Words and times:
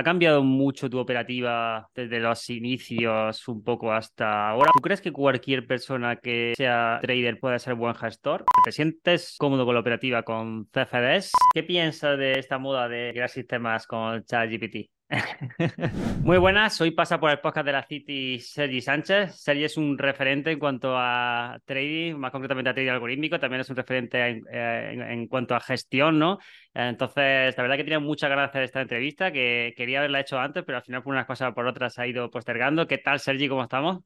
¿Ha 0.00 0.02
cambiado 0.02 0.42
mucho 0.42 0.88
tu 0.88 0.98
operativa 0.98 1.86
desde 1.94 2.20
los 2.20 2.48
inicios 2.48 3.46
un 3.48 3.62
poco 3.62 3.92
hasta 3.92 4.48
ahora? 4.48 4.70
¿Tú 4.72 4.80
crees 4.80 5.02
que 5.02 5.12
cualquier 5.12 5.66
persona 5.66 6.16
que 6.16 6.54
sea 6.56 7.00
trader 7.02 7.38
puede 7.38 7.58
ser 7.58 7.74
buen 7.74 7.94
gestor? 7.94 8.46
¿Te 8.64 8.72
sientes 8.72 9.36
cómodo 9.38 9.66
con 9.66 9.74
la 9.74 9.82
operativa 9.82 10.22
con 10.22 10.64
CFDs? 10.72 11.32
¿Qué 11.52 11.64
piensas 11.64 12.16
de 12.16 12.38
esta 12.38 12.56
moda 12.56 12.88
de 12.88 13.10
crear 13.12 13.28
sistemas 13.28 13.86
con 13.86 14.24
ChatGPT? 14.24 14.88
Muy 16.22 16.38
buenas, 16.38 16.80
hoy 16.80 16.92
pasa 16.92 17.18
por 17.18 17.30
el 17.30 17.40
podcast 17.40 17.66
de 17.66 17.72
la 17.72 17.82
City 17.84 18.38
Sergi 18.38 18.80
Sánchez. 18.80 19.34
Sergi 19.34 19.64
es 19.64 19.76
un 19.76 19.98
referente 19.98 20.52
en 20.52 20.58
cuanto 20.58 20.94
a 20.96 21.58
trading, 21.64 22.14
más 22.14 22.30
concretamente 22.30 22.70
a 22.70 22.74
trading 22.74 22.90
algorítmico, 22.90 23.40
también 23.40 23.60
es 23.60 23.70
un 23.70 23.76
referente 23.76 24.24
en, 24.24 24.44
eh, 24.52 25.26
cuanto 25.28 25.54
a 25.56 25.60
gestión, 25.60 26.18
¿no? 26.18 26.38
Entonces, 26.72 27.56
la 27.56 27.62
verdad 27.62 27.76
que 27.76 27.84
tenía 27.84 27.98
muchas 27.98 28.30
ganas 28.30 28.46
de 28.46 28.50
hacer 28.50 28.62
esta 28.62 28.80
entrevista, 28.82 29.32
que 29.32 29.74
quería 29.76 29.98
haberla 29.98 30.20
hecho 30.20 30.38
antes, 30.38 30.62
pero 30.64 30.78
al 30.78 30.84
final 30.84 31.02
por 31.02 31.12
unas 31.12 31.26
cosas 31.26 31.50
o 31.50 31.54
por 31.54 31.66
otras 31.66 31.98
ha 31.98 32.06
ido 32.06 32.30
postergando. 32.30 32.86
¿Qué 32.86 32.98
tal, 32.98 33.18
Sergi? 33.18 33.48
¿Cómo 33.48 33.64
estamos? 33.64 33.98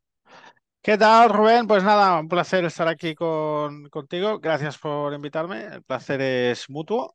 ¿Qué 0.80 0.96
tal, 0.96 1.28
Rubén? 1.30 1.66
Pues 1.66 1.84
nada, 1.84 2.18
un 2.18 2.28
placer 2.28 2.64
estar 2.64 2.88
aquí 2.88 3.14
con, 3.14 3.88
contigo. 3.90 4.38
Gracias 4.38 4.78
por 4.78 5.12
invitarme. 5.12 5.64
El 5.64 5.82
placer 5.82 6.20
es 6.22 6.68
mutuo. 6.70 7.14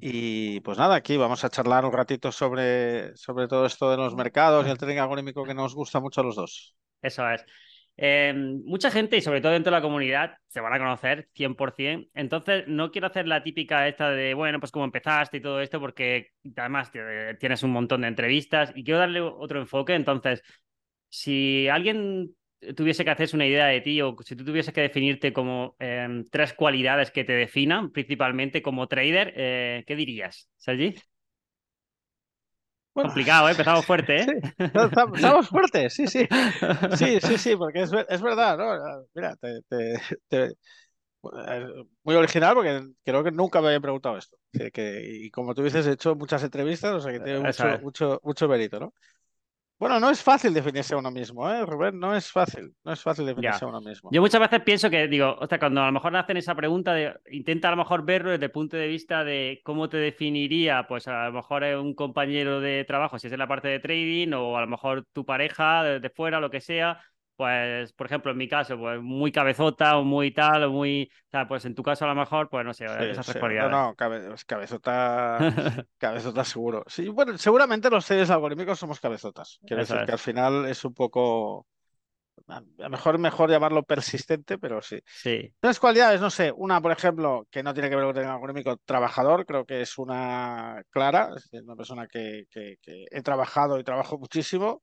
Y 0.00 0.60
pues 0.60 0.78
nada, 0.78 0.96
aquí 0.96 1.16
vamos 1.16 1.44
a 1.44 1.50
charlar 1.50 1.84
un 1.84 1.92
ratito 1.92 2.32
sobre, 2.32 3.16
sobre 3.16 3.48
todo 3.48 3.66
esto 3.66 3.90
de 3.90 3.96
los 3.96 4.14
mercados 4.14 4.66
y 4.66 4.70
el 4.70 4.78
trading 4.78 4.98
algorítmico 4.98 5.44
que 5.44 5.54
nos 5.54 5.74
gusta 5.74 6.00
mucho 6.00 6.20
a 6.20 6.24
los 6.24 6.36
dos. 6.36 6.76
Eso 7.02 7.28
es. 7.30 7.44
Eh, 7.98 8.34
mucha 8.64 8.90
gente, 8.90 9.16
y 9.16 9.22
sobre 9.22 9.40
todo 9.40 9.52
dentro 9.52 9.70
de 9.70 9.78
la 9.78 9.82
comunidad, 9.82 10.34
se 10.48 10.60
van 10.60 10.74
a 10.74 10.78
conocer 10.78 11.28
100%. 11.34 12.08
Entonces, 12.14 12.64
no 12.66 12.90
quiero 12.90 13.06
hacer 13.06 13.26
la 13.26 13.42
típica 13.42 13.88
esta 13.88 14.10
de, 14.10 14.34
bueno, 14.34 14.60
pues 14.60 14.70
cómo 14.70 14.84
empezaste 14.84 15.38
y 15.38 15.40
todo 15.40 15.60
esto, 15.60 15.80
porque 15.80 16.32
además 16.56 16.90
tienes 17.38 17.62
un 17.62 17.70
montón 17.70 18.02
de 18.02 18.08
entrevistas 18.08 18.72
y 18.74 18.84
quiero 18.84 19.00
darle 19.00 19.20
otro 19.20 19.60
enfoque. 19.60 19.94
Entonces, 19.94 20.42
si 21.08 21.68
alguien 21.68 22.34
tuviese 22.74 23.04
que 23.04 23.10
hacerse 23.10 23.36
una 23.36 23.46
idea 23.46 23.66
de 23.66 23.80
ti 23.80 24.00
o 24.02 24.16
si 24.24 24.36
tú 24.36 24.44
tuvieses 24.44 24.72
que 24.72 24.80
definirte 24.80 25.32
como 25.32 25.76
em, 25.78 26.24
tres 26.30 26.52
cualidades 26.54 27.10
que 27.10 27.24
te 27.24 27.32
definan 27.32 27.90
principalmente 27.90 28.62
como 28.62 28.86
trader, 28.88 29.32
eh, 29.36 29.84
¿qué 29.86 29.96
dirías, 29.96 30.48
Sergi? 30.56 30.94
Complicado, 32.92 33.48
¿eh? 33.48 33.50
empezamos 33.50 33.84
fuerte, 33.86 34.22
¿eh? 34.22 34.26
estamos 34.58 35.48
fuertes, 35.48 35.92
sí, 35.92 36.06
sí. 36.06 36.26
Sí, 36.96 37.20
sí, 37.20 37.38
sí, 37.38 37.56
porque 37.56 37.82
es, 37.82 37.90
es 38.08 38.22
verdad, 38.22 38.56
¿no? 38.56 39.04
Mira, 39.14 39.36
te, 39.36 40.54
muy 42.04 42.14
original 42.14 42.54
porque 42.54 42.86
creo 43.04 43.22
que 43.22 43.32
nunca 43.32 43.60
me 43.60 43.68
habían 43.68 43.82
preguntado 43.82 44.16
esto. 44.16 44.38
Que, 44.72 45.02
y 45.04 45.30
como 45.30 45.54
tú 45.54 45.62
dices, 45.62 45.86
he 45.86 45.92
hecho 45.92 46.14
muchas 46.14 46.42
entrevistas, 46.42 46.94
o 46.94 47.00
sea 47.00 47.12
que 47.12 47.20
tiene 47.20 47.40
mucho, 47.40 47.78
mucho, 47.82 48.20
mucho 48.22 48.48
mérito, 48.48 48.80
¿no? 48.80 48.94
Bueno, 49.78 50.00
no 50.00 50.10
es 50.10 50.22
fácil 50.22 50.54
definirse 50.54 50.94
a 50.94 50.96
uno 50.96 51.10
mismo, 51.10 51.50
¿eh, 51.50 51.64
Rubén? 51.66 51.98
No 51.98 52.16
es 52.16 52.32
fácil, 52.32 52.74
no 52.82 52.92
es 52.92 53.02
fácil 53.02 53.26
definirse 53.26 53.64
a 53.64 53.68
uno 53.68 53.80
mismo. 53.80 54.10
Yo 54.10 54.22
muchas 54.22 54.40
veces 54.40 54.62
pienso 54.62 54.88
que, 54.88 55.06
digo, 55.06 55.36
o 55.38 55.46
sea, 55.46 55.58
cuando 55.58 55.82
a 55.82 55.86
lo 55.86 55.92
mejor 55.92 56.16
hacen 56.16 56.38
esa 56.38 56.54
pregunta, 56.54 56.94
de, 56.94 57.14
intenta 57.30 57.68
a 57.68 57.72
lo 57.72 57.76
mejor 57.76 58.04
verlo 58.04 58.30
desde 58.30 58.46
el 58.46 58.52
punto 58.52 58.78
de 58.78 58.86
vista 58.86 59.22
de 59.22 59.60
cómo 59.64 59.90
te 59.90 59.98
definiría, 59.98 60.86
pues 60.88 61.08
a 61.08 61.26
lo 61.26 61.32
mejor 61.32 61.62
un 61.62 61.94
compañero 61.94 62.60
de 62.60 62.84
trabajo, 62.84 63.18
si 63.18 63.26
es 63.26 63.32
en 63.34 63.38
la 63.38 63.48
parte 63.48 63.68
de 63.68 63.80
trading, 63.80 64.32
o 64.32 64.56
a 64.56 64.62
lo 64.62 64.66
mejor 64.66 65.06
tu 65.12 65.26
pareja 65.26 65.84
de 65.84 66.10
fuera, 66.10 66.40
lo 66.40 66.50
que 66.50 66.62
sea, 66.62 66.98
pues, 67.36 67.92
por 67.92 68.06
ejemplo, 68.06 68.32
en 68.32 68.38
mi 68.38 68.48
caso, 68.48 68.78
pues 68.78 69.00
muy 69.02 69.30
cabezota 69.30 69.98
o 69.98 70.04
muy 70.04 70.32
tal, 70.32 70.64
o 70.64 70.70
muy, 70.70 71.10
o 71.28 71.30
sea, 71.30 71.46
pues 71.46 71.64
en 71.66 71.74
tu 71.74 71.82
caso 71.82 72.06
a 72.06 72.08
lo 72.08 72.14
mejor, 72.14 72.48
pues 72.48 72.64
no 72.64 72.72
sé, 72.72 72.86
esas 73.10 73.26
sí. 73.26 73.38
No, 73.38 73.68
no, 73.68 73.94
cabezota, 74.46 75.38
cabezota 75.98 76.44
seguro. 76.44 76.82
Sí, 76.86 77.08
bueno, 77.08 77.36
seguramente 77.36 77.90
los 77.90 78.06
seres 78.06 78.30
algorítmicos 78.30 78.78
somos 78.78 79.00
cabezotas. 79.00 79.58
Quiero 79.66 79.82
decir 79.82 79.98
que 80.06 80.12
al 80.12 80.18
final 80.18 80.66
es 80.66 80.82
un 80.86 80.94
poco, 80.94 81.66
a 82.48 82.62
lo 82.78 82.90
mejor 82.90 83.18
mejor 83.18 83.50
llamarlo 83.50 83.82
persistente, 83.82 84.56
pero 84.56 84.80
sí. 84.80 84.98
Sí. 85.04 85.52
Tres 85.60 85.78
cualidades, 85.78 86.22
no 86.22 86.30
sé, 86.30 86.50
una, 86.56 86.80
por 86.80 86.92
ejemplo, 86.92 87.46
que 87.50 87.62
no 87.62 87.74
tiene 87.74 87.90
que 87.90 87.96
ver 87.96 88.06
con 88.06 88.16
el 88.16 88.24
algorítmico, 88.24 88.78
trabajador, 88.78 89.44
creo 89.44 89.66
que 89.66 89.82
es 89.82 89.98
una 89.98 90.82
clara, 90.88 91.34
es 91.36 91.62
una 91.62 91.76
persona 91.76 92.06
que, 92.06 92.44
que, 92.50 92.76
que 92.80 93.04
he 93.10 93.20
trabajado 93.20 93.78
y 93.78 93.84
trabajo 93.84 94.18
muchísimo 94.18 94.82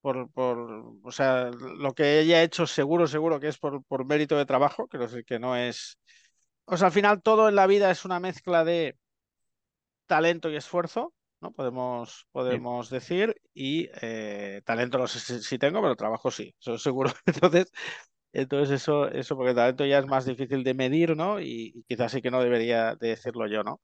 por, 0.00 0.30
por, 0.32 0.58
o 1.02 1.10
sea, 1.12 1.50
lo 1.50 1.94
que 1.94 2.20
ella 2.20 2.38
ha 2.38 2.42
hecho 2.42 2.66
seguro, 2.66 3.06
seguro 3.06 3.40
que 3.40 3.48
es 3.48 3.58
por, 3.58 3.84
por 3.84 4.04
mérito 4.06 4.36
de 4.36 4.46
trabajo, 4.46 4.88
que 4.88 4.98
no, 4.98 5.06
que 5.26 5.38
no 5.38 5.56
es... 5.56 5.98
O 6.64 6.76
sea, 6.76 6.88
al 6.88 6.92
final 6.92 7.22
todo 7.22 7.48
en 7.48 7.56
la 7.56 7.66
vida 7.66 7.90
es 7.90 8.04
una 8.04 8.20
mezcla 8.20 8.64
de 8.64 8.96
talento 10.06 10.50
y 10.50 10.56
esfuerzo, 10.56 11.14
¿no? 11.40 11.52
Podemos, 11.52 12.26
podemos 12.32 12.90
decir, 12.90 13.34
y 13.54 13.88
eh, 14.02 14.62
talento 14.64 14.98
no 14.98 15.06
sé 15.06 15.40
si, 15.42 15.58
tengo, 15.58 15.80
pero 15.82 15.96
trabajo 15.96 16.30
sí, 16.30 16.54
eso 16.60 16.78
seguro. 16.78 17.12
Entonces, 17.26 17.70
entonces 18.32 18.82
eso, 18.82 19.08
eso 19.10 19.36
porque 19.36 19.54
talento 19.54 19.84
ya 19.86 19.98
es 19.98 20.06
más 20.06 20.24
difícil 20.24 20.64
de 20.64 20.74
medir, 20.74 21.16
¿no? 21.16 21.40
Y, 21.40 21.84
quizás 21.88 22.12
sí 22.12 22.22
que 22.22 22.30
no 22.30 22.42
debería 22.42 22.94
de 22.96 23.08
decirlo 23.08 23.46
yo, 23.48 23.62
¿no? 23.64 23.80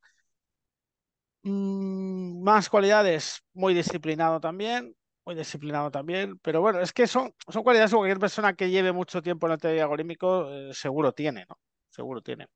Mm, 1.42 2.42
más 2.42 2.68
cualidades, 2.68 3.42
muy 3.54 3.74
disciplinado 3.74 4.40
también, 4.40 4.94
muy 5.26 5.34
disciplinado 5.34 5.90
también, 5.90 6.38
pero 6.38 6.60
bueno, 6.60 6.80
es 6.80 6.92
que 6.92 7.06
son, 7.06 7.34
son 7.48 7.62
cualidades 7.64 7.90
que 7.90 7.96
cualquier 7.96 8.20
persona 8.20 8.54
que 8.54 8.70
lleve 8.70 8.92
mucho 8.92 9.20
tiempo 9.20 9.46
en 9.46 9.54
el 9.54 9.58
teoría 9.58 9.82
algorítmico 9.82 10.48
eh, 10.50 10.72
seguro 10.72 11.12
tiene, 11.12 11.44
¿no? 11.48 11.58
Seguro 11.90 12.22
tiene. 12.22 12.46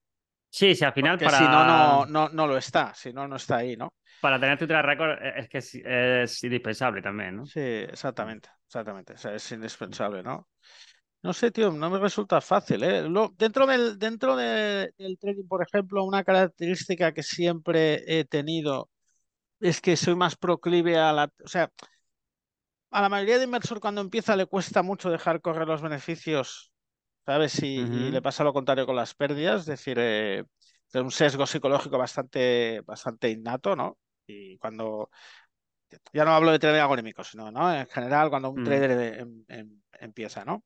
Sí, 0.49 0.75
sí, 0.75 0.85
al 0.85 0.93
final 0.93 1.19
para... 1.19 1.39
si 1.39 1.45
no, 1.45 1.65
no, 1.65 2.07
no, 2.07 2.29
no 2.29 2.47
lo 2.47 2.57
está, 2.57 2.95
si 2.95 3.13
no, 3.13 3.27
no 3.27 3.37
está 3.37 3.57
ahí, 3.57 3.77
¿no? 3.77 3.95
Para 4.21 4.39
tener 4.39 4.59
tu 4.59 4.67
track 4.67 4.85
record 4.85 5.19
eh, 5.21 5.33
es 5.37 5.49
que 5.49 6.23
es, 6.23 6.45
indispensable 6.45 7.03
también, 7.03 7.37
¿no? 7.37 7.47
Sí, 7.47 7.61
exactamente, 7.61 8.49
exactamente, 8.67 9.15
o 9.15 9.19
sea, 9.19 9.35
es 9.35 9.53
indispensable, 9.53 10.23
¿no? 10.23 10.49
No 11.23 11.33
sé, 11.33 11.51
tío, 11.51 11.71
no 11.73 11.91
me 11.91 11.99
resulta 11.99 12.41
fácil, 12.41 12.83
¿eh? 12.83 13.03
dentro 13.37 13.67
del, 13.67 13.99
dentro 13.99 14.37
del 14.37 15.19
trading, 15.21 15.47
por 15.47 15.63
ejemplo, 15.63 16.05
una 16.05 16.25
característica 16.25 17.13
que 17.13 17.23
siempre 17.23 18.03
he 18.07 18.25
tenido 18.25 18.89
es 19.61 19.81
que 19.81 19.97
soy 19.97 20.15
más 20.17 20.37
proclive 20.37 20.97
a 20.97 21.13
la... 21.13 21.31
O 21.45 21.49
sea, 21.49 21.71
a 22.91 23.03
la 23.03 23.09
mayoría 23.09 23.39
de 23.39 23.45
inversor 23.45 23.81
cuando 23.81 24.01
empieza 24.01 24.37
le 24.37 24.47
cuesta 24.47 24.83
mucho 24.83 25.11
dejar 25.11 25.41
correr 25.41 25.69
los 25.69 25.83
beneficios, 25.83 26.73
¿sabes? 27.25 27.63
Y, 27.63 27.85
le 27.85 28.23
pasa 28.23 28.45
lo 28.45 28.53
contrario 28.53 28.87
con 28.87 28.97
las 28.97 29.15
pérdidas, 29.15 29.61
es 29.61 29.67
decir, 29.67 29.97
eh, 30.01 30.45
un 30.95 31.11
sesgo 31.11 31.47
psicológico 31.47 31.99
bastante, 31.99 32.81
bastante 32.85 33.31
innato, 33.31 33.77
¿no? 33.77 33.99
Y 34.27 34.59
cuando, 34.59 35.11
ya 36.13 36.25
no 36.25 36.33
hablo 36.33 36.51
de 36.51 36.59
trading 36.59 36.81
algorítmico, 36.81 37.23
sino, 37.23 37.51
¿no? 37.51 37.73
En 37.73 37.87
general, 37.87 38.31
cuando 38.31 38.51
un 38.51 38.63
mm. 38.63 38.65
trader 38.65 39.21
em, 39.21 39.45
em, 39.49 39.81
empieza, 40.01 40.45
¿no? 40.45 40.65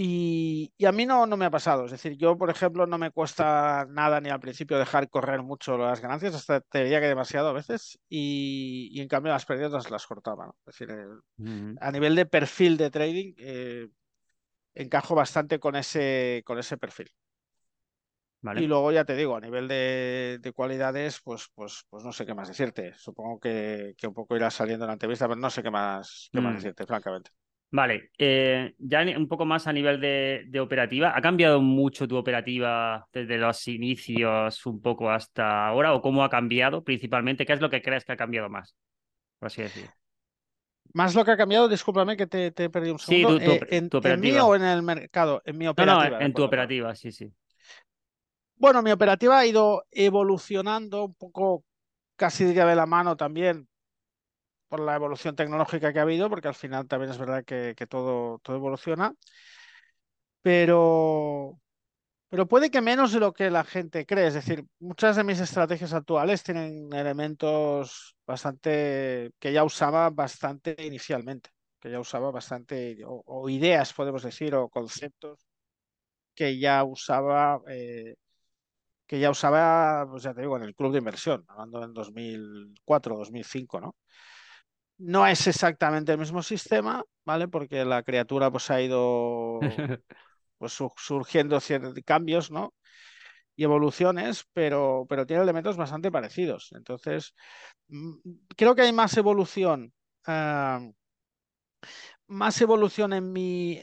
Y, 0.00 0.72
a 0.86 0.92
mí 0.92 1.06
no, 1.06 1.26
no 1.26 1.36
me 1.36 1.44
ha 1.44 1.50
pasado. 1.50 1.86
Es 1.86 1.90
decir, 1.90 2.16
yo, 2.16 2.38
por 2.38 2.50
ejemplo, 2.50 2.86
no 2.86 2.98
me 2.98 3.10
cuesta 3.10 3.84
nada 3.90 4.20
ni 4.20 4.28
al 4.30 4.38
principio 4.38 4.78
dejar 4.78 5.10
correr 5.10 5.42
mucho 5.42 5.76
las 5.76 6.00
ganancias, 6.00 6.36
hasta 6.36 6.60
te 6.60 6.84
diría 6.84 7.00
que 7.00 7.08
demasiado 7.08 7.48
a 7.48 7.52
veces, 7.52 7.98
y, 8.08 9.00
en 9.00 9.08
cambio 9.08 9.32
las 9.32 9.44
pérdidas 9.44 9.90
las 9.90 10.06
cortaba. 10.06 10.54
Es 10.68 10.78
decir, 10.78 10.96
a 11.80 11.90
nivel 11.90 12.14
de 12.14 12.26
perfil 12.26 12.76
de 12.76 12.90
trading, 12.90 13.34
eh, 13.38 13.88
encajo 14.74 15.16
bastante 15.16 15.58
con 15.58 15.74
ese, 15.74 16.44
con 16.46 16.60
ese 16.60 16.76
perfil. 16.76 17.10
Y 18.54 18.68
luego 18.68 18.92
ya 18.92 19.04
te 19.04 19.16
digo, 19.16 19.34
a 19.34 19.40
nivel 19.40 19.66
de, 19.66 20.52
cualidades, 20.54 21.20
pues, 21.24 21.50
pues, 21.56 21.86
pues 21.90 22.04
no 22.04 22.12
sé 22.12 22.24
qué 22.24 22.34
más 22.34 22.46
decirte. 22.46 22.94
Supongo 22.94 23.40
que, 23.40 23.96
un 24.04 24.14
poco 24.14 24.36
irá 24.36 24.48
saliendo 24.52 24.84
en 24.84 24.90
la 24.90 24.92
entrevista, 24.92 25.26
pero 25.26 25.40
no 25.40 25.50
sé 25.50 25.60
qué 25.60 25.72
más, 25.72 26.28
qué 26.32 26.40
más 26.40 26.52
mm. 26.52 26.56
decirte, 26.56 26.86
francamente. 26.86 27.32
Vale, 27.70 28.10
eh, 28.16 28.74
ya 28.78 29.02
un 29.16 29.28
poco 29.28 29.44
más 29.44 29.66
a 29.66 29.72
nivel 29.74 30.00
de, 30.00 30.60
operativa, 30.60 31.12
¿ha 31.14 31.20
cambiado 31.20 31.60
mucho 31.60 32.08
tu 32.08 32.16
operativa 32.16 33.06
desde 33.12 33.36
los 33.36 33.68
inicios 33.68 34.64
un 34.64 34.80
poco 34.80 35.10
hasta 35.10 35.66
ahora 35.66 35.92
o 35.92 36.00
cómo 36.00 36.24
ha 36.24 36.30
cambiado 36.30 36.82
principalmente? 36.82 37.44
¿Qué 37.44 37.52
es 37.52 37.60
lo 37.60 37.68
que 37.68 37.82
crees 37.82 38.06
que 38.06 38.12
ha 38.12 38.16
cambiado 38.16 38.48
más? 38.48 38.74
Por 39.38 39.48
así 39.48 39.62
decir. 39.62 39.84
Más 40.94 41.14
lo 41.14 41.26
que 41.26 41.32
ha 41.32 41.36
cambiado, 41.36 41.68
discúlpame 41.68 42.16
que 42.16 42.26
te, 42.26 42.46
he 42.46 42.70
perdido 42.70 42.94
un 42.94 42.98
segundo. 42.98 43.38
Sí, 43.38 43.44
eh, 43.44 43.88
en, 44.02 44.20
mí 44.20 44.32
o 44.32 44.54
en 44.54 44.62
el 44.62 44.82
mercado? 44.82 45.42
En 45.44 45.58
mi 45.58 45.68
operativa. 45.68 46.18
No, 46.18 46.24
en 46.24 46.32
tu 46.32 46.42
operativa, 46.42 46.94
sí, 46.94 47.12
sí. 47.12 47.30
Bueno, 48.56 48.82
mi 48.82 48.90
operativa 48.90 49.38
ha 49.38 49.46
ido 49.46 49.84
evolucionando 49.90 51.04
un 51.04 51.14
poco, 51.14 51.64
casi 52.16 52.44
de 52.44 52.74
la 52.74 52.86
mano 52.86 53.16
también, 53.16 53.67
por 54.68 54.80
la 54.80 54.94
evolución 54.94 55.36
tecnológica 55.36 55.92
que 55.92 55.98
ha 55.98 56.02
habido, 56.02 56.28
porque 56.30 56.48
al 56.48 56.54
final 56.54 56.86
también 56.86 57.10
es 57.10 57.18
verdad 57.18 57.44
que, 57.44 57.74
todo, 57.88 58.38
todo 58.40 58.56
evoluciona, 58.56 59.14
pero, 60.42 61.60
pero 62.28 62.48
puede 62.48 62.70
que 62.70 62.80
menos 62.80 63.12
de 63.12 63.20
lo 63.20 63.32
que 63.32 63.50
la 63.50 63.64
gente 63.64 64.06
cree. 64.06 64.28
Es 64.28 64.34
decir, 64.34 64.64
muchas 64.80 65.16
de 65.16 65.24
mis 65.24 65.40
estrategias 65.40 65.92
actuales 65.94 66.42
tienen 66.42 66.92
elementos 66.92 68.16
bastante 68.26 69.32
que 69.38 69.52
ya 69.52 69.64
usaba 69.64 70.10
bastante 70.10 70.76
inicialmente, 70.80 71.50
que 71.80 71.90
ya 71.90 72.00
usaba 72.00 72.30
bastante, 72.30 72.98
o, 73.06 73.48
ideas, 73.48 73.92
podemos 73.94 74.22
decir, 74.22 74.54
o 74.54 74.68
conceptos 74.68 75.46
que 76.34 76.58
ya 76.58 76.84
usaba 76.84 77.60
eh, 77.68 78.16
que 79.08 79.18
ya 79.18 79.30
usaba, 79.30 80.06
pues 80.08 80.22
ya 80.22 80.34
te 80.34 80.42
digo, 80.42 80.56
en 80.56 80.64
el 80.64 80.74
club 80.74 80.92
de 80.92 80.98
inversión, 80.98 81.44
hablando 81.48 81.82
en 81.82 81.94
2004, 81.94 83.16
2005, 83.16 83.80
¿no? 83.80 83.96
No 84.98 85.26
es 85.26 85.46
exactamente 85.46 86.12
el 86.12 86.18
mismo 86.18 86.42
sistema, 86.42 87.04
¿vale? 87.24 87.46
Porque 87.48 87.84
la 87.84 88.02
criatura 88.02 88.50
pues 88.50 88.70
ha 88.70 88.80
ido 88.82 89.60
pues, 90.58 90.78
surgiendo 90.96 91.60
ciertos 91.60 91.94
cambios, 92.04 92.50
¿no? 92.50 92.74
Y 93.54 93.64
evoluciones, 93.64 94.46
pero, 94.52 95.06
pero 95.08 95.26
tiene 95.26 95.42
elementos 95.42 95.76
bastante 95.76 96.10
parecidos. 96.10 96.70
Entonces, 96.72 97.34
mm, 97.88 98.14
creo 98.56 98.74
que 98.74 98.82
hay 98.82 98.92
más 98.92 99.16
evolución. 99.16 99.92
Ah, 100.26 100.80
más 102.26 102.60
evolución 102.60 103.12
en 103.12 103.32
mi. 103.32 103.80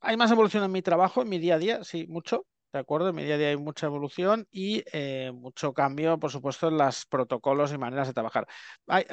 hay 0.00 0.16
más 0.16 0.30
evolución 0.30 0.64
en 0.64 0.72
mi 0.72 0.82
trabajo, 0.82 1.22
en 1.22 1.28
mi 1.28 1.38
día 1.38 1.54
a 1.54 1.58
día, 1.58 1.84
sí, 1.84 2.06
mucho. 2.08 2.46
¿De 2.72 2.78
acuerdo? 2.78 3.08
En 3.08 3.14
mi 3.16 3.24
día 3.24 3.36
a 3.36 3.38
día 3.38 3.48
hay 3.48 3.56
mucha 3.56 3.86
evolución 3.86 4.46
y 4.50 4.84
eh, 4.92 5.32
mucho 5.34 5.72
cambio, 5.72 6.18
por 6.18 6.30
supuesto, 6.30 6.68
en 6.68 6.76
los 6.76 7.06
protocolos 7.06 7.72
y 7.72 7.78
maneras 7.78 8.08
de 8.08 8.12
trabajar. 8.12 8.46
Hay, 8.86 9.06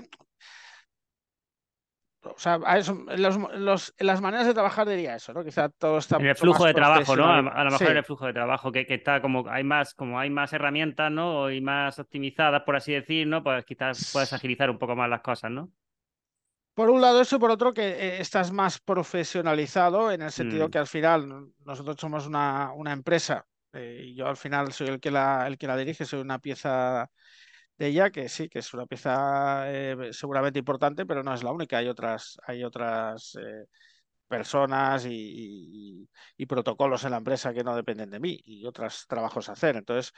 o 2.25 2.37
sea, 2.37 2.57
las 2.57 4.21
maneras 4.21 4.47
de 4.47 4.53
trabajar 4.53 4.87
diría 4.87 5.15
eso, 5.15 5.33
¿no? 5.33 5.43
Quizá 5.43 5.69
todo 5.69 5.99
está. 5.99 6.17
En 6.17 6.25
el 6.25 6.35
flujo 6.35 6.65
de 6.65 6.73
trabajo, 6.73 7.15
¿no? 7.15 7.31
A, 7.31 7.63
lo 7.63 7.71
mejor 7.71 7.91
en 7.91 7.97
el 7.97 8.03
flujo 8.03 8.25
de 8.25 8.33
trabajo, 8.33 8.71
que, 8.71 8.85
está 8.89 9.21
como 9.21 9.47
hay 9.49 9.63
más, 9.63 9.93
como 9.93 10.19
hay 10.19 10.29
más 10.29 10.53
herramientas, 10.53 11.11
¿no? 11.11 11.51
Y 11.51 11.61
más 11.61 11.99
optimizadas, 11.99 12.63
por 12.63 12.75
así 12.75 12.93
decir, 12.93 13.27
¿no? 13.27 13.43
Pues 13.43 13.63
quizás 13.65 14.11
puedes 14.11 14.33
agilizar 14.33 14.69
un 14.69 14.79
poco 14.79 14.95
más 14.95 15.09
las 15.09 15.21
cosas, 15.21 15.51
¿no? 15.51 15.71
Por 16.73 16.89
un 16.89 16.99
lado 16.99 17.21
eso, 17.21 17.39
por 17.39 17.51
otro 17.51 17.73
que 17.73 17.87
eh, 17.87 18.21
estás 18.21 18.51
más 18.51 18.79
profesionalizado 18.79 20.11
en 20.11 20.21
el 20.21 20.31
sentido 20.31 20.67
mm. 20.67 20.71
que 20.71 20.77
al 20.77 20.87
final 20.87 21.51
nosotros 21.63 21.95
somos 21.97 22.27
una, 22.27 22.73
una 22.73 22.91
empresa 22.91 23.45
eh, 23.71 24.01
y 24.07 24.15
yo 24.15 24.27
al 24.27 24.37
final 24.37 24.73
soy 24.73 24.87
el 24.87 24.99
que 24.99 25.11
la, 25.11 25.47
el 25.47 25.57
que 25.57 25.67
la 25.67 25.77
dirige, 25.77 26.05
soy 26.05 26.21
una 26.21 26.39
pieza 26.39 27.09
de 27.77 27.87
ella, 27.87 28.09
que 28.09 28.29
sí, 28.29 28.49
que 28.49 28.59
es 28.59 28.73
una 28.73 28.85
pieza 28.85 29.71
eh, 29.71 30.09
seguramente 30.11 30.59
importante, 30.59 31.05
pero 31.05 31.23
no 31.23 31.33
es 31.33 31.43
la 31.43 31.51
única. 31.51 31.77
Hay 31.77 31.87
otras, 31.87 32.37
hay 32.45 32.63
otras 32.63 33.35
eh, 33.35 33.65
personas 34.27 35.05
y, 35.07 36.07
protocolos 36.47 37.03
en 37.03 37.11
la 37.11 37.17
empresa 37.17 37.53
que 37.53 37.63
no 37.63 37.75
dependen 37.75 38.11
de 38.11 38.19
mí 38.19 38.39
y 38.45 38.65
otros 38.65 39.05
trabajos 39.07 39.49
a 39.49 39.53
hacer. 39.53 39.75
Entonces, 39.75 40.13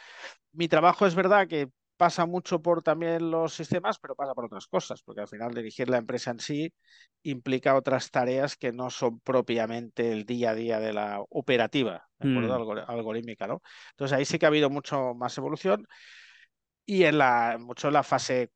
mi 0.52 0.68
trabajo 0.68 1.06
es 1.08 1.16
verdad 1.16 1.48
que 1.48 1.70
pasa 1.96 2.26
mucho 2.26 2.62
por 2.62 2.84
también 2.84 3.32
los 3.32 3.54
sistemas, 3.54 3.98
pero 3.98 4.16
pasa 4.16 4.36
por 4.36 4.46
otras 4.46 4.68
cosas, 4.68 5.02
porque 5.04 5.22
al 5.22 5.28
final 5.28 5.54
dirigir 5.54 5.90
la 5.90 5.98
empresa 5.98 6.32
en 6.32 6.40
sí 6.40 6.74
implica 7.24 7.76
otras 7.76 8.12
tareas 8.12 8.56
que 8.56 8.72
no 8.72 8.90
son 8.90 9.20
propiamente 9.22 10.12
el 10.12 10.26
día 10.26 10.52
a 10.52 10.56
día 10.56 10.80
de 10.80 10.94
la 10.94 11.22
operativa, 11.30 12.08
¿de 12.20 12.30
acuerdo? 12.30 12.76
Mm. 12.76 12.92
Algorítmica, 12.92 13.48
¿no? 13.48 13.62
Entonces 13.92 14.18
ahí 14.18 14.26
sí 14.26 14.38
que 14.38 14.46
ha 14.46 14.50
habido 14.50 14.70
mucho 14.70 15.16
más 15.16 15.38
evolución 15.38 15.88
y 16.88 17.04
en 17.04 17.18
la, 17.18 17.58
mucho 17.60 17.88
en 17.90 17.94
la 17.94 18.02
fase 18.02 18.44
eh, 18.44 18.50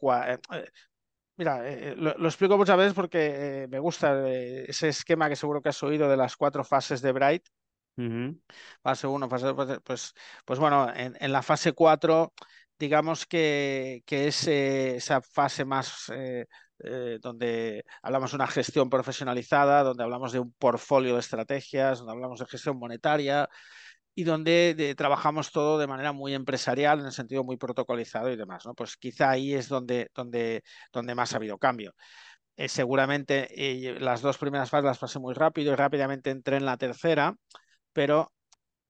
eh, 0.53 0.71
Mira, 1.35 1.69
eh, 1.69 1.95
lo, 1.97 2.25
explico 2.25 2.57
muchas 2.57 2.77
veces 2.77 2.93
porque 2.93 3.67
me 3.69 3.79
gusta 3.79 4.27
ese 4.29 4.89
esquema 4.89 5.27
que 5.27 5.35
seguro 5.35 5.61
que 5.61 5.69
has 5.69 5.83
oído 5.83 6.09
de 6.09 6.17
las 6.17 6.35
cuatro 6.37 6.63
fases 6.63 7.01
de 7.01 7.11
Bright. 7.11 7.43
Fase 8.81 9.05
1, 9.05 9.29
fase 9.29 9.45
2, 9.47 9.79
pues, 9.83 10.13
pues 10.45 10.59
bueno, 10.59 10.91
en, 10.95 11.15
en 11.19 11.31
la 11.31 11.43
fase 11.43 11.73
4, 11.73 12.33
digamos 12.79 13.25
que, 13.25 14.01
que 14.05 14.27
es 14.27 14.47
esa 14.47 15.21
fase 15.21 15.65
más 15.65 16.11
donde 17.21 17.85
hablamos 18.01 18.31
de 18.31 18.35
una 18.37 18.47
gestión 18.47 18.89
profesionalizada, 18.89 19.83
donde 19.83 20.03
hablamos 20.03 20.31
de 20.31 20.39
un 20.39 20.51
portfolio 20.53 21.13
de 21.13 21.19
estrategias, 21.19 21.99
donde 21.99 22.13
hablamos 22.13 22.39
de 22.39 22.47
gestión 22.47 22.79
monetaria, 22.79 23.47
y 24.13 24.23
donde 24.23 24.93
trabajamos 24.97 25.51
todo 25.51 25.77
de 25.77 25.87
manera 25.87 26.11
muy 26.11 26.33
empresarial, 26.33 26.99
en 26.99 27.05
el 27.05 27.11
sentido 27.11 27.43
muy 27.43 27.57
protocolizado 27.57 28.29
y 28.31 28.35
demás. 28.35 28.65
¿no? 28.65 28.73
Pues 28.73 28.97
quizá 28.97 29.29
ahí 29.29 29.53
es 29.53 29.69
donde, 29.69 30.09
donde, 30.13 30.63
donde 30.91 31.15
más 31.15 31.33
ha 31.33 31.37
habido 31.37 31.57
cambio. 31.57 31.93
Eh, 32.57 32.67
seguramente 32.67 33.47
eh, 33.55 33.99
las 33.99 34.21
dos 34.21 34.37
primeras 34.37 34.69
fases 34.69 34.85
las 34.85 34.99
pasé 34.99 35.19
muy 35.19 35.33
rápido 35.33 35.71
y 35.71 35.75
rápidamente 35.75 36.29
entré 36.29 36.57
en 36.57 36.65
la 36.65 36.77
tercera, 36.77 37.35
pero 37.93 38.33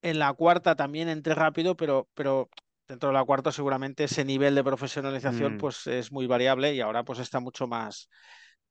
en 0.02 0.18
la 0.18 0.34
cuarta 0.34 0.76
también 0.76 1.08
entré 1.10 1.36
rápido, 1.36 1.76
pero, 1.76 2.10
pero 2.16 2.50
dentro 2.88 3.10
de 3.10 3.14
la 3.14 3.24
cuarta 3.24 3.52
seguramente 3.52 4.06
ese 4.06 4.26
nivel 4.26 4.56
de 4.56 4.64
profesionalización 4.64 5.56
mm. 5.56 5.58
pues 5.60 5.86
es 5.88 6.12
muy 6.12 6.26
variable 6.26 6.74
y 6.74 6.82
ahora 6.82 7.04
pues 7.04 7.20
está 7.20 7.40
mucho 7.40 7.68
más, 7.68 8.10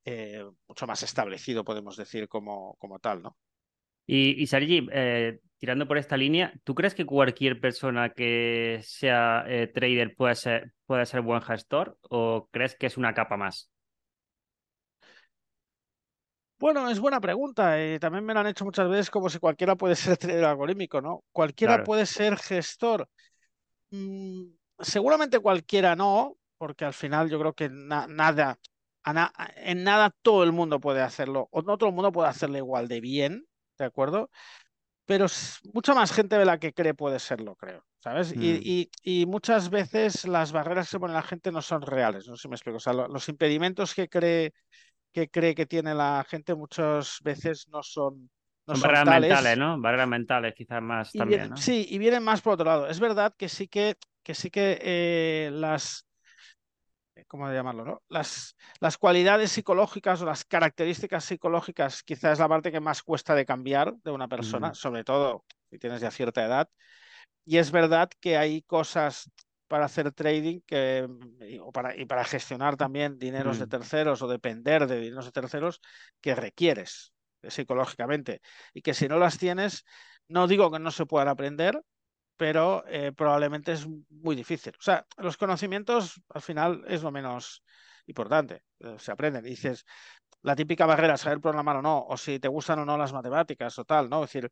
eh, 0.04 0.44
mucho 0.66 0.86
más 0.88 1.02
establecido, 1.04 1.64
podemos 1.64 1.96
decir, 1.96 2.28
como, 2.28 2.74
como 2.78 2.98
tal, 2.98 3.22
¿no? 3.22 3.36
Y, 4.06 4.42
y 4.42 4.46
Sergi, 4.48 4.88
tirando 5.60 5.86
por 5.88 5.98
esta 5.98 6.16
línea, 6.18 6.52
¿tú 6.64 6.74
crees 6.74 6.94
que 6.96 7.06
cualquier 7.06 7.60
persona 7.60 8.10
que 8.10 8.80
sea 8.82 9.44
eh, 9.48 9.68
trader 9.68 10.16
puede 10.16 10.34
ser, 10.36 10.72
puede 10.86 11.06
ser 11.06 11.22
buen 11.22 11.42
gestor 11.42 11.98
o 12.02 12.48
crees 12.52 12.76
que 12.76 12.86
es 12.86 12.96
una 12.98 13.14
capa 13.14 13.36
más? 13.38 13.70
Bueno, 16.58 16.90
es 16.90 17.00
buena 17.00 17.20
pregunta. 17.20 17.80
eh, 17.80 17.98
también 17.98 18.24
me 18.24 18.34
lo 18.34 18.40
han 18.40 18.46
hecho 18.46 18.64
muchas 18.66 18.88
veces 18.88 19.10
como 19.10 19.30
si 19.30 19.38
cualquiera 19.38 19.76
puede 19.76 19.94
ser 19.96 20.16
trader 20.18 20.44
algorítmico, 20.44 21.00
¿no? 21.00 21.24
Cualquiera 21.32 21.82
puede 21.82 22.06
ser 22.06 22.36
gestor. 22.36 23.08
Mm, 23.90 24.46
seguramente 24.80 25.40
cualquiera 25.40 25.96
no, 25.96 26.36
porque 26.58 26.84
al 26.84 26.94
final 26.94 27.30
yo 27.30 27.38
creo 27.40 27.54
que 27.54 27.70
nada, 27.70 28.58
en 29.56 29.84
nada 29.84 30.10
todo 30.22 30.44
el 30.44 30.52
mundo 30.52 30.80
puede 30.80 31.02
hacerlo, 31.02 31.48
o 31.52 31.62
no 31.62 31.78
todo 31.78 31.88
el 31.90 31.94
mundo 31.94 32.12
puede 32.12 32.28
hacerlo 32.28 32.58
igual 32.58 32.88
de 32.88 33.00
bien, 33.00 33.46
¿de 33.78 33.84
acuerdo? 33.86 34.30
Pero 35.10 35.26
mucha 35.74 35.92
más 35.92 36.12
gente 36.12 36.38
de 36.38 36.44
la 36.44 36.60
que 36.60 36.72
cree 36.72 36.94
puede 36.94 37.18
serlo, 37.18 37.56
creo, 37.56 37.84
¿sabes? 37.98 38.32
Mm. 38.32 38.42
Y, 39.02 39.26
muchas 39.26 39.68
veces 39.68 40.24
las 40.24 40.52
barreras 40.52 40.88
que 40.88 41.00
pone 41.00 41.14
la 41.14 41.22
gente 41.22 41.50
no 41.50 41.62
son 41.62 41.82
reales, 41.82 42.28
no 42.28 42.36
sé 42.36 42.42
si 42.42 42.48
me 42.48 42.54
explico. 42.54 42.76
O 42.76 42.80
sea, 42.80 42.92
los 42.92 43.28
impedimentos 43.28 43.92
que 43.92 44.08
cree, 44.08 44.54
que 45.12 45.28
cree 45.28 45.56
que 45.56 45.66
tiene 45.66 45.96
la 45.96 46.24
gente 46.28 46.54
muchas 46.54 47.18
veces 47.24 47.66
no 47.72 47.82
son... 47.82 48.30
No 48.68 48.76
son, 48.76 48.82
barreras 48.82 49.20
mentales, 49.20 49.58
¿no? 49.58 49.80
Barreras 49.80 50.08
mentales 50.08 50.54
quizás 50.54 50.80
más 50.80 51.10
también, 51.10 51.50
¿no? 51.50 51.56
Sí, 51.56 51.88
y 51.90 51.98
vienen 51.98 52.22
más 52.22 52.40
por 52.40 52.52
otro 52.52 52.66
lado. 52.66 52.86
Es 52.86 53.00
verdad 53.00 53.34
que 53.36 53.48
sí 53.48 53.66
que, 53.66 53.96
que, 54.22 54.36
sí 54.36 54.48
que 54.48 54.78
eh, 54.80 55.50
las 55.52 56.06
¿cómo 57.26 57.50
llamarlo? 57.50 57.84
No? 57.84 58.02
Las, 58.08 58.56
las 58.80 58.98
cualidades 58.98 59.52
psicológicas 59.52 60.20
o 60.22 60.24
las 60.24 60.44
características 60.44 61.24
psicológicas 61.24 62.02
quizás 62.02 62.34
es 62.34 62.38
la 62.38 62.48
parte 62.48 62.72
que 62.72 62.80
más 62.80 63.02
cuesta 63.02 63.34
de 63.34 63.46
cambiar 63.46 63.94
de 64.02 64.10
una 64.10 64.28
persona, 64.28 64.74
sobre 64.74 65.04
todo 65.04 65.44
si 65.70 65.78
tienes 65.78 66.00
ya 66.00 66.10
cierta 66.10 66.44
edad. 66.44 66.68
Y 67.44 67.58
es 67.58 67.70
verdad 67.70 68.10
que 68.20 68.36
hay 68.36 68.62
cosas 68.62 69.30
para 69.68 69.84
hacer 69.84 70.10
trading 70.12 70.60
que, 70.66 71.08
o 71.60 71.72
para, 71.72 71.96
y 71.96 72.04
para 72.04 72.24
gestionar 72.24 72.76
también 72.76 73.18
dineros 73.18 73.58
de 73.58 73.66
mm. 73.66 73.68
terceros 73.68 74.22
o 74.22 74.28
depender 74.28 74.86
de 74.86 74.98
dineros 74.98 75.26
de 75.26 75.32
terceros 75.32 75.80
que 76.20 76.34
requieres 76.34 77.12
psicológicamente 77.42 78.40
y 78.74 78.82
que 78.82 78.94
si 78.94 79.08
no 79.08 79.18
las 79.18 79.38
tienes, 79.38 79.84
no 80.28 80.46
digo 80.46 80.70
que 80.70 80.78
no 80.78 80.90
se 80.90 81.06
puedan 81.06 81.28
aprender, 81.28 81.80
pero 82.40 82.86
eh, 82.88 83.12
probablemente 83.12 83.72
es 83.72 83.86
muy 84.08 84.34
difícil. 84.34 84.72
O 84.78 84.82
sea, 84.82 85.06
los 85.18 85.36
conocimientos 85.36 86.22
al 86.30 86.40
final 86.40 86.82
es 86.88 87.02
lo 87.02 87.10
menos 87.10 87.62
importante, 88.06 88.62
eh, 88.78 88.96
se 88.98 89.12
aprenden. 89.12 89.44
Dices, 89.44 89.84
la 90.40 90.56
típica 90.56 90.86
barrera, 90.86 91.18
saber 91.18 91.38
programar 91.38 91.76
o 91.76 91.82
no, 91.82 92.02
o 92.08 92.16
si 92.16 92.40
te 92.40 92.48
gustan 92.48 92.78
o 92.78 92.86
no 92.86 92.96
las 92.96 93.12
matemáticas 93.12 93.78
o 93.78 93.84
tal, 93.84 94.08
¿no? 94.08 94.24
Es 94.24 94.32
decir, 94.32 94.50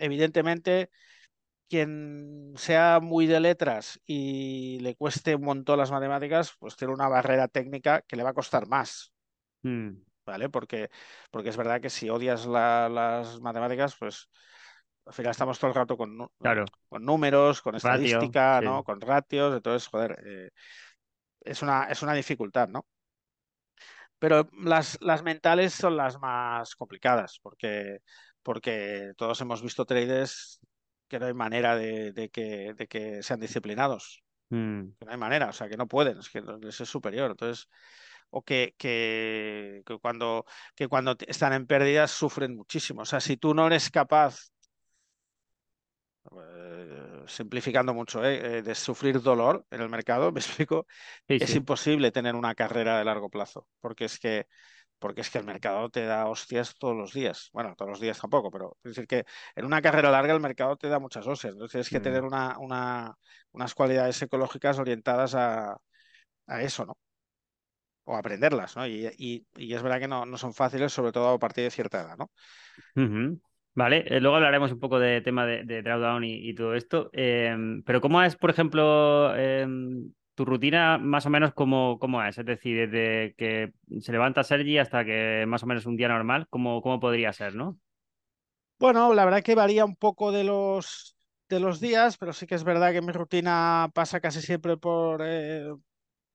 evidentemente, 0.00 0.90
quien 1.68 2.54
sea 2.56 2.98
muy 3.00 3.28
de 3.28 3.38
letras 3.38 4.00
y 4.04 4.80
le 4.80 4.96
cueste 4.96 5.36
un 5.36 5.44
montón 5.44 5.78
las 5.78 5.92
matemáticas, 5.92 6.56
pues 6.58 6.74
tiene 6.74 6.92
una 6.92 7.06
barrera 7.06 7.46
técnica 7.46 8.02
que 8.02 8.16
le 8.16 8.24
va 8.24 8.30
a 8.30 8.34
costar 8.34 8.66
más. 8.66 9.12
Mm. 9.62 9.90
¿Vale? 10.26 10.48
Porque, 10.48 10.90
porque 11.30 11.50
es 11.50 11.56
verdad 11.56 11.80
que 11.80 11.88
si 11.88 12.10
odias 12.10 12.46
las 12.46 13.40
matemáticas, 13.40 13.94
pues 13.96 14.28
al 15.08 15.14
final 15.14 15.30
estamos 15.30 15.58
todo 15.58 15.70
el 15.70 15.74
rato 15.74 15.96
con, 15.96 16.18
con 16.88 17.04
números, 17.04 17.62
con 17.62 17.74
estadística, 17.74 18.60
¿no? 18.60 18.84
Con 18.84 19.00
ratios, 19.00 19.56
entonces, 19.56 19.88
joder, 19.88 20.22
eh, 20.22 20.50
es, 21.40 21.62
una, 21.62 21.84
es 21.84 22.02
una 22.02 22.12
dificultad, 22.12 22.68
¿no? 22.68 22.84
Pero 24.18 24.50
las, 24.52 24.98
las 25.00 25.22
mentales 25.22 25.72
son 25.72 25.96
las 25.96 26.18
más 26.18 26.74
complicadas, 26.74 27.38
porque, 27.40 28.00
porque 28.42 29.12
todos 29.16 29.40
hemos 29.40 29.62
visto 29.62 29.86
traders 29.86 30.60
que 31.08 31.18
no 31.18 31.24
hay 31.24 31.34
manera 31.34 31.74
de, 31.74 32.28
que, 32.30 32.74
de 32.76 32.86
que 32.86 33.22
sean 33.22 33.40
disciplinados. 33.40 34.22
Mm. 34.50 34.90
Que 34.98 35.06
no 35.06 35.12
hay 35.12 35.18
manera, 35.18 35.48
o 35.48 35.52
sea, 35.54 35.70
que 35.70 35.78
no 35.78 35.88
pueden, 35.88 36.18
es 36.18 36.28
que 36.28 36.42
les 36.42 36.80
es 36.82 36.88
superior. 36.88 37.30
Entonces, 37.30 37.66
o 38.28 38.42
que, 38.42 38.74
que, 38.76 39.82
que, 39.86 39.98
cuando, 39.98 40.44
que 40.74 40.86
cuando 40.86 41.16
están 41.26 41.54
en 41.54 41.66
pérdidas 41.66 42.10
sufren 42.10 42.54
muchísimo. 42.54 43.02
O 43.02 43.06
sea, 43.06 43.20
si 43.20 43.38
tú 43.38 43.54
no 43.54 43.68
eres 43.68 43.90
capaz 43.90 44.50
eh, 46.32 47.24
simplificando 47.26 47.94
mucho, 47.94 48.24
¿eh? 48.24 48.58
Eh, 48.58 48.62
de 48.62 48.74
sufrir 48.74 49.20
dolor 49.22 49.66
en 49.70 49.80
el 49.82 49.88
mercado, 49.88 50.32
me 50.32 50.40
explico, 50.40 50.86
es 51.38 51.54
imposible 51.54 52.10
tener 52.12 52.34
una 52.36 52.54
carrera 52.54 52.98
de 52.98 53.04
largo 53.04 53.30
plazo, 53.30 53.68
porque 53.80 54.04
es 54.06 54.18
que 54.18 54.46
porque 54.98 55.22
es 55.22 55.30
que 55.30 55.38
el 55.38 55.44
mercado 55.46 55.90
te 55.90 56.04
da 56.06 56.26
hostias 56.28 56.74
todos 56.78 56.96
los 56.96 57.12
días. 57.14 57.50
Bueno, 57.52 57.74
todos 57.76 57.90
los 57.90 58.00
días 58.00 58.20
tampoco, 58.20 58.50
pero 58.50 58.76
es 58.84 58.90
decir 58.96 59.06
que 59.08 59.24
en 59.56 59.64
una 59.64 59.80
carrera 59.82 60.10
larga 60.10 60.34
el 60.34 60.40
mercado 60.40 60.76
te 60.76 60.88
da 60.88 60.98
muchas 60.98 61.26
hostias. 61.26 61.52
Entonces 61.54 61.72
tienes 61.72 61.90
que 61.90 62.00
tener 62.00 62.22
Mm. 62.22 62.26
una, 62.26 62.58
una, 62.58 63.16
unas 63.52 63.74
cualidades 63.74 64.20
ecológicas 64.22 64.78
orientadas 64.78 65.34
a, 65.36 65.78
a 66.46 66.62
eso, 66.62 66.86
¿no? 66.86 66.94
O 68.10 68.16
aprenderlas, 68.16 68.74
¿no? 68.76 68.86
Y, 68.86 69.06
y- 69.18 69.46
y 69.56 69.74
es 69.74 69.82
verdad 69.82 70.00
que 70.00 70.08
no, 70.08 70.24
no 70.26 70.38
son 70.38 70.54
fáciles, 70.54 70.92
sobre 70.92 71.12
todo 71.12 71.28
a 71.28 71.38
partir 71.38 71.64
de 71.64 71.70
cierta 71.70 72.00
edad, 72.00 72.16
¿no? 72.16 72.30
Vale, 73.78 74.02
eh, 74.08 74.18
luego 74.18 74.34
hablaremos 74.34 74.72
un 74.72 74.80
poco 74.80 74.98
de 74.98 75.20
tema 75.20 75.46
de, 75.46 75.62
de 75.62 75.82
drawdown 75.82 76.24
y, 76.24 76.52
todo 76.52 76.74
esto. 76.74 77.10
Em, 77.12 77.84
pero 77.84 78.00
¿cómo 78.00 78.20
es, 78.24 78.34
por 78.34 78.50
ejemplo, 78.50 79.32
em, 79.36 80.12
tu 80.34 80.44
rutina 80.44 80.98
más 80.98 81.26
o 81.26 81.30
menos 81.30 81.54
cómo, 81.54 81.96
cómo 82.00 82.20
es? 82.24 82.36
Es 82.36 82.44
decir, 82.44 82.90
desde 82.90 83.34
que 83.36 83.72
se 84.00 84.10
levanta 84.10 84.42
Sergi 84.42 84.78
hasta 84.78 85.04
que 85.04 85.44
más 85.46 85.62
o 85.62 85.66
menos 85.66 85.86
un 85.86 85.96
día 85.96 86.08
normal, 86.08 86.48
¿cómo, 86.50 86.82
cómo 86.82 86.98
podría 86.98 87.32
ser, 87.32 87.54
no? 87.54 87.78
Bueno, 88.80 89.14
la 89.14 89.24
verdad 89.24 89.44
que 89.44 89.54
varía 89.54 89.84
un 89.84 89.94
poco 89.94 90.32
de 90.32 90.42
los, 90.42 91.16
de 91.48 91.60
los 91.60 91.78
días, 91.78 92.16
pero 92.18 92.32
sí 92.32 92.48
que 92.48 92.56
es 92.56 92.64
verdad 92.64 92.92
que 92.92 93.00
mi 93.00 93.12
rutina 93.12 93.92
pasa 93.94 94.18
casi 94.18 94.42
siempre 94.42 94.76
por 94.76 95.20
eh, 95.22 95.72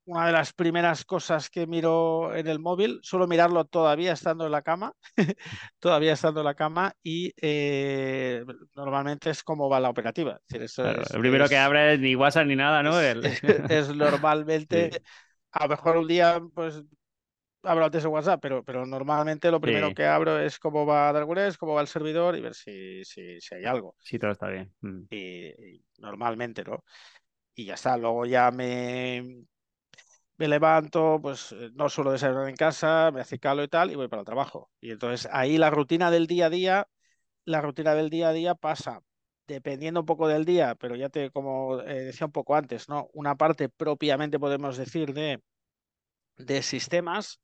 una 0.06 0.28
de 0.28 0.34
las 0.34 0.54
primeras 0.54 1.06
cosas 1.06 1.50
que 1.50 1.68
miro 1.68 2.36
en 2.36 2.48
el 2.48 2.60
móvil. 2.60 3.00
Suelo 3.04 3.28
mirarlo 3.28 3.66
todavía 3.66 4.14
estando 4.14 4.46
en 4.46 4.52
la 4.52 4.62
cama, 4.62 4.94
todavía 5.80 6.14
estando 6.14 6.42
en 6.42 6.46
la 6.46 6.56
cama 6.56 6.94
y 7.04 7.34
eh, 7.42 8.44
normalmente 8.76 9.30
es 9.32 9.44
cómo 9.44 9.70
va 9.70 9.80
la 9.80 9.90
operativa. 9.90 10.34
Es 10.34 10.48
decir, 10.50 10.64
eso 10.64 10.86
Claro, 10.86 11.02
es, 11.02 11.16
el 11.16 11.20
primero 11.22 11.48
que 11.50 11.58
es- 11.58 11.58
abre 11.58 11.98
ni 11.98 12.16
WhatsApp 12.16 12.46
ni 12.48 12.56
nada, 12.56 12.84
¿no? 12.84 13.00
es, 13.22 13.40
El- 13.40 13.40
es 13.68 13.96
normalmente, 13.96 14.90
Sí, 14.90 14.98
a 15.52 15.64
lo 15.66 15.70
mejor 15.70 15.98
un 15.98 16.08
día 16.08 16.42
pues 16.54 16.82
abro 17.64 17.86
antes 17.86 18.04
de 18.04 18.10
WhatsApp, 18.10 18.42
pero, 18.42 18.64
pero 18.66 18.86
normalmente 18.86 19.52
lo 19.52 19.62
primero 19.62 19.94
sí, 19.94 19.96
que 19.96 20.06
abro 20.08 20.40
es 20.40 20.60
cómo 20.60 20.86
va 20.86 21.14
Darkness, 21.14 21.58
cómo 21.58 21.76
va 21.76 21.82
el 21.82 21.88
servidor 21.88 22.38
y 22.38 22.42
ver 22.42 22.56
si, 22.56 23.04
si, 23.06 23.42
si 23.42 23.56
hay 23.56 23.66
algo. 23.66 23.96
sí, 24.00 24.20
todo 24.20 24.32
está 24.32 24.48
bien. 24.50 24.74
Mm. 24.82 25.04
Y, 25.10 25.48
y 25.76 25.86
normalmente, 26.00 26.64
¿no? 26.64 26.84
Y 27.56 27.66
ya 27.66 27.76
está. 27.76 27.98
Luego 27.98 28.26
ya 28.26 28.52
me, 28.52 29.46
me 30.44 30.48
levanto, 30.50 31.20
pues 31.22 31.52
eh, 31.54 31.70
no 31.74 31.90
suelo 31.90 32.12
desayunar 32.12 32.50
en 32.50 32.56
casa, 32.56 33.12
me 33.12 33.22
acicalo 33.22 33.64
y 33.64 33.68
tal, 33.68 33.92
y 33.92 33.96
voy 33.96 34.08
para 34.08 34.22
el 34.22 34.26
trabajo. 34.26 34.72
Y 34.82 34.92
entonces 34.92 35.30
ahí 35.32 35.58
la 35.58 35.70
rutina 35.70 36.12
del 36.12 36.28
día 36.28 36.48
a 36.48 36.50
día, 36.50 36.88
la 37.46 37.62
rutina 37.62 37.96
del 37.96 38.10
día 38.10 38.30
a 38.30 38.34
día 38.34 38.56
pasa, 38.56 39.02
dependiendo 39.48 40.02
un 40.02 40.06
poco 40.08 40.28
del 40.28 40.46
día, 40.46 40.76
pero 40.76 40.96
ya 40.96 41.10
te, 41.10 41.32
como 41.32 41.82
eh, 41.82 42.06
decía 42.06 42.28
un 42.28 42.34
poco 42.34 42.56
antes, 42.56 42.90
¿no? 42.90 43.10
Una 43.14 43.36
parte 43.38 43.70
propiamente 43.70 44.40
podemos 44.40 44.78
decir 44.78 45.14
de, 45.14 45.42
de 46.38 46.62
sistemas 46.64 47.42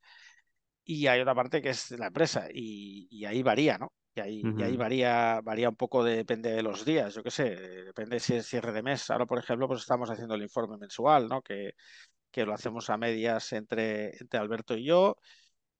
y 0.83 1.07
hay 1.07 1.21
otra 1.21 1.35
parte 1.35 1.61
que 1.61 1.69
es 1.69 1.91
la 1.91 2.07
empresa 2.07 2.47
y, 2.53 3.07
y 3.11 3.25
ahí 3.25 3.43
varía, 3.43 3.77
¿no? 3.77 3.93
Y 4.15 4.21
ahí, 4.21 4.53
y 4.55 4.63
ahí 4.63 4.77
varía, 4.77 5.41
varía 5.43 5.69
un 5.69 5.75
poco, 5.75 6.03
de- 6.03 6.17
depende 6.17 6.51
de 6.51 6.63
los 6.63 6.85
días, 6.85 7.13
yo 7.15 7.23
qué 7.23 7.31
sé, 7.31 7.43
depende 7.85 8.19
si 8.19 8.35
es 8.35 8.47
cierre 8.47 8.71
de 8.73 8.83
mes. 8.83 9.09
Ahora, 9.11 9.25
por 9.27 9.39
ejemplo, 9.39 9.67
pues 9.67 9.81
estamos 9.81 10.09
haciendo 10.09 10.35
el 10.35 10.43
informe 10.43 10.77
mensual, 10.77 11.27
¿no? 11.29 11.41
Que, 11.41 11.73
que 12.31 12.45
lo 12.45 12.53
hacemos 12.53 12.89
a 12.89 12.97
medias 12.97 13.53
entre, 13.53 14.15
entre 14.17 14.39
Alberto 14.39 14.75
y 14.77 14.85
yo. 14.85 15.17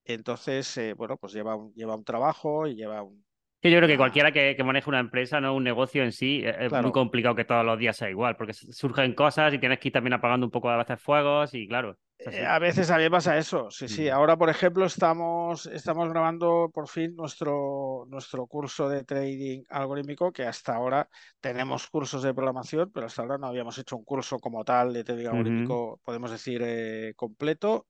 Entonces, 0.06 0.75
eh, 0.77 0.94
bueno, 0.94 1.18
pues 1.18 1.34
lleva 1.34 1.56
un, 1.56 1.74
lleva 1.75 1.96
un 1.96 2.06
trabajo 2.06 2.68
y 2.68 2.75
lleva 2.75 3.03
un- 3.03 3.25
Que 3.61 3.71
yo 3.71 3.77
creo 3.77 3.89
que 3.89 3.97
cualquiera 3.97 4.31
que, 4.31 4.55
que 4.55 4.63
maneje 4.63 4.89
una 4.89 4.99
empresa, 4.99 5.41
¿no? 5.41 5.53
Un 5.53 5.63
negocio 5.63 6.03
en 6.03 6.11
sí, 6.11 6.41
eh, 6.45 6.55
es 6.59 6.71
muy 6.71 6.91
complicado 6.91 7.35
que 7.35 7.45
todos 7.45 7.65
los 7.65 7.77
días 7.77 7.97
sea 7.97 8.09
igual, 8.09 8.35
porque 8.37 8.53
surgen 8.53 9.13
cosas 9.13 9.53
y 9.53 9.59
tienes 9.59 9.79
que 9.79 9.89
ir 9.89 9.93
también 9.93 10.13
apagando 10.13 10.45
un 10.45 10.51
poco 10.51 10.69
a 10.69 10.77
veces 10.77 11.01
fuegos 11.01 11.53
y 11.53 11.67
claro, 11.67 11.97
eh, 12.19 12.45
a 12.45 12.59
veces 12.59 12.91
a 12.91 12.97
mí 12.97 13.09
pasa 13.09 13.37
eso, 13.37 13.71
sí, 13.71 13.87
sí. 13.87 14.09
Mm. 14.09 14.13
Ahora, 14.13 14.35
por 14.35 14.49
ejemplo, 14.49 14.85
estamos, 14.85 15.65
estamos 15.67 16.09
grabando 16.09 16.69
por 16.73 16.89
fin 16.89 17.15
nuestro, 17.15 18.05
nuestro 18.09 18.45
curso 18.45 18.89
de 18.89 19.05
trading 19.05 19.63
algorítmico, 19.69 20.29
que 20.33 20.43
hasta 20.43 20.75
ahora 20.75 21.07
tenemos 21.39 21.87
cursos 21.87 22.21
de 22.21 22.33
programación, 22.33 22.91
pero 22.93 23.05
hasta 23.05 23.21
ahora 23.21 23.37
no 23.37 23.47
habíamos 23.47 23.77
hecho 23.77 23.95
un 23.95 24.03
curso 24.03 24.37
como 24.37 24.65
tal 24.65 24.91
de 24.91 25.05
trading 25.05 25.27
algorítmico, 25.27 26.01
podemos 26.03 26.29
decir, 26.31 26.61
eh, 26.61 27.13
completo. 27.15 27.87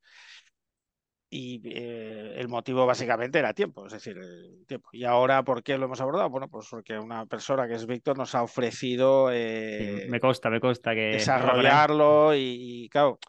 Y 1.31 1.61
eh, 1.65 2.33
el 2.37 2.47
motivo 2.47 2.85
básicamente 2.87 3.37
era 3.39 3.53
tiempo, 3.53 3.85
es 3.85 3.93
decir, 3.93 4.17
eh, 4.17 4.65
tiempo. 4.67 4.89
Y 4.91 5.03
ahora, 5.03 5.43
¿por 5.43 5.61
qué 5.61 5.77
lo 5.77 5.85
hemos 5.85 6.01
abordado? 6.01 6.29
Bueno, 6.29 6.49
pues 6.49 6.67
porque 6.69 6.97
una 6.97 7.25
persona 7.27 7.67
que 7.67 7.75
es 7.75 7.85
Víctor 7.85 8.17
nos 8.17 8.33
ha 8.33 8.41
ofrecido 8.43 9.29
Sí, 9.77 9.85
eh, 9.91 10.07
me 10.07 10.19
consta, 10.19 10.49
me 10.49 10.59
consta 10.59 10.93
que 10.93 11.09
desarrollarlo 11.11 12.35
y, 12.35 12.83
y, 12.85 12.89
claro, 12.89 13.19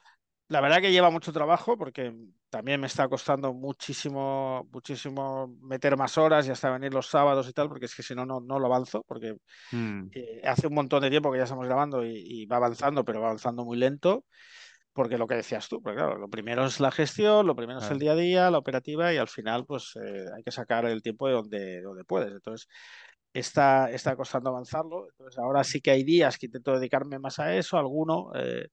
la 0.49 0.61
verdad 0.61 0.81
que 0.81 0.93
lleva 0.93 1.11
mucho 1.11 1.33
trabajo 1.33 1.77
porque 1.79 2.15
también 2.51 2.81
me 2.81 2.89
está 2.89 3.09
costando 3.09 3.55
muchísimo, 3.55 4.69
muchísimo 4.73 5.49
meter 5.63 5.97
más 5.97 6.19
horas 6.19 6.47
y 6.49 6.51
hasta 6.51 6.71
venir 6.71 6.93
los 6.95 7.07
sábados 7.07 7.49
y 7.49 7.53
tal, 7.53 7.69
porque 7.69 7.87
es 7.87 7.95
que 7.95 8.03
si 8.03 8.15
no, 8.15 8.27
no, 8.27 8.41
no 8.41 8.59
lo 8.59 8.67
avanzo, 8.67 9.03
porque 9.07 9.37
Mm, 9.73 10.11
eh, 10.13 10.41
hace 10.45 10.67
un 10.67 10.75
montón 10.75 11.03
de 11.03 11.11
tiempo 11.11 11.31
que 11.31 11.39
ya 11.39 11.45
estamos 11.45 11.67
grabando 11.67 12.05
y, 12.05 12.17
y 12.17 12.47
va 12.47 12.57
avanzando, 12.57 13.05
pero 13.05 13.21
va 13.21 13.29
avanzando 13.29 13.65
muy 13.65 13.79
lento. 13.79 14.25
Porque 15.01 15.17
lo 15.19 15.27
que 15.27 15.35
decías 15.37 15.67
tú, 15.69 15.81
porque 15.83 15.97
claro, 15.97 16.19
lo 16.19 16.29
primero 16.29 16.67
es 16.67 16.79
la 16.79 16.91
gestión, 16.91 17.47
lo 17.47 17.57
primero 17.57 17.79
es 17.81 17.91
el 17.91 17.99
día 17.99 18.13
a 18.13 18.15
día, 18.17 18.51
la 18.51 18.59
operativa 18.59 19.13
y 19.15 19.17
al 19.17 19.29
final 19.29 19.65
pues 19.65 19.95
eh, 19.97 20.27
hay 20.37 20.43
que 20.43 20.51
sacar 20.51 20.85
el 20.85 21.03
tiempo 21.03 21.27
de 21.27 21.33
donde, 21.35 21.59
de 21.59 21.81
donde 21.83 22.05
puedes. 22.05 22.33
Entonces 22.33 22.69
está, 23.33 23.91
está 23.91 24.17
costando 24.17 24.51
avanzarlo. 24.51 25.09
Entonces 25.11 25.39
ahora 25.39 25.65
sí 25.65 25.81
que 25.81 25.91
hay 25.93 26.05
días 26.05 26.39
que 26.39 26.47
intento 26.47 26.75
dedicarme 26.75 27.19
más 27.19 27.39
a 27.39 27.55
eso, 27.57 27.79
alguno, 27.79 28.31
eh, 28.35 28.69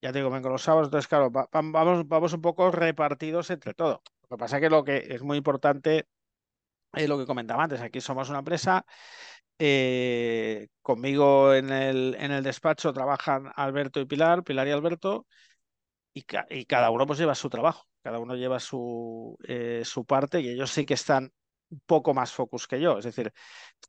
ya 0.00 0.12
te 0.12 0.18
digo, 0.18 0.30
vengo 0.30 0.48
los 0.48 0.62
sábados, 0.62 0.88
entonces 0.88 1.08
claro, 1.08 1.30
va- 1.30 1.48
va- 1.54 1.62
vamos, 1.62 2.08
vamos 2.08 2.32
un 2.32 2.40
poco 2.42 2.70
repartidos 2.70 3.50
entre 3.50 3.74
todo. 3.74 4.02
Lo 4.28 4.36
que 4.36 4.40
pasa 4.40 4.56
es 4.56 4.62
que 4.62 4.70
lo 4.70 4.84
que 4.84 4.96
es 5.10 5.22
muy 5.22 5.36
importante 5.38 6.06
es 6.94 7.08
lo 7.08 7.18
que 7.18 7.26
comentaba 7.26 7.64
antes, 7.64 7.80
aquí 7.80 8.00
somos 8.00 8.30
una 8.30 8.40
empresa, 8.40 8.86
eh, 9.58 10.68
conmigo 10.82 11.54
en 11.54 11.70
el, 11.70 12.16
en 12.18 12.32
el 12.32 12.42
despacho 12.44 12.92
trabajan 12.92 13.50
Alberto 13.56 14.00
y 14.00 14.06
Pilar, 14.06 14.44
Pilar 14.44 14.68
y 14.68 14.70
Alberto 14.72 15.26
y, 16.14 16.24
y 16.50 16.66
cada 16.66 16.90
uno 16.90 17.06
pues 17.06 17.18
lleva 17.18 17.34
su 17.34 17.50
trabajo, 17.50 17.86
cada 18.02 18.18
uno 18.20 18.36
lleva 18.36 18.60
su, 18.60 19.36
eh, 19.48 19.82
su 19.84 20.04
parte 20.04 20.40
y 20.40 20.48
ellos 20.50 20.70
sí 20.70 20.86
que 20.86 20.94
están 20.94 21.32
poco 21.86 22.14
más 22.14 22.32
focus 22.32 22.66
que 22.66 22.80
yo, 22.80 22.98
es 22.98 23.04
decir, 23.04 23.32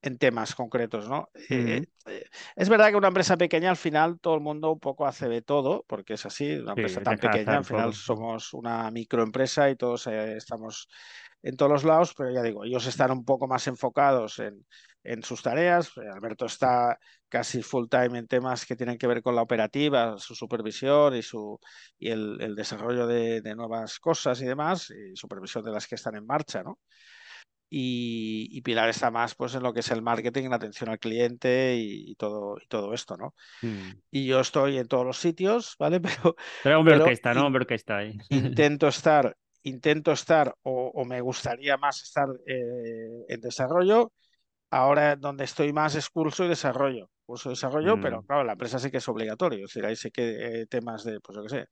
en 0.01 0.17
temas 0.17 0.55
concretos, 0.55 1.09
¿no? 1.09 1.29
Eh, 1.35 1.79
Ujú. 1.79 1.85
eh, 2.07 2.25
es 2.55 2.69
verdad 2.69 2.89
que 2.91 2.97
una 2.97 3.09
empresa 3.09 3.37
pequeña 3.37 3.69
al 3.69 3.77
final 3.77 4.19
todo 4.19 4.35
el 4.35 4.41
mundo 4.41 4.71
un 4.73 4.79
poco 4.79 5.05
hace 5.07 5.29
de 5.29 5.41
todo, 5.41 5.85
porque 5.87 6.15
es 6.15 6.25
así, 6.25 6.53
una 6.55 6.73
Sí, 6.75 6.81
empresa 6.83 7.01
tan 7.01 7.17
deja 7.17 7.31
de 7.31 7.39
pequeña, 7.39 7.57
al 7.57 7.65
final 7.65 7.93
poco. 7.93 7.93
somos 7.93 8.53
una 8.53 8.91
microempresa 8.91 9.69
y 9.69 9.75
todos 9.75 10.07
eh, 10.07 10.37
estamos 10.37 10.87
en 11.41 11.57
todos 11.57 11.71
los 11.71 11.83
lados, 11.83 12.13
pero 12.17 12.31
ya 12.33 12.41
digo, 12.41 12.63
ellos 12.63 12.85
están 12.87 13.11
un 13.11 13.25
poco 13.25 13.47
más 13.47 13.67
enfocados 13.67 14.39
en, 14.39 14.65
en 15.03 15.23
sus 15.23 15.41
tareas, 15.43 15.89
eh, 15.97 16.01
Alberto 16.13 16.45
está 16.45 16.97
casi 17.29 17.61
full 17.63 17.87
time 17.89 18.19
en 18.19 18.27
temas 18.27 18.65
que 18.65 18.75
tienen 18.75 18.97
que 18.97 19.07
ver 19.07 19.21
con 19.21 19.35
la 19.35 19.41
operativa, 19.41 20.17
su 20.19 20.35
supervisión 20.35 21.15
y, 21.15 21.21
su, 21.23 21.59
y 21.99 22.09
el, 22.11 22.37
el 22.41 22.55
desarrollo 22.55 23.07
de, 23.07 23.41
de 23.41 23.55
nuevas 23.55 23.99
cosas 23.99 24.41
y 24.41 24.45
demás, 24.45 24.89
y 24.91 25.15
supervisión 25.15 25.63
de 25.65 25.71
las 25.71 25.87
que 25.87 25.95
están 25.95 26.15
en 26.15 26.25
marcha, 26.25 26.63
¿no? 26.63 26.79
Y, 27.75 28.49
y 28.51 28.61
Pilar 28.61 28.89
está 28.89 29.09
más 29.11 29.33
pues 29.35 29.55
en 29.55 29.63
lo 29.63 29.73
que 29.73 29.79
es 29.79 29.89
el 29.91 30.01
marketing, 30.03 30.49
la 30.49 30.57
atención 30.57 30.89
al 30.91 30.99
cliente 30.99 31.75
y, 31.77 32.11
y 32.11 32.15
todo, 32.15 32.57
y 32.61 32.67
todo 32.67 32.93
esto, 32.93 33.17
¿no? 33.17 33.33
Mm. 33.61 34.01
Y 34.11 34.25
yo 34.27 34.39
estoy 34.41 34.77
en 34.77 34.87
todos 34.87 35.05
los 35.05 35.17
sitios, 35.19 35.75
¿vale? 35.79 35.99
Pero, 36.23 36.35
Pero 36.61 36.79
hombre 36.79 36.93
pero 36.93 36.95
orquesta, 36.95 37.33
¿no? 37.33 37.45
Hombre 37.45 37.61
orquesta 37.61 37.97
ahí. 37.97 38.17
intento 38.29 38.87
estar, 38.89 39.35
intento 39.63 40.11
estar 40.11 40.55
o, 40.63 40.91
o 40.93 41.05
me 41.05 41.21
gustaría 41.21 41.77
más 41.77 42.01
estar 42.03 42.27
eh, 42.47 43.25
en 43.29 43.41
desarrollo. 43.41 44.13
Ahora 44.71 45.15
donde 45.15 45.43
estoy 45.45 45.71
más 45.73 45.95
es 45.95 46.09
curso 46.09 46.45
y 46.45 46.49
desarrollo. 46.49 47.09
Curso 47.25 47.49
y 47.49 47.53
desarrollo, 47.53 47.99
pero 47.99 48.21
Mm, 48.21 48.25
claro, 48.25 48.43
la 48.43 48.53
empresa 48.53 48.79
sí 48.79 48.91
que 48.91 48.97
es 48.97 49.07
obligatorio. 49.07 49.65
Es 49.65 49.71
decir, 49.73 49.85
ahí 49.85 49.95
sí 49.95 50.11
que 50.11 50.61
eh, 50.63 50.67
temas 50.67 51.03
de, 51.03 51.19
pues 51.21 51.35
yo 51.37 51.43
qué 51.43 51.49
sé, 51.49 51.65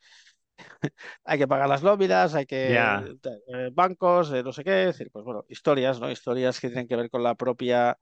hay 1.25 1.39
que 1.39 1.47
pagar 1.47 1.69
las 1.69 1.83
nóminas, 1.83 2.35
hay 2.35 2.45
que 2.45 2.73
eh, 2.73 3.69
bancos, 3.73 4.31
eh, 4.33 4.43
no 4.43 4.51
sé 4.53 4.63
qué, 4.63 4.81
es 4.81 4.97
decir, 4.97 5.09
pues 5.11 5.25
bueno, 5.25 5.45
historias, 5.49 5.99
¿no? 5.99 6.09
Historias 6.09 6.59
que 6.59 6.69
tienen 6.69 6.87
que 6.87 6.95
ver 6.95 7.09
con 7.09 7.23
la 7.23 7.35
propia 7.35 7.97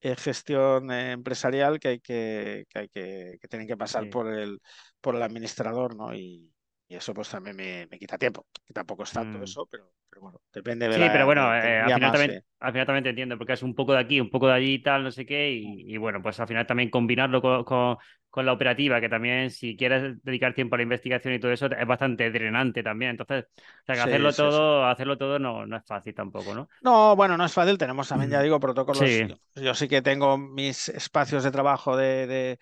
eh, 0.00 0.16
gestión 0.16 0.90
empresarial 0.90 1.80
que 1.80 1.88
hay 1.88 2.00
que, 2.00 2.66
que 2.68 2.78
hay 2.78 2.88
que, 2.88 3.38
que 3.40 3.48
tienen 3.48 3.68
que 3.68 3.76
pasar 3.76 4.04
sí. 4.04 4.10
por 4.10 4.32
el, 4.32 4.60
por 5.00 5.16
el 5.16 5.22
administrador, 5.22 5.96
¿no? 5.96 6.14
Y, 6.14 6.52
y 6.88 6.96
eso 6.96 7.14
pues 7.14 7.28
también 7.30 7.56
me, 7.56 7.86
me 7.90 7.98
quita 7.98 8.18
tiempo, 8.18 8.46
que 8.66 8.72
tampoco 8.72 9.02
es 9.04 9.12
tanto 9.12 9.42
Mm. 9.42 9.42
eso, 9.42 9.66
pero, 9.66 9.92
pero 10.08 10.22
bueno, 10.22 10.40
depende 10.52 10.88
de 10.88 10.98
Sí, 10.98 11.10
pero 11.10 11.26
la, 11.26 11.26
bueno, 11.26 11.54
de- 11.60 11.60
del 11.60 11.76
eh, 11.76 11.80
al 11.80 11.92
final 11.92 12.10
más, 12.10 12.10
también, 12.10 12.30
eh. 12.30 12.42
al 12.60 12.72
final 12.72 12.86
también 12.86 13.04
te 13.04 13.10
entiendo, 13.10 13.36
porque 13.36 13.52
es 13.52 13.62
un 13.62 13.74
poco 13.74 13.92
de 13.92 13.98
aquí, 13.98 14.20
un 14.20 14.30
poco 14.30 14.48
de 14.48 14.54
allí 14.54 14.74
y 14.74 14.82
tal, 14.82 15.04
no 15.04 15.10
sé 15.10 15.26
qué, 15.26 15.50
y, 15.52 15.92
y 15.94 15.96
bueno, 15.98 16.22
pues 16.22 16.40
al 16.40 16.48
final 16.48 16.66
también 16.66 16.88
combinarlo 16.90 17.42
con, 17.42 17.64
con- 17.64 17.96
con 18.30 18.46
la 18.46 18.52
operativa, 18.52 19.00
que 19.00 19.08
también 19.08 19.50
si 19.50 19.76
quieres 19.76 20.22
dedicar 20.22 20.54
tiempo 20.54 20.74
a 20.74 20.78
la 20.78 20.82
investigación 20.84 21.34
y 21.34 21.40
todo 21.40 21.50
eso, 21.52 21.66
es 21.66 21.86
bastante 21.86 22.30
drenante 22.30 22.82
también. 22.82 23.12
Entonces, 23.12 23.46
o 23.56 23.84
sea, 23.86 23.96
que 23.96 24.02
Sí, 24.02 24.02
hacerlo 24.02 24.34
sí, 24.34 24.50
sí. 24.50 24.64
todo, 24.64 24.86
hacerlo 24.86 25.16
todo 25.18 25.38
no, 25.38 25.66
no 25.66 25.76
es 25.76 25.84
fácil 25.86 26.14
tampoco, 26.14 26.54
¿no? 26.54 26.68
No, 26.80 27.16
bueno, 27.16 27.36
no 27.36 27.44
es 27.44 27.52
fácil. 27.52 27.76
Tenemos 27.78 28.08
también, 28.08 28.30
ya 28.30 28.40
digo, 28.42 28.60
protocolos. 28.60 29.18
Sí, 29.18 29.26
Yo, 29.26 29.36
yo 29.56 29.74
sí 29.74 29.88
que 29.88 30.00
tengo 30.02 30.38
mis 30.38 30.88
espacios 30.88 31.42
de 31.44 31.50
trabajo 31.50 31.96
de, 31.96 32.26
de 32.26 32.58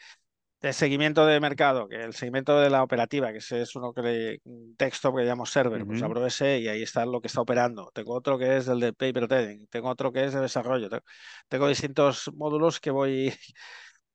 de 0.61 0.73
seguimiento 0.73 1.27
de 1.27 1.39
mercado, 1.41 1.87
que 1.89 1.97
el 1.97 2.15
seguimiento 2.15 2.59
de 2.61 2.71
la 2.71 2.83
operativa, 2.83 3.31
que 3.33 3.39
ese 3.39 3.63
es 3.63 3.77
uno 3.77 3.93
que 3.93 4.03
le, 4.03 4.41
un 4.45 4.75
texto 4.77 5.15
que 5.15 5.23
llamo 5.25 5.47
server, 5.47 5.85
pues 5.87 6.03
abro 6.03 6.27
ese 6.27 6.59
y 6.59 6.69
ahí 6.69 6.83
está 6.83 7.05
lo 7.07 7.21
que 7.21 7.29
está 7.29 7.41
operando. 7.43 7.91
Tengo 7.95 8.15
otro 8.15 8.39
que 8.39 8.57
es 8.57 8.69
el 8.69 8.81
de 8.81 8.93
paper 8.93 9.29
trading, 9.29 9.67
tengo 9.69 9.89
otro 9.91 10.13
que 10.13 10.25
es 10.25 10.35
de 10.35 10.41
desarrollo. 10.41 10.89
Tengo, 10.89 11.05
tengo 11.49 11.69
distintos 11.69 12.31
módulos 12.35 12.81
que 12.81 12.91
voy, 12.91 13.33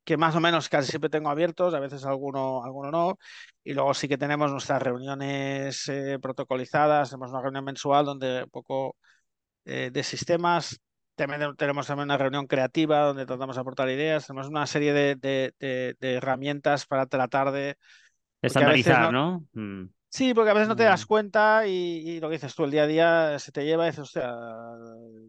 que 0.04 0.18
más 0.18 0.36
o 0.36 0.40
menos 0.42 0.70
casi 0.70 0.90
siempre 0.90 1.10
tengo 1.10 1.30
abiertos, 1.30 1.74
a 1.74 1.80
veces 1.80 2.06
alguno, 2.06 2.64
alguno 2.64 2.92
no. 2.92 3.18
Y 3.64 3.74
luego 3.74 3.94
sí 3.94 4.08
que 4.08 4.18
tenemos 4.18 4.52
nuestras 4.52 4.82
reuniones 4.82 5.88
eh, 5.90 6.18
protocolizadas, 6.22 7.10
tenemos 7.12 7.32
una 7.32 7.42
reunión 7.42 7.66
mensual 7.66 8.06
donde 8.06 8.44
un 8.44 8.50
poco 8.50 8.96
eh, 9.66 9.92
de 9.92 10.04
sistemas. 10.04 10.80
También 11.16 11.56
tenemos 11.56 11.88
también 11.88 12.06
una 12.08 12.18
reunión 12.18 12.48
creativa 12.48 13.00
donde 13.02 13.26
tratamos 13.26 13.56
de 13.56 13.62
aportar 13.62 13.90
ideas. 13.90 14.26
Tenemos 14.28 14.48
una 14.48 14.66
serie 14.66 14.94
de, 14.94 15.16
de- 15.16 15.54
de- 15.60 15.96
de 16.00 16.14
herramientas 16.16 16.86
para 16.86 17.06
tratar 17.06 17.52
de... 17.52 17.78
Estandarizar, 18.42 19.12
no... 19.12 19.46
¿no? 19.54 19.62
Mm. 19.62 19.90
Sí, 20.10 20.34
porque 20.34 20.50
a 20.52 20.54
veces 20.54 20.68
no 20.68 20.76
te 20.76 20.84
das 20.84 21.04
Mm. 21.04 21.08
cuenta 21.08 21.68
y, 21.68 21.72
y 21.72 22.20
lo 22.20 22.28
que 22.28 22.34
dices 22.34 22.54
tú, 22.54 22.66
el 22.66 22.72
día 22.72 22.84
a 22.84 22.88
día 22.88 23.40
se 23.40 23.52
te 23.54 23.64
lleva 23.64 23.86
y 23.86 23.92
dices, 23.92 24.04
hostia, 24.04 24.30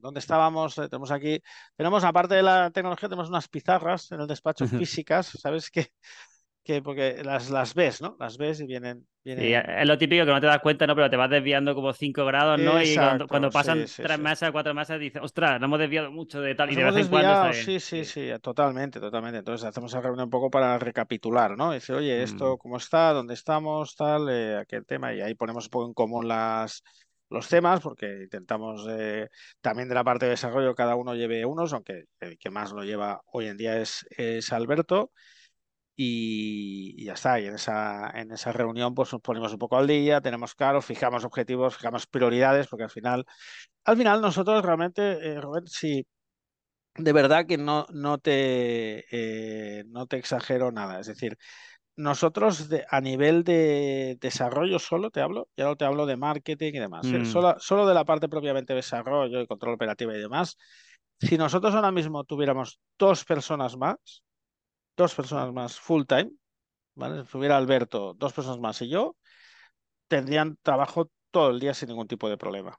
¿dónde 0.00 0.18
estábamos? 0.20 0.76
Eh, 0.78 0.88
Tenemos 0.88 1.10
aquí, 1.12 1.40
tenemos 1.76 2.02
aparte 2.04 2.34
de 2.34 2.42
la 2.42 2.70
tecnología, 2.70 3.08
tenemos 3.08 3.28
unas 3.28 3.48
pizarras 3.48 4.10
en 4.12 4.20
el 4.20 4.26
despacho 4.26 4.66
físicas, 4.66 5.26
¿sabes? 5.40 5.70
Que, 5.70 5.92
que 6.64 6.82
porque 6.82 7.22
las, 7.24 7.50
las 7.50 7.74
ves, 7.74 8.00
¿no? 8.02 8.16
Las 8.18 8.36
ves 8.38 8.60
y 8.60 8.66
vienen, 8.66 9.06
Sí, 9.34 9.34
vienen... 9.34 9.62
es 9.78 9.86
lo 9.86 9.98
típico 9.98 10.24
que 10.24 10.30
no 10.32 10.40
te 10.40 10.46
das 10.46 10.60
cuenta, 10.60 10.86
¿no? 10.86 10.94
Pero 10.94 11.10
te 11.10 11.16
vas 11.16 11.30
desviando 11.30 11.74
como 11.74 11.92
5 11.92 12.24
grados, 12.24 12.60
¿no? 12.60 12.82
Y 12.82 12.98
cuando, 12.98 13.26
Exacto, 13.26 13.28
cuando 13.28 13.50
sí, 13.50 13.52
pasan 13.52 13.86
sí, 13.86 14.02
tres 14.02 14.16
sí. 14.16 14.20
meses, 14.20 14.50
cuatro 14.52 14.74
meses, 14.74 14.98
dices, 15.00 15.22
ostras, 15.22 15.60
nos 15.60 15.68
hemos 15.68 15.78
desviado 15.78 16.10
mucho 16.12 16.40
de 16.40 16.54
tal. 16.54 16.70
Y 16.70 16.74
Nos 16.74 16.76
de 16.76 16.82
hemos 16.82 16.94
vez 16.94 17.08
en 17.08 17.08
cuando 17.08 17.32
está 17.32 17.50
bien. 17.50 17.52
sí, 17.52 17.80
sí, 17.80 18.04
sí, 18.04 18.30
totalmente, 18.40 18.98
totalmente. 19.00 19.38
Entonces 19.38 19.66
hacemos 19.66 19.92
esa 19.92 20.00
reunión 20.00 20.24
un 20.24 20.30
poco 20.30 20.50
para 20.50 20.78
recapitular, 20.78 21.56
¿no? 21.56 21.72
Decir, 21.72 21.94
oye, 21.96 22.22
Mm. 22.22 22.22
esto 22.22 22.58
cómo 22.58 22.76
está, 22.78 23.12
dónde 23.12 23.34
estamos, 23.34 23.94
tal, 23.94 24.28
eh, 24.30 24.56
aquel 24.56 24.84
tema, 24.86 25.12
y 25.14 25.20
ahí 25.20 25.34
ponemos 25.34 25.64
un 25.66 25.70
poco 25.70 25.86
en 25.86 25.94
común 25.94 26.26
las, 26.28 26.82
los 27.28 27.48
temas, 27.48 27.80
porque 27.80 28.22
intentamos 28.24 28.86
eh, 28.90 29.28
también 29.60 29.88
de 29.88 29.94
la 29.94 30.04
parte 30.04 30.24
de 30.26 30.30
desarrollo 30.32 30.74
cada 30.74 30.96
uno 30.96 31.14
lleve 31.14 31.44
unos, 31.44 31.72
aunque 31.72 32.04
el 32.20 32.38
que 32.38 32.50
más 32.50 32.72
lo 32.72 32.84
lleva 32.84 33.20
hoy 33.26 33.46
en 33.46 33.56
día 33.56 33.78
es, 33.78 34.06
es 34.10 34.52
Alberto. 34.52 35.12
Y, 36.04 36.94
y 37.02 37.04
ya 37.06 37.12
está, 37.14 37.38
y 37.40 37.46
en 37.46 37.54
esa, 37.54 38.10
en 38.14 38.32
esa 38.32 38.52
reunión 38.52 38.94
pues 38.94 39.12
nos 39.12 39.22
ponemos 39.22 39.52
un 39.52 39.58
poco 39.58 39.76
al 39.78 39.86
día, 39.86 40.20
tenemos 40.20 40.54
claro, 40.54 40.82
fijamos 40.82 41.24
objetivos, 41.24 41.76
fijamos 41.76 42.06
prioridades, 42.06 42.66
porque 42.68 42.84
al 42.84 42.90
final, 42.90 43.24
al 43.84 43.96
final 43.96 44.20
nosotros 44.22 44.64
realmente, 44.64 45.02
eh, 45.12 45.40
Rubén, 45.40 45.66
si 45.68 46.06
de 46.96 47.12
verdad 47.12 47.46
que 47.46 47.58
no, 47.58 47.86
no 47.92 48.18
te, 48.18 49.04
eh, 49.10 49.84
no 49.88 50.06
te 50.06 50.18
exagero 50.18 50.72
nada. 50.72 51.00
Es 51.00 51.06
decir, 51.06 51.38
nosotros 51.96 52.68
de- 52.68 52.86
a 52.90 53.00
nivel 53.00 53.44
de 53.44 54.18
desarrollo 54.20 54.78
solo 54.78 55.10
te 55.10 55.20
hablo, 55.22 55.48
ya 55.56 55.64
no 55.66 55.76
te 55.76 55.84
hablo 55.84 56.06
de 56.06 56.16
marketing 56.16 56.72
y 56.74 56.78
demás, 56.80 57.12
¿eh? 57.14 57.20
Mm. 57.20 57.24
Solo, 57.26 57.56
solo 57.60 57.86
de 57.86 57.94
la 57.94 58.04
parte 58.04 58.28
propiamente 58.28 58.72
de 58.74 58.78
desarrollo 58.78 59.40
y 59.40 59.46
control 59.46 59.74
operativo 59.74 60.12
y 60.12 60.18
demás. 60.18 60.56
Si 61.20 61.38
nosotros 61.38 61.74
ahora 61.74 61.92
mismo 61.92 62.24
tuviéramos 62.24 62.80
dos 62.98 63.24
personas 63.24 63.76
más, 63.76 64.22
dos 64.96 65.14
personas 65.14 65.52
más 65.52 65.78
full 65.80 66.04
time, 66.06 66.32
¿vale? 66.94 67.24
Si 67.24 67.30
tuviera 67.32 67.56
Alberto, 67.58 68.14
dos 68.14 68.32
personas 68.32 68.60
más 68.60 68.82
y 68.82 68.88
yo, 68.90 69.16
tendrían 70.08 70.58
trabajo 70.62 71.10
todo 71.30 71.50
el 71.50 71.60
día 71.60 71.74
sin 71.74 71.90
ningún 71.90 72.08
tipo 72.08 72.28
de 72.30 72.38
problema. 72.38 72.78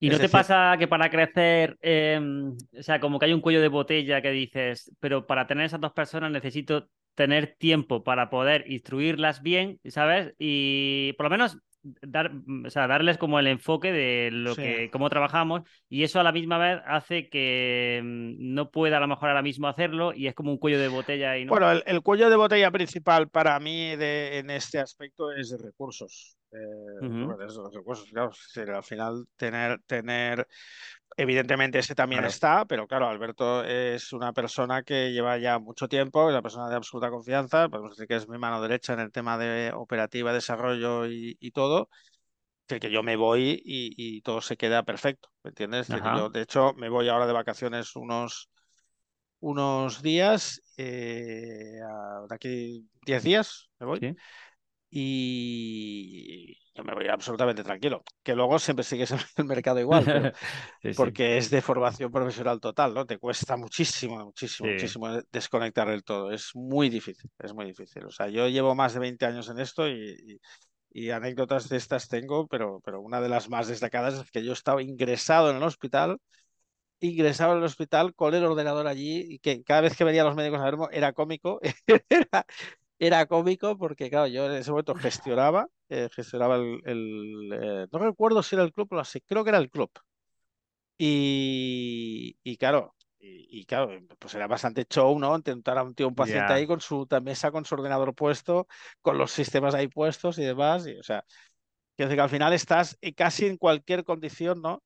¿Y 0.00 0.10
Es 0.10 0.10
no 0.10 0.20
te 0.20 0.28
decir, 0.28 0.28
pasa 0.28 0.76
que 0.78 0.86
para 0.88 1.08
crecer, 1.10 1.78
eh, 1.80 2.20
o 2.78 2.82
sea, 2.82 3.00
como 3.00 3.18
que 3.18 3.26
hay 3.26 3.32
un 3.32 3.40
cuello 3.40 3.60
de 3.62 3.68
botella 3.68 4.20
que 4.20 4.30
dices, 4.30 4.92
pero 5.00 5.26
para 5.26 5.46
tener 5.46 5.64
esas 5.66 5.80
dos 5.80 5.92
personas 5.92 6.30
necesito 6.30 6.88
tener 7.14 7.56
tiempo 7.58 8.04
para 8.04 8.28
poder 8.28 8.70
instruirlas 8.70 9.40
bien, 9.42 9.80
¿sabes? 9.86 10.34
Y 10.38 11.14
por 11.14 11.24
lo 11.26 11.30
menos 11.30 11.58
dar, 12.02 12.32
o 12.66 12.70
sea, 12.70 12.86
darles 12.86 13.18
como 13.18 13.38
el 13.38 13.46
enfoque 13.46 13.92
de 13.92 14.30
lo 14.32 14.56
sí. 14.56 14.60
que, 14.60 14.90
cómo 14.92 15.10
trabajamos, 15.10 15.62
y 15.88 16.02
eso 16.04 16.20
a 16.20 16.22
la 16.24 16.32
misma 16.32 16.58
vez 16.58 16.80
hace 16.86 17.28
que 17.28 18.00
mm, 18.04 18.54
no 18.54 18.70
pueda 18.70 18.96
a 18.98 19.00
lo 19.00 19.08
mejor 19.08 19.28
ahora 19.30 19.42
mismo 19.42 19.68
hacerlo, 19.68 20.12
y 20.14 20.26
es 20.26 20.34
como 20.34 20.50
un 20.52 20.58
cuello 20.58 20.78
de 20.80 20.88
botella 20.88 21.38
y 21.38 21.44
no. 21.44 21.60
Bueno, 21.60 21.70
el, 21.70 21.82
el 21.86 22.02
cuello 22.02 22.30
de 22.30 22.36
botella 22.36 22.70
principal 22.70 23.28
para 23.28 23.58
mí 23.60 23.96
de- 23.96 24.38
en 24.38 24.50
este 24.50 24.78
aspecto 24.80 25.30
es 25.32 25.50
de 25.50 25.58
recursos. 25.58 26.36
Eh, 26.52 26.56
Ujú, 27.00 27.26
bueno, 27.26 27.44
es 27.44 27.54
de 27.54 27.62
los 27.62 27.74
recursos, 27.74 28.08
claro. 28.10 28.30
sí, 28.32 28.60
al 28.60 28.82
final 28.84 29.26
tener, 29.36 29.80
tener, 29.86 30.46
evidentemente 31.16 31.78
ese 31.78 31.94
también 31.94 32.20
claro. 32.20 32.28
está, 32.28 32.64
pero 32.66 32.86
claro, 32.86 33.08
Alberto 33.08 33.64
es 33.64 34.12
una 34.12 34.32
persona 34.32 34.82
que 34.82 35.12
lleva 35.12 35.38
ya 35.38 35.58
mucho 35.58 35.88
tiempo, 35.88 36.28
es 36.28 36.32
una 36.32 36.42
persona 36.42 36.68
de 36.68 36.76
absoluta 36.76 37.10
confianza, 37.10 37.68
podemos 37.68 37.90
decir 37.96 38.06
que 38.08 38.16
es 38.16 38.28
mi 38.28 38.38
mano 38.38 38.60
derecha 38.62 38.92
en 38.94 39.00
el 39.00 39.12
tema 39.12 39.38
de 39.38 39.72
operativa, 39.74 40.32
desarrollo 40.32 41.06
y, 41.06 41.36
y 41.40 41.50
todo. 41.52 41.88
Decir, 42.68 42.80
que 42.80 42.90
yo 42.92 43.02
me 43.02 43.16
voy 43.16 43.62
y, 43.64 43.94
y 44.18 44.22
todo 44.22 44.40
se 44.42 44.56
queda 44.56 44.84
perfecto, 44.84 45.30
¿me 45.44 45.50
entiendes? 45.50 45.88
Yo 46.12 46.30
de 46.30 46.42
hecho 46.42 46.74
me 46.74 46.88
voy 46.88 47.08
ahora 47.10 47.26
de 47.26 47.32
vacaciones 47.34 47.96
unos 47.96 48.50
unos 49.40 50.02
días, 50.02 50.62
eh, 50.76 51.78
a- 51.86 52.26
de 52.28 52.34
aquí 52.34 52.88
10 53.06 53.22
días 53.22 53.68
me 53.78 53.86
voy, 53.86 54.00
sí. 54.00 54.16
Y 54.96 56.56
yo 56.74 56.84
me 56.84 56.94
voy 56.94 57.08
absolutamente 57.08 57.64
tranquilo. 57.64 58.02
Que 58.22 58.34
luego 58.34 58.58
siempre 58.60 58.84
sigues 58.84 59.10
en 59.12 59.18
el 59.36 59.44
mercado 59.46 59.80
igual, 59.80 60.08
pero 60.08 60.30
Sí, 60.82 60.94
sí, 60.94 61.10
porque 61.10 61.36
es 61.38 61.50
de 61.50 61.62
formación 61.62 62.12
profesional 62.12 62.60
total, 62.60 62.94
¿no? 62.94 63.06
Te 63.06 63.18
cuesta 63.18 63.56
muchísimo, 63.56 64.24
muchísimo, 64.24 64.68
sí. 64.68 64.68
muchísimo 64.70 65.08
de- 65.10 65.24
desconectar 65.32 65.88
del 65.88 66.04
todo. 66.04 66.30
Es 66.32 66.50
muy 66.54 66.88
difícil, 66.90 67.30
es 67.40 67.54
muy 67.54 67.66
difícil. 67.66 68.04
O 68.06 68.10
sea, 68.10 68.28
yo 68.28 68.48
llevo 68.48 68.74
más 68.74 68.94
de 68.94 69.00
20 69.00 69.26
años 69.26 69.48
en 69.48 69.58
esto 69.60 69.88
y, 69.88 70.16
y- 70.26 70.40
y 71.06 71.10
anécdotas 71.10 71.68
de 71.68 71.76
estas 71.78 72.08
tengo, 72.08 72.46
pero, 72.48 72.80
pero 72.84 73.00
una 73.02 73.20
de 73.20 73.28
las 73.28 73.48
más 73.50 73.68
destacadas 73.68 74.14
es 74.14 74.30
que 74.30 74.44
yo 74.44 74.52
estaba 74.52 74.82
ingresado 74.82 75.50
en 75.50 75.56
el 75.56 75.62
hospital 75.64 76.18
ingresado 77.00 77.52
en 77.52 77.58
el 77.58 77.64
hospital 77.64 78.14
con 78.14 78.34
el 78.34 78.44
ordenador 78.44 78.86
allí 78.86 79.24
y 79.28 79.38
que 79.38 79.62
cada 79.62 79.82
vez 79.82 79.96
que 79.96 80.04
venían 80.04 80.26
los 80.26 80.36
médicos 80.36 80.60
a 80.60 80.64
verme 80.64 80.86
era 80.92 81.12
cómico. 81.12 81.60
Era, 82.08 82.46
era 82.98 83.26
cómico 83.26 83.76
porque, 83.78 84.10
claro, 84.10 84.26
yo 84.28 84.46
en 84.46 84.52
ese 84.54 84.70
momento 84.70 84.94
gestionaba, 84.94 85.68
eh, 85.88 86.08
gestionaba 86.14 86.56
el, 86.56 86.80
el, 86.84 87.50
eh, 87.54 87.86
no 87.92 87.98
recuerdo 87.98 88.42
si 88.42 88.54
era 88.56 88.64
el 88.64 88.72
club 88.72 88.88
o 88.92 88.98
así, 89.00 89.20
creo 89.22 89.44
que 89.44 89.50
era 89.50 89.58
el 89.58 89.70
club. 89.70 89.90
Y, 90.96 92.38
y 92.44 92.56
claro, 92.56 92.94
y, 93.18 93.60
y 93.60 93.66
claro, 93.66 93.90
pues 94.18 94.34
era 94.34 94.46
bastante 94.46 94.84
show, 94.88 95.18
¿no? 95.18 95.34
Intentar 95.36 95.76
a 95.78 95.82
un 95.82 95.94
tío, 95.94 96.06
un 96.08 96.14
paciente 96.14 96.52
Ya. 96.52 96.54
ahí 96.54 96.66
con 96.66 96.80
su 96.80 97.06
mesa, 97.22 97.50
con 97.50 97.64
su 97.64 97.74
ordenador 97.74 98.14
puesto, 98.14 98.66
con 99.02 99.18
los 99.18 99.32
sistemas 99.32 99.74
ahí 99.74 99.88
puestos 99.88 100.38
y 100.38 100.44
demás. 100.44 100.86
Y, 100.86 100.96
o 100.98 101.02
sea, 101.02 101.24
decir 101.98 102.16
que 102.16 102.22
al 102.22 102.30
final 102.30 102.52
estás 102.54 102.98
eh, 103.02 103.14
casi 103.14 103.46
en 103.46 103.58
cualquier 103.58 104.04
condición, 104.04 104.62
¿no? 104.62 104.82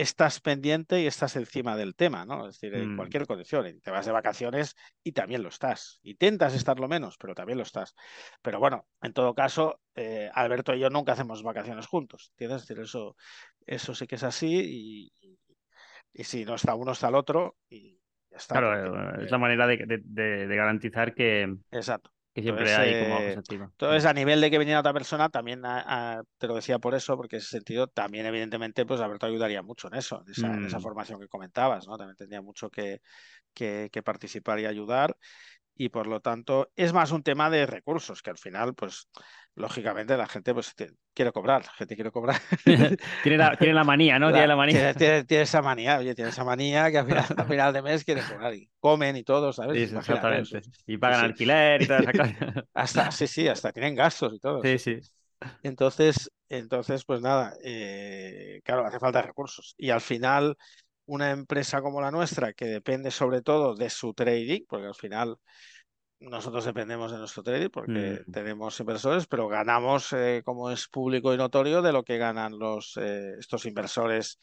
Estás 0.00 0.40
pendiente 0.40 1.00
y 1.00 1.06
estás 1.06 1.36
encima 1.36 1.76
del 1.76 1.94
tema, 1.94 2.24
¿no? 2.24 2.48
Es 2.48 2.60
decir, 2.60 2.74
en 2.74 2.92
Mm. 2.92 2.96
cualquier 2.96 3.26
condición. 3.26 3.80
Te 3.80 3.90
vas 3.90 4.06
de 4.06 4.12
vacaciones 4.12 4.74
y 5.02 5.12
también 5.12 5.42
lo 5.42 5.48
estás. 5.48 6.00
Intentas 6.02 6.54
estarlo 6.54 6.88
menos, 6.88 7.16
pero 7.18 7.34
también 7.34 7.58
lo 7.58 7.64
estás. 7.64 7.94
Pero 8.42 8.58
bueno, 8.58 8.86
en 9.02 9.12
todo 9.12 9.34
caso, 9.34 9.80
eh, 9.94 10.30
Alberto 10.32 10.74
y 10.74 10.80
yo 10.80 10.90
nunca 10.90 11.12
hacemos 11.12 11.42
vacaciones 11.42 11.86
juntos, 11.86 12.30
¿entiendes? 12.32 12.62
Es 12.62 12.68
decir, 12.68 12.82
eso, 12.82 13.16
eso 13.66 13.94
sí 13.94 14.06
que 14.06 14.14
es 14.16 14.22
así 14.22 15.10
y, 16.12 16.24
si 16.24 16.44
no 16.44 16.54
está 16.54 16.74
uno, 16.74 16.92
está 16.92 17.08
el 17.08 17.14
otro 17.14 17.56
y 17.68 18.00
ya 18.30 18.36
está. 18.38 18.58
Claro, 18.58 18.90
porque, 18.90 19.22
eh, 19.22 19.24
es 19.26 19.30
la 19.30 19.38
manera 19.38 19.66
de- 19.66 19.86
de 20.04 20.56
garantizar 20.56 21.14
que, 21.14 21.56
exacto. 21.70 22.10
Que 22.34 22.42
siempre 22.42 22.74
Entonces, 22.74 22.78
hay 22.78 22.96
como 22.96 23.18
eh. 23.20 23.36
Entonces, 23.72 24.04
a 24.06 24.12
nivel 24.12 24.40
de 24.40 24.50
que 24.50 24.58
viniera 24.58 24.80
otra 24.80 24.92
persona, 24.92 25.28
también 25.30 25.64
a- 25.64 26.18
a- 26.18 26.22
te 26.38 26.46
lo 26.46 26.54
decía 26.54 26.78
por 26.78 26.94
eso, 26.94 27.16
porque 27.16 27.36
en 27.36 27.40
ese 27.42 27.48
sentido, 27.50 27.86
también 27.88 28.26
evidentemente, 28.26 28.86
pues 28.86 29.00
Alberto 29.00 29.26
ayudaría 29.26 29.62
mucho 29.62 29.88
en 29.88 29.94
eso, 29.94 30.22
en 30.26 30.32
esa, 30.32 30.56
en 30.58 30.64
esa 30.64 30.78
Mm. 30.78 30.82
formación 30.82 31.20
que 31.20 31.28
comentabas, 31.28 31.86
¿no? 31.88 31.96
También 31.98 32.16
tendría 32.16 32.42
mucho 32.42 32.70
que, 32.70 33.00
que- 33.54 33.90
que 33.92 34.02
participar 34.02 34.60
y 34.60 34.66
ayudar. 34.66 35.16
Y 35.74 35.88
por 35.90 36.06
lo 36.06 36.20
tanto, 36.20 36.70
es 36.76 36.92
más 36.92 37.10
un 37.12 37.22
tema 37.22 37.50
de 37.50 37.66
recursos, 37.66 38.22
que 38.22 38.30
al 38.30 38.38
final, 38.38 38.74
pues, 38.74 39.08
lógicamente, 39.54 40.16
la 40.16 40.26
gente 40.28 40.54
pues 40.54 40.74
te- 40.74 40.92
quiere 41.14 41.32
cobrar, 41.32 41.64
la 41.64 41.72
gente 41.72 41.94
quiere 41.94 42.10
cobrar. 42.10 42.40
tiene, 43.20 43.38
la, 43.38 43.56
tiene 43.56 43.74
la 43.74 43.84
manía, 43.84 44.18
¿no? 44.18 44.32
La- 44.32 44.32
tiene 44.32 44.48
la 44.48 44.56
manía. 44.56 44.92
tiene, 44.96 45.24
tiene- 45.24 45.42
esa 45.42 45.62
manía, 45.62 45.98
oye, 45.98 46.14
tiene 46.14 46.30
esa 46.30 46.44
manía 46.44 46.90
que 46.90 46.98
a 46.98 47.04
final, 47.04 47.72
de 47.72 47.82
mes 47.82 48.04
quiere 48.04 48.24
cobrar 48.24 48.54
y 48.54 48.70
comen 48.80 49.16
y 49.16 49.24
todo, 49.24 49.52
¿sabes? 49.52 49.78
Sí, 49.78 49.96
exactamente. 49.96 50.58
eso- 50.58 50.60
Y 50.86 50.96
pagan 50.98 51.20
sí. 51.20 51.26
alquiler 51.26 51.82
y 51.82 51.86
todas 51.86 52.02
esas 52.02 52.16
cosas. 52.16 52.34
hasta, 52.74 53.10
sí, 53.10 53.26
sí, 53.26 53.48
hasta 53.48 53.72
tienen 53.72 53.94
gastos 53.94 54.32
y 54.34 54.38
todo. 54.40 54.68
Sí, 54.68 54.78
sí, 54.78 54.94
sí. 54.96 55.00
sí. 55.02 55.10
Entonces, 55.62 56.30
entonces, 56.48 57.04
pues 57.04 57.20
nada, 57.20 57.54
eh, 57.62 58.60
claro, 58.64 58.86
hace 58.86 58.98
falta 58.98 59.22
recursos. 59.22 59.74
Y 59.78 59.90
al 59.90 60.00
final, 60.00 60.56
una 61.06 61.30
empresa 61.32 61.82
como 61.82 62.00
la 62.00 62.10
nuestra, 62.10 62.52
que 62.54 62.66
depende 62.66 63.10
sobre 63.10 63.42
todo 63.42 63.74
de 63.76 63.90
su 63.90 64.14
trading, 64.14 64.62
porque 64.68 64.86
al 64.86 64.94
final 64.94 65.36
nosotros 66.20 66.64
dependemos 66.64 67.12
de 67.12 67.18
nuestro 67.18 67.42
trading, 67.42 67.70
porque 67.70 68.22
Mm. 68.26 68.32
tenemos 68.32 68.78
inversores, 68.78 69.26
pero 69.26 69.48
ganamos, 69.48 70.12
eh, 70.12 70.42
como 70.44 70.70
es 70.70 70.86
público 70.86 71.32
y 71.32 71.38
notorio, 71.38 71.82
de 71.82 71.92
lo 71.92 72.04
que 72.04 72.18
ganan 72.18 72.58
los, 72.58 72.96
eh, 72.98 73.32
estos 73.38 73.64
inversores 73.64 74.38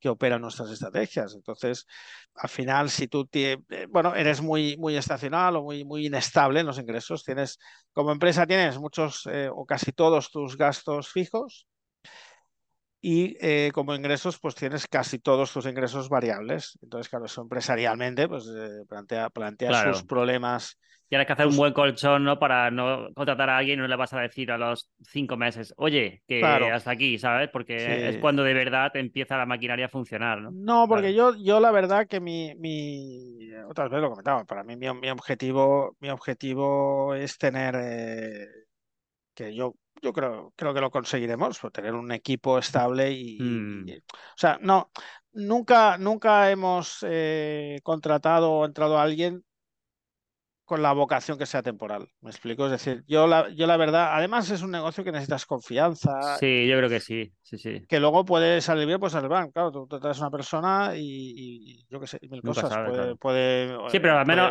que 0.00 0.08
operan 0.08 0.40
nuestras 0.40 0.70
estrategias. 0.70 1.34
Entonces, 1.34 1.86
al 2.34 2.48
final, 2.48 2.88
si 2.88 3.08
tú 3.08 3.28
eh, 3.32 3.58
bueno, 3.90 4.14
eres 4.14 4.40
muy, 4.40 4.76
muy 4.78 4.96
estacional 4.96 5.56
o 5.56 5.62
muy, 5.64 5.84
muy 5.84 6.06
inestable 6.06 6.60
en 6.60 6.66
los 6.66 6.78
ingresos, 6.78 7.24
tienes, 7.24 7.58
como 7.92 8.12
empresa 8.12 8.46
tienes 8.46 8.78
muchos 8.78 9.26
eh, 9.26 9.50
o 9.52 9.66
casi 9.66 9.92
todos 9.92 10.30
tus 10.30 10.56
gastos 10.56 11.08
fijos 11.08 11.66
y 13.00 13.36
eh, 13.40 13.70
como 13.74 13.94
ingresos, 13.94 14.38
pues 14.40 14.54
tienes 14.54 14.86
casi 14.88 15.18
todos 15.18 15.52
tus 15.52 15.66
ingresos 15.66 16.08
variables. 16.08 16.78
Entonces, 16.82 17.08
claro, 17.08 17.26
eso 17.26 17.42
empresarialmente, 17.42 18.28
pues 18.28 18.44
plantea, 18.88 19.30
plantea 19.30 19.92
sus 19.92 20.04
problemas 20.04 20.78
Tienes 21.08 21.26
que 21.26 21.32
hacer 21.32 21.46
un 21.46 21.56
buen 21.56 21.72
colchón, 21.72 22.24
¿no? 22.24 22.38
Para 22.38 22.70
no 22.70 23.08
contratar 23.14 23.48
a 23.48 23.56
alguien 23.56 23.78
y 23.78 23.82
no 23.82 23.88
le 23.88 23.96
vas 23.96 24.12
a 24.12 24.20
decir 24.20 24.50
a 24.52 24.58
los 24.58 24.90
cinco 25.02 25.36
meses, 25.38 25.72
oye, 25.78 26.22
que 26.28 26.44
hasta 26.44 26.90
aquí, 26.90 27.18
¿sabes? 27.18 27.48
Porque 27.50 28.10
es 28.10 28.18
cuando 28.18 28.42
de 28.42 28.52
verdad 28.52 28.94
empieza 28.94 29.38
la 29.38 29.46
maquinaria 29.46 29.86
a 29.86 29.90
funcionar, 29.90 30.40
¿no? 30.40 30.50
No, 30.52 30.86
porque 30.86 31.14
yo, 31.14 31.34
yo 31.36 31.60
la 31.60 31.70
verdad 31.70 32.06
que 32.06 32.20
mi, 32.20 32.54
mi, 32.56 33.50
otras 33.68 33.88
veces 33.88 34.02
lo 34.02 34.10
comentaba, 34.10 34.44
para 34.44 34.64
mí 34.64 34.76
mi, 34.76 34.92
mi 34.92 35.08
objetivo, 35.08 35.96
mi 36.00 36.10
objetivo 36.10 37.14
es 37.14 37.38
tener, 37.38 37.74
eh, 37.78 38.46
que 39.34 39.54
yo, 39.54 39.76
yo 40.02 40.12
creo, 40.12 40.52
creo 40.56 40.74
que 40.74 40.80
lo 40.80 40.90
conseguiremos, 40.90 41.58
pues 41.58 41.72
tener 41.72 41.94
un 41.94 42.12
equipo 42.12 42.58
estable 42.58 43.12
y, 43.12 43.38
mm. 43.40 43.90
o 43.90 44.36
sea, 44.36 44.58
no, 44.60 44.90
nunca, 45.32 45.96
nunca 45.96 46.50
hemos 46.50 47.04
eh, 47.08 47.80
contratado 47.82 48.52
o 48.52 48.66
entrado 48.66 48.98
a 48.98 49.02
alguien 49.02 49.44
con 50.68 50.82
la 50.82 50.92
vocación 50.92 51.38
que 51.38 51.46
sea 51.46 51.62
temporal. 51.62 52.06
¿Me 52.20 52.28
explico? 52.28 52.66
Es 52.66 52.70
decir, 52.70 53.02
yo 53.08 53.26
la, 53.26 53.48
yo 53.48 53.66
la 53.66 53.78
verdad, 53.78 54.10
además 54.12 54.50
es 54.50 54.60
un 54.60 54.70
negocio 54.70 55.02
que 55.02 55.10
necesitas 55.10 55.46
confianza. 55.46 56.36
Sí, 56.38 56.66
yo 56.68 56.76
creo 56.76 56.90
que 56.90 57.00
sí, 57.00 57.32
sí, 57.42 57.56
sí. 57.56 57.86
Que 57.88 57.98
luego 57.98 58.26
puede 58.26 58.60
salir 58.60 58.86
bien, 58.86 59.00
pues 59.00 59.14
salir 59.14 59.30
bien. 59.30 59.50
Claro, 59.50 59.72
tú, 59.72 59.86
te 59.88 59.98
traes 59.98 60.18
una 60.18 60.30
persona 60.30 60.92
y, 60.94 61.86
yo 61.88 61.98
qué 61.98 62.06
sé, 62.06 62.18
mil 62.28 62.42
cosas. 62.42 62.70
puede, 63.18 63.78
sí, 63.88 63.98
pero 63.98 64.18
al 64.18 64.26
menos, 64.26 64.50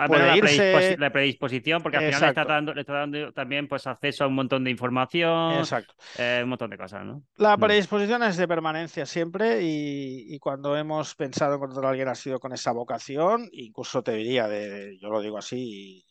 la, 0.98 1.12
predisposición, 1.12 1.84
porque 1.84 1.98
al 1.98 2.06
final 2.06 2.22
le 2.22 2.28
está, 2.30 2.46
dando, 2.46 2.74
le 2.74 2.82
está 2.82 2.94
dando 2.94 3.32
también 3.32 3.68
pues 3.68 3.86
acceso 3.86 4.24
a 4.24 4.28
un 4.28 4.34
montón 4.34 4.64
de 4.64 4.72
información. 4.72 5.54
Exacto. 5.54 5.94
Eh, 6.18 6.42
un 6.42 6.50
montón 6.50 6.72
de 6.72 6.78
cosas, 6.80 7.06
¿no? 7.06 7.22
La 7.36 7.58
mm. 7.58 7.60
predisposición 7.60 8.24
es 8.24 8.38
de 8.38 8.48
permanencia 8.48 9.06
siempre 9.06 9.62
y, 9.62 10.34
y, 10.34 10.40
cuando 10.40 10.76
hemos 10.76 11.14
pensado 11.14 11.54
en 11.54 11.60
contratar 11.60 11.86
a 11.86 11.90
alguien 11.90 12.08
ha 12.08 12.16
sido 12.16 12.40
con 12.40 12.54
esa 12.54 12.72
vocación, 12.72 13.48
incluso 13.52 14.02
te 14.02 14.14
diría, 14.14 14.48
de, 14.48 14.98
yo 15.00 15.10
lo 15.10 15.22
digo 15.22 15.38
así, 15.38 16.07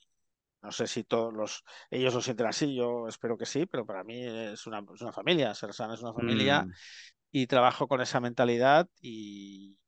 no 0.66 0.72
sé 0.72 0.88
si 0.88 1.04
todos 1.04 1.32
los, 1.32 1.62
ellos 1.90 2.12
lo 2.12 2.20
sienten 2.20 2.46
así, 2.46 2.74
yo 2.74 3.06
espero 3.06 3.38
que 3.38 3.46
sí, 3.46 3.66
pero 3.66 3.86
para 3.86 4.02
mí 4.02 4.20
es 4.20 4.66
una, 4.66 4.84
es 4.92 5.00
una 5.00 5.12
familia, 5.12 5.54
Sersan 5.54 5.92
es 5.92 6.02
una 6.02 6.12
familia 6.12 6.64
mm. 6.64 6.72
y 7.30 7.46
trabajo 7.46 7.86
con 7.86 8.00
esa 8.00 8.18
mentalidad 8.18 8.88
y, 9.00 9.78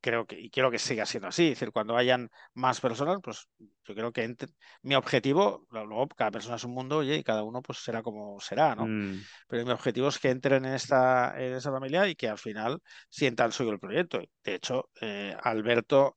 creo 0.00 0.26
que 0.26 0.38
y 0.38 0.50
quiero 0.50 0.70
que 0.70 0.78
siga 0.78 1.06
siendo 1.06 1.28
así. 1.28 1.44
Es 1.44 1.58
decir, 1.58 1.72
cuando 1.72 1.96
hayan 1.96 2.30
más 2.54 2.80
personas, 2.80 3.18
pues 3.20 3.48
yo 3.58 3.94
creo 3.94 4.12
que 4.12 4.36
mi 4.82 4.94
objetivo, 4.94 5.66
luego 5.70 6.06
cada 6.08 6.30
persona 6.30 6.54
es 6.56 6.64
un 6.64 6.74
mundo 6.74 7.02
y 7.02 7.24
cada 7.24 7.42
uno 7.42 7.62
pues 7.62 7.78
será 7.78 8.02
como 8.02 8.38
será, 8.38 8.76
¿no? 8.76 8.86
Mm. 8.86 9.22
Pero 9.48 9.64
mi 9.64 9.72
objetivo 9.72 10.08
es 10.08 10.20
que 10.20 10.30
entren 10.30 10.64
en 10.64 10.74
esta, 10.74 11.34
en 11.36 11.54
esa 11.54 11.72
familia 11.72 12.06
y 12.06 12.14
que 12.14 12.28
al 12.28 12.38
final 12.38 12.80
sientan 13.08 13.50
suyo 13.50 13.72
el 13.72 13.80
proyecto. 13.80 14.20
De 14.44 14.54
hecho, 14.54 14.90
eh, 15.00 15.36
Alberto 15.42 16.16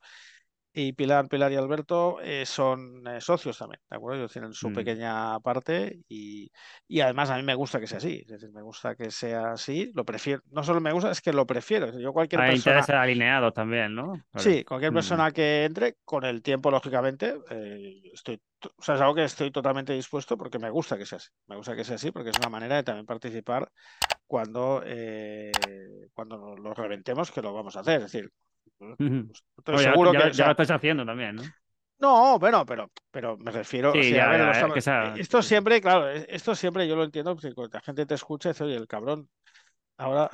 y 0.71 0.93
Pilar, 0.93 1.27
Pilar 1.27 1.51
y 1.51 1.55
Alberto 1.55 2.19
eh, 2.21 2.45
son 2.45 3.05
eh, 3.08 3.19
socios 3.21 3.58
también, 3.58 3.82
¿de 3.89 3.97
acuerdo? 3.97 4.19
Ellos 4.19 4.32
tienen 4.32 4.53
su 4.53 4.69
mm. 4.69 4.73
pequeña 4.73 5.39
parte 5.39 6.01
y, 6.08 6.51
y, 6.88 7.01
además 7.01 7.32
a 7.32 7.38
mí 7.38 7.43
me 7.43 7.55
gusta 7.55 7.79
que 7.79 7.88
sea 7.88 7.97
así, 7.97 8.21
es 8.21 8.27
decir, 8.27 8.51
me 8.51 8.62
gusta 8.62 8.95
que 8.95 9.10
sea 9.10 9.53
así, 9.53 9.91
lo 9.95 10.05
prefiero, 10.05 10.41
no 10.51 10.63
solo 10.63 10.79
me 10.79 10.91
gusta, 10.91 11.10
es 11.10 11.21
que 11.21 11.34
lo 11.34 11.47
prefiero. 11.47 11.97
Yo 11.97 12.13
cualquier 12.13 12.41
Hay 12.41 12.51
persona... 12.51 12.84
ser 12.84 12.95
alineado 12.95 13.51
también, 13.51 13.95
¿no? 13.95 14.13
Sí, 14.36 14.63
cualquier 14.63 14.91
mm. 14.91 14.95
persona 14.95 15.32
que 15.32 15.65
entre, 15.65 15.95
con 16.05 16.23
el 16.23 16.43
tiempo, 16.43 16.69
lógicamente, 16.69 17.36
eh, 17.49 18.01
estoy, 18.13 18.39
o 18.63 18.82
sea, 18.82 18.95
es 18.95 19.01
algo 19.01 19.15
que 19.15 19.23
estoy 19.23 19.49
totalmente 19.49 19.93
dispuesto 19.93 20.38
porque 20.38 20.60
me 20.60 20.69
gusta 20.69 20.97
que 20.97 21.05
sea 21.05 21.17
así, 21.17 21.29
me 21.47 21.55
gusta 21.55 21.75
que 21.75 21.84
sea 21.84 21.95
así 21.95 22.12
porque 22.12 22.29
es 22.29 22.38
una 22.38 22.49
manera 22.49 22.75
de 22.75 22.84
también 22.84 23.08
participar 23.08 23.71
cuando, 24.27 24.84
cuando 26.13 26.55
lo 26.55 26.73
reventemos, 26.75 27.32
que 27.32 27.41
lo 27.41 27.53
vamos 27.53 27.75
a 27.75 27.79
hacer, 27.79 27.95
es 27.95 28.12
decir, 28.12 28.32
pues 29.63 29.81
seguro 29.81 30.13
ya, 30.13 30.23
que. 30.23 30.31
Ya, 30.31 30.45
lo 30.45 30.51
estás 30.51 30.71
haciendo 30.71 31.05
también, 31.05 31.35
¿no? 31.35 31.43
No, 31.99 32.39
bueno, 32.39 32.65
pero, 32.65 32.89
pero 33.11 33.37
me 33.37 33.51
refiero. 33.51 33.93
esto 33.93 35.41
siempre, 35.41 35.81
claro, 35.81 36.09
esto 36.09 36.55
siempre 36.55 36.87
yo 36.87 36.95
lo 36.95 37.03
entiendo, 37.03 37.35
porque 37.35 37.53
cuando 37.53 37.77
la 37.77 37.81
gente 37.81 38.05
te 38.05 38.15
escucha, 38.15 38.49
dice, 38.49 38.63
oye, 38.63 38.75
el 38.75 38.87
cabrón, 38.87 39.29
ahora 39.97 40.29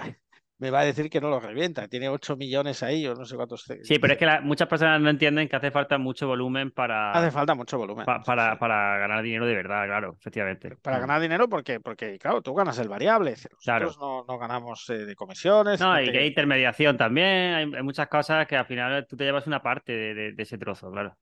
me 0.58 0.70
va 0.70 0.82
a 0.82 0.86
decir 0.86 1.10
que 1.10 1.20
no 1.20 1.30
lo 1.30 1.40
revienta, 1.40 1.88
tiene 1.88 2.08
8 2.08 2.38
millones 2.38 2.82
ahí 2.82 3.06
o 3.08 3.14
no 3.14 3.26
sé 3.26 3.36
cuántos. 3.36 3.66
Sí, 3.84 4.00
pero 4.00 4.14
es 4.14 4.20
que 4.20 4.40
muchas 4.42 4.68
personas 4.68 5.02
no 5.02 5.10
entienden 5.10 5.50
que 5.50 5.56
hace 5.56 5.70
falta 5.70 5.98
mucho 5.98 6.28
volumen 6.28 6.72
para. 6.72 7.12
Hace 7.12 7.32
falta 7.32 7.56
mucho 7.56 7.78
volumen. 7.78 8.06
para, 8.06 8.58
para, 8.58 8.98
ganar 8.98 9.22
dinero 9.22 9.46
de 9.46 9.56
verdad, 9.56 9.86
claro, 9.86 10.16
efectivamente. 10.20 10.78
Para 10.82 11.00
ganar 11.00 11.22
dinero, 11.22 11.50
porque, 11.50 11.80
porque 11.80 12.18
claro, 12.18 12.42
tú 12.42 12.54
ganas 12.54 12.80
el 12.80 12.88
variable. 12.88 13.32
Nosotros 13.32 13.64
claro. 13.64 13.92
no, 14.00 14.26
no, 14.28 14.40
ganamos 14.40 14.90
eh, 14.90 15.06
de 15.06 15.16
comisiones. 15.16 15.80
No, 15.80 16.02
y 16.02 16.10
que 16.10 16.20
hay 16.20 16.28
intermediación 16.28 16.98
también. 16.98 17.76
Hay, 17.76 17.84
muchas 17.84 18.08
cosas 18.08 18.48
que 18.48 18.56
al 18.56 18.66
final 18.66 19.06
tú 19.08 19.18
te 19.18 19.26
llevas 19.26 19.48
una 19.48 19.62
parte 19.62 19.92
de, 19.92 20.32
de, 20.34 20.44
ese 20.44 20.58
trozo, 20.58 20.90
claro. 20.90 21.16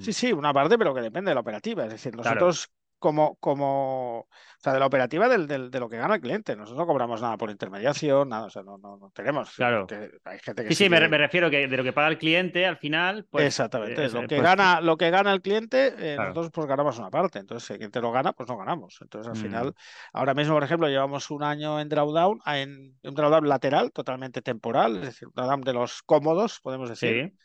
Sí, 0.00 0.12
sí, 0.12 0.32
una 0.32 0.52
parte, 0.52 0.78
pero 0.78 0.94
que 0.94 1.00
depende 1.00 1.30
de 1.30 1.34
la 1.34 1.40
operativa. 1.40 1.84
Es 1.84 1.92
decir, 1.92 2.16
nosotros 2.16 2.68
como, 3.06 3.36
como, 3.36 4.18
o 4.18 4.28
sea, 4.58 4.72
de 4.72 4.80
la 4.80 4.86
operativa 4.86 5.28
del, 5.28 5.46
del, 5.46 5.70
de 5.70 5.78
lo 5.78 5.88
que 5.88 5.96
gana 5.96 6.16
el 6.16 6.20
cliente. 6.20 6.56
Nosotros 6.56 6.76
no 6.76 6.86
cobramos 6.88 7.22
nada 7.22 7.36
por 7.36 7.52
intermediación, 7.52 8.28
nada, 8.28 8.46
o 8.46 8.50
sea, 8.50 8.64
no, 8.64 8.78
no, 8.78 8.96
no 8.96 9.12
tenemos. 9.14 9.54
Claro. 9.54 9.86
hay 10.24 10.40
gente 10.40 10.64
que 10.64 10.70
sí, 10.70 10.74
sí, 10.74 10.90
me, 10.90 10.98
refiero 10.98 11.48
que 11.48 11.68
de 11.68 11.76
lo 11.76 11.84
que 11.84 11.92
paga 11.92 12.08
el 12.08 12.18
cliente 12.18 12.66
al 12.66 12.78
final. 12.78 13.24
Pues, 13.30 13.44
Exactamente, 13.44 14.06
eh, 14.06 14.08
lo, 14.08 14.22
que 14.22 14.26
pues 14.26 14.42
gana, 14.42 14.80
lo 14.80 14.96
que 14.96 15.10
gana 15.10 15.32
el 15.32 15.40
cliente, 15.40 15.94
eh, 15.96 16.16
nosotros 16.16 16.50
pues 16.52 16.66
ganamos 16.66 16.98
una 16.98 17.10
parte. 17.10 17.38
Entonces, 17.38 17.64
si 17.64 17.74
el 17.74 17.78
cliente 17.78 18.00
lo 18.00 18.10
gana, 18.10 18.32
pues 18.32 18.48
no 18.48 18.56
ganamos. 18.56 18.98
Entonces, 19.00 19.30
al 19.30 19.36
final, 19.36 19.68
mm. 19.68 19.72
ahora 20.14 20.34
mismo, 20.34 20.54
por 20.54 20.64
ejemplo, 20.64 20.88
llevamos 20.88 21.30
un 21.30 21.44
año 21.44 21.78
en 21.78 21.88
drawdown, 21.88 22.40
en 22.46 22.98
un 23.04 23.14
drawdown 23.14 23.48
lateral, 23.48 23.92
totalmente 23.92 24.42
temporal, 24.42 24.96
es 24.96 25.02
decir, 25.02 25.28
un 25.28 25.34
drawdown 25.36 25.60
de 25.60 25.72
los 25.74 26.02
cómodos, 26.02 26.58
podemos 26.58 26.88
decir. 26.88 27.30
Sí. 27.30 27.38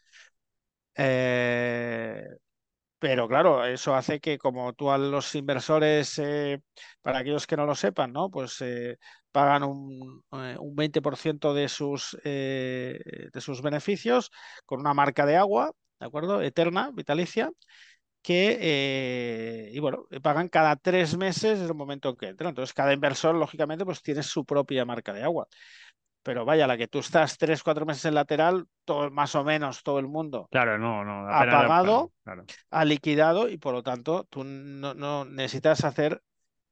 Eh, 0.95 2.25
pero 3.01 3.27
claro, 3.27 3.65
eso 3.65 3.95
hace 3.95 4.19
que 4.19 4.37
como 4.37 4.73
tú 4.73 4.91
a 4.91 4.97
los 4.99 5.33
inversores, 5.35 6.19
eh, 6.19 6.61
para 7.01 7.19
aquellos 7.19 7.47
que 7.47 7.57
no 7.57 7.65
lo 7.65 7.73
sepan, 7.75 8.13
¿no? 8.13 8.29
Pues 8.29 8.61
eh, 8.61 8.97
pagan 9.31 9.63
un, 9.63 10.23
eh, 10.33 10.55
un 10.59 10.75
20% 10.75 11.53
de 11.55 11.67
sus, 11.67 12.15
de 12.23 13.31
sus 13.41 13.61
beneficios 13.63 14.29
con 14.65 14.81
una 14.81 14.93
marca 14.93 15.25
de 15.25 15.35
agua, 15.37 15.71
¿de 15.99 16.05
acuerdo? 16.05 16.41
Eterna, 16.43 16.91
vitalicia, 16.93 17.51
que, 18.21 19.69
y 19.73 19.79
bueno, 19.79 20.07
pagan 20.21 20.49
cada 20.49 20.75
tres 20.75 21.17
meses 21.17 21.59
en 21.59 21.65
el 21.65 21.73
momento 21.75 22.09
en 22.09 22.15
que 22.17 22.27
entra. 22.29 22.49
Entonces, 22.49 22.73
cada 22.73 22.93
inversor, 22.93 23.35
lógicamente, 23.35 23.85
pues 23.85 24.01
tiene 24.03 24.23
su 24.23 24.45
propia 24.45 24.85
marca 24.85 25.13
de 25.13 25.23
agua 25.23 25.47
pero 26.23 26.45
vaya, 26.45 26.67
la 26.67 26.77
que 26.77 26.87
tú 26.87 26.99
estás 26.99 27.37
tres, 27.37 27.63
cuatro 27.63 27.85
meses 27.85 28.05
en 28.05 28.15
lateral, 28.15 28.65
todo, 28.85 29.09
más 29.11 29.33
o 29.35 29.43
menos 29.43 29.83
todo 29.83 29.99
el 29.99 30.07
mundo 30.07 30.47
claro, 30.51 30.77
no, 30.77 31.03
no, 31.03 31.27
ha 31.27 31.45
pagado, 31.45 32.11
ha 32.69 32.85
liquidado 32.85 33.49
y 33.49 33.57
por 33.57 33.73
lo 33.73 33.83
tanto 33.83 34.25
tú 34.29 34.43
no, 34.43 35.25
necesitas 35.25 35.83
hacer 35.83 36.21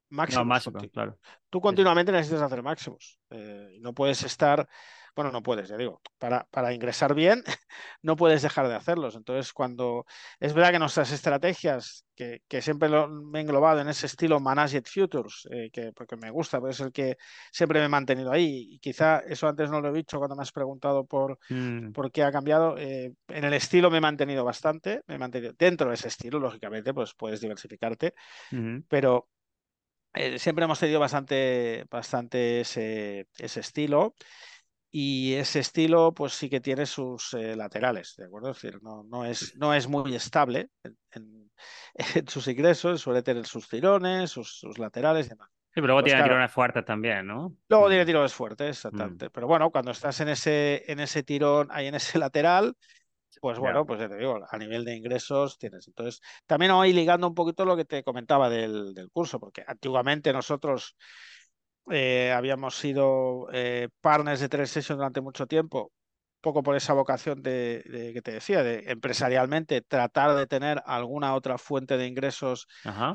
máximos. 0.09 0.45
No, 0.45 0.49
máximo, 0.49 0.79
claro. 0.91 1.17
Tú 1.49 1.61
continuamente 1.61 2.11
necesitas 2.11 2.41
hacer 2.41 2.63
máximos. 2.63 3.19
Eh, 3.29 3.77
no 3.81 3.93
puedes 3.93 4.23
estar 4.23 4.67
bueno, 5.19 5.33
no 5.33 5.43
puedes, 5.43 5.67
ya 5.67 5.75
digo, 5.75 5.99
para, 6.17 6.47
para 6.49 6.73
ingresar 6.73 7.13
bien 7.13 7.43
no 8.01 8.15
puedes 8.15 8.41
dejar 8.41 8.69
de 8.69 8.75
hacerlos. 8.75 9.17
Entonces, 9.17 9.51
cuando 9.51 10.05
es 10.39 10.53
verdad 10.53 10.71
que 10.71 10.79
nuestras 10.79 11.11
estrategias, 11.11 12.05
que, 12.15 12.41
que 12.47 12.61
siempre 12.61 12.87
lo, 12.87 13.09
me 13.09 13.39
he 13.39 13.41
englobado 13.41 13.81
en 13.81 13.89
ese 13.89 14.05
estilo 14.05 14.39
Managed 14.39 14.85
Futures, 14.85 15.45
eh, 15.51 15.69
que, 15.73 15.91
porque 15.91 16.15
me 16.15 16.31
gusta, 16.31 16.61
porque 16.61 16.71
es 16.71 16.79
el 16.79 16.93
que 16.93 17.17
siempre 17.51 17.79
me 17.81 17.87
he 17.87 17.89
mantenido 17.89 18.31
ahí, 18.31 18.69
y 18.71 18.79
quizá 18.79 19.19
eso 19.19 19.49
antes 19.49 19.69
no 19.69 19.81
lo 19.81 19.89
he 19.89 19.93
dicho 19.93 20.19
cuando 20.19 20.37
me 20.37 20.43
has 20.43 20.53
preguntado 20.53 21.05
por, 21.05 21.37
mm. 21.49 21.91
por 21.91 22.13
qué 22.13 22.23
ha 22.23 22.31
cambiado, 22.31 22.77
eh, 22.77 23.11
en 23.27 23.43
el 23.43 23.53
estilo 23.53 23.91
me 23.91 23.97
he 23.97 24.01
mantenido 24.01 24.45
bastante, 24.45 25.01
me 25.07 25.15
he 25.15 25.19
mantenido 25.19 25.51
dentro 25.59 25.89
de 25.89 25.95
ese 25.95 26.07
estilo, 26.07 26.39
lógicamente, 26.39 26.93
pues 26.93 27.13
puedes 27.13 27.41
diversificarte, 27.41 28.13
pero 28.87 29.27
eh, 30.13 30.39
siempre 30.39 30.63
hemos 30.63 30.79
tenido 30.79 31.01
bastante, 31.01 31.85
bastante 31.91 32.61
ese, 32.61 33.27
ese 33.37 33.59
estilo 33.59 34.15
y 34.91 35.33
ese 35.33 35.59
estilo 35.59 36.13
pues 36.13 36.33
sí 36.33 36.49
que 36.49 36.61
tiene 36.61 36.85
sus 36.85 37.33
eh, 37.33 37.55
laterales, 37.55 38.15
¿de 38.17 38.25
acuerdo? 38.25 38.51
Es 38.51 38.61
decir, 38.61 38.81
no, 38.81 39.03
no, 39.03 39.25
es, 39.25 39.55
no 39.57 39.73
es 39.73 39.87
muy 39.87 40.15
estable 40.15 40.69
en, 41.11 41.51
sus 42.27 42.47
ingresos, 42.47 43.01
suele 43.01 43.21
tener 43.21 43.45
sus 43.45 43.67
tirones, 43.67 44.31
sus, 44.31 44.63
laterales 44.77 45.27
y 45.27 45.29
demás. 45.29 45.49
Sí, 45.71 45.81
pero 45.81 45.87
luego 45.87 46.01
pues 46.01 46.13
tiene 46.13 46.23
tirones 46.23 46.51
fuertes 46.51 46.83
también, 46.83 47.27
¿no? 47.27 47.55
Luego 47.67 47.85
mm. 47.85 47.89
tiene 47.89 48.05
tirones 48.05 48.33
fuertes, 48.33 48.67
mm. 48.67 48.71
exactamente. 48.71 49.29
Pero 49.29 49.47
bueno, 49.47 49.69
cuando 49.69 49.91
estás 49.91 50.19
en 50.21 50.29
ese, 50.29 50.83
en 50.91 50.99
ese 50.99 51.21
tirón, 51.21 51.67
ahí 51.71 51.87
en 51.87 51.95
ese 51.95 52.17
lateral, 52.19 52.75
pues 53.41 53.59
bueno, 53.59 53.85
pues 53.85 53.99
ya 53.99 54.09
te 54.09 54.17
digo, 54.17 54.39
a 54.49 54.57
nivel 54.57 54.83
de 54.83 54.95
ingresos 54.95 55.59
tienes. 55.59 55.87
Entonces, 55.87 56.19
también 56.47 56.71
hoy 56.71 56.93
ligando 56.93 57.27
un 57.27 57.35
poquito 57.35 57.63
lo 57.63 57.77
que 57.77 57.85
te 57.85 58.03
comentaba 58.03 58.49
del, 58.49 58.95
del 58.95 59.11
curso, 59.11 59.39
porque 59.39 59.63
antiguamente 59.67 60.33
nosotros 60.33 60.95
eh, 61.91 62.31
habíamos 62.31 62.77
sido 62.77 63.47
eh, 63.51 63.89
partners 64.01 64.39
de 64.39 64.49
tres 64.49 64.71
Sessions 64.71 64.97
durante 64.97 65.21
mucho 65.21 65.47
tiempo 65.47 65.91
poco 66.41 66.63
por 66.63 66.75
esa 66.75 66.93
vocación 66.93 67.41
de, 67.41 68.11
que 68.13 68.21
te 68.21 68.31
decía, 68.31 68.63
de 68.63 68.83
empresarialmente 68.87 69.81
tratar 69.81 70.35
de 70.35 70.47
tener 70.47 70.81
alguna 70.85 71.35
otra 71.35 71.57
fuente 71.57 71.97
de 71.97 72.07
ingresos 72.07 72.67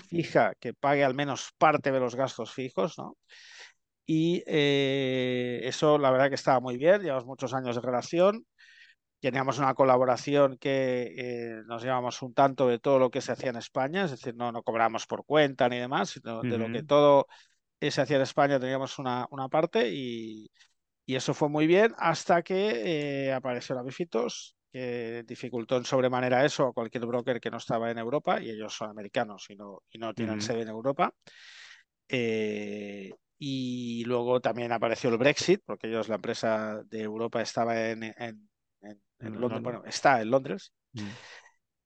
fija 0.09 0.55
que 0.61 0.75
pague 0.75 1.05
al 1.05 1.15
menos 1.15 1.53
parte 1.59 1.91
de 1.91 2.01
los 2.01 2.15
gastos 2.15 2.53
fijos, 2.53 2.99
¿no? 2.99 3.17
Y 4.07 4.43
eh, 4.47 5.61
eso 5.65 5.97
la 5.97 6.11
verdad 6.11 6.29
que 6.29 6.35
estaba 6.35 6.61
muy 6.61 6.77
bien, 6.77 7.01
llevamos 7.01 7.25
muchos 7.25 7.55
años 7.55 7.77
de 7.77 7.81
relación, 7.81 8.45
teníamos 9.19 9.59
una 9.59 9.73
colaboración 9.73 10.59
que 10.59 11.15
eh, 11.17 11.63
nos 11.67 11.83
llevamos 11.83 12.21
un 12.21 12.35
tanto 12.35 12.69
de 12.69 12.79
todo 12.79 12.99
lo 12.99 13.11
que 13.11 13.23
se 13.23 13.33
hacía 13.33 13.49
en 13.49 13.57
España, 13.57 14.05
es 14.05 14.11
decir, 14.11 14.35
no, 14.37 14.53
no 14.53 14.63
cobramos 14.63 15.07
por 15.07 15.25
cuenta 15.25 15.71
ni 15.71 15.79
demás, 15.79 16.11
sino 16.11 16.43
de 16.43 16.59
lo 16.59 16.71
que 16.71 16.83
todo 16.83 17.27
se 17.90 18.01
hacía 18.01 18.16
en 18.16 18.23
España 18.23 18.61
teníamos 18.61 18.99
una, 18.99 19.27
una 19.31 19.49
parte 19.49 19.90
y, 19.90 20.51
y 21.07 21.16
eso 21.16 21.35
fue 21.35 21.49
muy 21.49 21.66
bien 21.66 21.94
hasta 21.99 22.42
que 22.42 23.27
eh, 23.27 23.33
apareció 23.33 23.75
la 23.75 23.83
Bifitos, 23.83 24.57
que 24.73 25.23
dificultó 25.27 25.77
en 25.77 25.85
sobremanera 25.85 26.44
eso 26.44 26.66
a 26.66 26.73
cualquier 26.73 27.07
broker 27.07 27.40
que 27.40 27.51
no 27.51 27.59
estaba 27.59 27.90
en 27.90 27.99
Europa, 27.99 28.40
y 28.40 28.51
ellos 28.51 28.75
son 28.75 28.90
americanos 28.90 29.47
y 29.51 29.57
no, 29.57 29.83
y 29.90 29.99
no 29.99 30.14
tienen 30.14 30.40
sede 30.40 30.62
en 30.62 30.68
Europa. 30.68 31.14
Eh, 32.09 33.12
y 33.38 34.05
luego 34.05 34.40
también 34.40 34.73
apareció 34.73 35.11
el 35.11 35.18
Brexit, 35.18 35.61
porque 35.64 35.88
ellos, 35.88 36.09
la 36.09 36.16
empresa 36.16 36.83
de 36.85 37.03
Europa, 37.03 37.42
estaba 37.42 37.90
en, 37.90 38.03
en, 38.03 38.49
Londres, 39.18 39.62
bueno, 39.62 39.83
está 39.85 40.23
en 40.23 40.31
Londres. 40.31 40.73
Mm. 40.92 41.09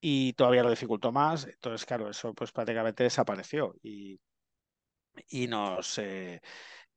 Y 0.01 0.33
todavía 0.35 0.63
lo 0.63 0.71
dificultó 0.71 1.11
más. 1.11 1.47
Entonces, 1.47 1.85
claro, 1.85 2.09
eso 2.09 2.33
pues 2.35 2.53
prácticamente 2.53 3.03
desapareció. 3.03 3.75
Y, 3.83 4.21
y 5.29 5.47
nos, 5.47 5.99
eh, 5.99 6.41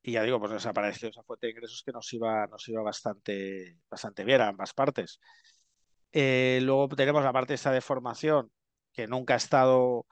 y 0.01 0.13
ya 0.13 0.23
digo, 0.23 0.39
pues 0.39 0.51
nos 0.51 0.65
apareció 0.65 1.09
esa 1.09 1.23
fuente 1.23 1.47
de 1.47 1.51
ingresos 1.51 1.83
que 1.85 1.91
nos 1.91 2.11
iba, 2.13 2.47
nos 2.47 2.67
iba 2.67 2.81
bastante, 2.81 3.77
bastante 3.89 4.23
bien 4.23 4.41
a 4.41 4.47
ambas 4.47 4.73
partes. 4.73 5.19
Eh, 6.11 6.59
luego 6.63 6.89
tenemos 6.89 7.23
la 7.23 7.33
parte 7.33 7.53
esta 7.53 7.71
de 7.71 7.81
formación, 7.81 8.51
que 8.91 9.07
nunca 9.07 9.35
ha 9.35 9.37
estado 9.37 10.05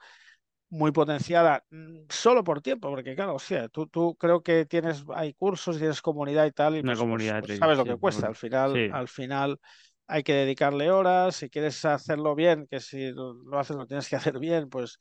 muy 0.70 0.92
potenciada 0.92 1.64
mm, 1.70 2.02
solo 2.08 2.44
por 2.44 2.62
tiempo, 2.62 2.88
porque 2.88 3.14
claro, 3.14 3.34
o 3.34 3.38
sea, 3.38 3.68
tú, 3.68 3.88
tú 3.88 4.16
creo 4.16 4.42
que 4.42 4.64
tienes, 4.64 5.04
hay 5.14 5.34
cursos, 5.34 5.78
tienes 5.78 6.00
comunidad 6.00 6.46
y 6.46 6.52
tal, 6.52 6.76
y 6.76 6.80
Una 6.80 6.92
pues, 6.92 6.98
comunidad 7.00 7.40
pues, 7.44 7.58
sabes 7.58 7.76
lo 7.76 7.84
que 7.84 7.96
cuesta. 7.96 8.28
Al 8.28 8.36
final, 8.36 8.90
al 8.92 9.08
final 9.08 9.58
hay 10.06 10.22
que 10.22 10.34
dedicarle 10.34 10.90
horas, 10.90 11.36
si 11.36 11.50
quieres 11.50 11.84
hacerlo 11.84 12.34
bien, 12.34 12.66
que 12.70 12.80
si 12.80 13.12
lo 13.12 13.58
haces 13.58 13.76
lo 13.76 13.86
tienes 13.86 14.08
que 14.08 14.16
hacer 14.16 14.38
bien, 14.38 14.68
pues, 14.70 14.98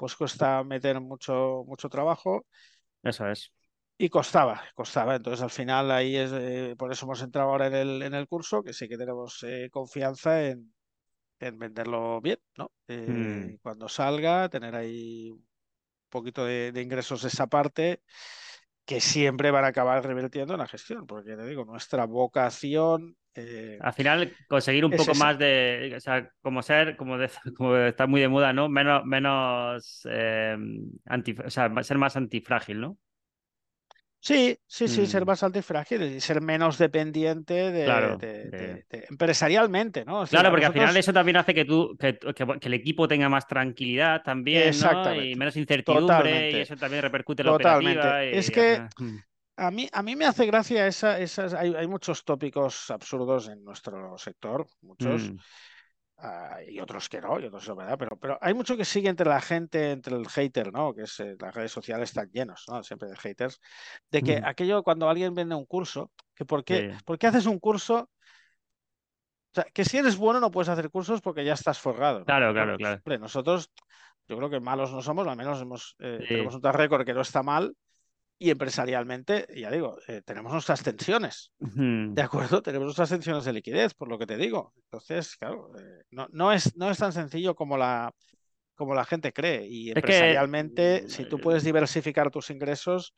pues 0.00 0.16
cuesta 0.16 0.64
meter 0.64 0.98
mucho, 0.98 1.62
mucho 1.66 1.90
trabajo. 1.90 2.46
Eso 3.02 3.28
es. 3.28 3.52
Y 3.98 4.08
costaba, 4.08 4.62
costaba. 4.74 5.16
Entonces 5.16 5.42
al 5.42 5.50
final 5.50 5.90
ahí 5.90 6.16
es, 6.16 6.32
eh, 6.32 6.74
por 6.78 6.90
eso 6.90 7.04
hemos 7.04 7.20
entrado 7.20 7.50
ahora 7.50 7.66
en 7.66 7.74
el, 7.74 8.02
en 8.02 8.14
el 8.14 8.26
curso, 8.26 8.62
que 8.62 8.72
sí 8.72 8.88
que 8.88 8.96
tenemos 8.96 9.42
eh, 9.42 9.68
confianza 9.70 10.42
en, 10.42 10.72
en, 11.38 11.58
venderlo 11.58 12.18
bien, 12.22 12.38
¿no? 12.56 12.72
Eh, 12.88 12.96
mm. 12.96 13.58
Cuando 13.60 13.90
salga, 13.90 14.48
tener 14.48 14.74
ahí 14.74 15.32
un 15.32 15.46
poquito 16.08 16.46
de, 16.46 16.72
ingresos 16.82 17.20
de 17.20 17.28
esa 17.28 17.46
parte 17.46 18.00
que 18.90 19.00
siempre 19.00 19.52
van 19.52 19.64
a 19.64 19.68
acabar 19.68 20.04
revirtiendo 20.04 20.54
en 20.54 20.58
la 20.58 20.66
gestión, 20.66 21.06
porque 21.06 21.36
te 21.36 21.46
digo, 21.46 21.64
nuestra 21.64 22.06
vocación... 22.06 23.16
Al 23.80 23.92
final, 23.92 24.34
conseguir 24.48 24.84
un 24.84 24.90
poco 24.90 25.14
más 25.14 25.38
de, 25.38 25.94
o 25.96 26.00
sea, 26.00 26.28
como 26.42 26.60
ser, 26.60 26.96
como, 26.96 27.16
como 27.56 27.76
está 27.76 28.08
muy 28.08 28.20
de 28.20 28.26
moda, 28.26 28.52
¿no? 28.52 28.68
Menos, 28.68 29.04
menos 29.04 30.02
anti, 31.06 31.36
o 31.44 31.50
sea, 31.50 31.72
ser 31.84 31.98
más 31.98 32.16
antifrágil, 32.16 32.80
¿no? 32.80 32.98
Sí, 34.22 34.58
sí, 34.66 34.86
sí, 34.86 35.06
ser 35.06 35.24
mm. 35.24 35.26
más 35.26 35.42
alto 35.42 35.58
y 35.58 35.62
frágil 35.62 36.02
y 36.02 36.20
ser 36.20 36.42
menos 36.42 36.76
dependiente 36.76 37.54
de, 37.70 38.84
empresarialmente, 39.08 40.04
¿no? 40.04 40.26
claro, 40.26 40.50
porque 40.50 40.66
al 40.66 40.74
final 40.74 40.94
eso 40.94 41.12
también 41.12 41.38
hace 41.38 41.54
que 41.54 41.64
tú, 41.64 41.96
que, 41.98 42.18
el 42.60 42.74
equipo 42.74 43.08
tenga 43.08 43.30
más 43.30 43.46
tranquilidad 43.46 44.22
también, 44.22 44.74
¿no? 44.78 45.14
Y 45.14 45.34
menos 45.36 45.56
incertidumbre 45.56 46.50
y 46.50 46.56
eso 46.56 46.76
también 46.76 47.02
repercute 47.02 47.42
en 47.42 47.46
la 47.46 47.54
operativa. 47.54 48.22
Es 48.22 48.50
que 48.50 48.82
mm. 48.98 49.16
a 49.56 49.70
mí, 49.70 49.88
a 49.90 50.02
mí 50.02 50.16
me 50.16 50.26
hace 50.26 50.44
gracia 50.44 50.86
esa, 50.86 51.18
esas, 51.18 51.54
hay, 51.54 51.74
hay 51.74 51.86
muchos 51.86 52.22
tópicos 52.22 52.90
absurdos 52.90 53.48
en 53.48 53.64
nuestro 53.64 54.18
sector, 54.18 54.66
muchos. 54.82 55.30
Mm. 55.30 55.36
Ah, 56.22 56.58
y 56.68 56.78
otros 56.80 57.08
que 57.08 57.20
no, 57.20 57.40
y 57.40 57.46
otros 57.46 57.66
no, 57.68 57.76
¿verdad? 57.76 57.96
Pero, 57.98 58.18
pero 58.18 58.38
hay 58.42 58.52
mucho 58.52 58.76
que 58.76 58.84
sigue 58.84 59.08
entre 59.08 59.26
la 59.26 59.40
gente, 59.40 59.92
entre 59.92 60.16
el 60.16 60.28
hater, 60.28 60.70
¿no? 60.70 60.94
Que 60.94 61.02
es, 61.02 61.18
eh, 61.20 61.34
las 61.40 61.54
redes 61.54 61.72
sociales 61.72 62.10
están 62.10 62.30
llenos, 62.30 62.64
¿no? 62.68 62.82
Siempre 62.82 63.08
de 63.08 63.16
haters, 63.16 63.58
de 64.10 64.22
que 64.22 64.40
aquello 64.44 64.82
cuando 64.82 65.08
alguien 65.08 65.34
vende 65.34 65.54
un 65.54 65.64
curso, 65.64 66.10
que 66.34 66.44
por 66.44 66.62
qué, 66.62 66.94
¿por 67.06 67.18
qué 67.18 67.26
haces 67.26 67.46
un 67.46 67.58
curso? 67.58 68.10
O 69.52 69.54
sea, 69.54 69.64
que 69.72 69.84
si 69.84 69.96
eres 69.96 70.16
bueno 70.18 70.40
no 70.40 70.50
puedes 70.50 70.68
hacer 70.68 70.90
cursos 70.90 71.22
porque 71.22 71.44
ya 71.44 71.54
estás 71.54 71.78
forrado. 71.78 72.24
Claro, 72.24 72.52
claro, 72.52 72.76
claro. 72.76 73.00
Nosotros, 73.18 73.70
yo 74.28 74.36
creo 74.36 74.50
que 74.50 74.60
malos 74.60 74.92
no 74.92 75.00
somos, 75.00 75.26
al 75.26 75.36
menos 75.36 75.60
hemos, 75.62 75.96
eh, 76.00 76.24
tenemos 76.28 76.54
un 76.54 76.60
track 76.60 76.76
record 76.76 77.06
que 77.06 77.14
no 77.14 77.22
está 77.22 77.42
mal, 77.42 77.74
y 78.42 78.48
empresarialmente, 78.48 79.46
ya 79.54 79.70
digo, 79.70 79.98
eh, 80.08 80.22
tenemos 80.24 80.50
nuestras 80.50 80.82
tensiones, 80.82 81.52
¿de 81.58 82.22
acuerdo? 82.22 82.62
Tenemos 82.62 82.86
nuestras 82.86 83.10
tensiones 83.10 83.44
de 83.44 83.52
liquidez, 83.52 83.92
por 83.92 84.08
lo 84.08 84.18
que 84.18 84.24
te 84.24 84.38
digo. 84.38 84.72
Entonces, 84.84 85.36
claro, 85.36 85.70
eh, 85.78 86.04
no, 86.10 86.26
no, 86.32 86.50
es, 86.50 86.74
no 86.74 86.90
es 86.90 86.96
tan 86.96 87.12
sencillo 87.12 87.54
como 87.54 87.76
la, 87.76 88.14
como 88.74 88.94
la 88.94 89.04
gente 89.04 89.34
cree. 89.34 89.66
Y 89.68 89.90
empresarialmente, 89.90 91.06
si 91.10 91.26
tú 91.26 91.38
puedes 91.38 91.64
diversificar 91.64 92.30
tus 92.30 92.48
ingresos, 92.48 93.12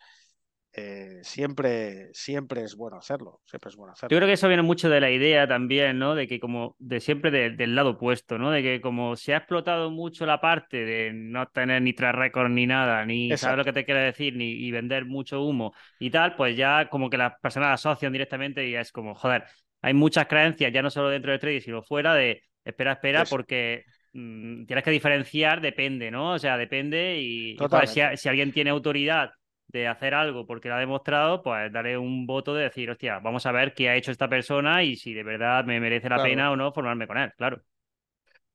eh, 0.75 1.21
siempre, 1.23 2.09
siempre 2.15 2.63
es 2.63 2.77
bueno 2.77 2.97
hacerlo, 2.97 3.41
siempre 3.45 3.69
es 3.69 3.77
bueno 3.77 3.93
hacerlo. 3.93 4.11
Yo 4.11 4.19
creo 4.19 4.27
que 4.27 4.33
eso 4.33 4.49
viene 4.49 4.63
mucho 4.63 4.89
de 4.89 5.01
la 5.01 5.11
idea 5.11 5.47
también, 5.47 5.99
¿no? 5.99 6.15
De 6.15 6.27
que 6.27 6.41
como 6.41 6.77
de 6.79 7.01
siempre 7.01 7.31
del 7.31 7.75
lado 7.75 7.91
opuesto, 7.91 8.39
¿no? 8.39 8.51
De 8.51 8.63
que 8.63 8.81
como 8.81 9.15
se 9.17 9.35
ha 9.35 9.39
explotado 9.39 9.91
mucho 9.91 10.25
la 10.25 10.41
parte 10.41 10.79
de 10.79 11.13
no 11.13 11.47
tener 11.49 11.83
ni 11.83 11.93
track 11.93 12.15
record 12.15 12.51
ni 12.51 12.67
nada, 12.67 13.05
ni 13.05 13.37
saber 13.37 13.59
lo 13.59 13.65
que 13.65 13.75
te 13.75 13.85
quiere 13.85 14.01
decir, 14.01 14.35
ni 14.35 14.51
y 14.53 14.71
vender 14.71 15.05
mucho 15.05 15.43
humo 15.43 15.75
y 15.99 16.11
tal, 16.11 16.37
pues 16.37 16.57
ya 16.57 16.89
como 16.89 17.11
que 17.11 17.19
las 17.19 17.35
personas 17.41 17.75
asocian 17.75 18.13
directamente 18.13 18.67
y 18.67 18.75
es 18.75 18.93
como, 18.93 19.15
joder, 19.15 19.45
hay 19.83 19.93
muchas 19.93 20.27
creencias, 20.27 20.73
ya 20.73 20.81
no 20.81 20.89
solo 20.89 21.11
dentro 21.11 21.33
del 21.33 21.41
trading, 21.41 21.61
sino 21.61 21.83
fuera 21.83 22.15
de 22.15 22.43
espera, 22.65 22.93
espera, 22.93 23.25
porque 23.27 23.85
mm, 24.15 24.65
tienes 24.65 24.85
que 24.85 24.91
diferenciar, 24.91 25.61
depende, 25.61 26.11
¿no? 26.11 26.33
O 26.33 26.39
sea, 26.39 26.57
depende 26.57 27.21
y, 27.21 27.59
si, 27.87 28.01
si 28.17 28.29
alguien 28.31 28.53
tiene 28.53 28.71
autoridad 28.71 29.33
de 29.73 29.89
hacer 29.89 30.15
algo 30.15 30.47
porque 30.47 30.69
lo 30.69 30.75
ha 30.75 30.81
demostrado, 30.81 31.43
pues 31.43 31.73
daré 31.73 31.97
un 31.97 32.27
voto 32.27 32.55
de 32.55 32.65
decir, 32.65 32.91
hostia, 32.91 33.19
vamos 33.19 33.47
a 33.47 33.53
ver 33.53 33.75
qué 33.75 33.89
ha 33.89 33.97
hecho 33.97 34.13
esta 34.13 34.29
persona 34.29 34.83
y 34.83 34.97
si 34.97 35.15
de 35.15 35.23
verdad 35.23 35.65
me 35.65 35.81
merece 35.81 36.09
la 36.09 36.23
pena 36.23 36.51
o 36.51 36.57
no 36.57 36.73
formarme 36.73 37.07
con 37.07 37.19
él, 37.19 37.33
claro. 37.37 37.63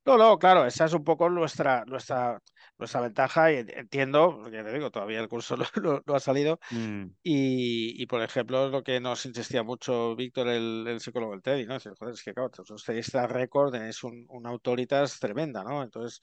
No, 0.07 0.17
no, 0.17 0.39
claro, 0.39 0.65
esa 0.65 0.85
es 0.85 0.93
un 0.93 1.03
poco 1.03 1.29
nuestra, 1.29 1.83
nuestra, 1.85 2.41
nuestra 2.77 3.01
ventaja 3.01 3.51
y 3.51 3.57
entiendo, 3.57 4.39
porque 4.41 4.63
te 4.63 4.71
digo, 4.71 4.89
todavía 4.89 5.19
el 5.19 5.27
curso 5.27 5.57
no, 6.05 6.15
ha 6.15 6.19
salido. 6.21 6.61
Mm. 6.71 7.07
Y, 7.23 8.05
por 8.05 8.21
ejemplo, 8.21 8.69
lo 8.69 8.83
que 8.83 9.01
nos 9.01 9.25
insistía 9.25 9.63
mucho 9.63 10.15
Víctor, 10.15 10.47
el, 10.47 10.97
psicólogo 11.01 11.33
del 11.33 11.41
TEDI, 11.41 11.65
¿no? 11.65 11.75
Es, 11.75 11.89
joder, 11.99 12.13
es 12.13 12.23
que 12.23 12.33
claro, 12.33 12.49
ustedes 12.69 13.05
esta 13.05 13.27
récord 13.27 13.75
es 13.75 14.01
un, 14.01 14.25
una 14.29 14.49
autoritas 14.49 15.19
tremenda, 15.19 15.61
¿no? 15.65 15.83
Entonces, 15.83 16.21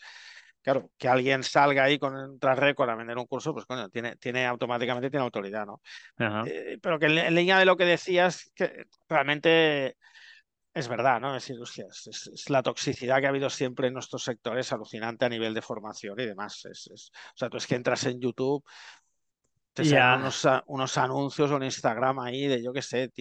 claro, 0.64 0.90
que 0.96 1.08
alguien 1.08 1.42
salga 1.42 1.84
ahí 1.84 1.98
con 1.98 2.16
un 2.16 2.38
tras 2.38 2.58
récord 2.58 2.88
a 2.88 2.94
vender 2.94 3.18
un 3.18 3.26
curso, 3.26 3.52
pues 3.52 3.66
coño, 3.66 3.90
tiene, 3.90 4.16
tiene 4.16 4.46
automáticamente 4.46 5.10
tiene 5.10 5.24
autoridad, 5.24 5.66
¿no? 5.66 5.82
Eh, 6.46 6.78
pero 6.80 6.98
que 6.98 7.06
en, 7.06 7.34
línea 7.34 7.58
de 7.58 7.66
lo 7.66 7.76
que 7.76 7.84
decías, 7.84 8.50
que 8.54 8.86
realmente 9.06 9.98
es 10.72 10.88
verdad, 10.88 11.20
¿no? 11.20 11.36
Es, 11.36 11.46
decir, 11.46 11.86
es, 11.86 12.48
la 12.48 12.62
toxicidad 12.62 13.20
que 13.20 13.26
ha 13.26 13.28
habido 13.28 13.50
siempre 13.50 13.88
en 13.88 13.92
nuestros 13.92 14.24
sectores, 14.24 14.72
alucinante 14.72 15.26
a 15.26 15.28
nivel 15.28 15.52
de 15.52 15.60
formación 15.60 16.18
y 16.18 16.24
demás. 16.24 16.64
Es, 16.64 16.88
o 16.88 17.36
sea, 17.36 17.50
tú 17.50 17.58
es 17.58 17.66
que 17.66 17.74
entras 17.74 18.06
en 18.06 18.18
YouTube, 18.18 18.64
te 19.74 19.84
salen 19.84 20.22
unos, 20.22 20.48
unos, 20.66 20.96
anuncios 20.96 21.50
o 21.50 21.56
en 21.58 21.64
Instagram 21.64 22.20
ahí 22.20 22.46
de 22.46 22.62
yo 22.62 22.72
qué 22.72 22.80
sé, 22.80 23.12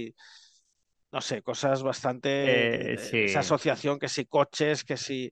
no 1.12 1.20
sé, 1.20 1.42
cosas 1.42 1.84
bastante... 1.84 2.94
Eh, 2.94 3.26
esa 3.26 3.42
asociación 3.42 4.00
que 4.00 4.08
si 4.08 4.26
coches, 4.26 4.86
que 4.86 4.96
si... 4.96 5.32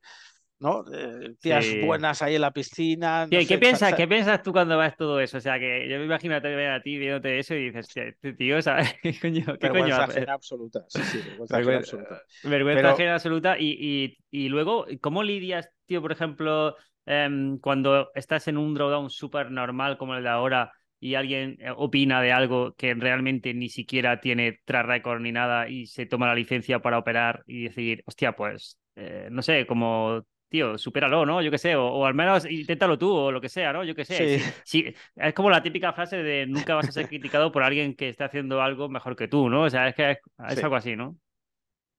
¿no? 0.61 0.85
Eh, 0.93 1.33
tías 1.39 1.65
buenas 1.83 2.21
ahí 2.21 2.35
en 2.35 2.41
la 2.41 2.51
piscina. 2.51 3.27
¿Qué, 3.29 3.57
piensas, 3.57 3.95
¿Qué 3.95 4.07
piensas 4.07 4.43
tú 4.43 4.51
cuando 4.51 4.77
ves 4.77 4.95
todo 4.95 5.19
eso? 5.19 5.39
O 5.39 5.41
sea, 5.41 5.59
que 5.59 5.89
yo 5.89 5.97
me 5.97 6.05
imagino 6.05 6.35
a 6.35 6.81
ti 6.81 6.97
viéndote 6.97 7.39
eso 7.39 7.55
y 7.55 7.71
dices, 7.71 7.89
este 7.95 8.33
tío, 8.33 8.61
¿sabes? 8.61 8.93
¿Qué 9.01 9.19
coño? 9.19 9.43
¿Qué 9.59 9.69
vergüenza 9.69 10.03
ajena 10.03 10.33
absoluta. 10.33 10.85
Sí, 10.87 11.01
sí, 11.01 11.19
vergüenza 11.19 11.57
ajena 11.57 11.77
absoluta. 11.77 12.21
Vergüenza 12.43 12.91
ajena 12.91 13.13
absoluta. 13.15 13.59
Y, 13.59 13.75
y, 13.79 14.17
y, 14.29 14.49
luego, 14.49 14.85
¿cómo 15.01 15.23
lidias, 15.23 15.69
tío, 15.87 16.01
por 16.01 16.11
ejemplo, 16.11 16.75
em, 17.07 17.57
cuando 17.57 18.11
estás 18.13 18.47
en 18.47 18.57
un 18.57 18.75
drawdown 18.75 19.09
súper 19.09 19.49
normal 19.49 19.97
como 19.97 20.15
el 20.15 20.23
de 20.23 20.29
ahora? 20.29 20.71
y 21.03 21.15
alguien 21.15 21.57
eh, 21.59 21.71
opina 21.75 22.21
de 22.21 22.31
algo 22.31 22.75
que 22.75 22.93
realmente 22.93 23.55
ni 23.55 23.69
siquiera 23.69 24.21
tiene 24.21 24.59
track 24.65 24.85
record 24.85 25.21
ni 25.21 25.31
nada 25.31 25.67
y 25.67 25.87
se 25.87 26.05
toma 26.05 26.27
la 26.27 26.35
licencia 26.35 26.79
para 26.79 26.99
operar 26.99 27.43
y 27.47 27.63
decir, 27.63 28.03
hostia, 28.05 28.35
pues, 28.35 28.77
eh, 28.95 29.27
no 29.31 29.41
sé, 29.41 29.65
como 29.65 30.23
tío, 30.51 30.77
supéralo, 30.77 31.25
¿no? 31.25 31.41
Yo 31.41 31.49
qué 31.49 31.57
sé, 31.57 31.77
o, 31.77 32.05
al 32.05 32.13
menos 32.13 32.45
inténtalo 32.45 32.97
tú, 32.97 33.09
o 33.09 33.31
lo 33.31 33.39
que 33.39 33.47
sea, 33.47 33.71
¿no? 33.71 33.85
Yo 33.85 33.95
qué 33.95 34.03
sé. 34.03 34.39
Sí. 34.65 34.93
es 35.15 35.33
como 35.33 35.49
la 35.49 35.63
típica 35.63 35.93
frase 35.93 36.17
de 36.17 36.45
nunca 36.45 36.75
vas 36.75 36.89
a 36.89 36.91
ser 36.91 37.07
criticado 37.07 37.51
por 37.53 37.63
alguien 37.63 37.95
que 37.95 38.09
esté 38.09 38.25
haciendo 38.25 38.61
algo 38.61 38.89
mejor 38.89 39.15
que 39.15 39.29
tú, 39.29 39.49
¿no? 39.49 39.63
O 39.63 39.69
sea, 39.69 39.87
es 39.87 39.95
que 39.95 40.19
es, 40.49 40.63
algo 40.63 40.75
así, 40.75 40.95
¿no? 40.95 41.17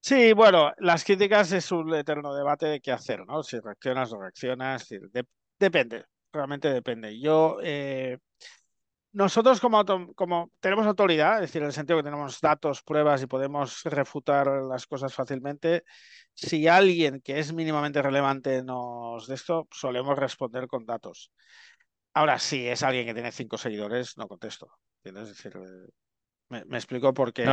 Sí, 0.01 0.35
bueno, 0.35 0.73
las 0.79 1.03
críticas 1.03 1.51
es 1.53 1.73
un 1.73 1.95
eterno 1.95 2.35
debate 2.35 2.67
de 2.67 2.81
qué 2.81 2.93
hacer, 2.93 3.25
¿no? 3.27 3.43
Si 3.43 3.59
reaccionas 3.59 4.13
o 4.13 4.17
no 4.17 4.23
reaccionas, 4.23 4.87
depende, 5.59 6.05
realmente 6.31 6.71
depende. 6.71 7.19
Yo, 7.19 7.57
eh, 7.63 8.19
nosotros 9.13 9.61
como, 9.61 9.85
tenemos 10.61 10.87
autoridad, 10.87 11.37
es 11.37 11.43
decir, 11.43 11.63
en 11.63 11.67
el 11.67 11.73
sentido 11.73 11.99
que 11.99 12.05
tenemos 12.05 12.41
datos, 12.41 12.83
pruebas 12.83 13.23
y 13.23 13.27
podemos 13.27 13.83
refutar 13.85 14.47
las 14.47 14.87
cosas 14.87 15.15
fácilmente, 15.15 15.85
si 16.35 16.67
alguien 16.67 17.21
que 17.21 17.39
es 17.39 17.53
mínimamente 17.53 18.01
relevante 18.01 18.63
nos 18.63 19.27
de 19.27 19.35
esto, 19.35 19.69
solemos 19.71 20.19
responder 20.19 20.67
con 20.67 20.87
datos. 20.87 21.31
Ahora, 22.15 22.39
si 22.39 22.67
es 22.67 22.83
alguien 22.83 23.07
que 23.07 23.15
tiene 23.15 23.33
cinco 23.33 23.59
seguidores, 23.59 24.17
no 24.17 24.29
contesto. 24.29 24.71
Es 25.05 25.15
decir, 25.15 25.53
eh, 26.55 26.65
me, 26.67 26.77
explico 26.77 27.15
porque 27.15 27.45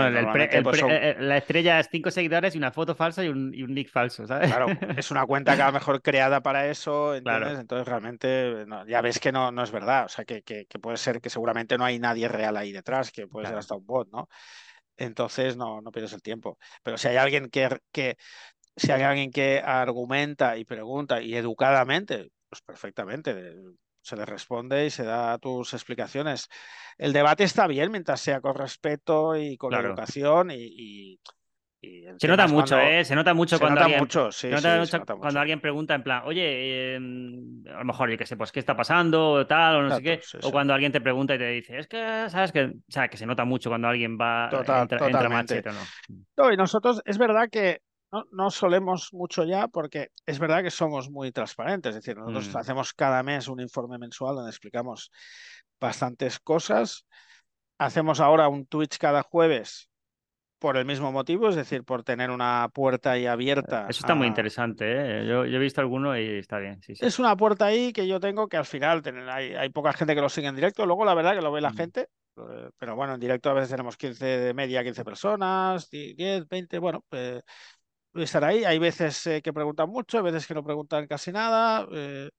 pues, 0.63 0.81
eh, 0.87 1.15
la 1.19 1.37
estrella 1.37 1.79
es 1.79 1.89
cinco 1.89 2.11
seguidores 2.11 2.55
y 2.55 2.57
una 2.57 2.71
foto 2.71 2.95
falsa 2.95 3.23
y 3.23 3.29
un, 3.29 3.53
y 3.53 3.63
un 3.63 3.73
nick 3.73 3.89
falso, 3.89 4.25
¿sabes? 4.27 4.49
Claro, 4.49 4.67
es 4.97 5.11
una 5.11 5.25
cuenta 5.25 5.55
que 5.55 5.61
a 5.61 5.67
lo 5.67 5.73
mejor 5.73 6.01
creada 6.01 6.41
para 6.41 6.67
eso, 6.67 7.15
¿entiendes? 7.15 7.59
Entonces 7.59 7.87
realmente 7.87 8.65
ya 8.87 9.01
ves 9.01 9.19
que 9.19 9.31
no, 9.31 9.51
no 9.51 9.63
es 9.63 9.71
verdad, 9.71 10.05
o 10.05 10.09
sea, 10.09 10.25
que, 10.25 10.43
que, 10.43 10.65
puede 10.79 10.97
ser 10.97 11.21
que 11.21 11.29
seguramente 11.29 11.77
no 11.77 11.85
hay 11.85 11.99
nadie 11.99 12.27
real 12.27 12.57
ahí 12.57 12.71
detrás, 12.71 13.11
que 13.11 13.27
puede 13.27 13.47
ser 13.47 13.57
hasta 13.57 13.75
un 13.75 13.85
bot, 13.85 14.09
¿no? 14.11 14.29
Entonces 14.97 15.55
no, 15.55 15.81
no 15.81 15.91
pierdes 15.91 16.13
el 16.13 16.21
tiempo. 16.21 16.57
Pero 16.83 16.97
si 16.97 17.07
hay 17.07 17.17
alguien 17.17 17.49
que, 17.49 17.69
que, 17.91 18.17
si 18.75 18.91
hay 18.91 19.01
alguien 19.01 19.31
que 19.31 19.61
argumenta 19.63 20.57
y 20.57 20.65
pregunta 20.65 21.21
y 21.21 21.35
educadamente, 21.35 22.31
pues 22.49 22.61
perfectamente, 22.61 23.55
se 24.01 24.15
le 24.15 24.25
responde 24.25 24.85
y 24.85 24.89
se 24.89 25.03
da 25.03 25.37
tus 25.37 25.73
explicaciones. 25.73 26.49
El 26.97 27.13
debate 27.13 27.43
está 27.43 27.67
bien 27.67 27.91
mientras 27.91 28.19
sea 28.21 28.41
con 28.41 28.55
respeto 28.55 29.35
y 29.35 29.57
con 29.57 29.73
educación 29.73 30.51
y, 30.51 31.19
se 32.17 32.27
nota 32.27 32.45
mucho, 32.45 32.77
¿eh? 32.77 33.05
Se 33.05 33.15
nota 33.15 33.33
mucho 33.33 33.57
cuando 33.57 33.79
alguien, 33.79 34.01
mucho, 34.01 34.33
sí, 34.33 34.49
cuando 35.17 35.39
alguien 35.39 35.61
pregunta 35.61 35.95
en 35.95 36.03
plan, 36.03 36.23
oye, 36.25 36.95
em, 36.95 37.63
a 37.73 37.79
lo 37.79 37.85
mejor 37.85 38.11
yo 38.11 38.17
qué 38.17 38.25
sé, 38.25 38.35
pues 38.35 38.51
qué 38.51 38.59
está 38.59 38.75
pasando 38.75 39.31
o 39.31 39.47
tal 39.47 39.77
o 39.77 39.81
no 39.83 39.95
sé 39.95 40.03
qué, 40.03 40.19
o 40.43 40.51
cuando 40.51 40.73
alguien 40.73 40.91
te 40.91 40.99
pregunta 40.99 41.35
y 41.35 41.37
te 41.37 41.47
dice, 41.47 41.77
es 41.77 41.87
que 41.87 42.29
sabes 42.29 42.51
que, 42.51 42.65
o 42.65 42.71
sea, 42.89 43.07
que 43.07 43.15
se 43.15 43.25
nota 43.25 43.45
mucho 43.45 43.69
cuando 43.69 43.87
alguien 43.87 44.17
va 44.19 44.49
Total, 44.49 44.81
entra, 44.81 44.97
totalmente. 44.97 45.63
no. 45.63 46.19
no. 46.35 46.51
Y 46.51 46.57
nosotros 46.57 47.01
es 47.05 47.17
verdad 47.17 47.47
que 47.49 47.81
no, 48.31 48.51
solemos 48.51 49.13
mucho 49.13 49.43
ya 49.43 49.67
porque 49.67 50.09
es 50.25 50.39
verdad 50.39 50.63
que 50.63 50.71
somos 50.71 51.09
muy 51.09 51.31
transparentes. 51.31 51.95
Es 51.95 52.03
decir, 52.03 52.17
nosotros 52.17 52.53
mm. 52.53 52.57
hacemos 52.57 52.93
cada 52.93 53.23
mes 53.23 53.47
un 53.47 53.59
informe 53.59 53.97
mensual 53.97 54.35
donde 54.35 54.51
explicamos 54.51 55.11
bastantes 55.79 56.39
cosas. 56.39 57.05
Hacemos 57.77 58.19
ahora 58.19 58.47
un 58.47 58.65
Twitch 58.65 58.97
cada 58.97 59.23
jueves 59.23 59.89
por 60.59 60.75
el 60.75 60.85
mismo 60.85 61.11
motivo, 61.11 61.47
es 61.47 61.55
decir, 61.55 61.83
por 61.83 62.03
tener 62.03 62.29
una 62.29 62.69
puerta 62.73 63.11
ahí 63.11 63.25
abierta. 63.25 63.87
Eso 63.89 64.01
está 64.01 64.13
muy 64.13 64.27
interesante, 64.27 64.85
¿eh? 65.21 65.25
yo, 65.25 65.45
he 65.45 65.57
visto 65.57 65.79
alguno 65.79 66.17
y 66.19 66.37
está 66.37 66.59
bien. 66.59 66.81
Es 66.85 67.17
una 67.17 67.35
puerta 67.37 67.65
ahí 67.65 67.93
que 67.93 68.05
yo 68.05 68.19
tengo 68.19 68.49
que 68.49 68.57
al 68.57 68.65
final 68.65 69.01
hay, 69.29 69.69
poca 69.69 69.93
gente 69.93 70.15
que 70.15 70.21
lo 70.21 70.27
sigue 70.27 70.47
en 70.47 70.55
directo, 70.55 70.85
luego 70.85 71.05
la 71.05 71.13
verdad 71.13 71.33
que 71.33 71.41
lo 71.41 71.51
ve 71.51 71.61
la 71.61 71.71
mm. 71.71 71.77
gente, 71.77 72.09
eh, 72.37 72.69
pero 72.77 72.95
bueno, 72.95 73.13
en 73.13 73.19
directo 73.21 73.49
a 73.49 73.53
veces 73.53 73.69
tenemos 73.69 73.95
15 73.95 74.25
de 74.25 74.53
media, 74.53 74.83
15 74.83 75.05
personas, 75.05 75.89
10, 75.89 76.47
20, 76.47 76.79
bueno, 76.79 77.05
pues 77.07 77.41
estar 78.15 78.43
ahí. 78.43 78.63
Hay 78.63 78.79
veces 78.79 79.25
eh, 79.27 79.41
que 79.41 79.53
preguntan 79.53 79.89
mucho, 79.89 80.17
hay 80.17 80.23
veces 80.23 80.47
que 80.47 80.53
no 80.53 80.63
preguntan 80.63 81.07
casi 81.07 81.31
nada. 81.31 81.87
Eh, 81.91 82.29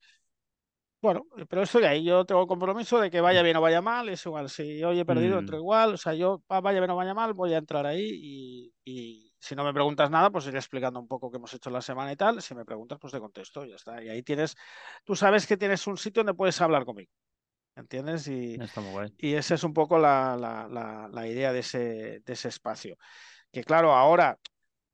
bueno, 1.02 1.26
pero 1.48 1.62
estoy 1.62 1.84
ahí. 1.84 2.04
Yo 2.04 2.26
tengo 2.26 2.46
compromiso 2.46 3.00
de 3.00 3.10
que 3.10 3.22
vaya 3.22 3.42
bien 3.42 3.56
o 3.56 3.60
vaya 3.62 3.80
mal, 3.80 4.08
es 4.10 4.24
igual. 4.26 4.50
Si 4.50 4.84
hoy 4.84 5.00
he 5.00 5.04
perdido, 5.06 5.38
entro 5.38 5.56
mm. 5.56 5.60
igual. 5.60 5.94
O 5.94 5.96
sea, 5.96 6.12
yo 6.14 6.42
vaya 6.48 6.78
bien 6.78 6.90
o 6.90 6.96
vaya 6.96 7.14
mal, 7.14 7.32
voy 7.32 7.54
a 7.54 7.58
entrar 7.58 7.86
ahí 7.86 8.70
y, 8.84 9.32
si 9.38 9.54
no 9.54 9.64
me 9.64 9.72
preguntas 9.72 10.10
nada, 10.10 10.30
pues 10.30 10.46
iré 10.46 10.58
explicando 10.58 11.00
un 11.00 11.08
poco 11.08 11.30
qué 11.30 11.38
hemos 11.38 11.54
hecho 11.54 11.70
la 11.70 11.80
semana 11.80 12.12
y 12.12 12.16
tal. 12.16 12.42
Si 12.42 12.54
me 12.54 12.66
preguntas, 12.66 12.98
pues 13.00 13.12
te 13.14 13.18
contesto, 13.18 13.64
ya 13.64 13.76
está. 13.76 14.02
Y 14.04 14.10
ahí 14.10 14.22
tienes, 14.22 14.54
tú 15.04 15.16
sabes 15.16 15.46
que 15.46 15.56
tienes 15.56 15.86
un 15.86 15.96
sitio 15.96 16.20
donde 16.20 16.34
puedes 16.34 16.60
hablar 16.60 16.84
conmigo. 16.84 17.10
¿Entiendes? 17.74 18.28
Y, 18.28 18.58
y 19.16 19.34
esa 19.34 19.54
es 19.54 19.64
un 19.64 19.72
poco 19.72 19.98
la, 19.98 20.36
la, 20.36 21.08
la 21.10 21.26
idea 21.26 21.50
de 21.54 21.60
ese, 21.60 22.20
de 22.20 22.32
ese 22.32 22.48
espacio. 22.48 22.96
Que 23.50 23.64
claro, 23.64 23.94
ahora 23.94 24.38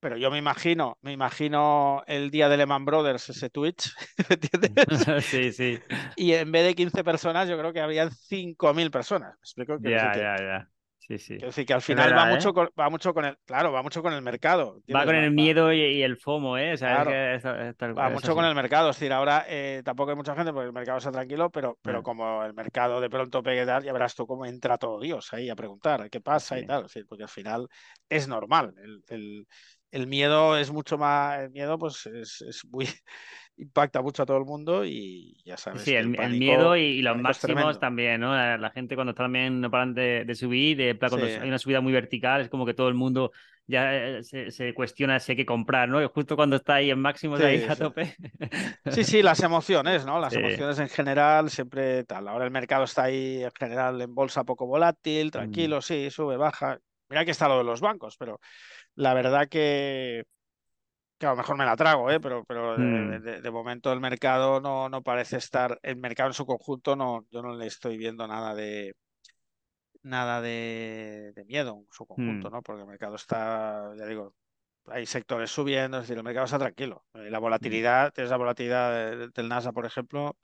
pero 0.00 0.16
yo 0.16 0.30
me 0.30 0.38
imagino, 0.38 0.98
me 1.02 1.12
imagino 1.12 2.02
el 2.06 2.30
día 2.30 2.48
de 2.48 2.56
Lehman 2.56 2.84
Brothers, 2.84 3.28
ese 3.30 3.50
Twitch, 3.50 3.94
¿entiendes? 4.28 4.70
sí, 5.24 5.52
sí. 5.52 5.78
Y 6.16 6.32
en 6.32 6.52
vez 6.52 6.64
de 6.64 6.74
15 6.74 7.04
personas, 7.04 7.48
yo 7.48 7.58
creo 7.58 7.72
que 7.72 7.80
habían 7.80 8.10
5.000 8.10 8.90
personas. 8.90 9.30
¿Me 9.30 9.42
explico? 9.42 9.78
Ya, 9.80 10.12
ya, 10.14 10.36
ya. 10.36 10.70
Sí, 11.06 11.18
sí. 11.18 11.34
Quiero 11.34 11.46
decir 11.48 11.66
que 11.66 11.72
al 11.72 11.82
final 11.82 12.16
va, 12.16 12.26
mucho 12.26 12.48
¿eh? 12.48 12.52
con, 12.52 12.68
va 12.78 12.90
mucho 12.90 13.14
con 13.14 13.24
el, 13.24 13.38
claro, 13.44 13.70
va 13.70 13.82
mucho 13.82 14.02
con 14.02 14.12
el 14.12 14.22
mercado. 14.22 14.82
Va 14.92 15.04
con 15.04 15.14
el 15.14 15.30
miedo 15.30 15.72
y, 15.72 16.02
el 16.02 16.16
FOMO, 16.16 16.58
¿eh? 16.58 16.74
va 16.76 18.10
mucho 18.10 18.34
con 18.34 18.44
el 18.44 18.54
mercado. 18.56 18.90
Es 18.90 18.96
decir, 18.96 19.12
ahora 19.12 19.44
eh, 19.48 19.82
tampoco 19.84 20.10
hay 20.10 20.16
mucha 20.16 20.34
gente 20.34 20.52
porque 20.52 20.66
el 20.66 20.72
mercado 20.72 20.98
está 20.98 21.12
tranquilo, 21.12 21.50
pero, 21.50 21.78
pero 21.80 22.00
mm. 22.00 22.02
como 22.02 22.42
el 22.42 22.54
mercado 22.54 23.00
de 23.00 23.08
pronto 23.08 23.40
pegue 23.40 23.64
tal, 23.64 23.84
ya 23.84 23.92
verás 23.92 24.16
tú 24.16 24.26
cómo 24.26 24.46
entra 24.46 24.78
todo 24.78 24.98
Dios 24.98 25.32
ahí 25.32 25.48
a 25.48 25.54
preguntar 25.54 26.10
qué 26.10 26.20
pasa 26.20 26.58
y 26.58 26.66
tal. 26.66 26.86
porque 27.08 27.22
al 27.22 27.28
final 27.28 27.68
es 28.08 28.26
normal. 28.26 28.74
el, 28.82 29.04
el 29.08 29.46
miedo 30.06 30.58
es 30.58 30.70
mucho 30.70 30.98
más, 30.98 31.40
el 31.40 31.50
miedo 31.50 31.78
pues 31.78 32.04
es, 32.06 32.42
es 32.42 32.64
muy, 32.66 32.86
impacta 33.56 34.02
mucho 34.02 34.22
a 34.22 34.26
todo 34.26 34.36
el 34.36 34.44
mundo 34.44 34.84
y 34.84 35.40
ya 35.44 35.56
sabes. 35.56 35.82
Sí, 35.82 35.94
el, 35.94 36.08
miedo 36.08 36.76
y, 36.76 37.00
los 37.02 37.16
máximos 37.16 37.80
también, 37.80 38.20
¿no? 38.20 38.34
La, 38.34 38.70
gente 38.70 38.94
cuando 38.94 39.14
también 39.14 39.60
no 39.60 39.70
paran 39.70 39.94
de, 39.94 40.34
subir, 40.34 40.76
de, 40.76 40.98
cuando 40.98 41.24
hay 41.24 41.48
una 41.48 41.58
subida 41.58 41.80
muy 41.80 41.92
vertical, 41.92 42.42
es 42.42 42.48
como 42.48 42.66
que 42.66 42.74
todo 42.74 42.88
el 42.88 42.94
mundo 42.94 43.32
ya 43.66 43.94
eh, 43.94 44.22
se, 44.22 44.74
cuestiona 44.74 45.18
si 45.18 45.32
hay 45.32 45.36
que 45.36 45.46
comprar, 45.46 45.88
¿no? 45.88 46.02
Y 46.02 46.06
justo 46.06 46.36
cuando 46.36 46.56
está 46.56 46.74
ahí 46.74 46.90
en 46.90 47.00
máximos 47.00 47.38
de 47.38 47.46
ahí 47.46 47.66
a 47.68 47.74
tope. 47.74 48.14
Sí, 48.90 49.02
sí, 49.02 49.22
las 49.22 49.40
emociones, 49.42 50.06
¿no? 50.06 50.20
Las 50.20 50.32
emociones 50.36 50.78
en 50.78 50.88
general 50.88 51.50
siempre 51.50 52.04
tal. 52.04 52.28
Ahora 52.28 52.44
el 52.44 52.50
mercado 52.50 52.84
está 52.84 53.04
ahí 53.04 53.42
en 53.42 53.50
general 53.58 54.00
en 54.00 54.14
bolsa 54.14 54.44
poco 54.44 54.66
volátil, 54.66 55.30
tranquilo, 55.30 55.78
mm. 55.78 55.82
sí, 55.82 56.10
sube, 56.10 56.36
baja. 56.36 56.78
Mira 57.08 57.24
que 57.24 57.30
está 57.30 57.48
lo 57.48 57.58
de 57.58 57.64
los 57.64 57.80
bancos, 57.80 58.16
pero 58.16 58.40
la 58.96 59.14
verdad 59.14 59.48
que, 59.48 60.24
que 61.18 61.26
a 61.26 61.30
lo 61.30 61.36
mejor 61.36 61.56
me 61.56 61.64
la 61.64 61.76
trago, 61.76 62.10
¿eh? 62.10 62.18
pero, 62.20 62.44
pero 62.44 62.76
de, 62.76 63.40
hmm. 63.40 63.52
momento 63.52 63.92
el 63.92 64.00
mercado 64.00 64.60
no, 64.60 64.88
no 64.88 65.02
parece 65.02 65.36
estar, 65.36 65.78
el 65.82 65.96
mercado 65.96 66.30
en 66.30 66.34
su 66.34 66.46
conjunto 66.46 66.96
no, 66.96 67.26
yo 67.30 67.42
no 67.42 67.54
le 67.54 67.66
estoy 67.66 67.96
viendo 67.96 68.26
nada 68.26 68.54
de 68.54 68.94
nada 70.02 70.40
de, 70.40 71.32
miedo 71.46 71.78
en 71.80 71.86
su 71.90 72.06
conjunto, 72.06 72.48
hmm. 72.48 72.52
¿no? 72.52 72.62
Porque 72.62 72.82
el 72.82 72.88
mercado 72.88 73.16
está, 73.16 73.92
ya 73.98 74.06
digo, 74.06 74.34
hay 74.86 75.04
sectores 75.04 75.50
subiendo, 75.50 75.96
es 75.96 76.04
decir, 76.04 76.16
el 76.16 76.22
mercado 76.22 76.44
está 76.44 76.58
tranquilo. 76.58 77.04
Eh, 77.14 77.28
la 77.28 77.38
hmm. 77.38 77.42
volatilidad, 77.42 78.12
tienes 78.12 78.30
la 78.30 78.36
volatilidad 78.36 79.30
del 79.30 79.48
NASA, 79.48 79.72
por 79.72 79.84
ejemplo, 79.84 80.36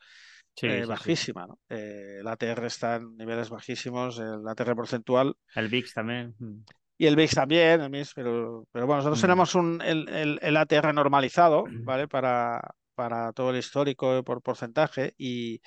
eh, 0.61 0.85
bajísima, 0.85 1.47
¿no? 1.47 1.61
Eh, 1.69 2.19
el 2.21 2.29
ATR 2.29 2.67
está 2.67 2.97
en 2.97 3.17
niveles 3.17 3.51
bajísimos, 3.51 4.19
el 4.19 4.47
ATR 4.47 4.75
porcentual. 4.75 5.35
El 5.55 5.69
VIX 5.69 5.95
también 5.95 6.35
y 7.03 7.07
el 7.09 7.17
VIX 7.17 7.35
también, 7.35 7.81
el 7.81 7.91
MIX, 7.91 8.15
pero, 8.15 8.69
pero 8.71 8.87
bueno, 8.87 8.99
nosotros 8.99 9.19
mm. 9.19 9.23
tenemos 9.23 9.55
un, 9.57 9.83
el, 9.83 10.39
el, 10.41 10.57
ATR 10.57 10.95
normalizado, 10.95 11.65
mm. 11.67 11.85
¿vale? 11.85 12.07
Para, 12.07 12.61
para 12.95 13.33
todo 13.33 13.51
el 13.51 13.57
histórico 13.57 14.23
por 14.23 14.41
porcentaje 14.41 15.13
y, 15.19 15.61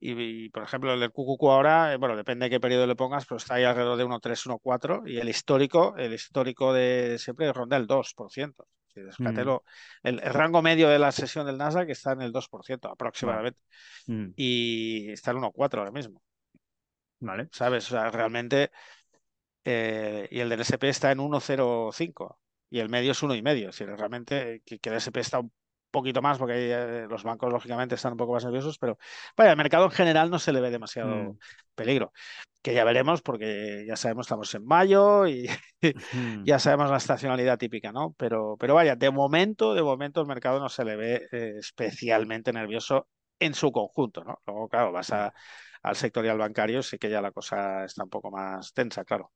y, 0.00 0.48
por 0.48 0.64
ejemplo, 0.64 0.92
el 0.92 0.98
del 0.98 1.12
QQQ 1.12 1.44
ahora, 1.44 1.92
eh, 1.92 1.96
bueno, 1.96 2.16
depende 2.16 2.46
de 2.46 2.50
qué 2.50 2.58
periodo 2.58 2.88
le 2.88 2.96
pongas, 2.96 3.24
pero 3.24 3.36
está 3.36 3.54
ahí 3.54 3.62
alrededor 3.62 3.98
de 3.98 4.04
1,3, 4.04 4.46
1,4 4.46 5.08
y 5.08 5.18
el 5.18 5.28
histórico, 5.28 5.94
el 5.96 6.12
histórico 6.12 6.72
de 6.72 7.18
siempre 7.20 7.52
ronda 7.52 7.76
el 7.76 7.86
2%. 7.86 8.54
Si 8.92 9.22
mm. 9.22 9.26
el, 9.38 9.60
el, 10.02 10.20
rango 10.22 10.60
medio 10.60 10.88
de 10.88 10.98
la 10.98 11.12
sesión 11.12 11.46
del 11.46 11.56
Nasdaq 11.56 11.88
está 11.88 12.14
en 12.14 12.22
el 12.22 12.32
2% 12.32 12.90
aproximadamente 12.90 13.60
y 14.34 15.12
está 15.12 15.30
en 15.30 15.36
1,4 15.36 15.78
ahora 15.78 15.92
mismo. 15.92 16.20
Vale. 17.20 17.48
¿Sabes? 17.52 17.86
O 17.86 17.90
sea, 17.90 18.10
realmente 18.10 18.70
eh, 19.64 20.28
y 20.30 20.40
el 20.40 20.48
del 20.48 20.60
SP 20.64 20.88
está 20.88 21.12
en 21.12 21.18
1,05 21.18 22.36
y 22.70 22.78
el 22.78 22.88
medio 22.88 23.12
es 23.12 23.22
1,5. 23.22 23.72
Si 23.72 23.84
realmente 23.84 24.62
que, 24.64 24.78
el 24.82 24.94
SP 24.96 25.20
está 25.20 25.40
un 25.40 25.52
poquito 25.90 26.22
más 26.22 26.38
porque 26.38 26.70
eh, 26.72 27.06
los 27.08 27.24
bancos 27.24 27.52
lógicamente 27.52 27.96
están 27.96 28.12
un 28.12 28.18
poco 28.18 28.32
más 28.34 28.44
nerviosos, 28.44 28.78
pero 28.78 28.96
vaya, 29.36 29.50
el 29.50 29.56
mercado 29.56 29.84
en 29.86 29.90
general 29.90 30.30
no 30.30 30.38
se 30.38 30.52
le 30.52 30.60
ve 30.60 30.70
demasiado 30.70 31.32
mm. 31.32 31.38
peligro. 31.74 32.12
Que 32.62 32.74
ya 32.74 32.84
veremos 32.84 33.22
porque 33.22 33.84
ya 33.88 33.96
sabemos, 33.96 34.26
estamos 34.26 34.54
en 34.54 34.64
mayo 34.66 35.26
y 35.26 35.48
ya 36.44 36.58
sabemos 36.58 36.90
la 36.90 36.98
estacionalidad 36.98 37.58
típica, 37.58 37.90
¿no? 37.90 38.14
Pero, 38.18 38.56
pero 38.58 38.74
vaya, 38.74 38.96
de 38.96 39.10
momento, 39.10 39.74
de 39.74 39.82
momento 39.82 40.20
el 40.20 40.26
mercado 40.26 40.60
no 40.60 40.68
se 40.68 40.84
le 40.84 40.96
ve 40.96 41.28
eh, 41.32 41.54
especialmente 41.58 42.52
nervioso 42.52 43.08
en 43.38 43.54
su 43.54 43.72
conjunto, 43.72 44.22
¿no? 44.24 44.40
Luego, 44.46 44.68
claro, 44.68 44.92
vas 44.92 45.10
a, 45.12 45.32
al 45.82 45.96
sectorial 45.96 46.38
bancario, 46.38 46.82
sí 46.82 46.98
que 46.98 47.10
ya 47.10 47.22
la 47.22 47.32
cosa 47.32 47.84
está 47.84 48.04
un 48.04 48.10
poco 48.10 48.30
más 48.30 48.72
tensa, 48.74 49.04
claro. 49.04 49.32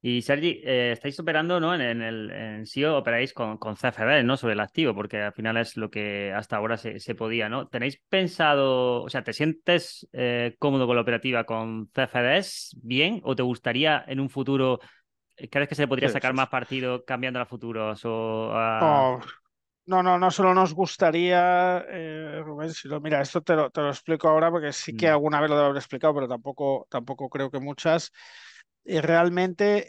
Y 0.00 0.22
Sergi, 0.22 0.60
eh, 0.64 0.92
estáis 0.92 1.18
operando, 1.18 1.58
¿no? 1.58 1.74
En, 1.74 1.80
el 2.02 2.30
en 2.30 2.64
operáis 2.94 3.32
con, 3.34 3.58
con 3.58 3.76
CFD, 3.76 4.22
¿no? 4.22 4.36
Sobre 4.36 4.54
el 4.54 4.60
activo, 4.60 4.94
porque 4.94 5.20
al 5.22 5.32
final 5.32 5.56
es 5.56 5.76
lo 5.76 5.90
que 5.90 6.32
hasta 6.32 6.56
ahora 6.56 6.76
se, 6.76 7.00
se 7.00 7.14
podía, 7.16 7.48
¿no? 7.48 7.66
¿Tenéis 7.68 8.00
pensado, 8.08 9.02
o 9.02 9.08
sea, 9.10 9.24
te 9.24 9.32
sientes 9.32 10.08
eh, 10.12 10.54
cómodo 10.60 10.86
con 10.86 10.94
la 10.96 11.02
operativa 11.02 11.44
con 11.44 11.88
CFDs 11.92 12.76
bien 12.82 13.20
o 13.24 13.34
te 13.34 13.42
gustaría 13.42 14.04
en 14.06 14.20
un 14.20 14.30
futuro 14.30 14.78
¿crees 15.50 15.68
que 15.68 15.74
se 15.76 15.88
podría 15.88 16.08
Sí, 16.08 16.10
sacar 16.10 16.34
sí, 16.34 16.34
más 16.34 16.48
partido 16.48 17.04
cambiando 17.04 17.40
a 17.40 17.46
futuros 17.46 18.02
o 18.04 18.50
a- 18.54 19.04
No, 19.06 19.20
no, 19.86 20.02
no, 20.02 20.18
no 20.18 20.30
solo 20.30 20.54
nos 20.54 20.74
gustaría, 20.74 21.84
eh, 21.88 22.40
Rubén, 22.44 22.72
sino, 22.74 23.00
mira, 23.00 23.20
esto 23.22 23.42
te 23.42 23.54
lo, 23.56 23.70
te 23.70 23.80
lo 23.80 23.88
explico 23.90 24.28
ahora 24.28 24.50
porque 24.50 24.72
sí 24.72 24.94
que 24.94 25.08
Mm, 25.08 25.10
alguna 25.10 25.40
vez 25.40 25.50
lo 25.50 25.56
haber 25.58 25.76
explicado, 25.76 26.14
pero 26.14 26.28
tampoco, 26.28 26.86
tampoco 26.90 27.28
creo 27.28 27.50
que 27.50 27.58
muchas. 27.60 28.12
Y 28.90 29.00
realmente 29.00 29.84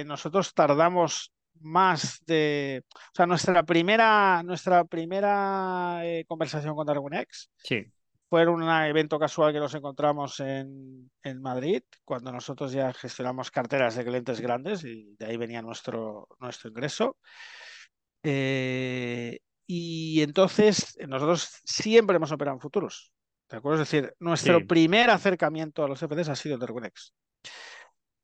eh, 0.00 0.04
nosotros 0.04 0.54
tardamos 0.54 1.32
más 1.60 2.22
de, 2.26 2.84
o 2.94 3.10
sea, 3.12 3.26
nuestra 3.26 3.64
primera, 3.64 4.40
nuestra 4.44 4.84
primera 4.84 6.00
eh, 6.04 6.24
conversación 6.28 6.76
con 6.76 6.86
DarwinX 6.86 7.50
Sí. 7.56 7.84
fue 8.28 8.46
un 8.46 8.62
evento 8.62 9.18
casual 9.18 9.52
que 9.52 9.58
nos 9.58 9.74
encontramos 9.74 10.38
en, 10.38 11.10
en 11.24 11.42
Madrid, 11.42 11.82
cuando 12.04 12.30
nosotros 12.30 12.70
ya 12.70 12.92
gestionamos 12.92 13.50
carteras 13.50 13.96
de 13.96 14.04
clientes 14.04 14.40
grandes 14.40 14.84
y 14.84 15.16
de 15.18 15.26
ahí 15.26 15.36
venía 15.36 15.60
nuestro, 15.60 16.28
nuestro 16.38 16.70
ingreso. 16.70 17.16
Eh, 18.22 19.40
y 19.66 20.20
entonces 20.22 20.96
nosotros 21.08 21.50
siempre 21.64 22.14
hemos 22.16 22.30
operado 22.30 22.56
en 22.56 22.60
futuros. 22.60 23.12
¿De 23.48 23.56
acuerdo? 23.56 23.82
Es 23.82 23.90
decir, 23.90 24.14
nuestro 24.20 24.58
Sí. 24.60 24.64
primer 24.66 25.10
acercamiento 25.10 25.82
a 25.84 25.88
los 25.88 25.98
CFDs 25.98 26.28
ha 26.28 26.36
sido 26.36 26.58
Derwinex. 26.58 27.12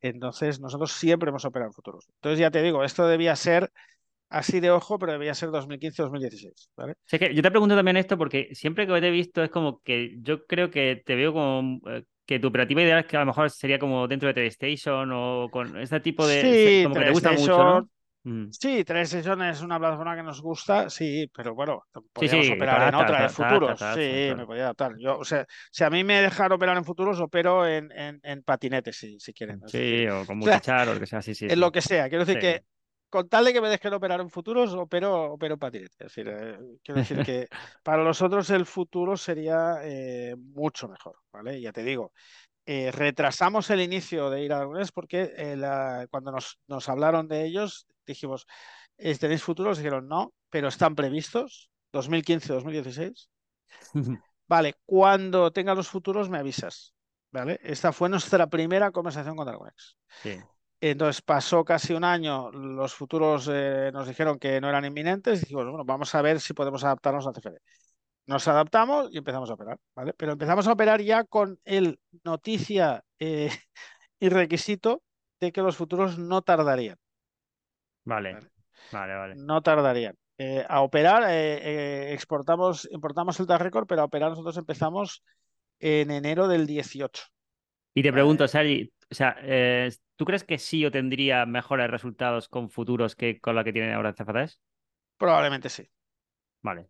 Entonces, 0.03 0.61
nosotros 0.61 0.93
siempre 0.93 1.31
hemos 1.31 1.45
operado 1.45 1.71
en 1.71 1.73
futuros. 1.73 2.07
Entonces, 2.17 2.41
ya 2.41 2.51
te 2.51 2.61
digo, 2.63 2.85
esto 2.85 3.07
debía 3.07 3.37
ser 3.37 3.71
así 4.29 4.61
de 4.61 4.71
ojo, 4.71 4.99
pero 4.99 5.13
debía 5.13 5.35
ser 5.35 5.51
2015-2016. 5.51 6.71
¿vale? 6.77 6.95
Sí, 7.05 7.17
es 7.17 7.21
que 7.21 7.35
yo 7.35 7.43
te 7.43 7.51
pregunto 7.51 7.77
también 7.77 7.97
esto 7.97 8.19
porque 8.19 8.49
siempre 8.53 8.87
que 8.87 9.01
te 9.01 9.09
he 9.09 9.11
visto 9.11 9.43
es 9.43 9.51
como 9.51 9.81
que 9.81 10.17
yo 10.21 10.45
creo 10.47 10.71
que 10.71 11.03
te 11.05 11.15
veo 11.15 11.33
como 11.33 11.81
eh, 11.89 12.05
que 12.27 12.41
tu 12.41 12.49
operativa 12.49 12.83
ideal 12.83 13.01
es 13.01 13.07
que 13.07 13.17
a 13.17 13.21
lo 13.21 13.27
mejor 13.27 13.51
sería 13.51 13.79
como 13.79 14.09
dentro 14.09 14.29
de 14.29 14.35
TeleStation 14.35 15.11
o 15.13 15.49
con 15.51 15.77
este 15.79 16.01
tipo 16.01 16.27
de... 16.27 16.41
Sí, 16.41 16.83
como 16.83 16.95
que 16.95 17.05
te 17.05 17.11
gusta 17.13 17.33
mucho, 17.33 17.65
¿no? 17.65 17.89
Mm. 18.25 18.53
Sí, 18.55 18.85
TeleStation 18.85 19.43
es 19.43 19.63
una 19.63 19.79
plataforma 19.79 20.15
que 20.15 20.23
nos 20.23 20.41
gusta, 20.43 20.91
sí, 20.91 21.27
pero 21.35 21.55
bueno, 21.55 21.85
Sí, 22.15 22.29
podríamos 22.29 22.47
sí, 22.47 22.53
operar 22.53 22.83
en 22.83 22.95
otra 22.95 23.17
adaptas, 23.17 23.33
futuros. 23.35 23.81
Sí, 23.95 24.33
me 24.37 24.47
podría 24.47 24.65
adaptar. 24.65 24.93
Yo, 24.99 25.19
o 25.19 25.25
sea, 25.25 25.47
si 25.71 25.83
a 25.85 25.91
mí 25.91 26.05
me 26.05 26.21
dejan 26.21 26.53
operar 26.53 26.77
en 26.77 26.85
futuros, 26.85 27.19
opero 27.21 27.67
en, 27.67 27.91
en, 27.93 28.21
en 28.23 28.43
patinetes, 28.43 28.97
si, 28.99 29.19
si 29.19 29.33
quieren. 29.33 29.57
Es 29.65 29.73
Sí, 29.73 29.79
decir, 29.79 30.09
o 30.09 30.27
con 30.27 30.37
o 30.41 30.43
sea, 30.43 30.63
multichar 30.63 30.89
o 30.89 30.95
lo 30.95 31.01
que 31.01 31.07
sea, 31.07 31.23
sí, 31.23 31.35
sí. 31.35 31.49
en 31.49 31.61
sí. 31.61 31.61
lo 31.61 31.73
que 31.73 31.81
sea. 31.83 32.09
Quiero 32.09 32.25
decir 32.25 32.39
Sí. 32.39 32.39
que 32.39 32.63
con 33.11 33.29
tal 33.29 33.45
de 33.45 33.53
que 33.53 33.61
me 33.61 33.69
dejen 33.71 33.93
operar 33.95 34.21
en 34.21 34.31
futuros, 34.31 34.75
opero, 34.75 35.33
opero 35.33 35.55
en 35.55 35.61
patinetes. 35.61 35.97
Es 36.01 36.07
decir, 36.15 36.29
eh, 36.29 36.59
quiero 36.83 36.99
decir 37.01 37.21
que 37.23 37.49
para 37.83 38.03
los 38.05 38.23
otros 38.23 38.51
el 38.51 38.67
futuro 38.67 39.17
sería 39.17 39.77
eh, 39.83 40.35
mucho 40.39 40.89
mejor, 40.89 41.17
¿vale? 41.33 41.61
Ya 41.61 41.73
te 41.73 41.83
digo. 41.83 42.13
Eh, 42.67 42.91
retrasamos 42.93 43.71
el 43.71 43.81
inicio 43.81 44.31
de 44.31 44.43
ir 44.45 44.53
a 44.53 44.57
Aragonés 44.59 44.93
porque 44.93 45.33
eh, 45.37 45.57
la- 45.57 46.07
cuando 46.11 46.33
nos, 46.33 46.59
nos 46.69 46.89
hablaron 46.89 47.29
de 47.29 47.45
ellos, 47.45 47.87
dijimos, 48.07 48.47
"Eh, 48.99 49.17
¿tenéis 49.19 49.43
futuros? 49.43 49.79
Dijeron, 49.79 50.09
no, 50.09 50.33
pero 50.51 50.69
están 50.69 50.95
previstos, 50.95 51.71
2015-2016. 51.93 53.31
Vale, 54.49 54.75
cuando 54.85 55.51
tenga 55.53 55.75
los 55.75 55.89
futuros 55.89 56.29
me 56.29 56.39
avisas, 56.39 56.95
¿vale? 57.31 57.59
Esta 57.63 57.93
fue 57.93 58.09
nuestra 58.09 58.47
primera 58.49 58.91
conversación 58.91 59.37
con 59.37 59.49
Aragonex. 59.49 59.97
Sí. 60.23 60.39
Entonces 60.81 61.23
pasó 61.23 61.65
casi 61.65 61.95
un 61.95 62.05
año, 62.05 62.51
los 62.51 62.93
futuros 62.95 63.49
eh, 63.53 63.91
nos 63.93 64.09
dijeron 64.09 64.39
que 64.39 64.61
no 64.61 64.69
eran 64.69 64.85
inminentes, 64.85 65.39
y 65.39 65.43
dijimos, 65.43 65.67
bueno, 65.67 65.85
vamos 65.85 66.15
a 66.15 66.23
ver 66.23 66.41
si 66.41 66.55
podemos 66.55 66.83
adaptarnos 66.85 67.27
al 67.27 67.35
CFD. 67.35 67.59
Nos 68.27 68.47
adaptamos 68.49 69.09
y 69.13 69.19
empezamos 69.19 69.51
a 69.51 69.55
operar, 69.55 69.79
¿vale? 69.95 70.15
Pero 70.17 70.33
empezamos 70.33 70.67
a 70.67 70.73
operar 70.73 71.01
ya 71.01 71.25
con 71.25 71.59
el 71.65 71.99
noticia 72.25 73.05
eh, 73.19 73.51
y 74.21 74.29
requisito 74.29 75.03
de 75.41 75.53
que 75.53 75.63
los 75.63 75.77
futuros 75.77 76.19
no 76.19 76.43
tardarían, 76.43 76.97
Vale, 78.05 78.35
Vale. 78.35 78.51
vale, 78.93 79.15
vale. 79.15 79.35
no 79.37 79.63
tardarían. 79.63 80.15
Eh, 80.39 80.65
a 80.69 80.81
operar, 80.81 81.25
eh, 81.25 81.59
eh, 81.63 82.13
exportamos, 82.13 82.89
importamos 82.91 83.39
el 83.39 83.47
tag 83.47 83.61
record, 83.61 83.87
pero 83.87 84.03
a 84.03 84.05
operar 84.05 84.31
nosotros 84.31 84.57
empezamos 84.57 85.23
en 85.79 86.11
enero 86.11 86.49
del 86.49 86.67
18. 86.67 87.25
Y 87.95 88.03
te 88.03 88.13
pregunto, 88.13 88.49
Sergi, 88.49 88.93
o 89.11 89.15
sea, 89.15 89.37
¿tú 90.17 90.25
crees 90.25 90.45
que 90.45 90.59
sí 90.59 90.85
o 90.87 90.91
tendría 90.91 91.45
mejores 91.47 91.91
resultados 91.91 92.49
con 92.49 92.71
futuros 92.71 93.15
que 93.15 93.41
con 93.41 93.55
la 93.55 93.65
que 93.65 93.73
tienen 93.73 93.95
ahora 93.95 94.15
CFDs? 94.15 94.61
Probablemente 95.19 95.69
sí. 95.69 95.87
Vale, 96.63 96.89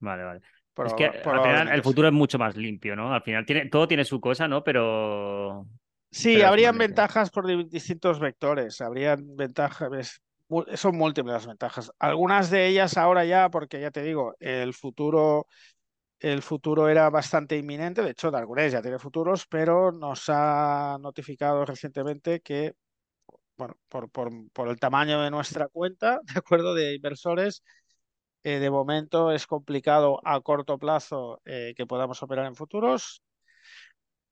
vale, 0.00 0.24
vale. 0.24 0.40
Es 0.80 0.94
que 0.94 1.06
al 1.06 1.40
final 1.42 1.68
probablemente 1.68 1.72
el 1.72 1.82
futuro 1.82 2.08
es 2.08 2.14
mucho 2.14 2.38
más 2.38 2.56
limpio, 2.56 2.96
¿no? 2.96 3.14
Al 3.14 3.22
final 3.22 3.46
tiene, 3.46 3.68
todo 3.68 3.86
tiene 3.88 4.04
su 4.04 4.20
cosa, 4.20 4.48
¿no? 4.48 4.64
Pero 4.64 5.66
Sí, 6.10 6.42
pero 6.42 6.42
habrían 6.42 6.76
ventajas 6.76 7.30
por 7.30 7.46
di- 7.46 7.64
distintos 7.64 8.20
vectores, 8.20 8.80
habrían 8.82 9.34
ventajas, 9.36 10.20
son 10.76 10.96
múltiples 10.96 11.32
las 11.32 11.46
ventajas. 11.46 11.90
Algunas 11.98 12.50
de 12.50 12.66
ellas 12.68 12.96
ahora 12.98 13.24
ya, 13.24 13.48
porque 13.50 13.80
ya 13.80 13.90
te 13.90 14.02
digo, 14.02 14.34
el 14.38 14.74
futuro, 14.74 15.46
el 16.20 16.42
futuro 16.42 16.88
era 16.88 17.10
bastante 17.10 17.56
inminente, 17.58 18.02
de 18.02 18.10
hecho, 18.12 18.30
Dargunes 18.30 18.72
ya 18.72 18.82
tiene 18.82 18.98
futuros, 18.98 19.46
pero 19.48 19.92
nos 19.92 20.24
ha 20.28 20.98
notificado 21.00 21.64
recientemente 21.66 22.40
que, 22.40 22.74
bueno, 23.56 23.76
por, 23.88 24.10
por, 24.10 24.30
por 24.52 24.68
el 24.68 24.78
tamaño 24.78 25.20
de 25.22 25.30
nuestra 25.30 25.68
cuenta, 25.68 26.20
de 26.34 26.38
acuerdo, 26.38 26.74
de 26.74 26.94
inversores, 26.94 27.62
eh, 28.42 28.58
de 28.58 28.70
momento 28.70 29.30
es 29.32 29.46
complicado 29.46 30.20
a 30.24 30.40
corto 30.40 30.78
plazo 30.78 31.40
eh, 31.44 31.74
que 31.76 31.86
podamos 31.86 32.22
operar 32.22 32.46
en 32.46 32.56
futuros 32.56 33.22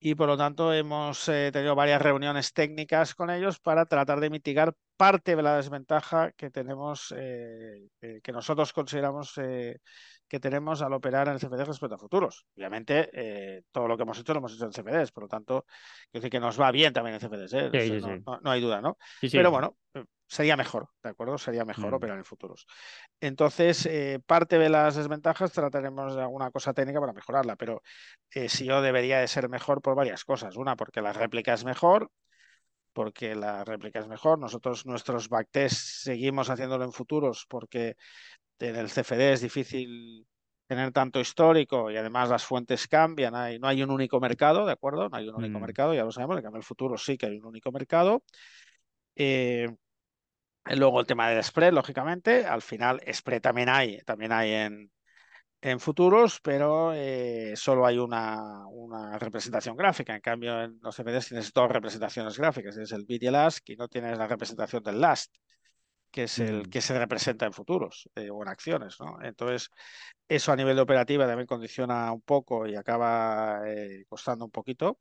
y 0.02 0.14
por 0.14 0.28
lo 0.28 0.36
tanto 0.36 0.72
hemos 0.72 1.28
eh, 1.28 1.50
tenido 1.52 1.74
varias 1.74 2.00
reuniones 2.00 2.52
técnicas 2.54 3.14
con 3.14 3.28
ellos 3.30 3.60
para 3.60 3.84
tratar 3.86 4.18
de 4.20 4.30
mitigar 4.30 4.74
parte 4.96 5.36
de 5.36 5.42
la 5.42 5.56
desventaja 5.56 6.32
que 6.32 6.50
tenemos, 6.50 7.08
que 7.08 8.32
nosotros 8.32 8.72
consideramos 8.72 9.34
que 9.34 10.40
tenemos 10.40 10.80
al 10.80 10.92
operar 10.94 11.28
en 11.28 11.34
el 11.34 11.40
CFD 11.40 11.64
respecto 11.64 11.94
a 11.96 11.98
futuros. 11.98 12.46
Obviamente, 12.56 13.62
todo 13.72 13.88
lo 13.88 13.96
que 13.96 14.04
hemos 14.04 14.18
hecho 14.18 14.32
lo 14.32 14.38
hemos 14.38 14.54
hecho 14.54 14.66
en 14.66 14.72
CFDs, 14.72 15.12
por 15.12 15.24
lo 15.24 15.28
tanto, 15.28 15.64
quiero 16.10 16.22
decir 16.22 16.30
que 16.30 16.40
nos 16.40 16.58
va 16.60 16.70
bien 16.70 16.92
también 16.92 17.14
en 17.14 17.20
CFDs. 17.20 17.50
Sí, 17.50 17.90
no, 18.00 18.08
sí. 18.08 18.22
no- 18.26 18.40
no 18.40 18.50
hay 18.50 18.60
duda, 18.60 18.80
¿no? 18.80 18.96
Pero 19.38 19.50
bueno, 19.50 19.76
sería 20.30 20.56
mejor, 20.56 20.88
¿de 21.02 21.10
acuerdo? 21.10 21.36
Sería 21.38 21.64
mejor 21.64 21.90
Mm. 21.90 21.94
operar 21.94 22.18
en 22.18 22.24
futuros. 22.24 22.66
Entonces, 23.20 23.84
eh, 23.86 24.20
parte 24.24 24.58
de 24.58 24.68
las 24.68 24.94
desventajas 24.94 25.52
trataremos 25.52 26.14
de 26.14 26.22
alguna 26.22 26.52
cosa 26.52 26.72
técnica 26.72 27.00
para 27.00 27.12
mejorarla, 27.12 27.56
pero 27.56 27.82
eh, 28.30 28.48
sí 28.48 28.64
yo 28.64 28.80
debería 28.80 29.18
de 29.18 29.26
ser 29.26 29.48
mejor 29.48 29.82
por 29.82 29.96
varias 29.96 30.24
cosas. 30.24 30.56
Una, 30.56 30.76
porque 30.76 31.02
la 31.02 31.12
réplica 31.12 31.52
es 31.52 31.64
mejor, 31.64 32.10
porque 32.92 33.34
la 33.34 33.64
réplica 33.64 33.98
es 33.98 34.06
mejor. 34.06 34.38
Nosotros 34.38 34.86
nuestros 34.86 35.28
backtests 35.28 36.02
seguimos 36.04 36.48
haciéndolo 36.48 36.84
en 36.84 36.92
futuros 36.92 37.44
porque 37.48 37.96
en 38.60 38.76
el 38.76 38.88
CFD 38.88 39.32
es 39.32 39.40
difícil 39.40 40.26
tener 40.68 40.92
tanto 40.92 41.18
histórico 41.18 41.90
y 41.90 41.96
además 41.96 42.28
las 42.28 42.44
fuentes 42.44 42.86
cambian. 42.86 43.34
Hay, 43.34 43.58
no 43.58 43.66
hay 43.66 43.82
un 43.82 43.90
único 43.90 44.20
mercado, 44.20 44.64
¿de 44.64 44.72
acuerdo? 44.72 45.08
No 45.08 45.16
hay 45.16 45.28
un 45.28 45.34
único 45.34 45.58
Mm. 45.58 45.62
mercado, 45.62 45.92
ya 45.92 46.04
lo 46.04 46.12
sabemos. 46.12 46.36
En 46.36 46.44
cambio, 46.44 46.58
el 46.58 46.64
futuro 46.64 46.96
sí 46.96 47.18
que 47.18 47.26
hay 47.26 47.36
un 47.38 47.46
único 47.46 47.72
mercado. 47.72 48.22
Eh, 49.16 49.68
luego 50.76 51.00
el 51.00 51.06
tema 51.06 51.28
del 51.30 51.42
spread, 51.42 51.72
lógicamente. 51.72 52.46
Al 52.46 52.62
final, 52.62 53.00
spread 53.12 53.40
también 53.40 53.68
hay, 53.68 53.98
también 54.02 54.32
hay 54.32 54.52
en, 54.52 54.92
en 55.60 55.80
futuros, 55.80 56.40
pero 56.42 56.92
eh, 56.94 57.54
solo 57.56 57.86
hay 57.86 57.98
una, 57.98 58.66
una 58.68 59.18
representación 59.18 59.76
gráfica. 59.76 60.14
En 60.14 60.20
cambio, 60.22 60.62
en 60.62 60.78
los 60.82 60.96
CFDs 60.96 61.28
tienes 61.28 61.52
dos 61.52 61.70
representaciones 61.70 62.38
gráficas. 62.38 62.74
Tienes 62.74 62.92
el 62.92 63.04
bid 63.06 63.22
y 63.22 63.26
el 63.28 63.36
ask 63.36 63.68
y 63.70 63.76
no 63.76 63.88
tienes 63.88 64.18
la 64.18 64.26
representación 64.28 64.82
del 64.82 65.00
last, 65.00 65.34
que 66.10 66.24
es 66.24 66.38
el 66.40 66.66
Mm. 66.66 66.70
que 66.70 66.80
se 66.80 66.98
representa 66.98 67.46
en 67.46 67.52
futuros 67.52 68.08
eh, 68.16 68.30
o 68.30 68.42
en 68.42 68.48
acciones. 68.48 68.96
¿no? 69.00 69.18
Entonces, 69.22 69.70
eso 70.28 70.52
a 70.52 70.56
nivel 70.56 70.76
de 70.76 70.82
operativa 70.82 71.26
también 71.26 71.46
condiciona 71.46 72.12
un 72.12 72.22
poco 72.22 72.66
y 72.66 72.76
acaba 72.76 73.62
eh, 73.66 74.04
costando 74.08 74.44
un 74.44 74.50
poquito. 74.50 74.98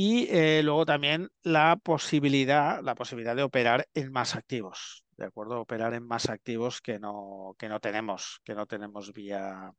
Y 0.00 0.28
eh, 0.30 0.62
luego 0.62 0.86
también 0.86 1.28
la 1.42 1.74
posibilidad, 1.74 2.80
la 2.84 2.94
posibilidad 2.94 3.34
de 3.34 3.42
operar 3.42 3.88
en 3.94 4.12
más 4.12 4.36
activos, 4.36 5.04
¿de 5.16 5.24
acuerdo? 5.26 5.60
Operar 5.60 5.92
en 5.92 6.06
más 6.06 6.28
activos 6.28 6.80
que 6.80 7.00
no, 7.00 7.56
que 7.58 7.68
no 7.68 7.80
tenemos, 7.80 8.40
que 8.44 8.54
no 8.54 8.64
tenemos 8.66 9.12
vía, 9.12 9.72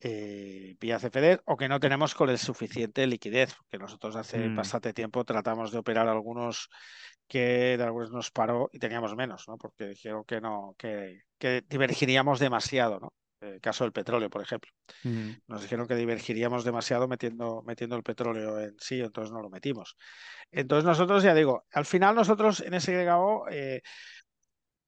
eh, 0.00 0.76
vía 0.78 0.98
CFD 0.98 1.40
o 1.46 1.56
que 1.56 1.68
no 1.68 1.80
tenemos 1.80 2.14
con 2.14 2.28
el 2.28 2.38
suficiente 2.38 3.06
liquidez, 3.06 3.54
porque 3.54 3.78
nosotros 3.78 4.16
hace 4.16 4.50
Mm. 4.50 4.54
bastante 4.54 4.92
tiempo 4.92 5.24
tratamos 5.24 5.72
de 5.72 5.78
operar 5.78 6.08
algunos 6.08 6.68
que 7.26 7.76
de 7.78 7.84
algunos 7.84 8.10
nos 8.12 8.30
paró 8.30 8.68
y 8.70 8.78
teníamos 8.78 9.16
menos, 9.16 9.48
¿no? 9.48 9.56
Porque 9.56 9.86
dijeron 9.88 10.24
que 10.24 10.42
no, 10.42 10.74
que, 10.76 11.22
que 11.38 11.62
divergiríamos 11.66 12.38
demasiado, 12.38 13.00
¿no? 13.00 13.14
El 13.40 13.60
caso 13.60 13.84
del 13.84 13.92
petróleo, 13.92 14.30
por 14.30 14.42
ejemplo. 14.42 14.70
Nos 15.46 15.62
dijeron 15.62 15.86
que 15.86 15.94
divergiríamos 15.94 16.64
demasiado 16.64 17.06
metiendo, 17.06 17.62
metiendo 17.66 17.96
el 17.96 18.02
petróleo 18.02 18.58
en 18.58 18.76
sí, 18.78 19.00
entonces 19.00 19.32
no 19.32 19.42
lo 19.42 19.50
metimos. 19.50 19.96
Entonces 20.50 20.84
nosotros, 20.84 21.22
ya 21.22 21.34
digo, 21.34 21.64
al 21.72 21.84
final 21.84 22.14
nosotros 22.14 22.60
en 22.60 22.74
SGO, 22.74 23.48
eh, 23.50 23.82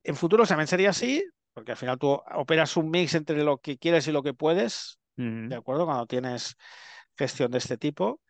en 0.03 0.17
futuro 0.17 0.47
también 0.47 0.67
sería 0.67 0.91
así, 0.91 1.25
porque 1.53 1.73
al 1.73 1.77
final 1.77 1.99
tú 1.99 2.21
operas 2.35 2.77
un 2.77 2.91
mix 2.91 3.15
entre 3.15 3.43
lo 3.43 3.59
que 3.59 3.79
quieres 3.79 4.07
y 4.09 4.13
lo 4.13 4.23
que 4.23 4.35
puedes. 4.35 4.99
¿de 5.49 5.57
acuerdo? 5.57 5.85
Cuando 5.85 6.07
tienes 6.07 6.57
gestión 7.17 7.51
de 7.51 7.59
este 7.59 7.77
tipo. 7.77 8.21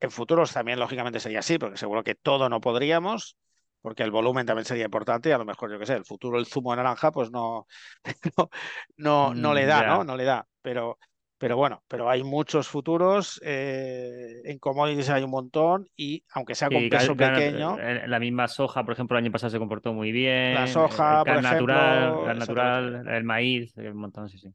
En 0.00 0.12
futuros 0.12 0.52
también, 0.52 0.78
lógicamente, 0.78 1.18
sería 1.18 1.40
así, 1.40 1.58
porque 1.58 1.76
seguro 1.76 2.04
que 2.04 2.14
todo 2.14 2.48
no 2.48 2.60
podríamos. 2.60 3.36
Porque 3.80 4.02
el 4.02 4.10
volumen 4.10 4.46
también 4.46 4.64
sería 4.64 4.84
importante 4.86 5.28
y 5.28 5.32
a 5.32 5.38
lo 5.38 5.44
mejor, 5.44 5.70
yo 5.72 5.78
qué 5.78 5.86
sé, 5.86 5.94
el 5.94 6.04
futuro, 6.04 6.38
el 6.38 6.46
zumo 6.46 6.70
de 6.72 6.78
naranja, 6.78 7.12
pues 7.12 7.30
no, 7.30 7.66
no, 8.36 8.50
no, 8.96 9.34
no 9.34 9.54
le 9.54 9.64
Mm, 9.64 9.66
da. 9.66 9.84
¿no? 9.84 10.04
No 10.04 10.16
le 10.16 10.24
da, 10.24 10.46
pero, 10.62 10.98
pero 11.38 11.56
bueno, 11.56 11.84
pero 11.88 12.08
hay 12.10 12.22
muchos 12.24 12.68
futuros, 12.68 13.40
eh, 13.44 14.40
en 14.44 14.58
commodities 14.58 15.10
hay 15.10 15.22
un 15.24 15.30
montón 15.30 15.88
y 15.96 16.24
aunque 16.32 16.54
sea 16.54 16.70
con 16.70 16.88
peso 16.88 17.16
gana- 17.16 17.16
pequeño, 17.16 17.80
eh, 17.80 18.06
la 18.06 18.18
misma 18.20 18.48
soja, 18.48 18.84
por 18.84 18.92
ejemplo, 18.94 19.16
el 19.18 19.24
año 19.24 19.32
pasado 19.32 19.50
se 19.50 19.58
comportó 19.58 19.92
muy 19.92 20.12
la 20.48 20.66
bien. 20.66 20.84
eh, 20.84 21.12
El 21.14 21.20
soja, 21.20 21.24
por 21.26 21.38
gas 21.38 21.50
natural, 21.50 22.22
ejemplo, 22.36 22.38
natural, 22.38 23.06
el 23.08 23.24
maíz, 23.24 23.76
eh, 23.78 23.90
un 23.90 23.98
montón, 23.98 24.28
sí, 24.28 24.38
sí. 24.38 24.48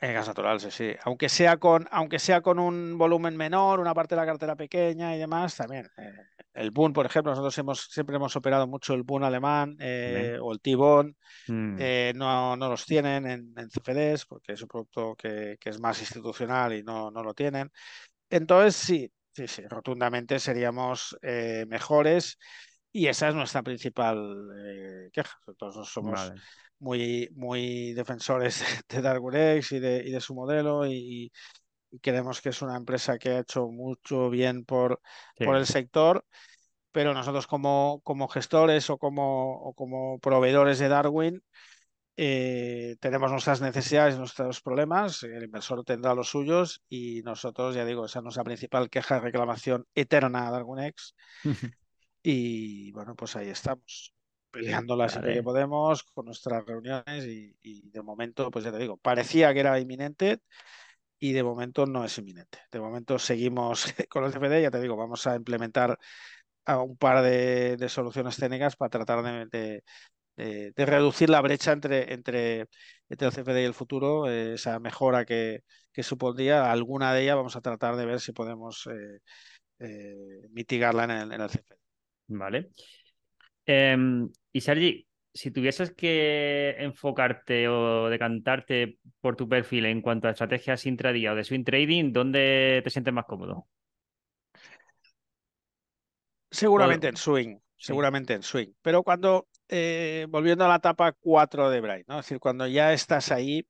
El 0.00 0.12
gas 0.14 0.28
natural, 0.28 0.60
sí, 0.60 0.70
sí. 0.70 0.94
Aunque 1.04 1.28
sea 1.28 1.56
con, 1.58 1.86
aunque 1.90 2.18
sea 2.18 2.40
con 2.42 2.58
un 2.58 2.96
volumen 2.98 3.36
menor, 3.36 3.80
una 3.80 3.94
parte 3.94 4.14
de 4.14 4.20
la 4.20 4.26
cartera 4.26 4.56
pequeña 4.56 5.14
y 5.16 5.18
demás, 5.18 5.56
también. 5.56 5.86
eh, 5.96 6.12
el 6.54 6.70
Bund, 6.70 6.94
por 6.94 7.04
ejemplo, 7.04 7.32
nosotros 7.32 7.58
hemos, 7.58 7.80
siempre 7.90 8.16
hemos 8.16 8.36
operado 8.36 8.66
mucho 8.68 8.94
el 8.94 9.02
Bund 9.02 9.24
alemán 9.24 9.76
eh, 9.80 10.38
o 10.40 10.52
el 10.52 10.60
T-Bond. 10.60 11.14
Mm, 11.48 11.76
eh, 11.80 12.12
no, 12.14 12.56
no 12.56 12.68
los 12.68 12.86
tienen 12.86 13.26
en, 13.26 13.52
en 13.56 13.68
CFDs 13.68 14.26
porque 14.26 14.52
es 14.52 14.62
un 14.62 14.68
producto 14.68 15.16
que, 15.16 15.56
que 15.60 15.70
es 15.70 15.80
más 15.80 16.00
institucional 16.00 16.72
y 16.72 16.84
no, 16.84 17.10
no 17.10 17.22
lo 17.24 17.34
tienen. 17.34 17.70
Entonces, 18.30 18.76
sí, 18.76 19.12
sí, 19.32 19.48
sí, 19.48 19.62
rotundamente 19.68 20.38
seríamos 20.38 21.16
eh, 21.22 21.66
mejores 21.68 22.38
y 22.92 23.08
esa 23.08 23.28
es 23.28 23.34
nuestra 23.34 23.62
principal 23.64 24.48
eh, 24.64 25.10
queja. 25.12 25.36
Nosotros 25.46 25.88
somos 25.90 26.28
vale. 26.28 26.40
muy, 26.78 27.28
muy 27.34 27.92
defensores 27.94 28.62
de 28.88 29.02
DarkWrex 29.02 29.72
y 29.72 29.80
de, 29.80 30.04
y 30.06 30.12
de 30.12 30.20
su 30.20 30.34
modelo 30.34 30.86
y, 30.86 30.92
y 30.92 31.32
creemos 32.00 32.40
que 32.42 32.50
es 32.50 32.62
una 32.62 32.76
empresa 32.76 33.18
que 33.18 33.30
ha 33.30 33.38
hecho 33.40 33.68
mucho 33.68 34.30
bien 34.30 34.64
por, 34.64 35.00
Sí. 35.38 35.44
por 35.44 35.56
el 35.56 35.66
sector, 35.66 36.24
pero 36.92 37.14
nosotros 37.14 37.46
como, 37.46 38.00
como 38.04 38.28
gestores 38.28 38.90
o 38.90 38.98
como, 38.98 39.54
o 39.62 39.74
como 39.74 40.18
proveedores 40.20 40.78
de 40.78 40.88
Darwin 40.88 41.42
eh, 42.16 42.96
tenemos 43.00 43.30
nuestras 43.30 43.60
necesidades, 43.60 44.18
nuestros 44.18 44.60
problemas, 44.60 45.22
el 45.24 45.42
inversor 45.44 45.84
tendrá 45.84 46.14
los 46.14 46.28
suyos 46.28 46.82
y 46.88 47.22
nosotros, 47.22 47.74
ya 47.74 47.84
digo, 47.84 48.06
esa 48.06 48.20
es 48.20 48.22
nuestra 48.24 48.44
principal 48.44 48.90
queja, 48.90 49.20
reclamación 49.20 49.86
eterna 49.94 50.48
a 50.48 50.50
DarwinX 50.52 51.14
y 52.22 52.92
bueno, 52.92 53.14
pues 53.16 53.36
ahí 53.36 53.48
estamos, 53.48 54.14
peleándola 54.50 55.08
siempre 55.08 55.34
que 55.34 55.42
Vale. 55.42 55.42
podemos, 55.42 56.02
con 56.04 56.26
nuestras 56.26 56.64
reuniones 56.64 57.24
y, 57.26 57.56
y 57.62 57.90
de 57.90 58.02
momento, 58.02 58.50
pues 58.50 58.64
ya 58.64 58.72
te 58.72 58.78
digo, 58.78 58.96
parecía 58.96 59.52
que 59.52 59.60
era 59.60 59.78
inminente 59.80 60.40
y 61.24 61.32
de 61.32 61.42
momento 61.42 61.86
no 61.86 62.04
es 62.04 62.18
inminente. 62.18 62.58
De 62.70 62.78
momento 62.80 63.18
seguimos 63.18 63.86
con 64.10 64.24
el 64.24 64.32
CFD, 64.32 64.60
ya 64.60 64.70
te 64.70 64.78
digo, 64.78 64.94
vamos 64.94 65.26
a 65.26 65.36
implementar 65.36 65.98
un 66.66 66.98
par 66.98 67.22
de, 67.24 67.78
soluciones 67.88 68.36
técnicas 68.36 68.76
para 68.76 68.90
tratar 68.90 69.48
de, 69.50 69.82
de, 70.36 70.72
reducir 70.76 71.30
la 71.30 71.40
brecha 71.40 71.72
entre, 71.72 72.12
entre, 72.12 72.66
entre 73.08 73.28
el 73.28 73.32
CFD 73.32 73.62
y 73.62 73.64
el 73.64 73.72
futuro, 73.72 74.28
eh, 74.28 74.54
esa 74.54 74.78
mejora 74.80 75.24
que, 75.24 75.62
que, 75.92 76.02
supondría. 76.02 76.70
Alguna 76.70 77.14
de 77.14 77.22
ellas 77.22 77.36
vamos 77.36 77.56
a 77.56 77.62
tratar 77.62 77.96
de 77.96 78.04
ver 78.04 78.20
si 78.20 78.32
podemos 78.32 78.86
eh, 78.88 79.20
eh, 79.78 80.48
mitigarla 80.50 81.04
en 81.04 81.10
el, 81.10 81.32
en 81.32 81.40
el, 81.40 81.48
CFD. 81.48 81.74
Vale. 82.28 82.70
Eh, 83.64 83.96
y 84.52 84.60
Sergi, 84.60 85.06
si 85.34 85.50
tuvieses 85.50 85.92
que 85.94 86.76
enfocarte 86.78 87.68
o 87.68 88.08
decantarte 88.08 88.98
por 89.20 89.36
tu 89.36 89.48
perfil 89.48 89.86
en 89.86 90.00
cuanto 90.02 90.28
a 90.28 90.32
estrategias 90.32 90.86
intradía 90.86 91.32
o 91.32 91.36
de 91.36 91.44
swing 91.44 91.64
trading, 91.64 92.12
¿dónde 92.12 92.80
te 92.84 92.90
sientes 92.90 93.14
más 93.14 93.26
cómodo? 93.26 93.68
Seguramente 96.50 97.08
O- 97.08 97.08
en 97.08 97.16
swing, 97.16 97.58
sí. 97.78 97.94
seguramente 97.94 98.34
en 98.34 98.42
swing. 98.42 98.72
Pero 98.82 99.02
cuando, 99.02 99.48
eh, 99.68 100.26
volviendo 100.28 100.64
a 100.64 100.68
la 100.68 100.76
etapa 100.76 101.12
4 101.12 101.68
de 101.70 101.80
Bright, 101.80 102.06
¿no? 102.08 102.18
Es 102.20 102.26
decir, 102.26 102.38
cuando 102.38 102.66
ya 102.66 102.92
estás 102.92 103.32
ahí, 103.32 103.66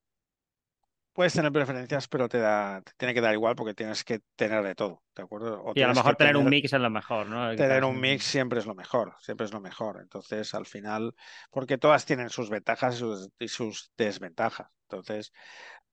puedes 1.14 1.32
tener 1.32 1.52
preferencias, 1.52 2.08
pero 2.08 2.28
te 2.28 2.38
da, 2.38 2.82
te 2.82 2.92
tiene 2.96 3.14
que 3.14 3.20
dar 3.20 3.32
igual 3.32 3.54
porque 3.54 3.72
tienes 3.72 4.04
que 4.04 4.20
tener 4.36 4.62
de 4.62 4.74
todo, 4.74 5.02
¿de 5.14 5.22
acuerdo? 5.22 5.62
O 5.62 5.72
Y 5.74 5.82
a 5.82 5.88
lo 5.88 5.94
mejor 5.94 6.16
tener 6.16 6.36
un 6.36 6.48
mix 6.48 6.72
es 6.72 6.80
lo 6.80 6.90
mejor, 6.90 7.26
¿no? 7.28 7.54
tener 7.56 7.84
un 7.84 8.00
mix 8.00 8.24
siempre 8.24 8.58
es 8.58 8.66
lo 8.66 8.74
mejor, 8.74 9.14
siempre 9.20 9.46
es 9.46 9.52
lo 9.52 9.60
mejor. 9.60 10.00
Entonces, 10.02 10.52
al 10.54 10.66
final, 10.66 11.14
porque 11.50 11.78
todas 11.78 12.04
tienen 12.04 12.30
sus 12.30 12.50
ventajas 12.50 12.96
y 12.96 12.98
sus, 12.98 13.30
y 13.38 13.48
sus 13.48 13.92
desventajas. 13.96 14.68
Entonces, 14.88 15.32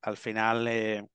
al 0.01 0.17
final, 0.17 0.67
eh, 0.67 1.05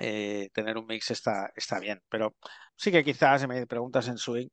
eh, 0.00 0.48
tener 0.52 0.76
un 0.76 0.86
mix 0.86 1.10
está, 1.10 1.52
está 1.54 1.78
bien. 1.78 2.02
Pero 2.08 2.34
sí 2.74 2.90
que 2.90 3.04
quizás, 3.04 3.40
si 3.40 3.46
me 3.46 3.66
preguntas 3.66 4.08
en 4.08 4.18
swing, 4.18 4.48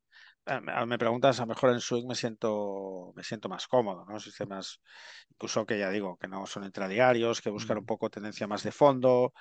me 0.87 0.97
preguntas, 0.97 1.39
a 1.39 1.43
lo 1.43 1.47
mejor 1.47 1.71
en 1.71 1.79
swing 1.79 2.07
me 2.07 2.15
siento, 2.15 3.13
me 3.15 3.23
siento 3.23 3.49
más 3.49 3.67
cómodo, 3.67 4.05
¿no? 4.05 4.19
Sistemas, 4.19 4.81
incluso 5.29 5.65
que 5.65 5.77
ya 5.77 5.89
digo, 5.89 6.17
que 6.17 6.27
no 6.27 6.45
son 6.45 6.63
intradiarios, 6.63 7.41
que 7.41 7.49
buscan 7.49 7.77
un 7.77 7.85
poco 7.85 8.09
tendencia 8.09 8.47
más 8.47 8.63
de 8.63 8.71
fondo. 8.71 9.33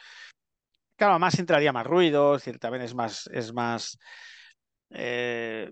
Claro, 0.97 1.19
más 1.19 1.39
entraría 1.39 1.73
más 1.73 1.87
ruido, 1.87 2.35
es 2.35 2.45
decir, 2.45 2.59
también 2.59 2.83
es 2.83 2.95
más, 2.95 3.29
es 3.33 3.53
más, 3.55 3.99
eh, 4.91 5.71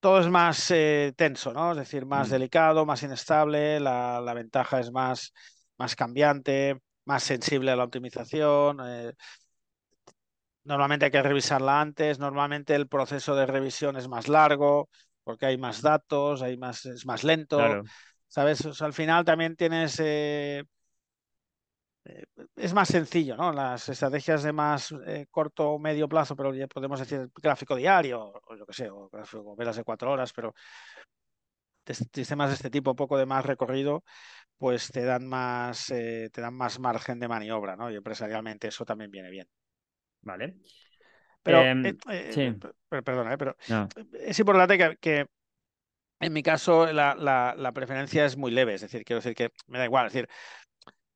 todo 0.00 0.20
es 0.20 0.28
más 0.28 0.70
eh, 0.70 1.12
tenso, 1.16 1.52
¿no? 1.52 1.72
Es 1.72 1.78
decir, 1.78 2.06
más 2.06 2.28
Mm. 2.28 2.32
delicado, 2.32 2.86
más 2.86 3.02
inestable, 3.02 3.78
la, 3.78 4.20
la, 4.20 4.34
ventaja 4.34 4.80
es 4.80 4.90
más, 4.90 5.32
más 5.78 5.94
cambiante, 5.94 6.80
más 7.04 7.22
sensible 7.22 7.70
a 7.70 7.76
la 7.76 7.84
optimización. 7.84 8.78
Eh, 8.84 9.12
normalmente 10.64 11.06
hay 11.06 11.10
que 11.10 11.22
revisarla 11.22 11.80
antes, 11.80 12.18
normalmente 12.18 12.74
el 12.74 12.88
proceso 12.88 13.34
de 13.34 13.46
revisión 13.46 13.96
es 13.96 14.08
más 14.08 14.28
largo 14.28 14.88
porque 15.24 15.46
hay 15.46 15.58
más 15.58 15.82
datos, 15.82 16.42
hay 16.42 16.56
más, 16.56 16.84
es 16.86 17.06
más 17.06 17.24
lento, 17.24 17.56
Claro. 17.58 17.84
¿sabes? 18.28 18.64
O 18.66 18.74
sea, 18.74 18.86
al 18.86 18.92
final 18.92 19.24
también 19.24 19.56
tienes... 19.56 20.00
Eh, 20.00 20.64
es 22.56 22.74
más 22.74 22.88
sencillo, 22.88 23.36
¿no? 23.36 23.52
Las 23.52 23.88
estrategias 23.88 24.42
de 24.42 24.52
más 24.52 24.92
eh, 25.06 25.26
corto 25.30 25.70
o 25.70 25.78
medio 25.78 26.08
plazo, 26.08 26.34
pero 26.34 26.52
ya 26.54 26.66
podemos 26.66 26.98
decir 26.98 27.30
gráfico 27.40 27.76
diario, 27.76 28.32
o 28.48 28.56
yo 28.56 28.66
qué 28.66 28.72
sé, 28.72 28.90
o 28.90 29.08
gráfico 29.08 29.54
velas 29.54 29.76
de 29.76 29.84
cuatro 29.84 30.10
horas, 30.10 30.32
pero 30.32 30.52
sistemas 32.12 32.48
de 32.50 32.54
este 32.54 32.70
tipo, 32.70 32.94
poco 32.96 33.18
de 33.18 33.26
más 33.26 33.44
recorrido, 33.44 34.04
pues 34.58 34.90
te 34.92 35.04
dan 35.04 35.26
más, 35.28 35.90
eh, 35.90 36.30
te 36.32 36.40
dan 36.40 36.54
más 36.54 36.78
margen 36.80 37.20
de 37.20 37.28
maniobra, 37.28 37.76
¿no? 37.76 37.90
Y 37.90 37.96
empresarialmente 37.96 38.68
eso 38.68 38.84
también 38.84 39.10
viene 39.10 39.30
bien. 39.30 39.48
Vale. 40.22 40.56
Pero, 41.42 41.60
Em, 41.60 41.86
eh, 41.86 41.96
eh, 42.08 42.30
sí. 42.32 42.54
perdona, 42.88 43.36
pero 43.36 43.56
No. 43.68 43.88
es 44.20 44.38
importante 44.38 44.78
que, 44.78 44.96
que 44.98 45.26
en 46.20 46.32
mi 46.32 46.42
caso 46.42 46.92
la, 46.92 47.14
la, 47.16 47.54
la, 47.56 47.72
preferencia 47.72 48.24
es 48.24 48.36
muy 48.36 48.52
leve, 48.52 48.74
es 48.74 48.80
decir, 48.80 49.04
quiero 49.04 49.18
decir 49.20 49.34
que 49.34 49.50
me 49.66 49.78
da 49.78 49.84
igual, 49.84 50.06
es 50.06 50.12
decir, 50.12 50.28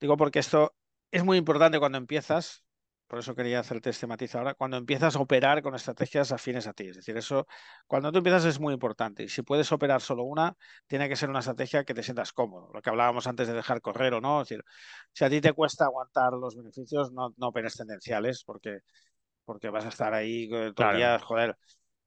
digo 0.00 0.16
porque 0.16 0.40
esto 0.40 0.74
es 1.12 1.24
muy 1.24 1.38
importante 1.38 1.78
cuando 1.78 1.98
empiezas, 1.98 2.64
por 3.06 3.18
eso 3.20 3.34
quería 3.34 3.60
hacerte 3.60 3.90
este 3.90 4.06
matiz 4.06 4.34
ahora, 4.34 4.54
cuando 4.54 4.76
empiezas 4.76 5.16
a 5.16 5.20
operar 5.20 5.62
con 5.62 5.74
estrategias 5.74 6.32
afines 6.32 6.66
a 6.66 6.72
ti, 6.72 6.88
es 6.88 6.96
decir, 6.96 7.16
eso 7.16 7.46
cuando 7.86 8.10
tú 8.12 8.18
empiezas 8.18 8.44
es 8.44 8.60
muy 8.60 8.74
importante 8.74 9.22
y 9.24 9.28
si 9.28 9.42
puedes 9.42 9.70
operar 9.72 10.00
solo 10.00 10.24
una, 10.24 10.56
tiene 10.86 11.08
que 11.08 11.16
ser 11.16 11.30
una 11.30 11.40
estrategia 11.40 11.84
que 11.84 11.94
te 11.94 12.02
sientas 12.02 12.32
cómodo, 12.32 12.70
lo 12.74 12.82
que 12.82 12.90
hablábamos 12.90 13.26
antes 13.26 13.48
de 13.48 13.54
dejar 13.54 13.80
correr 13.80 14.14
o 14.14 14.20
no, 14.20 14.42
es 14.42 14.48
decir, 14.48 14.64
si 15.12 15.24
a 15.24 15.30
ti 15.30 15.40
te 15.40 15.52
cuesta 15.52 15.84
aguantar 15.86 16.32
los 16.34 16.56
beneficios, 16.56 17.12
no, 17.12 17.32
no 17.36 17.48
operes 17.48 17.76
tendenciales 17.76 18.42
porque, 18.44 18.80
porque 19.44 19.70
vas 19.70 19.84
a 19.84 19.88
estar 19.88 20.14
ahí 20.14 20.48
todo 20.74 20.74
Claro. 20.76 20.86
el 20.86 20.90
día, 20.90 21.18
joder, 21.18 21.56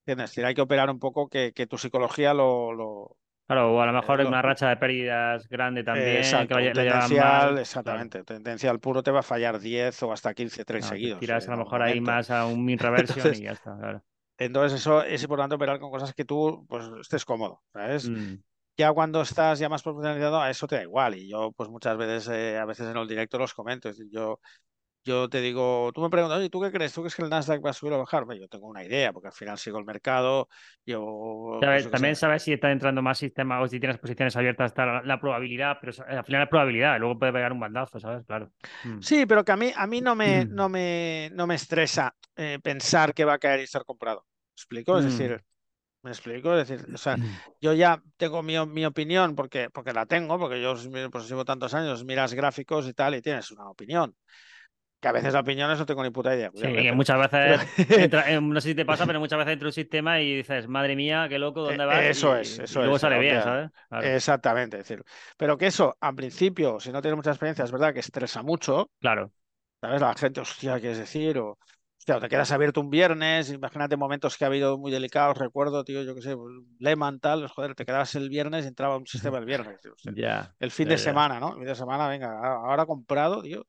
¿entiendes? 0.02 0.26
Es 0.26 0.32
decir, 0.32 0.46
hay 0.46 0.56
que 0.56 0.62
operar 0.62 0.90
un 0.90 1.00
poco 1.00 1.30
que, 1.30 1.54
que 1.54 1.68
tu 1.68 1.78
psicología 1.78 2.34
lo, 2.34 2.74
lo 2.74 3.18
Claro, 3.50 3.74
o 3.74 3.82
a 3.82 3.86
lo 3.88 3.94
mejor 3.94 4.22
eh, 4.22 4.26
una 4.26 4.44
racha 4.44 4.70
de 4.70 4.78
pérdidas 4.78 5.50
grande 5.50 5.84
también, 5.84 6.18
exacto, 6.18 6.50
que 6.50 6.54
vaya- 6.54 6.72
tendencial, 6.74 7.46
mal. 7.54 7.58
exactamente. 7.58 8.24
Tendencial 8.24 8.80
puro 8.80 9.02
te 9.02 9.10
va 9.10 9.22
a 9.22 9.24
fallar 9.24 9.60
10 9.60 10.04
o 10.04 10.12
hasta 10.12 10.36
15 10.36 10.64
trades 10.66 10.86
Claro, 10.86 10.96
te 10.96 11.00
seguidos. 11.00 11.20
tiras 11.20 11.48
eh, 11.48 11.48
a 11.48 11.56
lo 11.56 11.64
mejor 11.64 11.82
ahí 11.82 12.00
más 12.00 12.30
a 12.30 12.46
un 12.46 12.64
min 12.64 12.78
reversion 12.78 13.18
Entonces- 13.18 13.40
y 13.40 13.44
ya 13.46 13.54
está, 13.54 13.76
claro. 13.76 14.04
Entonces, 14.38 14.80
eso 14.80 15.02
es 15.04 15.24
importante 15.24 15.56
operar 15.56 15.80
con 15.80 15.90
cosas 15.90 16.14
que 16.14 16.26
tú 16.26 16.64
pues, 16.70 16.86
estés 17.02 17.26
cómodo, 17.26 17.64
¿sabes? 17.74 18.08
Mm, 18.08 18.36
Ya 18.78 18.94
cuando 18.94 19.22
estás 19.24 19.58
ya 19.58 19.68
más 19.68 19.82
profesionalizado, 19.82 20.40
a 20.40 20.50
eso 20.52 20.68
te 20.68 20.76
da 20.76 20.84
igual. 20.84 21.16
Y 21.16 21.28
yo, 21.28 21.52
pues 21.52 21.70
muchas 21.70 21.98
veces, 21.98 22.30
eh, 22.32 22.58
a 22.60 22.66
veces 22.66 22.88
en 22.88 22.96
el 22.98 23.08
directo 23.08 23.38
los 23.40 23.54
comento. 23.56 23.90
Es 23.90 23.98
decir, 23.98 24.10
yo, 24.14 24.40
yo 25.10 25.30
te 25.30 25.42
digo, 25.42 25.92
tú 25.94 26.02
me 26.02 26.10
preguntas, 26.10 26.38
oye, 26.40 26.50
¿tú 26.50 26.62
qué 26.62 26.72
crees? 26.72 26.94
¿Tú 26.94 27.02
crees 27.02 27.16
que 27.16 27.24
el 27.24 27.30
Nasdaq 27.30 27.64
va 27.66 27.72
a 27.72 27.74
subir 27.74 27.94
o 27.94 28.00
bajar? 28.00 28.24
Hombre, 28.24 28.40
yo 28.40 28.48
tengo 28.48 28.68
una 28.68 28.84
idea, 28.84 29.12
porque 29.14 29.28
al 29.28 29.34
final 29.34 29.58
sigo 29.58 29.80
el 29.80 29.86
mercado. 29.86 30.50
Yo, 30.86 31.66
pues, 31.70 31.84
Sabes- 31.84 31.90
También 31.92 32.16
sabes 32.16 32.44
si 32.44 32.54
está 32.54 32.72
entrando 32.72 33.02
más 33.02 33.18
sistemas 33.18 33.62
o 33.64 33.68
si 33.68 33.80
tienes 33.80 33.98
posiciones 33.98 34.36
abiertas 34.38 34.68
hasta 34.68 34.86
la, 34.86 35.02
la 35.04 35.20
probabilidad, 35.20 35.78
pero 35.82 35.92
al 36.08 36.24
final 36.24 36.44
es 36.44 36.50
probabilidad, 36.50 36.98
luego 37.00 37.20
puede 37.20 37.34
pegar 37.34 37.52
un 37.52 37.60
bandazo, 37.60 38.00
¿sabes? 38.00 38.26
Claro. 38.26 38.52
Mm. 38.84 39.00
Sí, 39.02 39.26
pero 39.26 39.44
que 39.44 39.52
a 39.52 39.58
mí, 39.58 39.72
a 39.76 39.88
mí 39.88 40.02
no, 40.02 40.16
me, 40.16 40.46
no, 40.46 40.70
me, 40.70 41.30
no 41.34 41.48
me 41.48 41.56
estresa 41.56 42.16
eh, 42.36 42.60
pensar 42.62 43.14
que 43.14 43.26
va 43.26 43.34
a 43.34 43.40
caer 43.40 43.60
y 43.62 43.64
estar 43.64 43.84
comprado. 43.86 44.26
¿Me 44.30 44.54
explico? 44.56 44.98
Es 44.98 45.06
Mm. 45.06 45.08
decir, 45.08 45.44
¿me 46.04 46.12
explico? 46.12 46.56
Es 46.58 46.68
decir, 46.70 46.88
o 46.94 46.98
sea, 46.98 47.20
yo 47.62 47.74
ya 47.74 48.04
tengo 48.18 48.44
mi, 48.44 48.56
mi 48.68 48.86
opinión 48.86 49.36
porque, 49.36 49.70
porque 49.72 49.94
la 49.94 50.06
tengo, 50.06 50.40
porque 50.40 50.62
yo 50.62 50.76
pues, 51.12 51.30
llevo 51.30 51.46
tantos 51.46 51.74
años, 51.74 52.06
miras 52.06 52.34
gráficos 52.34 52.88
y 52.88 52.94
tal 52.94 53.16
y 53.16 53.22
tienes 53.22 53.52
una 53.52 53.70
opinión. 53.70 54.16
Que 55.00 55.08
a 55.08 55.12
veces 55.12 55.34
opiniones 55.36 55.80
no 55.80 55.86
tengo 55.86 56.04
ni 56.04 56.10
puta 56.10 56.36
idea. 56.36 56.52
Sí, 56.54 56.62
que 56.62 56.92
muchas 56.92 57.20
veces, 57.20 57.60
no 58.42 58.62
sé 58.62 58.70
si 58.70 58.76
te 58.76 58.86
pasa, 58.86 59.06
pero 59.06 59.20
muchas 59.20 59.40
veces 59.40 59.54
entra 59.54 59.68
un 59.68 59.74
sistema 59.74 60.20
y 60.22 60.38
dices, 60.38 60.68
madre 60.68 60.96
mía, 60.96 61.28
qué 61.30 61.40
loco, 61.40 61.62
¿dónde 61.62 61.86
vas? 61.86 62.04
Eso 62.04 62.36
es, 62.36 62.60
eso 62.60 62.80
y 62.80 62.84
luego 62.84 63.00
sale 63.00 63.20
bien, 63.20 63.42
¿sabes? 63.42 63.70
Exactamente, 64.04 64.78
decir, 64.78 65.04
pero 65.38 65.58
que 65.58 65.68
eso, 65.68 65.96
al 66.02 66.16
principio, 66.16 66.80
si 66.80 66.92
no 66.92 67.02
tienes 67.02 67.16
mucha 67.16 67.32
experiencia, 67.32 67.64
es 67.64 67.72
verdad 67.72 67.94
que 67.94 68.02
estresa 68.02 68.44
mucho. 68.44 68.92
Claro. 69.00 69.32
¿Sabes? 69.82 70.02
La 70.02 70.14
gente, 70.14 70.42
hostia, 70.42 70.80
¿qué 70.82 70.92
es 70.92 70.98
decir? 70.98 71.38
O, 71.38 71.58
hostia, 72.10 72.28
te 72.28 72.30
quedas 72.30 72.52
abierto 72.52 72.82
un 72.82 72.90
viernes, 72.90 73.52
imagínate 73.52 73.98
momentos 73.98 74.38
que 74.38 74.44
ha 74.44 74.48
habido 74.48 74.78
muy 74.78 74.92
delicados, 74.92 75.38
recuerdo, 75.38 75.84
tío, 75.84 76.04
yo 76.04 76.16
qué 76.16 76.22
sé, 76.22 76.36
pues, 76.36 76.54
Lehman, 76.80 77.20
tal, 77.20 77.48
joder, 77.48 77.76
te 77.76 77.86
quedabas 77.86 78.16
el 78.16 78.30
viernes 78.30 78.66
y 78.66 78.68
entraba 78.68 78.98
un 78.98 79.06
sistema 79.08 79.38
el 79.38 79.46
viernes. 79.46 79.80
ya, 80.16 80.54
el 80.60 80.72
fin 80.72 80.88
de 80.88 80.98
semana, 80.98 81.40
¿no? 81.40 81.50
El 81.50 81.60
fin 81.60 81.66
de 81.66 81.76
semana, 81.76 82.08
venga, 82.08 82.40
ahora 82.40 82.86
comprado, 82.86 83.42
tío. 83.42 83.66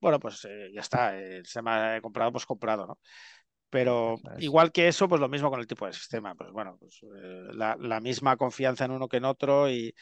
Bueno, 0.00 0.18
pues 0.18 0.44
eh, 0.44 0.70
ya 0.74 0.80
está, 0.80 1.18
el 1.18 1.44
sistema 1.44 2.00
comprado, 2.00 2.32
pues 2.32 2.46
comprado, 2.46 2.86
¿no? 2.86 2.98
Pero 3.70 4.16
igual 4.38 4.72
que 4.72 4.88
eso, 4.88 5.08
pues 5.08 5.20
lo 5.20 5.28
mismo 5.28 5.50
con 5.50 5.60
el 5.60 5.66
tipo 5.66 5.84
de 5.84 5.92
sistema. 5.92 6.34
Pues 6.34 6.50
bueno, 6.52 6.78
pues, 6.80 7.02
eh, 7.02 7.48
la, 7.52 7.76
la, 7.78 8.00
misma 8.00 8.38
confianza 8.38 8.86
en 8.86 8.92
uno 8.92 9.08
que 9.08 9.18
en 9.18 9.26
otro 9.26 9.70
y, 9.70 9.94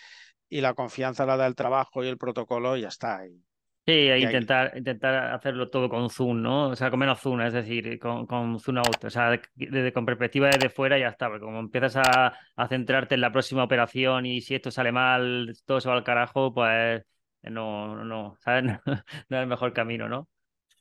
y 0.49 0.61
la 0.61 0.75
confianza 0.75 1.27
la 1.27 1.37
da 1.37 1.49
el 1.49 1.57
trabajo 1.57 2.05
y 2.05 2.07
el 2.07 2.17
protocolo 2.17 2.77
y 2.77 2.83
ya 2.83 2.89
está. 2.89 3.27
Y, 3.27 3.43
Sí, 3.87 3.93
intentar, 3.93 4.77
intentar 4.77 5.33
hacerlo 5.33 5.71
todo 5.71 5.89
con 5.89 6.11
Zoom, 6.11 6.43
¿no? 6.43 6.71
O 6.71 6.77
sea, 6.77 6.91
con 6.91 6.99
menos 6.99 7.21
Zoom, 7.21 7.41
es 7.43 7.53
decir, 7.53 8.01
con, 8.01 8.27
con 8.27 8.59
Zoom 8.59 8.79
out. 8.79 9.05
O 9.05 9.11
sea, 9.11 9.41
desde, 9.55 9.93
con 9.93 10.05
perspectiva 10.05 10.49
desde 10.49 10.71
fuera 10.71 10.99
ya 10.99 11.09
está, 11.09 11.29
porque 11.29 11.45
como 11.45 11.61
empiezas 11.61 11.97
a, 11.97 12.37
a, 12.57 12.69
centrarte 12.69 13.15
en 13.15 13.21
la 13.21 13.31
próxima 13.31 13.63
operación 13.63 14.27
y 14.27 14.41
si 14.41 14.57
esto 14.57 14.73
sale 14.73 14.91
mal, 14.91 15.55
todo 15.65 15.81
se 15.81 15.89
va 15.89 15.95
al 15.95 16.03
carajo, 16.03 16.53
pues 16.53 17.05
no, 17.43 18.05
no, 18.05 18.37
¿sabes? 18.41 18.65
No, 18.65 19.37
es 19.37 19.43
el 19.43 19.47
mejor 19.47 19.73
camino, 19.73 20.09
¿no? 20.09 20.29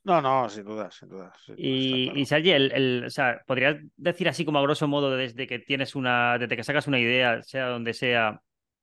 No, 0.03 0.22
no, 0.22 0.49
sin 0.49 0.66
duda, 0.66 0.89
sin 0.89 1.10
duda. 1.10 1.32
y, 1.58 2.12
y 2.20 2.26
Sergi, 2.26 2.51
el, 2.51 2.72
el, 2.72 3.06
o 3.06 3.10
sea, 3.10 3.41
¿podrías 3.45 3.78
decir 3.97 4.30
así 4.30 4.45
como 4.45 4.60
a 4.60 4.62
grosso 4.62 4.88
modo 4.88 5.16
desde 5.16 5.47
que 5.47 5.60
tienes 5.60 5.95
una, 5.95 6.38
desde 6.38 6.56
que 6.56 6.64
sacas 6.64 6.88
una 6.88 6.99
idea, 6.99 7.41
sea 7.41 7.68
donde 7.70 7.93
sea, 7.93 8.39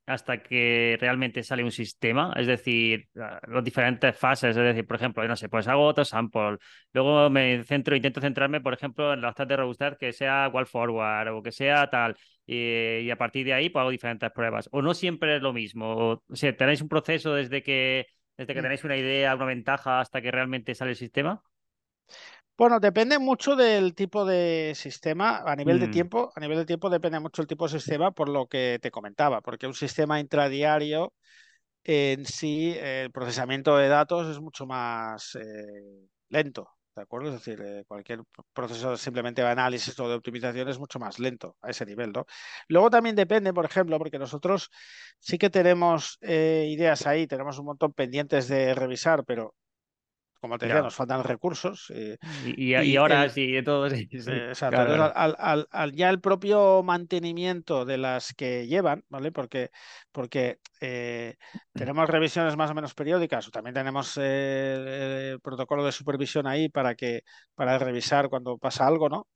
hasta 0.07 0.43
que 0.43 0.97
realmente 1.01 1.43
sale 1.43 1.63
un 1.65 1.71
sistema, 1.71 2.33
es 2.37 2.47
decir, 2.47 3.09
las 3.15 3.65
diferentes 3.65 4.17
fases, 4.17 4.57
es 4.57 4.63
decir, 4.63 4.87
por 4.87 4.97
ejemplo, 4.97 5.27
no 5.27 5.37
sé, 5.37 5.49
pues 5.49 5.69
hago 5.69 5.87
otro 5.87 6.05
sample, 6.05 6.59
luego 6.93 7.31
me 7.31 7.63
centro, 7.65 7.95
intento 7.95 8.21
centrarme, 8.21 8.61
por 8.61 8.75
ejemplo, 8.75 9.13
en 9.13 9.21
la 9.21 9.29
bastante 9.29 9.53
de 9.53 9.59
robustez 9.59 9.97
que 9.99 10.13
sea 10.13 10.51
wall 10.53 10.67
forward 10.67 11.29
o 11.29 11.43
que 11.43 11.53
sea 11.53 11.89
tal, 11.89 12.17
y, 12.47 13.11
a 13.11 13.17
partir 13.17 13.47
de 13.47 13.55
ahí 13.55 13.71
pues 13.71 13.81
hago 13.81 13.91
diferentes 13.91 14.31
pruebas, 14.33 14.69
o 14.73 14.83
no 14.83 14.95
siempre 14.95 15.37
es 15.37 15.43
lo 15.43 15.53
mismo, 15.53 15.95
o, 16.29 16.37
sea, 16.37 16.57
tenéis 16.57 16.83
un 16.83 16.89
proceso 16.89 17.35
desde 17.35 17.63
que, 17.63 18.07
desde 18.37 18.55
que 18.55 18.61
mm. 18.61 18.63
tenéis 18.63 18.85
una 18.85 18.97
idea, 18.97 19.35
una 19.37 19.47
ventaja, 19.47 20.01
hasta 20.01 20.21
que 20.21 20.31
realmente 20.31 20.75
sale 20.75 20.93
el 20.93 20.97
sistema. 20.97 21.43
Bueno, 22.63 22.79
depende 22.79 23.19
mucho 23.19 23.57
del 23.57 23.93
tipo 23.93 24.25
de 24.25 24.75
sistema 24.77 25.43
a 25.45 25.57
nivel 25.57 25.81
de 25.81 25.89
mm. 25.89 25.91
tiempo. 25.91 26.31
A 26.37 26.39
nivel 26.39 26.59
de 26.59 26.65
tiempo 26.65 26.91
depende 26.91 27.19
mucho 27.19 27.43
el 27.43 27.49
tipo 27.49 27.67
de 27.67 27.73
sistema 27.81 28.13
por 28.13 28.29
lo 28.29 28.47
que 28.47 28.79
te 28.81 28.93
comentaba, 28.93 29.41
porque 29.41 29.67
un 29.67 29.75
sistema 29.75 30.21
intradiario 30.21 31.13
en 31.83 32.25
sí, 32.25 32.73
el 32.81 33.11
procesamiento 33.11 33.77
de 33.77 33.89
datos 33.89 34.29
es 34.29 34.41
mucho 34.41 34.65
más 34.65 35.35
eh, 35.35 36.07
lento, 36.29 36.69
¿de 36.95 37.03
acuerdo? 37.03 37.31
Es 37.31 37.45
decir, 37.45 37.61
eh, 37.67 37.85
cualquier 37.85 38.21
proceso 38.53 38.97
simplemente 38.97 39.43
de 39.43 39.49
análisis 39.49 39.99
o 39.99 40.09
de 40.09 40.15
optimización 40.15 40.69
es 40.69 40.79
mucho 40.79 41.01
más 41.01 41.19
lento 41.19 41.57
a 41.63 41.71
ese 41.71 41.85
nivel, 41.85 42.13
¿no? 42.13 42.27
Luego 42.69 42.91
también 42.91 43.17
depende, 43.17 43.53
por 43.53 43.65
ejemplo, 43.65 43.99
porque 43.99 44.21
nosotros 44.21 44.71
sí 45.19 45.37
que 45.37 45.51
tenemos 45.51 46.17
eh, 46.21 46.69
ideas 46.71 47.09
ahí, 47.09 47.27
tenemos 47.27 47.59
un 47.59 47.67
montón 47.67 47.93
pendientes 47.93 48.47
de 48.47 48.73
revisar, 48.73 49.25
pero 49.25 49.57
como 50.43 50.59
te 50.59 50.67
decía, 50.67 50.83
nos 50.83 50.97
faltan 50.97 51.23
recursos. 51.23 51.93
Eh, 51.95 52.19
y, 52.45 52.75
y, 52.75 52.97
ahora 52.97 53.29
sí, 53.29 53.53
de 53.53 53.63
todo. 53.63 53.89
Sí, 53.89 54.09
exacto. 54.11 54.77
al, 55.15 55.69
al, 55.71 55.93
ya 55.93 56.11
el 56.11 56.21
propio 56.21 56.83
mantenimiento 56.83 57.85
de 57.85 57.97
las 57.97 58.35
que 58.35 58.67
llevan, 58.67 59.05
¿vale? 59.09 59.31
Porque, 59.31 59.71
porque 60.11 60.59
eh, 60.81 61.37
tenemos 61.73 62.11
revisiones 62.11 62.57
más 62.57 62.73
o 62.73 62.75
menos 62.75 62.93
periódicas, 62.93 63.47
o 63.47 63.51
también 63.53 63.73
tenemos 63.73 64.19
eh, 64.21 65.31
el 65.35 65.41
protocolo 65.41 65.85
de 65.85 65.93
supervisión 65.93 66.49
ahí 66.49 66.69
para, 66.69 66.97
que, 66.97 67.23
para 67.55 67.79
revisar 67.79 68.29
cuando 68.29 68.59
pasa 68.59 68.85
algo, 68.85 69.09
¿no? 69.09 69.29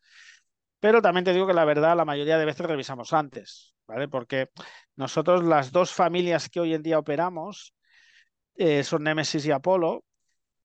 Pero 0.81 1.01
también 1.01 1.23
te 1.25 1.33
digo 1.33 1.47
que 1.47 1.55
la 1.55 1.65
verdad, 1.65 1.97
la 1.97 2.05
mayoría 2.05 2.37
de 2.37 2.47
veces 2.47 2.67
revisamos 2.67 3.13
antes, 3.13 3.77
¿vale? 3.87 4.09
Porque 4.09 4.49
nosotros 4.97 5.45
las 5.45 5.71
dos 5.71 5.93
familias 5.93 6.49
que 6.49 6.59
hoy 6.59 6.75
en 6.75 6.83
día 6.83 6.99
operamos 6.99 7.75
son 8.83 9.05
Nemesis 9.05 9.45
y 9.45 9.51
Apollo, 9.51 10.03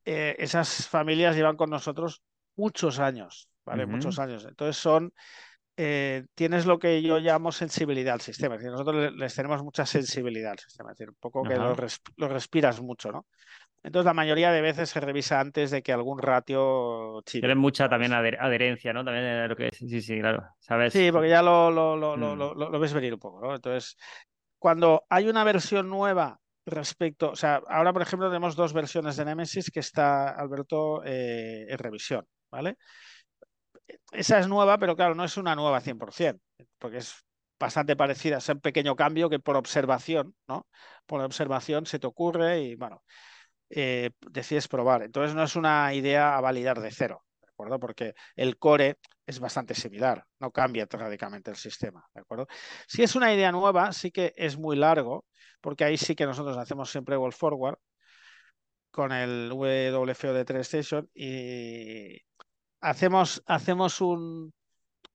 eh, 0.06 0.36
esas 0.40 0.88
familias 0.88 1.36
llevan 1.36 1.58
con 1.58 1.70
nosotros 1.70 2.22
muchos 2.56 3.00
años, 3.00 3.50
¿vale? 3.66 3.86
Muchos 3.86 4.20
años. 4.20 4.46
Entonces 4.46 4.78
son, 4.78 5.14
eh, 5.78 6.26
tienes 6.36 6.66
lo 6.66 6.80
que 6.80 7.02
yo 7.02 7.20
llamo 7.20 7.52
sensibilidad 7.52 8.16
al 8.16 8.22
sistema. 8.22 8.56
Es 8.56 8.62
decir, 8.62 8.72
nosotros 8.72 9.14
les 9.14 9.36
tenemos 9.36 9.64
mucha 9.64 9.86
sensibilidad 9.86 10.52
al 10.52 10.60
sistema, 10.60 10.92
es 10.92 10.98
decir, 10.98 11.10
un 11.10 11.18
poco 11.20 11.44
que 11.44 11.56
lo, 11.56 11.76
respiras 12.28 12.82
mucho, 12.82 13.12
¿no? 13.12 13.26
Entonces, 13.84 14.06
la 14.06 14.14
mayoría 14.14 14.52
de 14.52 14.62
veces 14.62 14.92
se 14.92 15.00
revisa 15.00 15.40
antes 15.40 15.72
de 15.72 15.82
que 15.82 15.92
algún 15.92 16.20
ratio 16.20 17.24
Tiene 17.26 17.56
mucha 17.56 17.90
también 17.90 18.14
adherencia, 18.14 18.94
¿no? 18.94 19.04
También 19.04 19.48
lo 19.50 19.56
que 19.56 19.72
Sí, 19.72 20.02
sí, 20.02 20.20
claro. 20.20 20.44
¿Sabes? 20.60 20.94
Sí, 20.94 21.12
porque 21.12 21.30
ya 21.30 21.42
lo, 21.42 21.72
lo, 21.72 21.98
lo, 21.98 22.16
lo, 22.16 22.56
mm. 22.56 22.80
ves 22.80 22.94
venir 22.94 23.16
un 23.16 23.20
poco, 23.20 23.42
¿no? 23.42 23.56
Entonces, 23.56 23.98
cuando 24.60 25.06
hay 25.10 25.28
una 25.30 25.44
versión 25.44 25.90
nueva 25.90 26.40
respecto, 26.72 27.32
o 27.32 27.36
sea, 27.36 27.62
ahora 27.68 27.94
por 27.94 28.02
ejemplo 28.02 28.28
tenemos 28.30 28.56
dos 28.56 28.74
versiones 28.74 29.16
de 29.18 29.26
Nemesis 29.26 29.70
que 29.72 29.82
está 29.82 30.30
Alberto 30.30 31.04
eh, 31.06 31.66
en 31.70 31.78
revisión, 31.78 32.26
¿vale? 32.52 32.78
Esa 34.12 34.40
es 34.40 34.48
nueva, 34.48 34.78
pero 34.78 34.96
claro, 34.96 35.16
no 35.16 35.24
es 35.24 35.38
una 35.38 35.56
nueva 35.56 35.82
100%, 35.82 36.40
porque 36.80 36.98
es 36.98 37.16
bastante 37.60 37.96
parecida, 37.96 38.38
es 38.38 38.50
un 38.50 38.60
pequeño 38.60 38.96
cambio 38.96 39.30
que 39.30 39.40
por 39.40 39.56
observación, 39.56 40.36
¿no? 40.48 40.68
Por 41.06 41.22
observación 41.22 41.86
se 41.86 42.00
te 42.00 42.08
ocurre 42.08 42.62
y 42.62 42.76
bueno, 42.76 43.04
eh, 43.70 44.12
decides 44.20 44.68
probar. 44.68 45.04
Entonces 45.04 45.36
no 45.36 45.44
es 45.44 45.56
una 45.56 45.94
idea 45.94 46.36
a 46.38 46.42
validar 46.42 46.82
de 46.82 46.92
cero, 46.92 47.24
¿de 47.42 47.50
acuerdo? 47.50 47.80
Porque 47.80 48.14
el 48.36 48.58
core 48.58 48.98
es 49.26 49.40
bastante 49.40 49.76
similar, 49.76 50.26
no 50.40 50.52
cambia 50.52 50.88
radicalmente 50.90 51.52
el 51.52 51.58
sistema, 51.58 52.06
¿de 52.14 52.22
acuerdo? 52.22 52.48
Si 52.88 53.04
es 53.04 53.16
una 53.16 53.34
idea 53.34 53.52
nueva, 53.52 53.94
sí 53.94 54.12
que 54.12 54.34
es 54.36 54.58
muy 54.58 54.76
largo, 54.76 55.26
porque 55.62 55.84
ahí 55.84 55.98
sí 55.98 56.16
que 56.16 56.26
nosotros 56.26 56.58
hacemos 56.58 56.90
siempre 56.90 57.18
Wall 57.18 57.34
Forward 57.34 57.78
con 58.92 59.12
el 59.12 59.50
WFO 59.52 60.34
de 60.34 60.60
Station 60.62 61.10
y 61.14 62.18
hacemos, 62.82 63.42
hacemos 63.46 64.02
un, 64.02 64.54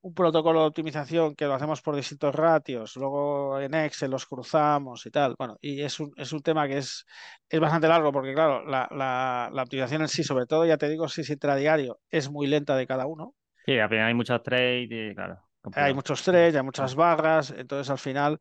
un, 0.01 0.13
protocolo 0.15 0.61
de 0.61 0.67
optimización 0.67 1.35
que 1.35 1.45
lo 1.45 1.53
hacemos 1.53 1.81
por 1.81 1.95
distintos 1.95 2.33
ratios, 2.33 2.95
luego 2.95 3.59
en 3.59 3.75
Excel 3.75 4.09
los 4.09 4.25
cruzamos 4.25 5.05
y 5.05 5.11
tal. 5.11 5.35
Bueno, 5.37 5.57
y 5.61 5.81
es 5.81 5.99
un, 5.99 6.11
es 6.17 6.33
un 6.33 6.41
tema 6.41 6.67
que 6.67 6.79
es, 6.79 7.05
es 7.47 7.59
bastante 7.59 7.87
largo 7.87 8.11
porque, 8.11 8.33
claro, 8.33 8.65
la, 8.65 8.87
la, 8.91 9.51
la 9.53 9.63
optimización 9.63 10.01
en 10.01 10.07
sí, 10.07 10.23
sobre 10.23 10.47
todo, 10.47 10.65
ya 10.65 10.77
te 10.77 10.89
digo, 10.89 11.07
si 11.07 11.21
es 11.21 11.29
intradiario, 11.29 11.99
es 12.09 12.31
muy 12.31 12.47
lenta 12.47 12.75
de 12.75 12.87
cada 12.87 13.05
uno. 13.05 13.35
Sí, 13.63 13.73
hay 13.73 14.13
muchos 14.13 14.41
trades 14.41 14.87
y 14.89 15.13
claro. 15.13 15.47
Hay 15.73 15.93
muchos 15.93 16.23
trades, 16.23 16.55
hay 16.55 16.63
muchas 16.63 16.95
barras, 16.95 17.51
entonces 17.51 17.89
al 17.89 17.97
final 17.97 18.39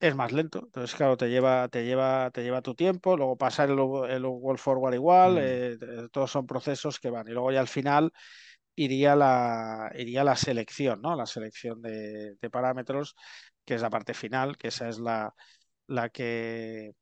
es 0.00 0.14
más 0.14 0.32
lento. 0.32 0.60
Entonces, 0.64 0.94
claro, 0.94 1.16
te 1.16 1.28
lleva, 1.28 1.68
te 1.68 1.84
lleva, 1.84 2.30
te 2.30 2.42
lleva 2.42 2.62
tu 2.62 2.74
tiempo, 2.74 3.16
luego 3.16 3.36
pasar 3.36 3.70
el, 3.70 3.78
el 4.10 4.24
World 4.24 4.58
Forward 4.58 4.94
igual, 4.94 5.34
mm. 5.34 5.38
eh, 5.40 5.78
todos 6.12 6.30
son 6.30 6.46
procesos 6.46 7.00
que 7.00 7.10
van. 7.10 7.28
Y 7.28 7.32
luego 7.32 7.52
ya 7.52 7.60
al 7.60 7.68
final 7.68 8.12
iría 8.76 9.16
la, 9.16 9.90
iría 9.96 10.24
la 10.24 10.36
selección, 10.36 11.00
¿no? 11.02 11.16
La 11.16 11.26
selección 11.26 11.80
de, 11.82 12.36
parámetros, 12.50 13.16
que 13.64 13.74
es 13.74 13.82
la 13.82 13.90
parte 13.90 14.14
final, 14.14 14.56
que 14.58 14.68
esa 14.68 14.88
es 14.88 14.98
la, 14.98 15.34
la 15.86 16.10
que, 16.10 16.92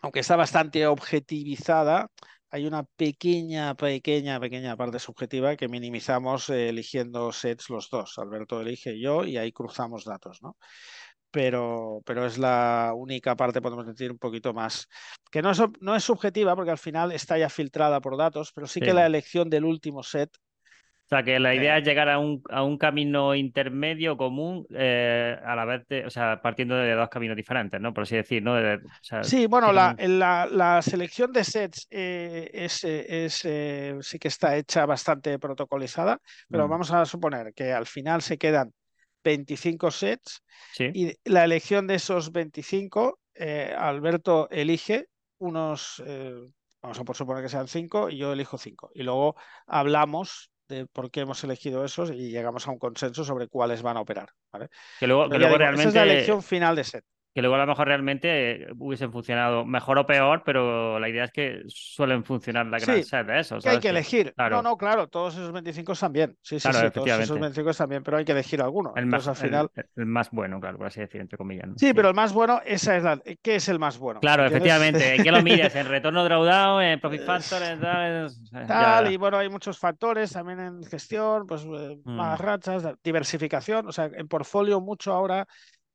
aunque 0.00 0.20
está 0.20 0.36
bastante 0.36 0.86
objetivizada, 0.86 2.08
hay 2.50 2.66
una 2.66 2.84
pequeña, 2.84 3.74
pequeña, 3.74 4.38
pequeña 4.38 4.76
parte 4.76 4.98
subjetiva 5.00 5.56
que 5.56 5.68
minimizamos 5.68 6.50
eh, 6.50 6.68
eligiendo 6.68 7.32
sets 7.32 7.70
los 7.70 7.90
dos. 7.90 8.18
Alberto 8.18 8.60
elige 8.60 9.00
yo 9.00 9.24
y 9.24 9.38
ahí 9.38 9.50
cruzamos 9.52 10.04
datos, 10.04 10.40
¿no? 10.42 10.56
Pero, 11.34 12.00
pero 12.06 12.24
es 12.24 12.38
la 12.38 12.92
única 12.94 13.34
parte, 13.34 13.60
podemos 13.60 13.84
decir, 13.84 14.12
un 14.12 14.18
poquito 14.18 14.54
más, 14.54 14.88
que 15.32 15.42
no 15.42 15.50
es, 15.50 15.60
no 15.80 15.96
es 15.96 16.04
subjetiva 16.04 16.54
porque 16.54 16.70
al 16.70 16.78
final 16.78 17.10
está 17.10 17.36
ya 17.36 17.48
filtrada 17.48 18.00
por 18.00 18.16
datos, 18.16 18.52
pero 18.54 18.68
sí, 18.68 18.80
que 18.80 18.94
la 18.94 19.04
elección 19.04 19.50
del 19.50 19.64
último 19.64 20.04
set 20.04 20.30
o 21.06 21.08
sea, 21.08 21.22
que 21.22 21.38
la 21.38 21.54
idea 21.54 21.76
es 21.76 21.84
llegar 21.84 22.08
a 22.08 22.18
un, 22.18 22.42
a 22.48 22.62
un 22.62 22.78
camino 22.78 23.34
intermedio 23.34 24.16
común 24.16 24.66
eh, 24.70 25.36
a 25.44 25.54
la 25.54 25.66
vez, 25.66 25.82
o 26.06 26.08
sea, 26.08 26.40
partiendo 26.40 26.76
de 26.76 26.94
dos 26.94 27.10
caminos 27.10 27.36
diferentes, 27.36 27.78
¿no? 27.78 27.92
Por 27.92 28.04
así 28.04 28.16
decir, 28.16 28.42
¿no? 28.42 28.56
sí, 29.22 29.46
bueno, 29.46 29.70
la, 29.70 29.94
la, 29.98 30.48
la, 30.50 30.80
selección 30.80 31.30
de 31.30 31.44
sets 31.44 31.86
eh, 31.90 32.48
es, 32.54 32.84
es 32.84 33.44
eh, 33.44 33.96
sí 34.00 34.18
que 34.18 34.28
está 34.28 34.56
hecha 34.56 34.86
bastante 34.86 35.38
protocolizada, 35.38 36.18
pero 36.48 36.66
mm. 36.66 36.70
vamos 36.70 36.90
a 36.90 37.04
suponer 37.04 37.52
que 37.52 37.70
al 37.70 37.84
final 37.84 38.22
se 38.22 38.38
quedan 38.38 38.72
25 39.24 39.90
sets 39.90 40.42
y 40.78 41.16
la 41.24 41.44
elección 41.44 41.86
de 41.86 41.94
esos 41.96 42.30
25, 42.30 43.18
eh, 43.34 43.74
Alberto 43.76 44.48
elige 44.50 45.08
unos 45.38 46.02
vamos 46.84 47.00
a 47.00 47.04
por 47.04 47.16
suponer 47.16 47.42
que 47.42 47.48
sean 47.48 47.66
cinco 47.66 48.10
y 48.10 48.18
yo 48.18 48.32
elijo 48.32 48.58
cinco. 48.58 48.90
Y 48.94 49.02
luego 49.02 49.36
hablamos 49.66 50.50
de 50.68 50.86
por 50.86 51.10
qué 51.10 51.20
hemos 51.20 51.42
elegido 51.42 51.82
esos 51.82 52.10
y 52.10 52.30
llegamos 52.30 52.68
a 52.68 52.70
un 52.70 52.78
consenso 52.78 53.24
sobre 53.24 53.48
cuáles 53.48 53.80
van 53.80 53.96
a 53.96 54.02
operar. 54.02 54.28
¿vale? 54.52 54.68
Que 55.00 55.06
luego, 55.06 55.24
que 55.24 55.30
Pero 55.30 55.40
ya 55.40 55.48
luego 55.48 55.54
digo, 55.54 55.58
realmente. 55.58 55.88
Esa 55.88 56.00
es 56.02 56.06
la 56.06 56.12
elección 56.12 56.42
final 56.42 56.76
de 56.76 56.84
set. 56.84 57.04
Que 57.34 57.40
luego 57.42 57.56
a 57.56 57.58
lo 57.58 57.66
mejor 57.66 57.88
realmente 57.88 58.66
hubiesen 58.78 59.10
funcionado 59.10 59.64
mejor 59.64 59.98
o 59.98 60.06
peor, 60.06 60.42
pero 60.44 61.00
la 61.00 61.08
idea 61.08 61.24
es 61.24 61.32
que 61.32 61.62
suelen 61.66 62.24
funcionar 62.24 62.66
la 62.66 62.78
gran 62.78 62.96
Sí, 62.96 63.02
set 63.02 63.26
de 63.26 63.40
eso. 63.40 63.58
Que 63.58 63.70
hay 63.70 63.80
que 63.80 63.88
elegir. 63.88 64.32
claro. 64.34 64.56
No, 64.56 64.62
no, 64.62 64.76
claro, 64.76 65.08
todos 65.08 65.34
esos 65.34 65.50
25 65.50 65.92
están 65.92 66.12
bien. 66.12 66.36
Sí, 66.42 66.60
sí, 66.60 66.68
Claro, 66.68 66.86
sí, 66.88 66.92
todos 66.94 67.08
esos 67.08 67.18
efectivamente. 67.18 67.40
25 67.40 67.70
están 67.70 67.88
bien, 67.88 68.02
pero 68.04 68.16
hay 68.18 68.24
que 68.24 68.32
elegir 68.32 68.62
alguno. 68.62 68.92
El 68.94 69.04
Entonces, 69.04 69.26
más, 69.28 69.36
al 69.42 69.48
final. 69.48 69.68
el, 69.74 69.84
el 69.96 70.06
más 70.06 70.30
bueno, 70.30 70.60
claro, 70.60 70.78
por 70.78 70.86
así 70.86 71.00
decir, 71.00 71.20
entre 71.20 71.36
comillas. 71.36 71.66
¿no? 71.66 71.74
Sí, 71.76 71.92
pero 71.92 72.08
el 72.08 72.14
más 72.14 72.32
bueno, 72.32 72.60
esa 72.64 72.96
es 72.96 73.02
la. 73.02 73.18
¿Qué 73.42 73.56
es 73.56 73.68
el 73.68 73.78
más 73.80 73.98
bueno? 73.98 74.20
Claro, 74.20 74.44
¿Entiendes? 74.44 74.70
efectivamente. 74.72 75.14
¿En 75.16 75.22
qué 75.24 75.30
lo 75.32 75.42
mides? 75.42 75.74
¿En 75.74 75.88
retorno 75.88 76.22
drawdown? 76.24 76.82
¿En 76.84 77.00
profit 77.00 77.22
factor? 77.22 77.62
¿En 77.62 77.80
tal? 78.68 79.10
Y 79.12 79.16
bueno, 79.16 79.38
hay 79.38 79.48
muchos 79.48 79.78
factores 79.78 80.32
también 80.32 80.60
en 80.60 80.84
gestión, 80.84 81.46
pues 81.46 81.64
eh, 81.64 81.98
Mm. 82.04 82.36
rachas, 82.36 82.84
diversificación, 83.02 83.88
o 83.88 83.92
sea, 83.92 84.06
en 84.12 84.28
portfolio 84.28 84.80
mucho 84.80 85.12
ahora 85.12 85.46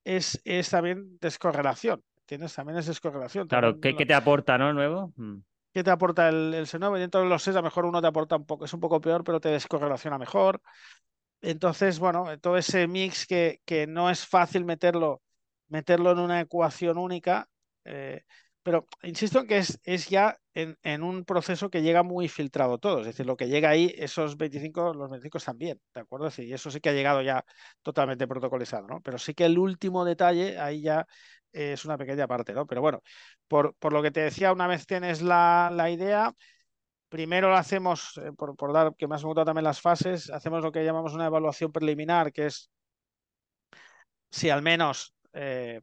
es, 0.03 0.41
es 0.45 0.69
también 0.69 1.17
descorrelación, 1.19 2.03
¿entiendes? 2.21 2.53
También 2.55 2.77
es 2.79 2.87
descorrelación. 2.87 3.47
Claro, 3.47 3.79
¿qué, 3.81 3.89
lo- 3.91 3.97
qué 3.97 4.05
te 4.05 4.13
aporta, 4.13 4.57
no? 4.57 4.73
Nuevo. 4.73 5.13
Mm. 5.17 5.39
¿Qué 5.73 5.83
te 5.83 5.91
aporta 5.91 6.29
el, 6.29 6.53
el 6.53 6.67
Senove? 6.67 6.99
Dentro 6.99 7.21
de 7.21 7.27
los 7.29 7.43
SES, 7.43 7.55
a 7.57 7.59
lo 7.61 7.63
mejor 7.65 7.85
uno 7.85 8.01
te 8.01 8.07
aporta 8.07 8.35
un 8.35 8.45
poco, 8.45 8.65
es 8.65 8.73
un 8.73 8.79
poco 8.79 8.99
peor, 9.01 9.23
pero 9.23 9.39
te 9.39 9.49
descorrelaciona 9.49 10.17
mejor. 10.17 10.61
Entonces, 11.41 11.99
bueno, 11.99 12.39
todo 12.39 12.57
ese 12.57 12.87
mix 12.87 13.27
que, 13.27 13.61
que 13.65 13.87
no 13.87 14.09
es 14.09 14.27
fácil 14.27 14.65
meterlo, 14.65 15.21
meterlo 15.69 16.11
en 16.13 16.19
una 16.19 16.41
ecuación 16.41 16.97
única, 16.97 17.49
eh, 17.85 18.23
pero 18.69 18.85
insisto 19.01 19.39
en 19.39 19.47
que 19.47 19.57
es, 19.57 19.79
es 19.83 20.09
ya 20.09 20.37
en, 20.53 20.77
en 20.83 21.01
un 21.03 21.25
proceso 21.25 21.69
que 21.71 21.81
llega 21.81 22.03
muy 22.03 22.27
filtrado 22.29 22.77
todo. 22.77 22.99
Es 22.99 23.07
decir, 23.07 23.25
lo 23.25 23.35
que 23.35 23.47
llega 23.47 23.69
ahí, 23.69 23.91
esos 23.97 24.37
25, 24.37 24.93
los 24.93 25.09
25 25.09 25.39
están 25.39 25.57
bien, 25.57 25.81
¿de 25.95 26.01
acuerdo? 26.01 26.27
Es 26.27 26.37
y 26.39 26.53
eso 26.53 26.69
sí 26.69 26.79
que 26.79 26.89
ha 26.89 26.93
llegado 26.93 27.23
ya 27.23 27.43
totalmente 27.81 28.27
protocolizado, 28.27 28.85
¿no? 28.87 29.01
Pero 29.01 29.17
sí 29.17 29.33
que 29.33 29.45
el 29.45 29.57
último 29.57 30.05
detalle 30.05 30.59
ahí 30.59 30.81
ya 30.83 31.07
eh, 31.51 31.73
es 31.73 31.83
una 31.85 31.97
pequeña 31.97 32.27
parte, 32.27 32.53
¿no? 32.53 32.67
Pero 32.67 32.81
bueno, 32.81 33.01
por, 33.47 33.73
por 33.77 33.91
lo 33.91 34.03
que 34.03 34.11
te 34.11 34.19
decía, 34.21 34.53
una 34.53 34.67
vez 34.67 34.85
tienes 34.85 35.21
la, 35.23 35.71
la 35.73 35.89
idea, 35.89 36.31
primero 37.09 37.49
lo 37.49 37.57
hacemos, 37.57 38.17
eh, 38.17 38.31
por, 38.37 38.55
por 38.57 38.73
dar 38.73 38.95
que 38.97 39.07
me 39.07 39.15
has 39.15 39.21
preguntado 39.21 39.45
también 39.45 39.65
las 39.65 39.81
fases, 39.81 40.29
hacemos 40.31 40.63
lo 40.63 40.71
que 40.71 40.85
llamamos 40.85 41.13
una 41.15 41.27
evaluación 41.27 41.71
preliminar, 41.71 42.33
que 42.33 42.47
es 42.47 42.69
si 44.31 44.49
al 44.49 44.61
menos, 44.61 45.13
eh, 45.33 45.81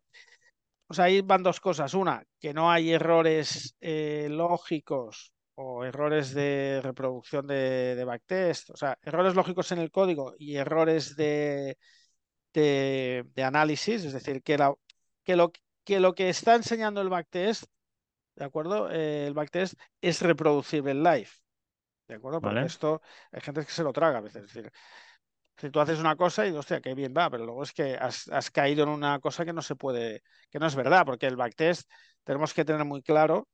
o 0.88 0.94
sea, 0.94 1.06
ahí 1.06 1.20
van 1.20 1.42
dos 1.42 1.60
cosas. 1.60 1.94
Una, 1.94 2.22
que 2.40 2.54
no 2.54 2.70
hay 2.70 2.92
errores 2.92 3.76
eh, 3.80 4.28
lógicos 4.30 5.32
o 5.54 5.84
errores 5.84 6.34
de 6.34 6.80
reproducción 6.82 7.46
de, 7.46 7.94
de 7.96 8.04
backtest, 8.04 8.70
o 8.70 8.76
sea, 8.76 8.98
errores 9.02 9.34
lógicos 9.34 9.72
en 9.72 9.78
el 9.78 9.90
código 9.90 10.34
y 10.38 10.56
errores 10.56 11.16
de, 11.16 11.78
de, 12.52 13.24
de 13.34 13.44
análisis, 13.44 14.04
es 14.04 14.12
decir, 14.12 14.42
que, 14.42 14.58
la, 14.58 14.74
que, 15.24 15.36
lo, 15.36 15.52
que 15.84 16.00
lo 16.00 16.14
que 16.14 16.28
está 16.28 16.54
enseñando 16.56 17.00
el 17.00 17.08
backtest, 17.08 17.64
¿de 18.36 18.44
acuerdo? 18.44 18.90
Eh, 18.90 19.26
el 19.28 19.34
backtest 19.34 19.74
es 20.00 20.20
reproducible 20.22 20.92
en 20.92 21.02
live, 21.02 21.28
¿de 22.08 22.14
acuerdo? 22.16 22.40
Porque 22.40 22.56
Vale. 22.56 22.66
esto 22.66 23.02
hay 23.32 23.40
gente 23.40 23.64
que 23.64 23.72
se 23.72 23.82
lo 23.82 23.92
traga 23.92 24.18
a 24.18 24.22
veces, 24.22 24.44
es 24.44 24.52
decir, 24.52 24.72
si 25.56 25.70
tú 25.70 25.80
haces 25.80 25.98
una 26.00 26.16
cosa 26.16 26.46
y, 26.46 26.52
hostia, 26.52 26.80
qué 26.80 26.94
bien 26.94 27.14
va, 27.16 27.30
pero 27.30 27.44
luego 27.44 27.62
es 27.62 27.72
que 27.72 27.94
has, 27.96 28.28
has 28.28 28.50
caído 28.50 28.84
en 28.84 28.90
una 28.90 29.18
cosa 29.20 29.44
que 29.44 29.52
no 29.52 29.62
se 29.62 29.76
puede, 29.76 30.22
que 30.50 30.58
no 30.58 30.66
es 30.66 30.74
verdad, 30.76 31.04
porque 31.06 31.26
el 31.26 31.36
backtest 31.36 31.90
tenemos 32.24 32.52
que 32.54 32.64
tener 32.64 32.84
muy 32.84 33.02
claro 33.02 33.48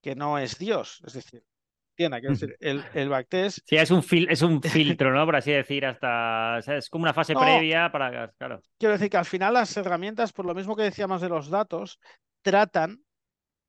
que 0.00 0.14
no 0.14 0.38
es 0.38 0.58
Dios, 0.58 1.02
es 1.06 1.14
decir, 1.14 1.42
entienda, 1.90 2.20
quiero 2.20 2.34
decir, 2.34 2.56
el, 2.60 2.84
el 2.94 3.08
backtest 3.08 3.58
Sí, 3.66 3.76
es 3.76 3.90
un, 3.90 4.02
fil- 4.02 4.28
es 4.30 4.42
un 4.42 4.62
filtro, 4.62 5.12
¿no? 5.12 5.24
Por 5.26 5.36
así 5.36 5.52
decir, 5.52 5.84
hasta. 5.84 6.56
o 6.58 6.62
sea, 6.62 6.76
es 6.76 6.88
como 6.88 7.02
una 7.02 7.14
fase 7.14 7.34
No. 7.34 7.40
previa 7.40 7.90
para. 7.90 8.30
Claro. 8.38 8.60
quiero 8.78 8.92
decir 8.92 9.10
que 9.10 9.16
al 9.16 9.24
final 9.24 9.54
las 9.54 9.76
herramientas, 9.76 10.32
por 10.32 10.44
lo 10.46 10.54
mismo 10.54 10.76
que 10.76 10.82
decíamos 10.84 11.20
de 11.20 11.28
los 11.28 11.48
datos, 11.50 11.98
tratan, 12.42 13.00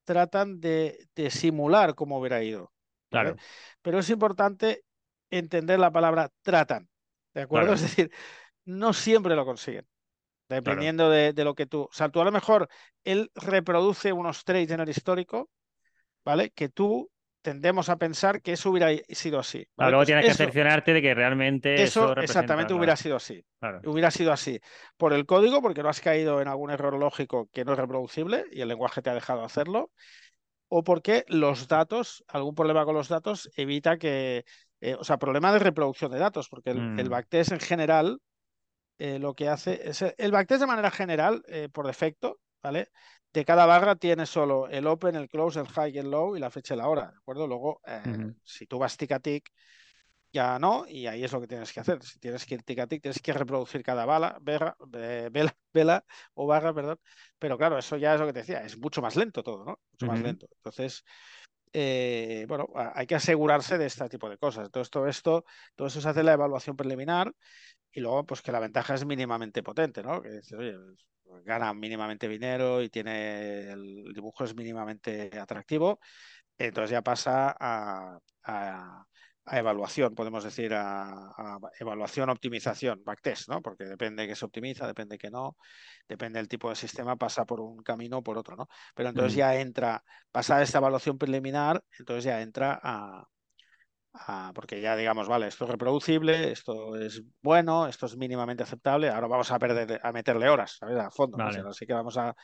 tratan 0.03 0.59
de, 0.59 1.07
de 1.15 1.29
simular 1.29 1.95
cómo 1.95 2.19
hubiera 2.19 2.43
ido. 2.43 2.71
¿vale? 3.11 3.31
Claro. 3.31 3.35
Pero 3.81 3.99
es 3.99 4.09
importante 4.09 4.83
entender 5.29 5.79
la 5.79 5.91
palabra 5.91 6.29
tratan, 6.41 6.87
¿de 7.37 7.43
acuerdo? 7.43 7.67
Claro. 7.67 7.75
Es 7.75 7.81
decir, 7.81 8.11
no 8.65 8.93
siempre 8.93 9.35
lo 9.35 9.45
consiguen. 9.45 9.85
Dependiendo 10.49 11.09
de, 11.09 11.33
de 11.33 11.43
lo 11.43 11.55
que 11.55 11.65
tú. 11.65 11.83
O 11.83 11.89
sea, 11.91 12.09
tú 12.09 12.21
a 12.21 12.25
lo 12.25 12.31
mejor 12.31 12.67
él 13.03 13.29
reproduce 13.35 14.11
unos 14.13 14.43
trades 14.43 14.71
en 14.71 14.79
el 14.79 14.89
histórico, 14.89 15.49
¿vale? 16.25 16.51
Que 16.51 16.69
tú 16.69 17.11
tendemos 17.41 17.89
a 17.89 17.97
pensar 17.97 18.41
que 18.41 18.53
eso 18.53 18.71
hubiera 18.71 18.89
sido 19.09 19.39
así. 19.39 19.67
Luego 19.77 20.05
tienes 20.05 20.25
que 20.25 20.33
cerciorarte 20.33 20.93
de 20.93 21.01
que 21.01 21.13
realmente 21.13 21.83
eso, 21.83 22.15
exactamente 22.17 22.69
claro, 22.69 22.77
hubiera 22.77 22.95
sido 22.95 23.15
así. 23.17 23.45
claro. 23.59 23.81
Hubiera 23.85 24.09
sido 24.09 24.31
así 24.31 24.59
por 24.97 25.13
el 25.13 25.25
código, 25.25 25.61
porque 25.61 25.83
no 25.83 25.89
has 25.89 26.01
caído 26.01 26.41
en 26.41 26.47
algún 26.47 26.71
error 26.71 26.97
lógico 26.97 27.49
que 27.53 27.63
no 27.63 27.73
es 27.73 27.79
reproducible 27.79 28.45
y 28.51 28.61
el 28.61 28.67
lenguaje 28.67 29.01
te 29.01 29.09
ha 29.09 29.13
dejado 29.13 29.43
hacerlo, 29.43 29.91
o 30.69 30.83
porque 30.83 31.23
los 31.27 31.67
datos, 31.67 32.23
algún 32.27 32.55
problema 32.55 32.83
con 32.83 32.95
los 32.95 33.07
datos 33.07 33.49
evita 33.55 33.97
que, 33.97 34.43
eh, 34.81 34.95
o 34.95 35.03
sea, 35.03 35.17
problema 35.17 35.51
de 35.53 35.59
reproducción 35.59 36.11
de 36.11 36.19
datos, 36.19 36.49
porque 36.49 36.71
el, 36.71 36.85
el 36.95 37.09
Mm. 37.09 37.09
backtest 37.09 37.51
en 37.51 37.59
general 37.59 38.19
eh, 38.97 39.19
lo 39.19 39.35
que 39.35 39.49
hace 39.49 39.89
es 39.89 40.01
el 40.17 40.31
backtest 40.31 40.61
de 40.61 40.67
manera 40.67 40.91
general, 40.91 41.43
eh, 41.47 41.69
por 41.71 41.87
defecto, 41.87 42.39
¿vale? 42.63 42.89
De 43.33 43.45
cada 43.45 43.65
barra 43.65 43.95
tiene 43.95 44.25
solo 44.25 44.67
el 44.69 44.87
open, 44.87 45.15
el 45.15 45.29
close, 45.29 45.59
el 45.59 45.67
high, 45.67 45.97
el 45.97 46.09
low 46.11 46.35
y 46.35 46.39
la 46.39 46.49
fecha 46.51 46.73
y 46.73 46.77
la 46.77 46.87
hora, 46.89 47.11
¿de 47.11 47.17
acuerdo? 47.17 47.47
Luego, 47.47 47.81
eh, 47.85 48.17
si 48.43 48.65
tú 48.67 48.79
vas 48.79 48.97
tic 48.97 49.11
a 49.11 49.19
tic, 49.19 49.49
ya 50.33 50.59
no, 50.59 50.85
y 50.87 51.07
ahí 51.07 51.23
es 51.23 51.31
lo 51.31 51.41
que 51.41 51.47
tienes 51.47 51.71
que 51.73 51.79
hacer. 51.79 52.03
Si 52.03 52.19
tienes 52.19 52.45
que 52.45 52.55
ir 52.55 52.63
tic 52.63 52.79
a 52.79 52.87
tic, 52.87 53.01
tienes 53.01 53.21
que 53.21 53.33
reproducir 53.33 53.83
cada 53.83 54.05
bala, 54.05 54.37
berra, 54.41 54.75
eh, 54.93 55.29
vela, 55.31 55.55
vela 55.73 56.05
o 56.33 56.47
barra, 56.47 56.73
perdón. 56.73 56.99
Pero 57.39 57.57
claro, 57.57 57.77
eso 57.77 57.97
ya 57.97 58.13
es 58.13 58.19
lo 58.19 58.27
que 58.27 58.33
te 58.33 58.39
decía, 58.39 58.63
es 58.63 58.77
mucho 58.77 59.01
más 59.01 59.15
lento 59.15 59.43
todo, 59.43 59.65
¿no? 59.65 59.79
Mucho 59.91 60.07
más 60.07 60.21
lento. 60.21 60.47
Entonces, 60.57 61.03
eh, 61.73 62.45
bueno, 62.47 62.67
hay 62.95 63.07
que 63.07 63.15
asegurarse 63.15 63.77
de 63.77 63.85
este 63.87 64.07
tipo 64.09 64.29
de 64.29 64.37
cosas. 64.37 64.65
Entonces, 64.65 64.89
todo 64.91 65.07
esto, 65.07 65.45
todo 65.75 65.87
eso 65.87 66.01
se 66.01 66.09
hace 66.09 66.21
en 66.21 66.25
la 66.27 66.33
evaluación 66.33 66.75
preliminar 66.75 67.33
y 67.91 68.01
luego, 68.01 68.25
pues 68.25 68.41
que 68.41 68.51
la 68.51 68.59
ventaja 68.59 68.95
es 68.95 69.05
mínimamente 69.05 69.63
potente, 69.63 70.03
¿no? 70.03 70.21
Que 70.21 70.29
dices, 70.31 70.53
oye, 70.53 70.75
pues, 71.23 71.43
gana 71.45 71.73
mínimamente 71.73 72.27
dinero 72.29 72.81
y 72.83 72.89
tiene 72.89 73.71
el 73.71 74.13
dibujo 74.13 74.43
es 74.45 74.55
mínimamente 74.55 75.31
atractivo. 75.39 75.99
Entonces 76.57 76.91
ya 76.91 77.01
pasa 77.03 77.55
a, 77.59 78.19
a- 78.43 79.05
a 79.47 79.59
evaluación, 79.59 80.15
podemos 80.15 80.43
decir, 80.43 80.73
a, 80.73 81.03
a 81.37 81.59
evaluación, 81.79 82.29
optimización, 82.29 83.03
backtest, 83.05 83.49
¿no? 83.49 83.61
Porque 83.61 83.85
depende 83.85 84.27
que 84.27 84.35
se 84.35 84.45
optimiza, 84.45 84.87
depende 84.87 85.17
que 85.17 85.31
no, 85.31 85.57
depende 86.07 86.39
del 86.39 86.47
tipo 86.49 86.69
de 86.69 86.75
sistema, 86.75 87.15
pasa 87.17 87.45
por 87.45 87.61
un 87.61 87.83
camino 87.83 88.17
o 88.19 88.23
por 88.23 88.37
otro, 88.37 88.55
¿no? 88.57 88.67
Pero 88.95 89.09
entonces 89.09 89.35
Mm. 89.35 89.37
ya 89.37 89.55
entra, 89.55 90.03
pasada 90.31 90.63
esta 90.63 90.79
evaluación 90.79 91.17
preliminar, 91.17 91.83
entonces 91.99 92.25
ya 92.25 92.41
entra 92.41 92.79
a, 92.83 93.25
a- 94.13 94.51
porque 94.55 94.81
ya 94.81 94.95
digamos, 94.95 95.27
vale, 95.27 95.47
esto 95.47 95.65
es 95.65 95.71
reproducible, 95.71 96.51
esto 96.51 96.95
es 96.97 97.23
bueno, 97.41 97.87
esto 97.87 98.05
es 98.07 98.17
mínimamente 98.17 98.63
aceptable, 98.63 99.09
ahora 99.09 99.27
vamos 99.27 99.51
a 99.51 99.59
perder, 99.59 99.99
a 100.03 100.11
meterle 100.11 100.49
horas, 100.49 100.77
¿sabes? 100.79 100.97
A 100.97 101.11
fondo. 101.11 101.37
Así 101.69 101.85
que 101.85 101.93
vamos 101.93 102.17
a, 102.17 102.35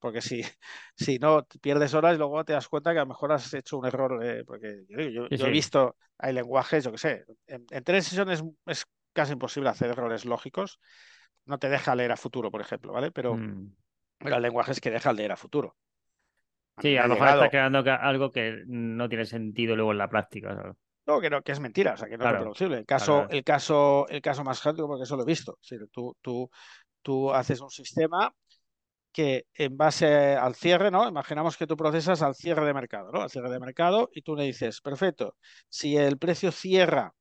porque 0.00 0.20
si, 0.22 0.42
si 0.96 1.18
no 1.20 1.46
pierdes 1.62 1.94
horas 1.94 2.16
y 2.16 2.18
luego 2.18 2.44
te 2.44 2.54
das 2.54 2.68
cuenta 2.68 2.92
que 2.92 2.98
a 3.00 3.02
lo 3.02 3.08
mejor 3.08 3.32
has 3.32 3.54
hecho 3.54 3.78
un 3.78 3.86
error, 3.86 4.24
eh, 4.24 4.44
porque 4.44 4.84
yo, 4.88 5.00
yo- 5.02 5.28
Sí, 5.28 5.36
yo 5.36 5.46
he 5.46 5.50
visto, 5.50 5.96
hay 6.18 6.32
lenguajes, 6.34 6.84
yo 6.84 6.92
qué 6.92 6.98
sé, 6.98 7.26
en, 7.46 7.66
en 7.70 7.84
tres 7.84 8.06
sesiones 8.06 8.42
es 8.66 8.86
casi 9.12 9.32
imposible 9.34 9.70
hacer 9.70 9.90
errores 9.90 10.24
lógicos, 10.24 10.80
no 11.46 11.58
te 11.58 11.68
deja 11.68 11.94
leer 11.96 12.12
a 12.12 12.16
futuro, 12.16 12.50
por 12.50 12.60
ejemplo, 12.60 12.92
¿vale? 12.92 13.12
Pero, 13.12 13.36
Mm. 13.36 13.66
pero 14.18 14.36
hay 14.36 14.42
lenguajes 14.42 14.80
que 14.80 14.90
dejan 14.90 15.16
leer 15.16 15.32
a 15.32 15.36
futuro. 15.36 15.76
Sí, 16.80 16.96
a 16.96 17.02
lo 17.02 17.08
mejor 17.10 17.28
llegado- 17.28 17.42
está 17.42 17.50
quedando 17.50 17.84
ca- 17.84 17.96
algo 17.96 18.30
que 18.30 18.62
no 18.66 19.08
tiene 19.08 19.26
sentido 19.26 19.76
luego 19.76 19.92
en 19.92 19.98
la 19.98 20.08
práctica. 20.08 20.54
¿sabes? 20.56 20.76
No, 21.06 21.20
que 21.20 21.30
no, 21.30 21.42
que 21.42 21.52
es 21.52 21.60
mentira, 21.60 21.94
o 21.94 21.96
sea, 21.96 22.08
que 22.08 22.16
no 22.16 22.22
Claro, 22.22 22.36
es 22.36 22.40
reproducible. 22.40 22.78
El 22.78 22.86
caso, 22.86 23.12
claro. 23.14 23.30
el 23.30 23.44
caso, 23.44 24.08
el 24.08 24.22
caso 24.22 24.44
más 24.44 24.60
clásico, 24.60 24.86
porque 24.86 25.04
eso 25.04 25.16
lo 25.16 25.22
he 25.22 25.26
visto. 25.26 25.58
Es 25.62 25.70
decir, 25.70 25.88
tú, 25.90 26.16
tú, 26.20 26.50
tú 27.02 27.32
haces 27.32 27.60
un 27.60 27.70
sistema 27.70 28.32
que 29.12 29.46
en 29.54 29.76
base 29.76 30.36
al 30.36 30.54
cierre, 30.54 30.90
¿no? 30.90 31.08
Imaginamos 31.08 31.56
que 31.56 31.66
tú 31.66 31.76
procesas 31.76 32.22
al 32.22 32.34
cierre 32.34 32.64
de 32.66 32.74
mercado, 32.74 33.10
¿no? 33.12 33.22
Al 33.22 33.30
cierre 33.30 33.50
de 33.50 33.60
mercado 33.60 34.10
y 34.12 34.22
tú 34.22 34.36
le 34.36 34.44
dices, 34.44 34.80
perfecto, 34.80 35.36
si 35.68 35.96
el 35.96 36.18
precio 36.18 36.52
cierra 36.52 37.14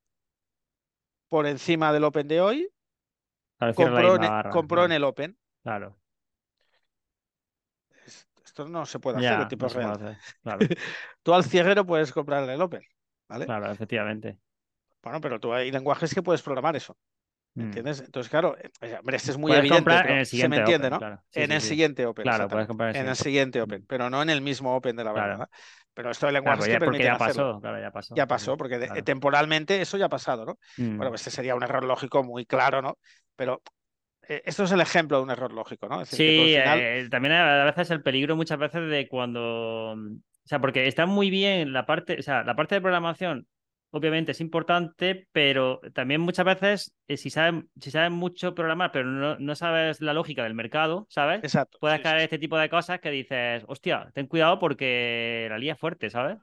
por 1.27 1.47
encima 1.47 1.91
del 1.93 2.03
open 2.03 2.27
de 2.27 2.41
hoy, 2.41 2.69
Claro, 3.57 3.73
compró, 3.75 4.15
en, 4.15 4.23
e- 4.25 4.27
barra, 4.27 4.49
compró 4.49 4.85
en 4.85 4.91
claro. 4.91 4.93
el 4.93 5.03
open. 5.03 5.37
Claro. 5.63 5.99
Es- 8.05 8.27
Esto 8.43 8.67
no 8.67 8.85
se 8.85 8.99
puede 8.99 9.17
hacer 9.17 9.39
Ya, 9.39 9.41
en 9.41 9.47
tiempo 9.47 9.67
no 9.67 9.69
real. 9.69 9.91
hacer. 9.91 10.17
Claro, 10.43 10.69
Tú 11.23 11.33
al 11.33 11.43
cierre 11.45 11.75
no 11.75 11.85
puedes 11.85 12.11
comprar 12.11 12.43
en 12.43 12.49
el 12.51 12.61
open, 12.61 12.81
¿vale? 13.27 13.53
claro, 13.59 13.71
efectivamente. 13.71 14.39
Bueno, 15.03 15.19
pero 15.21 15.39
tú 15.39 15.53
hay 15.53 15.71
lenguajes 15.71 16.13
que 16.13 16.21
puedes 16.23 16.41
programar 16.41 16.75
eso. 16.75 16.97
¿Me 17.55 17.63
Mm. 17.63 17.65
entiendes? 17.65 17.99
Entonces, 18.01 18.29
claro, 18.29 18.55
eh, 18.57 18.97
hombre, 18.99 19.17
este 19.17 19.31
es 19.31 19.37
muy 19.37 19.51
Puedes 19.51 19.59
evidente, 19.59 19.79
comprar 19.79 20.09
en 20.09 20.17
el 20.17 20.25
se 20.25 20.31
siguiente 20.31 20.49
me 20.49 20.57
entiende, 20.57 20.87
Open, 20.87 20.91
¿no? 20.91 20.97
claro. 20.99 21.23
Sí, 21.29 21.41
en 21.41 21.51
sí, 21.51 21.53
el 21.53 21.61
sí. 21.61 21.67
siguiente 21.67 22.05
Open, 22.05 22.23
Claro, 22.23 22.47
puedes 22.49 22.67
comprar 22.67 22.87
en 22.87 22.89
el 22.89 22.95
En 22.95 23.07
el 23.09 23.15
siguiente. 23.15 23.23
siguiente 23.23 23.61
Open, 23.61 23.81
Mm. 23.81 23.85
pero 23.87 24.09
no 24.09 24.21
en 24.21 24.29
el 24.29 24.41
mismo 24.41 24.75
Open 24.75 24.95
de 24.95 25.03
la 25.03 25.11
Claro. 25.11 25.31
verdad. 25.31 25.49
Pero 25.93 26.11
esto 26.11 26.25
de 26.27 26.31
Claro, 26.31 26.39
lenguajes 26.39 26.59
pues 26.59 26.67
que 26.67 26.73
ya- 26.73 26.79
permiten 26.79 27.05
ya 27.05 27.13
hacerlo. 27.15 27.43
pasó, 27.43 27.61
claro, 27.61 27.81
ya 27.81 27.91
pasó. 27.91 28.15
Ya 28.15 28.27
pasó, 28.27 28.57
porque 28.57 28.77
de- 28.79 29.03
temporalmente 29.03 29.81
eso 29.81 29.97
ya 29.97 30.05
ha 30.05 30.09
pasado, 30.09 30.45
¿no? 30.45 30.59
Mm. 30.77 30.97
Bueno, 30.97 31.09
pues 31.11 31.21
este 31.21 31.31
sería 31.31 31.55
un 31.55 31.63
error 31.63 31.83
lógico 31.83 32.23
muy 32.23 32.45
claro, 32.45 32.81
¿no? 32.81 32.97
Pero 33.35 33.61
eh, 34.27 34.41
esto 34.45 34.63
es 34.63 34.71
el 34.71 34.81
ejemplo 34.81 35.17
de 35.17 35.23
un 35.23 35.31
error 35.31 35.51
lógico, 35.53 35.87
¿no? 35.89 36.01
Es 36.01 36.09
decir, 36.11 36.21
que 36.23 36.31
Sí, 36.33 36.53
final, 36.61 36.79
eh, 36.79 37.07
también 37.09 37.33
a 37.33 37.65
veces 37.65 37.91
el 37.91 38.01
peligro 38.03 38.35
muchas 38.35 38.57
veces 38.59 38.89
de 38.89 39.07
cuando, 39.07 39.93
mm, 39.97 40.15
o 40.17 40.47
sea, 40.47 40.59
porque 40.59 40.87
está 40.87 41.05
muy 41.05 41.29
bien 41.29 41.73
la 41.73 41.85
parte, 41.85 42.17
o 42.19 42.21
sea, 42.23 42.43
la 42.43 42.55
parte 42.55 42.75
de 42.75 42.81
programación 42.81 43.47
obviamente 43.91 44.31
es 44.33 44.41
importante, 44.41 45.27
pero 45.31 45.79
también 45.93 46.21
muchas 46.21 46.45
veces 46.45 46.95
eh, 47.07 47.17
si 47.17 47.29
sabes 47.29 47.63
si 47.81 47.91
sabes 47.91 48.11
mucho 48.11 48.55
programar, 48.55 48.91
pero 48.91 49.05
no, 49.05 49.37
no 49.39 49.55
sabes 49.55 50.01
la 50.01 50.13
lógica 50.13 50.43
del 50.43 50.53
mercado, 50.55 51.07
¿sabes? 51.09 51.41
exacto. 51.41 51.79
Puedes 51.79 52.01
sí, 52.01 52.01
caer 52.01 52.19
sí. 52.19 52.23
este 52.23 52.39
tipo 52.39 52.57
de 52.57 52.69
cosas 52.69 52.99
que 52.99 53.09
dices, 53.11 53.63
hostia, 53.67 54.11
ten 54.13 54.27
cuidado 54.27 54.59
porque 54.59 55.47
la 55.49 55.57
lía 55.57 55.73
es 55.73 55.79
fuerte, 55.79 56.09
¿sabes? 56.09 56.37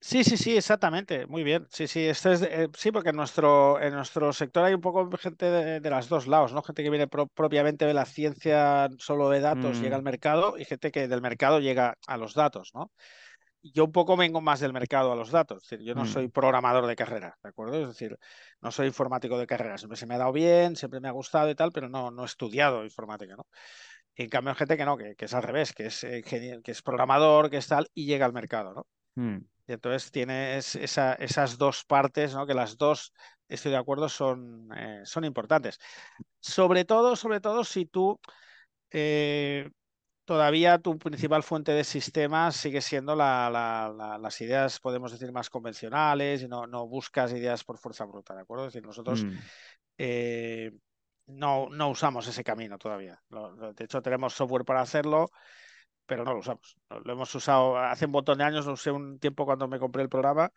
Sí, 0.00 0.22
sí, 0.22 0.36
sí, 0.36 0.54
exactamente. 0.54 1.26
Muy 1.26 1.42
bien. 1.44 1.66
Sí, 1.70 1.86
sí, 1.88 2.00
este 2.04 2.34
es, 2.34 2.42
eh, 2.42 2.68
sí, 2.76 2.92
porque 2.92 3.08
en 3.08 3.16
nuestro, 3.16 3.80
en 3.80 3.94
nuestro 3.94 4.34
sector 4.34 4.62
hay 4.64 4.74
un 4.74 4.82
poco 4.82 5.08
gente 5.16 5.46
de, 5.50 5.80
de 5.80 5.90
los 5.90 6.08
dos 6.10 6.26
lados, 6.26 6.52
¿no? 6.52 6.62
Gente 6.62 6.82
que 6.82 6.90
viene 6.90 7.08
pro- 7.08 7.26
propiamente 7.28 7.86
de 7.86 7.94
la 7.94 8.04
ciencia 8.04 8.90
solo 8.98 9.30
de 9.30 9.40
datos, 9.40 9.80
llega 9.80 9.96
Mm, 9.96 9.98
al 9.98 10.02
mercado, 10.02 10.58
y 10.58 10.66
gente 10.66 10.92
que 10.92 11.08
del 11.08 11.22
mercado 11.22 11.58
llega 11.58 11.96
a 12.06 12.18
los 12.18 12.34
datos, 12.34 12.70
¿no? 12.74 12.92
Yo 13.72 13.86
un 13.86 13.92
poco 13.92 14.14
vengo 14.16 14.42
más 14.42 14.60
del 14.60 14.74
mercado 14.74 15.10
a 15.12 15.16
los 15.16 15.30
datos, 15.30 15.62
es 15.64 15.70
decir, 15.70 15.86
yo 15.86 15.94
no 15.94 16.04
soy 16.04 16.28
mm, 16.28 16.30
programador 16.30 16.86
de 16.86 16.94
carrera, 16.96 17.38
¿de 17.42 17.48
acuerdo? 17.48 17.80
Es 17.80 17.88
decir, 17.88 18.18
no 18.60 18.70
soy 18.70 18.88
informático 18.88 19.38
de 19.38 19.46
carrera, 19.46 19.78
siempre 19.78 19.96
se 19.96 20.06
me 20.06 20.14
ha 20.14 20.18
dado 20.18 20.32
bien, 20.32 20.76
siempre 20.76 21.00
me 21.00 21.08
ha 21.08 21.12
gustado 21.12 21.48
y 21.48 21.54
tal, 21.54 21.72
pero 21.72 21.88
no, 21.88 22.10
no 22.10 22.22
he 22.24 22.26
estudiado 22.26 22.84
informática, 22.84 23.36
¿no? 23.36 23.46
En 24.16 24.28
cambio, 24.28 24.50
hay 24.52 24.56
gente 24.56 24.76
que 24.76 24.84
no, 24.84 24.96
que, 24.98 25.16
que 25.16 25.24
es 25.24 25.34
al 25.34 25.42
revés, 25.42 25.72
que 25.72 25.86
es, 25.86 26.04
eh, 26.04 26.18
ingeniero- 26.18 26.62
que 26.62 26.72
es 26.72 26.82
programador, 26.82 27.50
que 27.50 27.56
es 27.56 27.66
tal, 27.66 27.88
y 27.94 28.06
llega 28.06 28.26
al 28.26 28.32
mercado, 28.34 28.74
¿no? 28.74 28.86
mm. 29.16 29.38
Y 29.66 29.72
entonces 29.72 30.10
tienes 30.10 30.76
esa- 30.76 31.14
esas 31.14 31.56
dos 31.58 31.84
partes, 31.84 32.34
¿no? 32.34 32.46
Que 32.46 32.54
las 32.54 32.76
dos, 32.76 33.12
estoy 33.48 33.72
de 33.72 33.78
acuerdo, 33.78 34.08
son, 34.10 34.68
eh, 34.76 35.00
son 35.04 35.24
importantes. 35.24 35.78
Sobre 36.40 36.84
todo, 36.84 37.16
sobre 37.16 37.40
todo 37.40 37.64
si 37.64 37.86
tú 37.86 38.20
eh, 38.90 39.70
todavía 40.24 40.78
tu 40.78 40.98
principal 40.98 41.42
fuente 41.42 41.72
de 41.72 41.84
sistemas 41.84 42.56
sigue 42.56 42.80
siendo 42.80 43.14
la- 43.14 43.50
la- 43.50 43.92
la- 43.96 44.18
las 44.18 44.40
ideas, 44.40 44.80
podemos 44.80 45.12
decir, 45.12 45.32
más 45.32 45.50
convencionales 45.50 46.42
y 46.42 46.48
no, 46.48 46.66
no 46.66 46.86
buscas 46.86 47.32
ideas 47.32 47.64
por 47.64 47.78
fuerza 47.78 48.04
bruta, 48.04 48.34
¿de 48.34 48.42
acuerdo? 48.42 48.66
Es 48.66 48.72
decir, 48.72 48.86
nosotros 48.86 49.24
Mm. 49.24 49.32
eh, 49.98 50.72
no, 51.26 51.68
no 51.70 51.88
usamos 51.90 52.26
ese 52.26 52.44
camino 52.44 52.78
todavía. 52.78 53.22
De 53.74 53.84
hecho, 53.84 54.02
tenemos 54.02 54.34
software 54.34 54.64
para 54.64 54.80
hacerlo, 54.82 55.30
pero 56.06 56.24
no 56.24 56.32
lo 56.34 56.40
usamos. 56.40 56.76
Lo, 56.90 57.00
lo 57.00 57.12
hemos 57.12 57.34
usado 57.34 57.78
hace 57.78 58.06
un 58.06 58.10
montón 58.12 58.38
de 58.38 58.44
años, 58.44 58.66
lo 58.66 58.72
usé 58.72 58.90
un 58.90 59.18
tiempo 59.18 59.44
cuando 59.46 59.68
me 59.68 59.78
compré 59.78 60.02
el 60.02 60.08
programa 60.08 60.50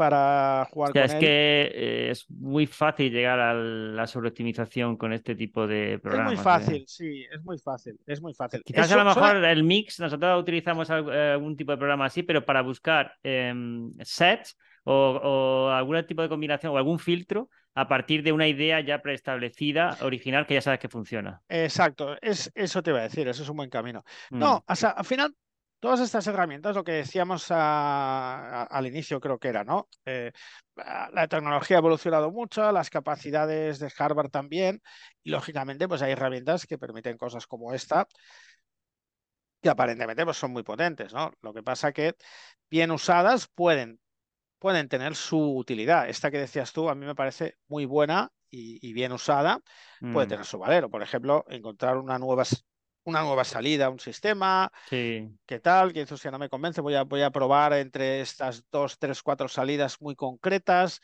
para 0.00 0.66
jugar 0.72 0.90
O 0.90 0.92
sea, 0.92 1.02
con 1.02 1.04
es 1.04 1.12
él. 1.12 1.20
que 1.20 1.70
eh, 1.74 2.10
es 2.10 2.28
muy 2.30 2.66
fácil 2.66 3.12
llegar 3.12 3.38
a 3.38 3.54
la 3.54 4.06
sobreoptimización 4.06 4.96
con 4.96 5.12
este 5.12 5.34
tipo 5.36 5.66
de 5.66 5.98
Es 6.10 6.20
muy 6.20 6.36
programas. 6.36 6.38
¿eh? 6.38 6.42
fácil, 6.44 6.84
sí, 6.88 7.24
es 7.30 7.42
muy 7.44 7.58
fácil, 7.58 7.98
es 8.06 8.20
muy 8.22 8.34
fácil. 8.34 8.62
Quizás 8.64 8.90
a 8.90 8.96
lo 8.96 9.04
mejor 9.04 9.36
suena- 9.36 9.50
el 9.52 9.62
mix, 9.62 10.00
nosotros 10.00 10.40
utilizamos 10.40 10.88
eh, 10.90 11.32
algún 11.34 11.56
tipo 11.56 11.72
de 11.72 11.78
programa 11.78 12.06
así, 12.06 12.22
pero 12.22 12.44
para 12.44 12.62
buscar 12.62 13.14
em, 13.22 13.92
sets 14.02 14.56
o, 14.84 15.20
o 15.22 15.70
algún 15.70 16.04
tipo 16.06 16.22
de 16.22 16.28
combinación 16.28 16.72
o 16.72 16.76
algún 16.78 16.98
filtro 16.98 17.50
a 17.74 17.86
partir 17.86 18.22
de 18.22 18.32
una 18.32 18.48
idea 18.48 18.80
ya 18.80 19.00
preestablecida, 19.02 19.96
original, 20.02 20.46
que 20.46 20.54
ya 20.54 20.60
sabes 20.62 20.80
que 20.80 20.88
funciona. 20.88 21.40
Exacto, 21.48 22.16
es, 22.22 22.50
eso 22.54 22.82
te 22.82 22.90
iba 22.90 23.00
a 23.00 23.02
decir, 23.02 23.26
eso 23.28 23.42
es 23.42 23.48
un 23.48 23.56
buen 23.56 23.70
camino. 23.70 24.04
Mm, 24.32 24.38
No, 24.38 24.64
o 24.68 24.76
sea, 24.76 24.90
al 24.90 25.04
final, 25.04 25.34
todas 25.80 26.00
estas 26.00 26.26
herramientas, 26.26 26.76
lo 26.76 26.84
que 26.84 26.92
decíamos 26.92 27.50
a- 27.50 28.62
a- 28.62 28.64
al 28.64 28.86
inicio, 28.86 29.20
creo 29.20 29.38
que 29.38 29.48
era, 29.48 29.64
¿no? 29.64 29.88
Eh, 30.04 30.32
la 30.76 31.10
la 31.12 31.28
tecnología 31.28 31.76
ha 31.78 31.80
evolucionado 31.80 32.30
mucho, 32.30 32.70
las 32.72 32.90
capacidades 32.90 33.78
de 33.80 33.92
Harvard 33.98 34.30
también, 34.30 34.82
y 35.22 35.30
lógicamente, 35.30 35.88
pues 35.88 36.02
hay 36.02 36.12
herramientas 36.12 36.66
que 36.66 36.78
permiten 36.78 37.16
cosas 37.18 37.46
como 37.46 37.72
esta, 37.74 38.06
que 39.62 39.68
aparentemente 39.68 40.24
pues, 40.24 40.36
son 40.36 40.52
muy 40.52 40.62
potentes, 40.62 41.12
¿no? 41.12 41.32
Lo 41.42 41.52
que 41.52 41.62
pasa 41.62 41.92
que, 41.92 42.14
bien 42.70 42.90
usadas, 42.90 43.48
pueden, 43.48 44.00
pueden 44.58 44.88
tener 44.88 45.16
su 45.16 45.56
utilidad. 45.56 46.08
Esta 46.08 46.30
que 46.30 46.38
decías 46.38 46.72
tú, 46.72 46.90
a 46.90 46.94
mí 46.96 47.06
me 47.06 47.14
parece 47.16 47.56
muy 47.68 47.86
buena 47.86 48.30
y, 48.50 48.78
y 48.88 48.92
bien 48.94 49.12
usada, 49.12 49.60
puede 50.10 50.26
mm, 50.26 50.28
tener 50.28 50.46
su 50.46 50.58
valero. 50.58 50.90
Por 50.90 51.02
ejemplo, 51.02 51.44
encontrar 51.48 51.98
una 51.98 52.18
nueva, 52.18 52.44
una 53.04 53.22
nueva 53.22 53.44
salida 53.44 53.90
un 53.90 54.00
sistema, 54.00 54.70
sí. 54.90 55.30
¿qué 55.46 55.60
tal? 55.60 55.92
Que 55.92 56.02
eso 56.02 56.16
no 56.30 56.38
me 56.38 56.48
convence, 56.48 56.80
voy 56.80 56.94
a, 56.94 57.04
voy 57.04 57.22
a 57.22 57.30
probar 57.30 57.72
entre 57.74 58.20
estas 58.20 58.64
dos, 58.70 58.98
tres, 58.98 59.22
cuatro 59.22 59.48
salidas 59.48 60.00
muy 60.00 60.16
concretas, 60.16 61.00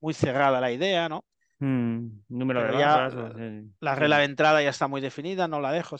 muy 0.00 0.14
cerrada 0.14 0.60
la 0.60 0.72
idea, 0.72 1.08
¿no? 1.08 1.24
Mm, 1.60 2.22
número 2.28 2.62
de 2.64 2.76
ya 2.76 3.04
sí, 3.10 3.72
La 3.80 3.94
sí. 3.96 4.00
regla 4.00 4.18
de 4.18 4.24
entrada 4.26 4.62
ya 4.62 4.70
está 4.70 4.88
muy 4.88 5.00
definida, 5.00 5.48
no 5.48 5.60
la 5.60 5.72
dejo. 5.72 5.96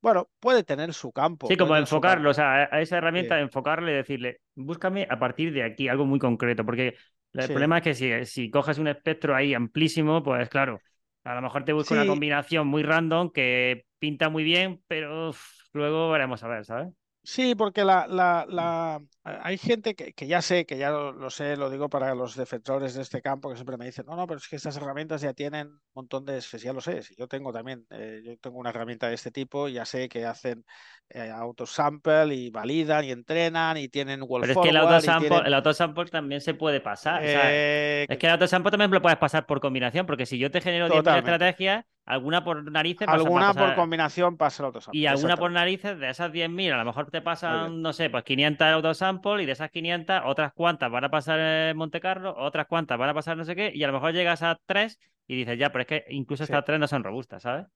Bueno, 0.00 0.30
puede 0.40 0.64
tener 0.64 0.94
su 0.94 1.12
campo. 1.12 1.48
Sí, 1.48 1.56
como 1.58 1.76
enfocarlo, 1.76 2.30
o 2.30 2.34
sea, 2.34 2.68
a 2.72 2.80
esa 2.80 2.96
herramienta 2.96 3.38
Sí. 3.38 3.40
enfocarle 3.40 3.92
y 3.92 3.94
decirle, 3.96 4.40
búscame 4.54 5.06
a 5.10 5.18
partir 5.18 5.52
de 5.52 5.62
aquí 5.62 5.88
algo 5.88 6.06
muy 6.06 6.18
concreto, 6.18 6.64
porque 6.64 6.96
el 7.34 7.46
Sí. 7.46 7.52
problema 7.52 7.78
es 7.78 7.84
que 7.84 7.94
si, 7.94 8.24
si 8.24 8.50
coges 8.50 8.78
un 8.78 8.88
espectro 8.88 9.36
ahí 9.36 9.52
amplísimo, 9.52 10.22
pues 10.22 10.48
claro, 10.48 10.82
a 11.24 11.34
lo 11.34 11.42
mejor 11.42 11.64
te 11.64 11.72
busca 11.72 11.94
una 11.94 12.06
combinación 12.06 12.66
muy 12.68 12.82
random 12.82 13.30
que 13.32 13.86
pinta 13.98 14.28
muy 14.28 14.44
bien, 14.44 14.82
pero 14.88 15.30
uf, 15.30 15.40
luego 15.72 16.10
veremos 16.10 16.42
a 16.44 16.48
ver, 16.48 16.64
¿sabes? 16.64 16.88
Sí, 17.26 17.54
porque 17.54 17.84
la, 17.84 18.06
la, 18.06 18.44
la- 18.46 19.00
hay 19.24 19.56
gente 19.56 19.94
que, 19.94 20.12
que 20.12 20.26
ya 20.26 20.42
sé, 20.42 20.66
que 20.66 20.76
ya 20.76 20.90
lo, 20.90 21.10
lo 21.12 21.30
sé, 21.30 21.56
lo 21.56 21.70
digo 21.70 21.88
para 21.88 22.14
los 22.14 22.36
defensores 22.36 22.92
de 22.92 23.00
este 23.00 23.22
campo, 23.22 23.48
que 23.48 23.54
siempre 23.56 23.78
me 23.78 23.86
dicen, 23.86 24.04
no, 24.06 24.14
no, 24.14 24.26
pero 24.26 24.36
es 24.36 24.46
que 24.46 24.56
estas 24.56 24.76
herramientas 24.76 25.22
ya 25.22 25.32
tienen 25.32 25.68
un 25.68 25.80
montón 25.94 26.26
de, 26.26 26.38
ya 26.40 26.74
lo 26.74 26.82
sé, 26.82 27.02
si 27.02 27.14
yo 27.16 27.26
tengo 27.26 27.50
también, 27.50 27.86
eh, 27.88 28.20
yo 28.22 28.36
tengo 28.36 28.58
una 28.58 28.68
herramienta 28.70 29.08
de 29.08 29.14
este 29.14 29.30
tipo, 29.30 29.68
ya 29.68 29.86
sé 29.86 30.06
que 30.10 30.26
hacen 30.26 30.66
eh, 31.08 31.30
autosample 31.30 32.34
y 32.34 32.50
validan 32.50 33.04
y 33.06 33.10
entrenan 33.12 33.78
y 33.78 33.88
tienen 33.88 34.20
wall 34.22 34.42
Pero 34.42 34.52
es 34.52 34.58
que 34.58 34.68
el 34.70 34.76
autosample, 34.76 35.28
tienen, 35.28 35.46
el 35.46 35.54
autosample 35.54 36.04
también 36.06 36.40
se 36.40 36.54
puede 36.54 36.80
pasar, 36.80 37.24
o 37.24 37.28
sea, 37.28 37.50
eh, 37.52 38.06
es 38.08 38.18
que 38.18 38.26
el 38.26 38.32
autosample 38.32 38.70
también 38.70 38.90
lo 38.90 39.00
puedes 39.02 39.18
pasar 39.18 39.46
por 39.46 39.60
combinación, 39.60 40.06
porque 40.06 40.26
si 40.26 40.38
yo 40.38 40.50
te 40.50 40.60
genero 40.60 40.90
10.000 40.90 41.14
Totalmente. 41.14 41.14
estrategias, 41.16 41.86
alguna 42.06 42.44
por 42.44 42.70
narices 42.70 43.08
alguna 43.08 43.52
por 43.54 43.74
combinación 43.74 44.36
pasa 44.36 44.62
el 44.62 44.66
autosample. 44.66 45.00
Y 45.00 45.06
alguna 45.06 45.36
por 45.36 45.50
narices, 45.50 45.98
de 45.98 46.10
esas 46.10 46.32
10.000, 46.32 46.72
a 46.72 46.78
lo 46.78 46.84
mejor 46.84 47.10
te 47.10 47.22
pasan, 47.22 47.80
no 47.82 47.92
sé, 47.92 48.10
pues 48.10 48.24
500 48.24 48.66
autosample 48.66 49.42
y 49.42 49.46
de 49.46 49.52
esas 49.52 49.70
500, 49.70 50.22
otras 50.24 50.52
cuantas 50.52 50.90
van 50.90 51.04
a 51.04 51.10
pasar 51.10 51.38
en 51.40 51.76
Monte 51.76 52.00
Carlo, 52.00 52.34
otras 52.36 52.66
cuantas 52.66 52.98
van 52.98 53.10
a 53.10 53.14
pasar 53.14 53.36
no 53.36 53.44
sé 53.44 53.56
qué, 53.56 53.72
y 53.74 53.82
a 53.82 53.86
lo 53.86 53.92
mejor 53.94 54.12
llegas 54.12 54.42
a 54.42 54.58
tres 54.66 54.98
y 55.26 55.36
dices, 55.36 55.58
ya, 55.58 55.70
pero 55.72 55.82
es 55.82 55.88
que 55.88 56.04
incluso 56.10 56.44
Sí. 56.44 56.52
estas 56.52 56.64
tres 56.64 56.78
no 56.78 56.86
son 56.86 57.02
robustas, 57.02 57.42
¿sabes? 57.42 57.66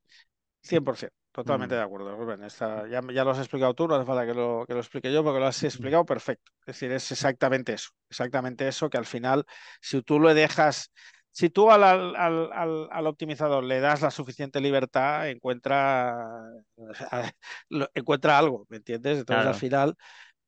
100%, 0.61 1.15
totalmente 1.33 1.75
Mm. 1.75 1.79
de 1.79 1.85
acuerdo, 1.85 2.17
Rubén. 2.17 2.43
Esta- 2.43 2.87
ya, 2.89 3.01
ya 3.13 3.25
lo 3.25 3.31
has 3.31 3.39
explicado 3.39 3.73
tú, 3.75 3.89
no 3.89 3.95
hace 3.95 4.05
falta 4.05 4.27
que 4.27 4.35
lo, 4.35 4.65
que 4.67 4.75
lo 4.75 4.81
explique 4.81 5.13
yo, 5.13 5.23
porque 5.25 5.41
lo 5.41 5.47
has 5.47 5.63
explicado 5.63 6.05
perfecto. 6.05 6.53
Es 6.61 6.67
decir, 6.67 6.93
es 6.93 7.11
exactamente 7.11 7.73
eso, 7.73 7.91
exactamente 8.11 8.69
eso, 8.69 8.91
que 8.91 8.99
al 8.99 9.07
final, 9.07 9.45
si 9.81 10.03
tú 10.03 10.19
lo 10.21 10.35
dejas, 10.35 10.93
si 11.39 11.51
tú 11.51 11.71
al, 11.71 11.85
al, 11.85 12.17
al- 12.17 12.89
al- 12.91 13.07
optimizador 13.07 13.63
le 13.63 13.79
das 13.81 14.03
la 14.03 14.11
suficiente 14.11 14.61
libertad, 14.61 15.29
encuentra, 15.29 16.17
encuentra 17.95 18.39
algo, 18.39 18.67
¿me 18.69 18.79
entiendes? 18.79 19.19
Entonces, 19.21 19.47
al 19.47 19.55
final, 19.55 19.95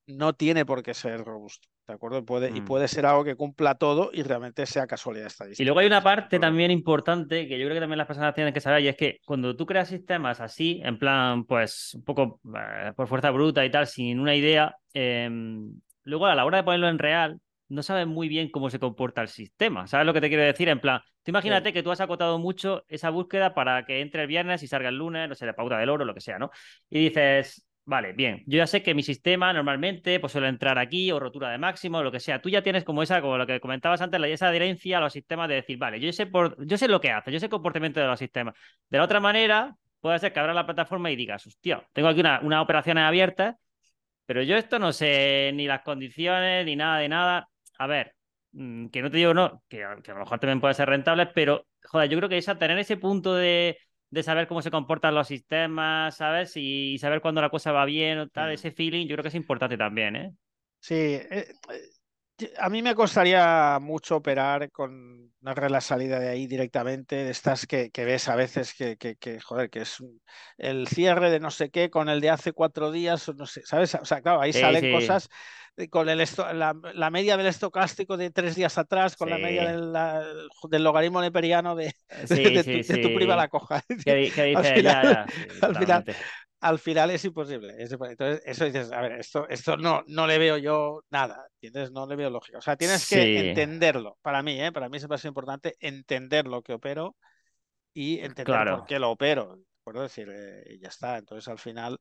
no 0.07 0.33
tiene 0.35 0.67
por 0.67 0.83
qué 0.83 0.95
ser 0.95 1.25
robusto, 1.25 1.69
¿de 1.87 1.95
acuerdo? 1.95 2.25
Puede, 2.25 2.51
Y 2.57 2.61
Mm. 2.61 2.65
puede 2.67 2.89
ser 2.89 3.07
algo 3.07 3.25
que 3.25 3.37
cumpla 3.37 3.77
todo 3.77 4.11
y 4.13 4.23
realmente 4.25 4.67
sea 4.67 4.87
casualidad 4.87 5.29
estadística. 5.29 5.63
Y 5.63 5.67
luego 5.67 5.81
hay 5.81 5.87
una 5.87 6.03
parte 6.03 6.39
también 6.39 6.71
importante 6.71 7.47
que 7.47 7.59
yo 7.59 7.67
creo 7.67 7.75
que 7.77 7.81
también 7.81 7.99
las 7.99 8.07
personas 8.07 8.35
tienen 8.35 8.55
que 8.55 8.61
saber, 8.61 8.83
y 8.83 8.89
es 8.89 8.97
que 8.97 9.19
cuando 9.27 9.55
tú 9.57 9.67
creas 9.67 9.89
sistemas 9.89 10.41
así, 10.41 10.81
en 10.85 10.99
plan, 10.99 11.45
pues 11.45 11.95
un 11.95 12.05
poco 12.05 12.41
eh, 12.57 12.93
por 12.97 13.09
fuerza 13.09 13.31
bruta 13.31 13.65
y 13.65 13.71
tal, 13.71 13.87
sin 13.87 14.21
una 14.21 14.35
idea, 14.35 14.75
em, 14.95 15.81
luego 16.05 16.27
a 16.27 16.35
la 16.35 16.45
hora 16.47 16.59
de 16.59 16.65
ponerlo 16.65 16.89
en 16.89 16.99
real, 16.99 17.41
no 17.71 17.83
sabes 17.83 18.07
muy 18.07 18.29
bien 18.29 18.51
cómo 18.51 18.71
se 18.71 18.79
comporta 18.79 19.23
el 19.23 19.29
sistema. 19.29 19.87
¿Sabes 19.87 20.07
lo 20.07 20.13
que 20.13 20.21
te 20.21 20.29
quiero 20.29 20.43
decir? 20.45 20.69
En 20.69 20.81
plan, 20.81 21.01
tú 21.23 21.31
imagínate 21.31 21.73
que 21.73 21.83
tú 21.83 21.91
has 21.91 22.01
acotado 22.01 22.39
mucho 22.39 22.85
esa 22.89 23.11
búsqueda 23.11 23.55
para 23.55 23.85
que 23.87 24.01
entre 24.01 24.23
el 24.23 24.29
viernes 24.29 24.63
y 24.63 24.69
salga 24.69 24.89
el 24.91 24.97
lunes, 24.99 25.29
no 25.29 25.35
sé, 25.35 25.47
la 25.47 25.55
pauta 25.55 25.79
del 25.79 25.89
oro, 25.89 26.05
lo 26.05 26.15
que 26.15 26.21
sea, 26.21 26.39
¿no? 26.39 26.51
Y 26.91 27.01
dices, 27.09 27.67
vale, 27.85 28.13
bien, 28.13 28.43
yo 28.47 28.59
ya 28.59 28.67
sé 28.67 28.83
que 28.83 28.95
mi 28.95 29.03
sistema 29.03 29.53
normalmente 29.53 30.21
pues 30.21 30.33
suele 30.33 30.49
entrar 30.49 30.79
aquí 30.79 31.11
o 31.13 31.21
rotura 31.21 31.51
de 31.51 31.59
máximo, 31.59 32.03
lo 32.03 32.13
que 32.13 32.21
sea. 32.21 32.41
Tú 32.43 32.49
ya 32.49 32.63
tienes 32.63 32.85
como 32.85 33.03
esa, 33.03 33.21
como 33.21 33.39
lo 33.39 33.47
que 33.47 33.61
comentabas 33.61 34.01
antes, 34.01 34.21
la- 34.21 34.29
esa 34.29 34.49
adherencia 34.49 34.99
a 34.99 35.01
los 35.01 35.13
sistemas 35.13 35.49
de 35.49 35.57
decir, 35.57 35.79
vale, 35.79 36.01
yo 36.01 36.13
sé 36.13 36.27
por, 36.27 36.57
yo 36.67 36.77
sé 36.79 36.89
lo 36.89 37.01
que 37.01 37.11
hace, 37.11 37.33
yo 37.33 37.39
sé 37.41 37.47
el 37.47 37.51
comportamiento 37.51 38.01
de 38.01 38.07
los 38.07 38.19
sistemas. 38.19 38.55
De 38.89 38.99
la 38.99 39.05
otra 39.05 39.21
manera, 39.21 39.75
puede 40.01 40.19
ser 40.19 40.33
que 40.33 40.41
abra 40.41 40.55
la 40.55 40.67
plataforma 40.67 41.11
y 41.11 41.17
digas, 41.17 41.47
hostia, 41.47 41.87
tengo 41.93 42.09
aquí 42.09 42.21
una, 42.21 42.41
unas 42.43 42.63
operaciones 42.63 43.05
abiertas, 43.05 43.57
pero 44.27 44.43
yo 44.43 44.57
esto 44.57 44.79
no 44.79 44.93
sé 44.93 45.51
ni 45.55 45.67
las 45.67 45.83
condiciones 45.83 46.65
ni 46.67 46.77
nada 46.77 46.99
de 46.99 47.09
nada. 47.09 47.49
A 47.81 47.87
ver, 47.87 48.15
mm, 48.53 48.89
que 48.89 49.01
no 49.01 49.11
te 49.11 49.17
digo 49.17 49.33
no, 49.33 49.65
que, 49.67 49.83
a 49.85 49.95
lo 49.95 50.19
mejor 50.19 50.39
también 50.39 50.61
puede 50.61 50.75
ser 50.75 50.87
rentable, 50.87 51.25
pero, 51.29 51.67
joder, 51.83 52.11
yo 52.11 52.19
creo 52.19 52.29
que 52.29 52.37
esa, 52.37 52.59
tener 52.59 52.79
ese 52.79 52.99
punto 52.99 53.35
de, 53.35 53.79
saber 54.23 54.47
cómo 54.49 54.61
se 54.61 54.71
comportan 54.71 55.15
los 55.15 55.29
sistemas, 55.29 56.15
¿sabes? 56.19 56.53
Y, 56.57 56.99
saber 56.99 57.23
cuándo 57.23 57.41
la 57.41 57.49
cosa 57.49 57.73
va 57.73 57.87
bien 57.87 58.19
o 58.19 58.29
tal, 58.29 58.53
ese 58.53 58.71
feeling, 58.71 59.07
yo 59.07 59.15
creo 59.15 59.23
que 59.23 59.29
es 59.29 59.35
importante 59.35 59.79
también, 59.79 60.15
¿eh? 60.15 60.35
Sí, 60.81 60.95
eh, 60.95 61.47
a 62.59 62.69
mí 62.69 62.83
me 62.83 62.95
costaría 62.95 63.79
mucho 63.81 64.17
operar 64.17 64.71
con 64.71 65.33
la 65.43 65.81
salida 65.81 66.19
de 66.19 66.29
ahí 66.29 66.47
directamente, 66.47 67.17
de 67.17 67.31
estas 67.31 67.67
que, 67.67 67.91
ves 67.97 68.29
a 68.29 68.37
veces 68.37 68.75
que, 68.75 68.97
que, 68.97 69.41
joder, 69.41 69.71
que 69.71 69.81
es 69.81 69.99
el 70.59 70.87
cierre 70.89 71.31
de 71.31 71.41
no 71.41 71.51
sé 71.51 71.71
qué 71.71 71.91
con 71.91 72.09
el 72.09 72.21
de 72.21 72.31
hace 72.31 72.53
cuatro 72.53 72.93
días, 72.93 73.31
no 73.37 73.47
sé, 73.47 73.63
¿sabes? 73.65 73.95
O 73.95 74.05
sea, 74.05 74.21
claro, 74.21 74.41
ahí 74.41 74.53
salen 74.53 74.93
cosas 74.93 75.29
con 75.89 76.09
el 76.09 76.23
la, 76.55 77.11
media 77.11 77.37
del 77.37 77.47
estocástico 77.47 78.17
de 78.17 78.31
tres 78.31 78.55
días 78.55 78.77
atrás, 78.77 79.17
con 79.17 79.31
la 79.31 79.39
media 79.39 79.71
del, 79.71 79.93
del 80.69 80.85
logaritmo 80.85 81.21
neperiano 81.21 81.75
de, 81.75 81.95
de, 82.29 83.01
tu, 83.03 83.15
prima 83.15 83.37
la 83.37 83.49
coja. 83.49 83.83
¿Qué, 84.05 84.15
dice? 84.15 84.55
al 84.55 84.65
final 84.65 85.27
al 85.63 85.77
final 85.77 86.05
es 86.61 87.25
imposible. 87.25 87.75
Entonces, 87.79 88.43
eso 88.45 88.65
dices, 88.65 88.93
a 88.93 89.01
ver, 89.01 89.13
esto, 89.13 89.49
esto 89.49 89.77
no, 89.77 90.03
no 90.07 90.27
le 90.27 90.39
veo 90.39 90.59
yo 90.59 91.03
nada, 91.11 91.47
¿entiendes? 91.55 91.93
No 91.93 92.07
le 92.07 92.17
veo 92.17 92.31
lógica. 92.31 92.59
O 92.59 92.61
sea, 92.61 92.77
tienes 92.77 93.09
que 93.09 93.51
entenderlo. 93.51 94.19
Para 94.23 94.43
mí, 94.43 94.61
¿eh? 94.61 94.73
Para 94.73 94.89
mí 94.89 94.97
es 94.99 95.09
más 95.09 95.25
importante 95.25 95.75
entender 95.81 96.47
lo 96.47 96.63
que 96.63 96.75
opero 96.75 97.17
y 97.93 98.19
entender 98.19 98.69
por 98.71 98.87
qué 98.87 98.99
lo 98.99 99.11
opero. 99.11 99.59
Puedo 99.83 100.03
decir, 100.03 100.29
eh, 100.31 100.79
ya 100.81 100.89
está. 100.89 101.19
Entonces, 101.19 101.49
al 101.49 101.59
final, 101.59 101.99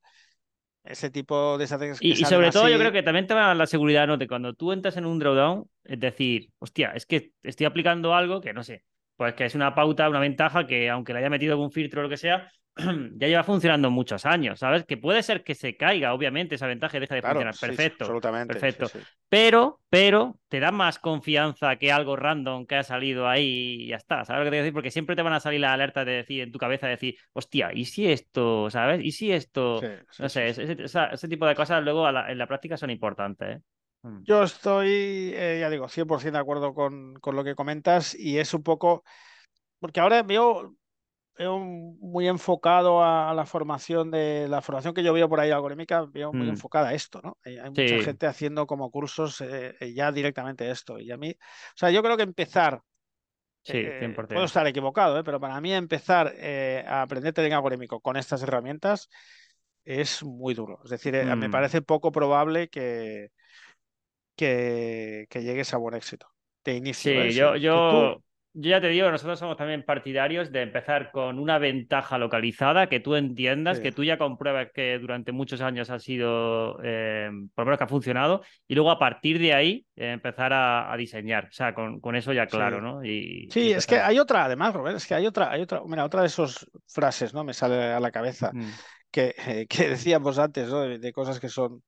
ese 0.84 1.10
tipo 1.10 1.58
de 1.58 1.64
estrategias. 1.64 2.02
Y, 2.02 2.12
y 2.12 2.26
sobre 2.26 2.52
todo, 2.52 2.68
yo 2.68 2.78
creo 2.78 2.92
que 2.92 3.04
también 3.04 3.28
te 3.28 3.34
va 3.34 3.54
la 3.54 3.68
seguridad, 3.68 4.08
¿no? 4.08 4.18
De 4.18 4.28
cuando 4.28 4.54
tú 4.54 4.72
entras 4.72 4.98
en 4.98 5.06
un 5.06 5.20
drawdown, 5.20 5.70
es 5.84 6.00
decir, 6.00 6.50
hostia, 6.60 6.92
es 6.92 7.06
que 7.06 7.32
estoy 7.44 7.66
aplicando 7.66 8.14
algo 8.14 8.42
que 8.42 8.54
no 8.54 8.64
sé, 8.64 8.84
pues 9.20 9.34
que 9.34 9.44
es 9.44 9.54
una 9.54 9.76
pauta, 9.76 10.08
una 10.08 10.22
ventaja 10.22 10.66
que 10.66 10.90
aunque 10.90 11.12
le 11.12 11.20
haya 11.20 11.30
metido 11.30 11.52
algún 11.52 11.74
filtro 11.74 12.00
o 12.00 12.04
lo 12.04 12.10
que 12.10 12.16
sea, 12.16 12.50
ya 13.18 13.28
lleva 13.28 13.44
funcionando 13.44 13.92
muchos 13.92 14.26
años, 14.26 14.60
¿sabes? 14.60 14.86
Que 14.86 14.96
puede 14.96 15.24
ser 15.24 15.44
que 15.44 15.56
se 15.56 15.76
caiga, 15.76 16.14
obviamente, 16.14 16.56
esa 16.56 16.68
ventaja 16.68 16.96
y 16.96 17.02
deja 17.02 17.16
de 17.16 17.22
funcionar. 17.22 17.54
perfecto. 17.60 18.06
absolutamente. 18.06 18.54
Perfecto. 18.54 18.88
pero, 19.28 19.82
pero 19.90 20.40
te 20.48 20.62
da 20.62 20.72
más 20.72 21.00
confianza 21.00 21.76
que 21.76 21.92
algo 21.92 22.16
random 22.16 22.66
que 22.66 22.78
ha 22.78 22.84
salido 22.84 23.28
ahí 23.28 23.82
y 23.82 23.88
ya 23.88 23.98
está. 23.98 24.24
¿Sabes 24.24 24.40
lo 24.40 24.46
que 24.46 24.52
te 24.52 24.52
quiero 24.52 24.64
decir? 24.64 24.74
Porque 24.74 24.92
siempre 24.92 25.18
te 25.18 25.22
van 25.22 25.34
a 25.34 25.42
salir 25.42 25.60
las 25.60 25.74
alertas 25.74 26.06
de 26.06 26.14
decir 26.14 26.42
en 26.44 26.54
tu 26.54 26.58
cabeza, 26.58 26.88
de 26.88 26.92
decir, 26.92 27.18
hostia, 27.34 27.72
¿y 27.74 27.84
si 27.84 28.10
esto, 28.10 28.70
¿sabes? 28.70 29.04
¿Y 29.04 29.12
si 29.12 29.34
esto? 29.34 29.82
no 30.18 30.30
sé, 30.30 30.48
ese, 30.48 31.28
tipo 31.28 31.46
de 31.46 31.56
cosas 31.56 31.84
luego 31.84 32.08
en 32.08 32.38
la 32.38 32.48
práctica 32.48 32.78
son 32.78 32.90
importantes. 32.90 33.58
¿eh? 33.58 33.62
Mm. 34.04 34.24
Yo 34.24 34.44
estoy, 34.44 35.34
eh, 35.36 35.58
ya 35.60 35.70
digo, 35.70 35.88
100% 35.88 36.32
de 36.32 36.42
acuerdo 36.42 36.74
con, 36.74 37.16
con 37.16 37.36
lo 37.36 37.44
que 37.44 37.56
comentas 37.56 38.16
y 38.16 38.38
es 38.38 38.54
un 38.54 38.64
poco, 38.64 39.04
porque 39.80 40.00
ahora 40.00 40.24
veo 40.24 40.76
muy 41.48 42.28
enfocado 42.28 43.04
a, 43.04 43.34
la 43.34 43.46
formación 43.46 44.12
de 44.12 44.48
la 44.50 44.62
formación 44.62 44.94
que 44.94 45.04
yo 45.04 45.14
veo 45.14 45.30
por 45.30 45.40
ahí 45.40 45.52
algorítmica, 45.52 46.06
veo 46.06 46.34
muy 46.34 46.48
mm. 46.48 46.52
enfocada 46.52 46.90
a 46.90 46.94
esto, 46.94 47.22
¿no? 47.24 47.38
Hay, 47.44 47.58
mucha 47.70 48.04
gente 48.04 48.28
haciendo 48.28 48.68
como 48.68 48.92
cursos 48.92 49.40
eh, 49.42 49.76
eh, 49.80 49.94
ya 49.94 50.12
directamente 50.12 50.70
esto. 50.70 51.00
Y 51.00 51.12
a 51.12 51.18
mí, 51.18 51.32
o 51.32 51.78
sea, 51.78 51.92
yo 51.92 52.04
creo 52.04 52.18
que 52.18 52.24
empezar, 52.24 52.82
sí, 53.64 53.78
eh, 53.78 54.14
puedo 54.28 54.44
estar 54.44 54.68
equivocado, 54.68 55.24
pero 55.24 55.40
para 55.40 55.62
mí 55.62 55.74
empezar 55.74 56.36
a 56.86 57.02
aprender 57.02 57.34
trading 57.34 57.54
algorítmico 57.54 58.02
con 58.02 58.18
estas 58.18 58.44
herramientas 58.44 59.10
es 59.86 60.24
muy 60.24 60.54
duro. 60.54 60.80
Es 60.84 60.90
decir, 60.90 61.14
me 61.14 61.48
mm. 61.48 61.52
parece 61.52 61.82
poco 61.82 62.12
probable 62.12 62.68
que, 62.68 63.30
que, 64.40 65.42
llegues 65.42 65.74
a 65.74 65.78
buen 65.78 65.96
éxito. 65.96 66.28
De 66.64 66.76
inicio. 66.76 67.24
Sí, 67.24 67.32
yo, 67.34 67.56
yo, 67.56 68.22
yo 68.54 68.70
ya 68.70 68.82
te 68.82 68.88
digo, 68.88 69.10
nosotros 69.12 69.40
somos 69.40 69.58
también 69.58 69.84
partidarios 69.84 70.52
de 70.52 70.62
empezar 70.62 71.12
con 71.12 71.40
una 71.40 71.58
ventaja 71.60 72.18
localizada, 72.18 72.88
que 72.88 73.00
tú 73.00 73.16
entiendas, 73.16 73.80
que 73.80 73.92
tú 73.92 74.04
ya 74.04 74.18
compruebas 74.18 74.70
que 74.74 74.98
durante 75.00 75.32
muchos 75.32 75.62
años 75.62 75.90
ha 75.90 76.00
sido, 76.00 76.80
eh, 76.84 77.30
por 77.54 77.64
lo 77.64 77.66
menos 77.66 77.78
que 77.78 77.84
ha 77.84 77.88
funcionado, 77.88 78.42
y 78.68 78.76
luego 78.76 78.92
a 78.92 79.00
partir 79.00 79.40
de 79.40 79.54
ahí 79.54 79.86
eh, 79.96 80.12
empezar 80.12 80.52
a, 80.54 80.96
diseñar. 80.98 81.46
O 81.46 81.54
sea, 81.54 81.74
con, 81.74 82.16
eso 82.16 82.34
ya 82.34 82.48
claro, 82.48 82.82
¿no? 82.82 83.04
Y, 83.04 83.48
sí, 83.52 83.72
es 83.72 83.88
que 83.88 84.00
hay 84.00 84.20
otra, 84.20 84.46
además, 84.46 84.74
Robert, 84.74 84.98
es 84.98 85.08
que 85.08 85.16
hay 85.16 85.26
otra, 85.26 85.52
hay 85.52 85.62
otra, 85.62 85.82
mira, 85.86 86.06
otra 86.06 86.22
de 86.22 86.28
esas 86.28 86.66
frases, 86.88 87.34
¿no? 87.34 87.44
Me 87.44 87.54
sale 87.54 87.76
a 87.76 88.00
la 88.00 88.12
cabeza, 88.12 88.52
mm. 88.54 88.72
que, 89.12 89.36
que 89.70 89.90
decíamos 89.90 90.40
antes, 90.40 90.70
¿no? 90.70 90.82
de 90.82 91.14
cosas 91.14 91.40
que 91.40 91.50
son 91.50 91.82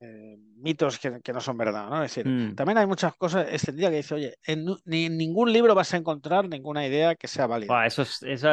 eh, 0.00 0.36
mitos 0.56 0.98
que, 0.98 1.32
no 1.32 1.40
son 1.40 1.56
verdad, 1.56 1.88
¿no? 1.88 2.04
Es 2.04 2.14
decir, 2.14 2.30
mm. 2.30 2.54
también 2.54 2.78
hay 2.78 2.86
muchas 2.86 3.16
cosas 3.16 3.48
extendidas 3.50 3.90
que 3.90 3.96
dice, 3.96 4.14
oye, 4.14 4.34
en, 4.44 4.66
ni 4.84 5.06
en 5.06 5.16
ningún 5.16 5.52
libro 5.52 5.74
vas 5.74 5.92
a 5.92 5.96
encontrar 5.96 6.48
ninguna 6.48 6.86
idea 6.86 7.16
que 7.16 7.26
sea 7.26 7.48
válida. 7.48 7.84
eso 7.84 8.02
eso 8.02 8.48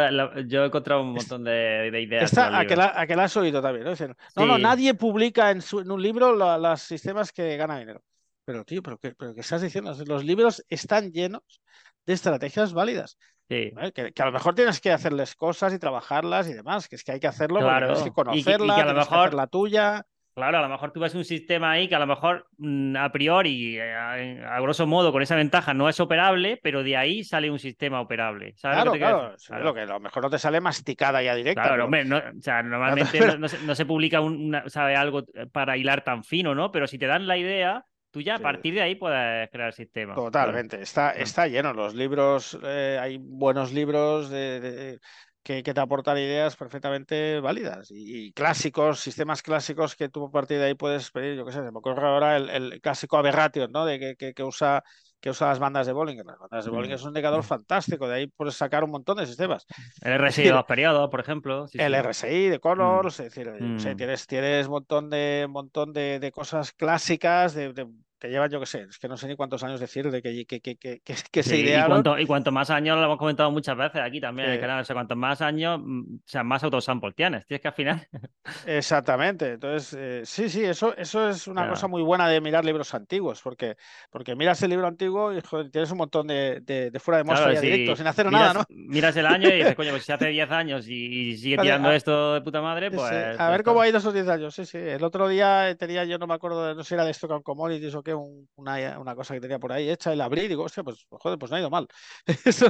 yo 0.48 0.64
he 0.64 0.66
encontrado 0.66 1.04
un 1.04 1.14
montón 1.14 1.43
de, 1.43 1.91
ideas. 2.02 2.24
Esta, 2.24 2.58
a, 2.58 2.66
que 2.66 2.76
la, 2.76 3.24
has 3.24 3.38
oído 3.38 3.62
también, 3.62 3.86
¿no? 3.86 3.93
no, 4.38 4.46
no, 4.46 4.58
nadie 4.58 4.96
publica 4.96 5.52
en, 5.52 5.62
su, 5.62 5.82
en 5.82 5.91
un 5.91 6.02
libro 6.02 6.34
los 6.34 6.82
sistemas 6.82 7.32
que 7.32 7.58
ganan 7.58 7.80
dinero. 7.80 8.02
Pero, 8.43 8.64
tío, 8.64 8.82
¿pero 8.82 8.98
qué, 8.98 9.14
pero 9.16 9.34
estás 9.36 9.62
diciendo? 9.62 9.96
Los 10.06 10.24
libros 10.24 10.64
están 10.70 11.12
llenos 11.12 11.62
de 12.06 12.14
estrategias 12.14 12.74
válidas. 12.74 13.18
Que, 13.48 13.72
a 14.18 14.26
lo 14.26 14.32
mejor 14.32 14.56
tienes 14.56 14.82
que 14.82 14.91
hacerles 14.91 15.36
cosas 15.36 15.74
y 15.74 15.80
trabajarlas 15.80 16.50
y 16.50 16.54
demás, 16.54 16.88
que 16.88 16.96
es 16.96 17.04
que 17.04 17.12
hay 17.12 17.20
que 17.20 17.28
hacerlo, 17.28 17.60
claro. 17.60 17.88
tienes 17.88 18.04
que 18.04 18.12
conocerla, 18.12 18.76
a 18.78 18.86
lo 18.86 18.93
mejor... 18.96 19.34
la 19.36 19.48
tuya. 19.48 20.06
Claro, 20.36 20.58
a 20.58 20.62
lo 20.62 20.68
mejor 20.68 20.92
tú 20.92 21.00
ves 21.00 21.16
un 21.16 21.24
sistema 21.24 21.72
ahí 21.72 21.88
que 21.88 21.96
a 21.96 22.00
lo 22.00 22.08
mejor 22.08 22.46
mm, 22.58 22.98
a 22.98 23.10
priori, 23.10 23.78
eh, 23.80 24.44
a, 24.46 24.60
grosso 24.60 24.86
modo, 24.86 25.14
con 25.14 25.22
esa 25.22 25.38
ventaja 25.38 25.74
no 25.74 25.88
es 25.88 25.98
operable, 26.02 26.60
pero 26.62 26.84
de 26.84 26.98
ahí 26.98 27.24
sale 27.24 27.50
un 27.50 27.58
sistema 27.58 28.02
operable. 28.02 28.54
claro, 28.60 28.92
claro, 28.92 29.34
Lo 29.62 29.74
que 29.74 29.80
a 29.80 29.86
lo 29.86 30.00
mejor 30.02 30.24
no 30.24 30.30
te 30.30 30.38
sale 30.38 30.60
masticada 30.60 31.24
ya 31.24 31.36
directa. 31.36 31.64
Claro, 31.64 31.86
hombre, 31.86 32.04
o 32.14 32.42
sea, 32.42 32.62
normalmente 32.62 33.18
no, 33.40 33.76
se, 33.76 33.86
publica 33.86 34.20
un, 34.20 34.62
sabe, 34.68 34.98
algo 34.98 35.24
para 35.54 35.78
hilar 35.78 36.04
tan 36.04 36.26
fino, 36.26 36.54
¿no? 36.54 36.70
Pero 36.70 36.86
si 36.86 36.98
te 36.98 37.08
dan 37.08 37.28
la 37.28 37.38
idea, 37.38 37.86
tú 38.12 38.20
ya 38.22 38.36
a 38.36 38.40
partir 38.40 38.74
de 38.74 38.82
ahí 38.82 38.96
puedes 38.96 39.50
crear 39.52 39.68
el 39.68 39.74
sistema. 39.74 40.16
Totalmente, 40.16 40.82
está, 40.82 41.12
está 41.12 41.48
lleno. 41.48 41.72
Los 41.72 41.96
libros, 41.96 42.60
eh, 42.62 43.00
hay 43.02 43.20
buenos 43.22 43.72
libros 43.72 44.30
de 44.30 45.00
que, 45.46 45.62
te 45.62 45.80
aportan 45.80 46.18
ideas 46.18 46.56
perfectamente 46.56 47.39
válidas 47.39 47.89
y, 47.91 48.32
clásicos, 48.34 49.00
sistemas 49.00 49.43
clásicos 49.43 49.96
que 49.96 50.10
tú 50.10 50.26
a 50.26 50.32
partir 50.32 50.58
de 50.58 50.66
ahí 50.66 50.74
puedes 50.74 51.12
pedir, 51.12 51.38
yo 51.38 51.46
qué 51.46 51.52
sé, 51.52 51.62
me 51.62 51.70
ocurre 51.78 52.08
ahora 52.08 52.36
el, 52.38 52.82
clásico 52.82 53.16
Aberration, 53.16 53.72
¿no? 53.72 53.86
De 53.86 54.18
que, 54.18 54.34
que, 54.34 54.43
usa 54.43 54.84
que 55.22 55.30
usa 55.30 55.50
las 55.50 55.60
bandas 55.60 55.86
de 55.86 55.93
Bollinger. 55.93 56.26
Las 56.26 56.39
bandas 56.39 56.66
de 56.66 56.72
Bollinger 56.72 56.98
mm. 56.98 57.00
es 57.00 57.04
un 57.04 57.10
indicador 57.10 57.43
fantástico, 57.43 58.08
de 58.08 58.16
ahí 58.16 58.28
puedes 58.28 58.56
sacar 58.56 58.84
un 58.84 58.89
montón 58.89 59.18
de 59.18 59.28
sistemas. 59.28 59.68
El 60.02 60.18
RSI 60.18 60.43
de 60.46 60.52
los 60.52 60.66
periodos, 60.66 61.12
por 61.12 61.20
ejemplo. 61.20 61.68
el 61.72 62.04
RSI 62.04 62.50
de 62.50 62.60
mm. 62.60 63.08
es 63.08 63.18
decir, 63.18 63.52
mm. 63.52 63.98
tienes, 63.98 64.26
tienes 64.26 64.66
un 64.66 64.72
montón 64.72 65.12
de, 65.12 65.46
montón 65.48 65.93
de, 65.93 66.20
de 66.20 66.32
cosas 66.32 66.72
clásicas, 66.74 67.54
de, 67.54 67.88
que 68.20 68.30
llevan, 68.30 68.49
yo 68.49 68.59
qué 68.59 68.66
sé, 68.66 68.82
es 68.84 68.97
que 68.97 69.07
no 69.07 69.18
sé 69.18 69.28
ni 69.28 69.36
cuántos 69.36 69.63
años 69.63 69.80
decir 69.80 70.09
de 70.09 70.22
que, 70.22 70.45
que, 70.45 70.61
que, 70.61 70.78
que, 70.78 71.01
que 71.32 71.43
se 71.43 71.57
idearon. 71.57 71.86
Y 71.86 71.89
cuanto, 71.89 72.20
y 72.20 72.26
cuanto, 72.26 72.51
más 72.51 72.70
años, 72.70 72.97
lo 72.97 73.05
hemos 73.05 73.18
comentado 73.18 73.51
muchas 73.51 73.78
veces 73.78 74.01
aquí 74.01 74.22
también, 74.22 74.49
en 74.49 74.53
el 74.55 74.59
canal, 74.61 74.82
o 74.82 74.86
sea, 74.86 74.93
cuanto 74.93 75.16
más 75.16 75.41
años, 75.41 75.80
mm, 75.84 76.16
o 76.16 76.28
sea, 76.28 76.43
más 76.43 76.63
autosample 76.63 77.13
tienes, 77.13 77.45
tienes 77.45 77.61
que 77.61 77.68
al 77.68 77.74
final... 77.74 78.07
Exactamente, 78.66 79.53
entonces, 79.53 79.97
eh, 79.99 80.22
sí, 80.26 80.49
sí, 80.49 80.63
eso, 80.63 80.95
eso 80.97 81.30
es 81.30 81.47
una 81.47 81.68
cosa 81.68 81.88
muy 81.88 82.01
buena 82.01 82.28
de 82.30 82.39
mirar 82.41 82.63
libros 82.63 82.93
antiguos, 82.93 83.41
porque, 83.41 83.76
porque 84.09 84.36
miras 84.36 84.61
el 84.63 84.70
libro 84.70 84.88
antiguo 84.88 85.34
y 85.34 85.41
tienes 85.72 85.91
un 85.91 85.97
montón 85.97 86.28
de, 86.28 86.61
de, 86.61 86.99
fuera 86.99 87.18
de 87.18 87.24
muestra 87.26 87.51
claro, 87.51 87.61
directo, 87.61 87.95
sin 87.95 88.07
hacer 88.07 88.32
nada, 88.32 88.53
¿no? 88.53 88.63
Miras 88.70 89.16
el 89.18 89.26
año 89.26 89.49
y 89.49 89.57
dices, 89.57 89.76
coño, 89.76 89.91
pues 89.91 90.05
si 90.05 90.11
hace 90.11 90.28
10 90.30 90.51
años 90.51 90.88
y, 90.88 91.38
sigue 91.38 91.57
tirando 91.57 91.91
esto 91.91 92.36
de 92.36 92.41
puta 92.41 92.61
madre, 92.61 92.91
pues... 92.91 93.11
A 93.11 93.49
ver 93.49 93.63
cómo 93.63 93.82
ha 93.82 93.88
ido 93.88 93.97
esos 93.97 94.13
10 94.13 94.28
años, 94.30 94.55
sí, 94.55 94.66
sí. 94.66 94.78
El 94.78 95.03
otro 95.03 95.28
día 95.28 95.76
tenía, 95.78 96.05
yo 96.05 96.18
no 96.18 96.28
me 96.28 96.34
acuerdo, 96.34 96.74
no 96.74 96.84
sé 96.84 96.89
si 96.89 96.93
era 96.93 97.05
de 97.05 97.11
Stock 97.11 97.43
Commodities 97.43 97.95
o 97.95 98.03
qué, 98.06 98.14
una 98.14 98.99
una 98.99 99.16
cosa 99.16 99.34
que 99.34 99.41
tenía 99.41 99.60
por 99.60 99.74
ahí 99.74 99.89
hecha, 99.89 100.14
el 100.14 100.22
abrí 100.22 100.43
y 100.43 100.47
digo, 100.47 100.64
hostia, 100.64 100.84
pues, 100.84 101.06
pues, 101.10 101.22
joder, 101.22 101.38
pues 101.38 101.51
no 101.51 101.58
ha 101.58 101.60
ido 101.60 101.70
mal. 101.70 101.88
eso 102.45 102.68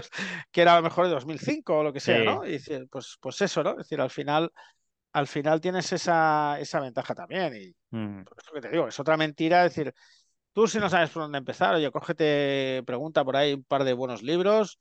que 0.51 0.61
era 0.61 0.73
a 0.73 0.77
lo 0.77 0.83
mejor 0.83 1.05
de 1.05 1.13
2005 1.13 1.77
o 1.77 1.83
lo 1.83 1.93
que 1.93 1.99
sea, 1.99 2.23
¿no? 2.23 2.47
Y 2.47 2.59
pues, 2.89 3.17
pues 3.21 3.41
eso, 3.41 3.63
¿no? 3.63 3.71
Es 3.71 3.77
decir, 3.77 4.01
al 4.01 4.09
final, 4.09 4.51
al 5.13 5.27
final 5.27 5.61
tienes 5.61 5.91
esa, 5.93 6.59
esa 6.59 6.79
ventaja 6.79 7.13
también. 7.13 7.55
Y 7.55 7.75
mm. 7.95 8.23
pues, 8.23 8.47
que 8.53 8.61
te 8.61 8.69
digo, 8.69 8.87
es 8.87 8.99
otra 8.99 9.17
mentira, 9.17 9.65
es 9.65 9.75
decir, 9.75 9.93
tú 10.53 10.67
si 10.67 10.79
no 10.79 10.89
sabes 10.89 11.09
por 11.11 11.23
dónde 11.23 11.37
empezar, 11.37 11.75
oye, 11.75 11.91
cógete, 11.91 12.81
pregunta 12.85 13.23
por 13.23 13.35
ahí 13.35 13.53
un 13.53 13.63
par 13.63 13.83
de 13.83 13.93
buenos 13.93 14.23
libros 14.23 14.79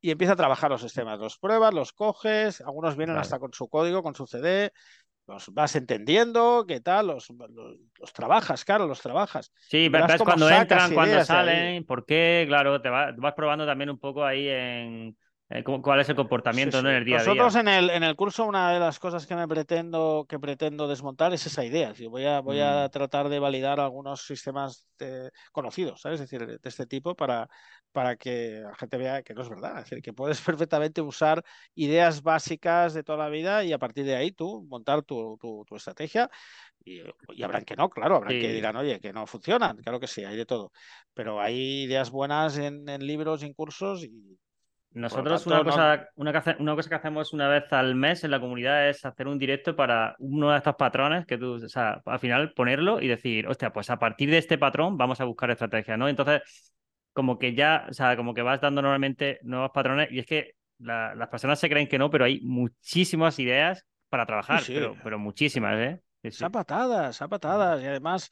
y 0.00 0.10
empieza 0.10 0.34
a 0.34 0.36
trabajar 0.36 0.70
los 0.70 0.82
sistemas. 0.82 1.18
Los 1.18 1.38
pruebas, 1.38 1.74
los 1.74 1.92
coges, 1.92 2.60
algunos 2.60 2.96
vienen 2.96 3.16
hasta 3.16 3.38
con 3.38 3.52
su 3.52 3.68
código, 3.68 4.02
con 4.02 4.14
su 4.14 4.26
CD, 4.26 4.72
los 5.26 5.52
vas 5.52 5.74
entendiendo, 5.76 6.64
qué 6.68 6.80
tal, 6.80 7.08
los, 7.08 7.30
los, 7.30 8.12
trabajas, 8.12 8.64
claro, 8.64 8.86
los 8.86 9.00
trabajas. 9.00 9.52
Sí, 9.68 9.88
ves 9.88 10.22
cuando 10.22 10.48
entran, 10.50 10.94
cuando 10.94 11.24
salen, 11.24 11.84
por 11.84 12.06
qué, 12.06 12.44
claro, 12.46 12.80
te 12.80 12.88
vas, 12.88 13.14
vas, 13.16 13.34
probando 13.34 13.66
también 13.66 13.90
un 13.90 13.98
poco 13.98 14.24
ahí 14.24 14.48
en, 14.48 14.54
Eh, 14.54 15.12
¿cómo- 15.12 15.16
¿Cuál 15.82 16.00
es 16.00 16.08
el 16.08 16.16
comportamiento 16.16 16.78
Sí, 16.78 16.82
¿no? 16.82 16.90
en 16.90 16.96
sí. 16.96 16.98
el 16.98 17.04
día 17.04 17.20
a 17.20 17.24
día? 17.24 17.34
Nosotros 17.34 17.56
en 17.56 17.68
el, 17.68 17.90
en 17.90 18.02
el 18.04 18.16
curso 18.16 18.44
una 18.46 18.72
de 18.72 18.80
las 18.80 18.98
cosas 18.98 19.26
que 19.26 19.34
me 19.34 19.46
pretendo, 19.48 20.26
que 20.28 20.38
pretendo 20.38 20.88
desmontar 20.88 21.32
es 21.34 21.44
esa 21.46 21.64
idea. 21.64 21.88
Decir, 21.90 22.08
voy 22.08 22.24
a, 22.24 22.40
voy 22.40 22.60
a 22.60 22.86
Mm. 22.86 22.90
tratar 22.90 23.28
de 23.28 23.38
validar 23.40 23.78
algunos 23.80 24.22
sistemas 24.26 24.88
de- 24.98 25.30
conocidos, 25.52 26.00
¿sabes? 26.00 26.20
Es 26.20 26.30
decir, 26.30 26.46
de 26.46 26.68
este 26.68 26.86
tipo 26.86 27.14
para, 27.14 27.48
para 27.92 28.16
que 28.16 28.60
la 28.62 28.74
gente 28.76 28.96
vea 28.96 29.22
que 29.22 29.34
no 29.34 29.42
es 29.42 29.48
verdad. 29.48 29.78
Es 29.78 29.84
decir, 29.90 30.02
que 30.02 30.12
puedes 30.12 30.40
perfectamente 30.68 31.00
usar 31.02 31.44
ideas 31.74 32.22
básicas 32.22 32.94
de 32.94 33.02
toda 33.02 33.18
la 33.18 33.28
vida 33.28 33.64
y 33.64 33.72
a 33.72 33.78
partir 33.78 34.04
de 34.04 34.16
ahí 34.16 34.32
tú 34.32 34.64
montar 34.68 35.02
tu, 35.02 35.36
tu, 35.40 35.64
tu 35.66 35.76
estrategia. 35.76 36.30
Y, 36.84 37.02
y 37.28 37.42
habrán 37.42 37.64
que 37.64 37.76
no, 37.76 37.90
claro, 37.90 38.16
habrán 38.16 38.38
que 38.38 38.48
Sí. 38.48 38.52
dirán, 38.52 38.76
oye, 38.76 39.00
que 39.00 39.12
no 39.12 39.26
funcionan. 39.26 39.76
Claro 39.78 40.00
que 40.00 40.06
sí, 40.06 40.24
hay 40.24 40.36
de 40.36 40.46
todo. 40.46 40.72
Pero 41.14 41.40
hay 41.40 41.84
ideas 41.84 42.10
buenas 42.10 42.56
en, 42.58 42.88
en 42.88 43.06
libros 43.06 43.42
en 43.42 43.54
cursos 43.54 44.04
y 44.04 44.38
Nosotros 45.00 45.46
tanto, 45.46 45.50
una 45.50 45.58
no- 45.58 45.64
cosa, 45.64 46.08
una, 46.16 46.32
que 46.42 46.62
una 46.62 46.74
cosa 46.74 46.88
que 46.88 46.94
hacemos 46.94 47.32
una 47.34 47.48
vez 47.48 47.70
al 47.72 47.94
mes 47.94 48.24
en 48.24 48.30
la 48.30 48.40
comunidad 48.40 48.88
es 48.88 49.04
hacer 49.04 49.28
un 49.28 49.38
directo 49.38 49.76
para 49.76 50.16
uno 50.18 50.50
de 50.50 50.56
estos 50.58 50.74
patrones 50.76 51.26
que 51.26 51.36
tú, 51.36 51.54
o 51.64 51.68
sea, 51.68 52.00
al 52.06 52.18
final 52.18 52.52
ponerlo 52.54 53.00
y 53.02 53.08
decir, 53.08 53.46
hostia, 53.46 53.72
pues 53.72 53.90
a 53.90 53.98
partir 53.98 54.30
de 54.30 54.38
este 54.38 54.56
patrón 54.58 54.96
vamos 54.96 55.20
a 55.20 55.24
buscar 55.24 55.50
estrategias, 55.50 55.98
¿no? 55.98 56.08
Entonces, 56.08 56.42
como 57.12 57.38
que 57.38 57.54
ya, 57.54 57.86
o 57.90 57.92
sea, 57.92 58.16
como 58.16 58.32
que 58.34 58.42
vas 58.42 58.60
dando 58.60 58.80
normalmente 58.82 59.38
nuevos 59.42 59.70
patrones 59.72 60.10
y 60.10 60.18
es 60.18 60.26
que 60.26 60.52
la- 60.78 61.14
las 61.14 61.28
personas 61.28 61.58
se 61.58 61.68
creen 61.68 61.88
que 61.88 61.98
no, 61.98 62.10
pero 62.10 62.24
hay 62.24 62.40
muchísimas 62.42 63.38
ideas 63.38 63.86
para 64.08 64.26
trabajar, 64.26 64.62
sí. 64.62 64.74
pero, 64.74 64.96
pero 65.02 65.18
muchísimas, 65.18 65.76
¿eh? 65.76 66.00
Sí, 66.22 66.30
sí. 66.30 66.36
Esa 66.36 66.50
patadas, 66.50 67.20
a 67.22 67.28
patadas. 67.28 67.82
Y 67.82 67.86
además, 67.86 68.30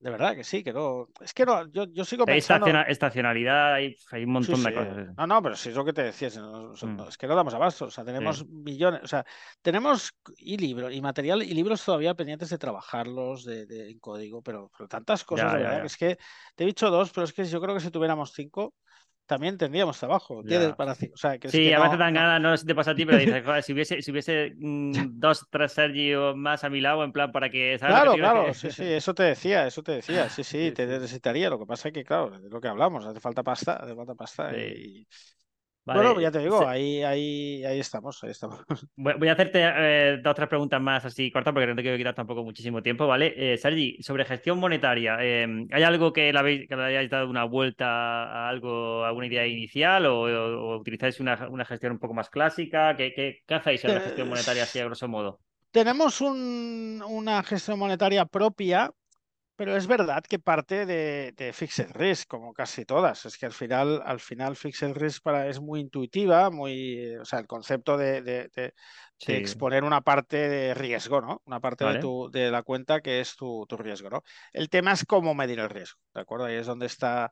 de 0.00 0.10
verdad 0.10 0.34
que 0.34 0.44
sí, 0.44 0.64
que 0.64 0.72
no. 0.72 1.08
Es 1.20 1.34
que 1.34 1.44
no, 1.44 1.70
yo, 1.70 1.84
yo 1.92 2.04
sigo 2.06 2.24
Hay 2.26 2.34
pensando. 2.36 2.66
estaciona- 2.66 2.82
estacionalidad, 2.88 3.74
hay, 3.74 3.94
hay 4.10 4.24
un 4.24 4.42
Sí, 4.42 4.52
montón 4.52 4.64
de 4.64 4.70
sí. 4.70 4.74
cosas. 4.76 4.96
sí. 4.96 5.12
No, 5.16 5.26
no, 5.26 5.42
pero 5.42 5.56
si 5.56 5.68
es 5.68 5.74
lo 5.74 5.84
que 5.84 5.92
te 5.92 6.02
decía, 6.02 6.30
si 6.30 6.38
no- 6.38 6.74
so- 6.74 6.86
Mm. 6.86 6.96
no, 6.96 7.08
es 7.08 7.18
que 7.18 7.26
no 7.26 7.36
damos 7.36 7.52
abasto. 7.52 7.84
O 7.84 7.90
sea, 7.90 8.02
tenemos 8.04 8.46
millones, 8.48 9.02
o 9.04 9.06
sea, 9.06 9.24
tenemos 9.60 10.12
y 10.38 10.56
libros 10.56 10.92
y 10.94 11.00
material 11.02 11.42
y 11.42 11.52
libros 11.52 11.84
todavía 11.84 12.14
pendientes 12.14 12.48
de 12.48 12.58
trabajarlos 12.58 13.44
de, 13.44 13.66
de- 13.66 13.90
en 13.90 13.98
código, 13.98 14.42
pero, 14.42 14.70
pero 14.76 14.88
tantas 14.88 15.22
cosas, 15.24 15.52
Ya, 15.52 15.58
de 15.58 15.62
ya, 15.62 15.68
verdad, 15.68 15.76
ya. 15.76 15.80
que 15.82 15.86
es 15.86 15.96
que 15.98 16.18
te 16.54 16.64
he 16.64 16.66
dicho 16.66 16.90
dos, 16.90 17.10
pero 17.12 17.24
es 17.24 17.32
que 17.34 17.44
yo 17.44 17.60
creo 17.60 17.74
que 17.74 17.80
si 17.80 17.90
tuviéramos 17.90 18.32
cinco, 18.32 18.74
también 19.30 19.56
tendríamos 19.56 19.98
trabajo. 19.98 20.42
Tienes 20.44 20.74
para 20.74 20.92
o 20.92 21.16
sea, 21.16 21.38
que 21.38 21.48
es 21.48 21.52
Sí, 21.52 21.58
que 21.60 21.74
a 21.74 21.78
no- 21.78 21.84
veces 21.84 21.98
dan 21.98 22.12
no- 22.14 22.20
ganas, 22.20 22.40
no 22.40 22.56
sé 22.56 22.62
si 22.62 22.66
te 22.66 22.74
pasa 22.74 22.90
a 22.90 22.94
ti, 22.96 23.06
pero 23.06 23.16
dices, 23.18 23.42
"Joder, 23.46 23.62
si 23.62 23.72
hubiese, 23.72 24.02
si 24.02 24.10
hubiese 24.10 24.52
mm, 24.58 25.18
dos, 25.20 25.46
tres 25.50 25.72
Sergio 25.72 26.34
más 26.36 26.64
a 26.64 26.68
mi 26.70 26.80
lado, 26.80 27.04
en 27.04 27.12
plan, 27.12 27.30
para 27.32 27.48
que... 27.50 27.78
¿sabes 27.78 27.94
que 27.94 28.02
Claro, 28.02 28.18
claro, 28.18 28.52
decir? 28.52 28.54
sí, 28.54 28.70
sí, 28.70 28.84
eso 28.84 29.14
te 29.14 29.22
decía, 29.24 29.66
eso 29.66 29.82
te 29.82 29.92
decía, 29.92 30.28
sí, 30.28 30.44
sí, 30.44 30.70
te 30.72 30.86
necesitaría. 30.86 31.50
Lo 31.50 31.58
que 31.58 31.66
pasa 31.66 31.88
es 31.88 31.94
que, 31.94 32.04
claro, 32.04 32.30
de 32.38 32.48
lo 32.48 32.60
que 32.60 32.68
hablamos, 32.68 33.04
hace 33.06 33.20
falta 33.20 33.42
pasta, 33.42 33.74
hace 33.76 33.94
falta 33.96 34.14
pasta. 34.14 34.54
Sí. 34.54 34.56
Y... 34.56 35.06
Vale, 35.90 36.02
Bueno, 36.02 36.20
ya 36.20 36.30
te 36.30 36.38
digo, 36.38 36.68
ahí, 36.68 37.02
ahí, 37.02 37.64
ahí 37.64 37.80
estamos, 37.80 38.22
ahí 38.22 38.30
estamos. 38.30 38.60
Voy 38.96 39.28
a 39.28 39.32
hacerte 39.32 39.60
eh, 39.62 40.18
dos 40.22 40.30
o 40.30 40.34
tres 40.34 40.48
preguntas 40.48 40.80
más 40.80 41.04
así 41.04 41.32
cortas 41.32 41.52
porque 41.52 41.66
no 41.66 41.74
te 41.74 41.82
quiero 41.82 41.96
quitar 41.98 42.14
tampoco 42.14 42.44
muchísimo 42.44 42.80
tiempo, 42.80 43.08
¿vale? 43.08 43.34
Eh, 43.36 43.58
Sergi, 43.58 44.00
sobre 44.00 44.24
gestión 44.24 44.58
monetaria, 44.58 45.16
eh, 45.20 45.66
¿hay 45.72 45.82
algo 45.82 46.12
que 46.12 46.32
le, 46.32 46.38
habéis, 46.38 46.68
que 46.68 46.76
le 46.76 46.84
hayáis 46.84 47.10
dado 47.10 47.28
una 47.28 47.42
vuelta 47.42 47.86
a 47.88 48.48
algo, 48.48 49.04
a 49.04 49.08
alguna 49.08 49.26
idea 49.26 49.46
inicial 49.48 50.06
o, 50.06 50.20
o- 50.22 50.74
o 50.74 50.78
utilizáis 50.78 51.18
una, 51.18 51.48
una 51.48 51.64
gestión 51.64 51.92
un 51.92 51.98
poco 51.98 52.14
más 52.14 52.30
clásica? 52.30 52.96
¿Qué, 52.96 53.12
qué, 53.12 53.38
qué 53.44 53.54
hacéis 53.54 53.84
en 53.84 53.94
la 53.94 54.00
gestión 54.00 54.28
monetaria 54.28 54.62
así 54.62 54.78
a 54.78 54.84
grosso 54.84 55.08
modo? 55.08 55.40
Tenemos 55.72 56.20
un- 56.20 57.02
una 57.08 57.42
gestión 57.42 57.78
monetaria 57.80 58.24
propia, 58.26 58.90
pero 59.60 59.76
es 59.76 59.86
verdad 59.86 60.22
que 60.26 60.38
parte 60.38 60.86
de, 60.86 61.32
de 61.36 61.52
Fixed 61.52 61.90
Risk, 61.92 62.28
como 62.28 62.54
casi 62.54 62.86
todas. 62.86 63.26
Es 63.26 63.36
que 63.36 63.44
al 63.46 63.52
final, 63.52 64.02
al 64.06 64.18
final 64.20 64.56
Fixed 64.56 64.94
Risk 64.94 65.22
para, 65.22 65.48
es 65.48 65.60
muy 65.60 65.80
intuitiva, 65.80 66.48
muy, 66.50 67.14
o 67.16 67.24
sea, 67.26 67.40
el 67.40 67.46
concepto 67.46 67.96
de, 67.98 68.22
de- 68.22 68.48
de- 68.54 68.74
de 69.26 69.36
Sí, 69.36 69.36
exponer 69.36 69.84
una 69.84 70.00
parte 70.00 70.48
de 70.48 70.72
riesgo, 70.74 71.20
¿no? 71.20 71.42
Una 71.44 71.60
parte 71.60 71.84
de, 71.84 71.96
Vale. 71.96 71.98
tu, 71.98 72.30
de 72.32 72.50
la 72.50 72.62
cuenta 72.62 73.00
que 73.02 73.20
es 73.20 73.36
tu, 73.36 73.66
tu 73.68 73.76
riesgo, 73.76 74.08
¿no? 74.10 74.22
El 74.52 74.70
tema 74.70 74.92
es 74.92 75.04
cómo 75.04 75.34
medir 75.34 75.60
el 75.60 75.68
riesgo, 75.68 76.00
¿de 76.14 76.20
acuerdo? 76.22 76.46
Ahí 76.46 76.54
es 76.56 76.66
donde 76.66 76.86
está... 76.86 77.30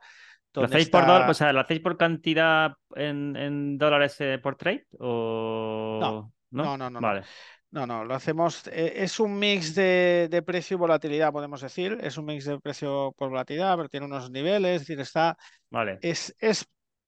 ¿Lo 0.57 0.67
Donde 0.67 0.77
hacéis 0.77 0.89
por 0.91 1.07
está... 1.07 1.07
dólar, 1.07 1.31
o 1.31 1.35
sea, 1.35 1.53
¿lo 1.53 1.61
hacéis 1.61 1.81
por 1.81 1.97
cantidad 1.97 2.73
en, 2.97 3.37
en 3.37 3.79
dólares 3.79 4.17
eh, 4.21 4.39
por 4.43 4.57
trade? 4.57 4.87
¿O 4.99 6.01
No, 6.01 6.33
no? 6.51 6.77
no, 6.77 6.77
no, 6.77 6.91
no, 6.91 7.01
no. 7.01 7.15
Vale, 7.15 7.29
No, 7.58 7.58
no, 7.87 8.05
lo 8.05 8.15
hacemos. 8.15 8.67
eh, 8.69 8.95
es 8.97 9.21
un 9.21 9.39
mix 9.39 9.75
de, 9.75 10.29
de 10.31 10.43
precio 10.43 10.75
y 10.77 10.79
volatilidad, 10.79 11.33
podemos 11.33 11.61
decir. 11.61 11.99
Es 12.03 12.17
un 12.17 12.25
mix 12.25 12.45
de 12.45 12.59
precio 12.61 13.13
por 13.17 13.29
volatilidad, 13.31 13.77
pero 13.77 13.89
tiene 13.89 14.07
unos 14.07 14.31
niveles. 14.31 14.77
Es 14.77 14.81
decir, 14.83 15.01
está. 15.01 15.37
vale. 15.71 15.99
Es, 16.01 16.35
es 16.39 16.65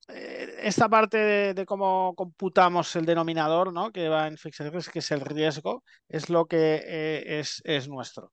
eh, 0.08 0.54
esta 0.60 0.88
parte 0.88 1.16
de, 1.18 1.54
de 1.54 1.66
cómo 1.66 2.14
computamos 2.14 2.94
el 2.96 3.06
denominador, 3.06 3.72
¿no? 3.72 3.90
Que 3.92 4.08
va 4.08 4.26
en 4.26 4.36
Fixed 4.36 4.70
Risk, 4.70 4.92
que 4.92 4.98
es 5.00 5.10
el 5.12 5.20
riesgo, 5.20 5.82
es 6.08 6.28
lo 6.28 6.46
que 6.46 6.82
eh, 6.84 7.40
es, 7.40 7.62
es 7.64 7.88
nuestro. 7.88 8.32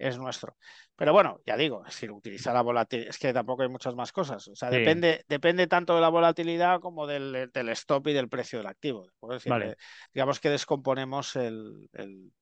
Es 0.00 0.18
nuestro. 0.18 0.56
Pero 0.96 1.12
bueno, 1.12 1.40
ya 1.44 1.58
digo, 1.58 1.82
es 1.86 1.92
decir, 1.92 2.10
utiliza 2.10 2.54
la 2.54 2.62
volatilidad. 2.62 3.10
Es 3.10 3.18
que 3.18 3.34
tampoco 3.34 3.62
hay 3.62 3.68
muchas 3.68 3.94
más 3.94 4.12
cosas. 4.12 4.48
O 4.48 4.56
sea, 4.56 4.70
Sí. 4.70 4.78
depende, 4.78 5.24
depende 5.28 5.66
tanto 5.66 5.94
de 5.94 6.00
la 6.00 6.08
volatilidad 6.08 6.80
como 6.80 7.06
del, 7.06 7.50
del 7.52 7.68
stop 7.70 8.08
y 8.08 8.14
del 8.14 8.30
precio 8.30 8.58
del 8.58 8.66
activo. 8.68 9.06
decir, 9.28 9.50
Vale. 9.50 9.72
eh, 9.72 9.76
digamos 10.14 10.40
que 10.40 10.48
descomponemos 10.48 11.36
el, 11.36 11.90
el- 11.92 12.32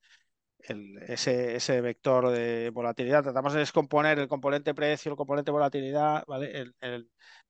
el- 0.59 0.97
ese, 1.07 1.55
ese 1.57 1.81
vector 1.81 2.29
de 2.29 2.69
volatilidad. 2.73 3.23
Tratamos 3.23 3.51
de 3.53 3.59
descomponer 3.59 4.19
el 4.19 4.27
componente 4.29 4.73
precio, 4.73 5.11
el 5.11 5.17
componente 5.17 5.51
volatilidad, 5.51 6.23
¿vale? 6.25 6.65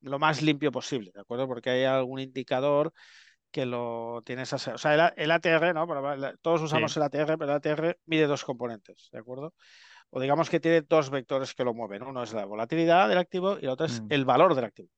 Lo 0.02 0.18
más 0.18 0.42
limpio 0.42 0.72
posible, 0.72 1.12
¿de 1.14 1.22
acuerdo? 1.22 1.48
Porque 1.48 1.70
hay 1.70 1.84
algún 1.84 2.20
indicador 2.20 2.94
que 3.52 3.66
lo 3.66 4.22
tienes 4.26 4.54
a 4.54 4.58
O 4.74 4.78
sea, 4.78 5.14
el, 5.16 5.32
ATR, 5.32 5.74
¿no? 5.74 5.88
Todos 6.42 6.62
usamos 6.62 6.94
Sí. 6.94 7.00
el 7.00 7.04
ATR, 7.04 7.38
pero 7.38 7.52
el 7.52 7.58
ATR 7.58 8.00
mide 8.06 8.28
dos 8.28 8.44
componentes, 8.46 9.10
¿de 9.12 9.20
acuerdo? 9.20 9.54
O 10.12 10.20
digamos 10.20 10.50
que 10.50 10.60
tiene 10.60 10.82
dos 10.82 11.10
vectores 11.10 11.54
que 11.54 11.64
lo 11.64 11.74
mueven. 11.74 12.04
Uno 12.04 12.24
es 12.24 12.34
la 12.34 12.46
volatilidad 12.46 13.10
del 13.10 13.18
activo 13.18 13.58
y 13.60 13.66
el 13.66 13.70
otro 13.70 13.86
es 13.86 14.02
Mm. 14.02 14.08
el 14.10 14.26
valor 14.26 14.56
del 14.56 14.66
activo. 14.66 14.90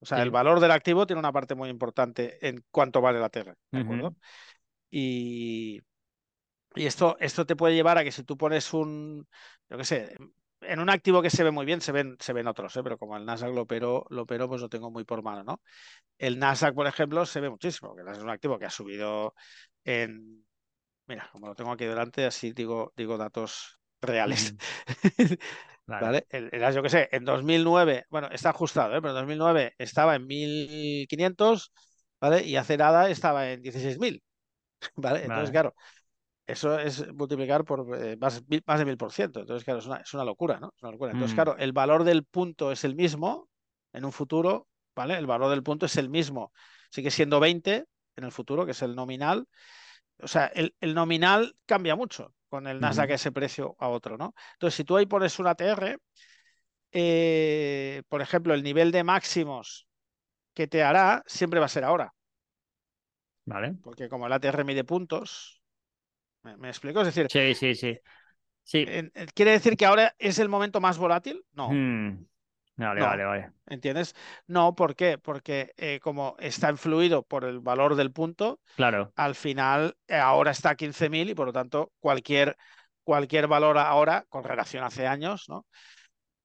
O 0.00 0.06
sea, 0.06 0.18
Sí. 0.18 0.22
el 0.22 0.30
valor 0.30 0.60
del 0.60 0.70
activo 0.70 1.06
tiene 1.06 1.20
una 1.20 1.32
parte 1.32 1.54
muy 1.54 1.68
importante 1.68 2.46
en 2.46 2.64
cuánto 2.70 3.00
vale 3.00 3.18
el 3.18 3.24
ATR, 3.24 3.54
¿de 3.72 3.80
acuerdo? 3.80 4.16
Y, 4.90 5.80
y 6.74 6.86
esto, 6.86 7.16
esto 7.20 7.46
te 7.46 7.56
puede 7.56 7.74
llevar 7.74 7.98
a 7.98 8.04
que 8.04 8.12
si 8.12 8.22
tú 8.24 8.36
pones 8.36 8.72
un, 8.72 9.26
yo 9.68 9.76
qué 9.76 9.84
sé, 9.84 10.16
en 10.60 10.80
un 10.80 10.90
activo 10.90 11.22
que 11.22 11.30
se 11.30 11.44
ve 11.44 11.50
muy 11.50 11.66
bien, 11.66 11.80
se 11.80 11.92
ven, 11.92 12.16
se 12.20 12.32
ven 12.32 12.46
otros, 12.46 12.76
¿eh? 12.76 12.82
pero 12.82 12.98
como 12.98 13.16
el 13.16 13.24
Nasdaq 13.24 13.54
lo 13.54 13.62
operó, 13.62 14.06
lo 14.10 14.22
operó, 14.22 14.48
pues 14.48 14.60
lo 14.60 14.68
tengo 14.68 14.90
muy 14.90 15.04
por 15.04 15.22
mano, 15.22 15.44
¿no? 15.44 15.60
El 16.16 16.38
Nasdaq, 16.38 16.74
por 16.74 16.86
ejemplo, 16.86 17.26
se 17.26 17.40
ve 17.40 17.50
muchísimo, 17.50 17.94
que 17.94 18.02
es 18.10 18.18
un 18.18 18.30
activo 18.30 18.58
que 18.58 18.66
ha 18.66 18.70
subido 18.70 19.34
en, 19.84 20.44
mira, 21.08 21.28
como 21.32 21.48
lo 21.48 21.54
tengo 21.54 21.72
aquí 21.72 21.84
delante, 21.84 22.24
así 22.26 22.52
digo, 22.52 22.92
digo 22.96 23.16
datos 23.18 23.80
reales. 24.00 24.54
Vale. 25.86 26.12
¿Vale? 26.12 26.26
El, 26.30 26.48
el- 26.52 26.74
yo 26.74 26.82
qué 26.82 26.90
sé, 26.90 27.08
en 27.12 27.24
2009, 27.24 28.06
bueno, 28.10 28.28
está 28.30 28.50
ajustado, 28.50 28.94
¿eh? 28.96 29.00
pero 29.02 29.10
en 29.10 29.16
2009 29.16 29.74
estaba 29.78 30.14
en 30.16 30.26
1500, 30.26 31.72
¿vale? 32.20 32.44
Y 32.44 32.56
hace 32.56 32.76
nada 32.76 33.10
estaba 33.10 33.50
en 33.50 33.62
16.000, 33.62 34.22
¿vale? 34.96 35.24
Entonces, 35.26 35.50
Vale. 35.50 35.52
claro, 35.52 35.74
eso 36.46 36.78
es 36.78 37.06
multiplicar 37.14 37.64
por 37.64 37.86
eh, 38.02 38.16
más, 38.18 38.42
más 38.66 38.78
de 38.78 38.84
1000%. 38.86 39.40
Entonces, 39.40 39.64
claro, 39.64 39.80
es 39.80 39.86
una, 39.86 39.98
es 39.98 40.14
una 40.14 40.24
locura, 40.24 40.60
¿no? 40.60 40.72
Es 40.76 40.82
una 40.82 40.92
locura. 40.92 41.12
Entonces, 41.12 41.34
Mm. 41.34 41.34
claro, 41.34 41.56
el 41.58 41.72
valor 41.72 42.04
del 42.04 42.24
punto 42.24 42.72
es 42.72 42.84
el 42.84 42.94
mismo 42.96 43.48
en 43.92 44.04
un 44.04 44.12
futuro, 44.12 44.68
¿vale? 44.96 45.16
El 45.18 45.26
valor 45.26 45.50
del 45.50 45.62
punto 45.62 45.86
es 45.86 45.96
el 45.96 46.08
mismo. 46.10 46.52
Sigue 46.90 47.10
siendo 47.10 47.40
20 47.40 47.86
en 48.16 48.24
el 48.24 48.32
futuro, 48.32 48.64
que 48.66 48.72
es 48.72 48.82
el 48.82 48.94
nominal. 48.96 49.46
O 50.22 50.28
sea, 50.28 50.46
el, 50.46 50.74
el 50.80 50.94
nominal 50.94 51.56
cambia 51.66 51.96
mucho 51.96 52.34
con 52.48 52.66
el 52.66 52.80
Nasdaq 52.80 53.10
ese 53.10 53.32
precio 53.32 53.76
a 53.78 53.88
otro, 53.88 54.16
¿no? 54.18 54.34
Entonces, 54.54 54.76
si 54.76 54.84
tú 54.84 54.96
ahí 54.96 55.06
pones 55.06 55.38
un 55.38 55.46
ATR, 55.46 55.98
eh, 56.92 58.02
por 58.08 58.22
ejemplo, 58.22 58.54
el 58.54 58.62
nivel 58.64 58.92
de 58.92 59.04
máximos 59.04 59.88
que 60.54 60.68
te 60.68 60.82
hará 60.84 61.24
siempre 61.26 61.60
va 61.60 61.66
a 61.66 61.70
ser 61.70 61.84
ahora, 61.84 62.14
Vale. 63.46 63.78
porque 63.82 64.08
como 64.08 64.26
el 64.26 64.32
ATR 64.32 64.64
mide 64.64 64.84
puntos, 64.84 65.60
¿me, 66.42 66.56
me 66.58 66.68
explico? 66.70 67.00
Es 67.02 67.08
decir, 67.08 67.30
Sí, 67.30 67.54
sí, 67.54 67.74
sí. 67.74 67.98
Sí. 68.64 68.86
¿quiere 69.34 69.52
decir 69.52 69.76
que 69.76 69.86
ahora 69.86 70.14
es 70.18 70.38
el 70.38 70.48
momento 70.48 70.80
más 70.80 70.98
volátil? 70.98 71.44
No, 71.52 71.72
Mm. 71.72 72.26
Vale, 72.78 73.00
No. 73.00 73.06
vale, 73.06 73.24
vale. 73.24 73.52
¿entiendes? 73.66 74.14
No, 74.46 74.74
¿por 74.74 74.94
qué? 74.96 75.18
Porque 75.18 75.72
eh, 75.76 76.00
como 76.00 76.36
está 76.38 76.70
influido 76.70 77.22
por 77.22 77.44
el 77.44 77.60
valor 77.60 77.96
del 77.96 78.12
punto, 78.12 78.60
Claro. 78.76 79.12
al 79.16 79.34
final 79.34 79.96
eh, 80.06 80.16
ahora 80.16 80.52
está 80.52 80.70
a 80.70 80.76
15.000 80.76 81.28
y 81.28 81.34
por 81.34 81.46
lo 81.48 81.52
tanto 81.52 81.92
cualquier, 82.00 82.56
cualquier 83.04 83.46
valor 83.48 83.78
ahora 83.78 84.24
con 84.28 84.44
relación 84.44 84.84
a 84.84 84.86
hace 84.86 85.06
años, 85.06 85.46
¿no? 85.48 85.66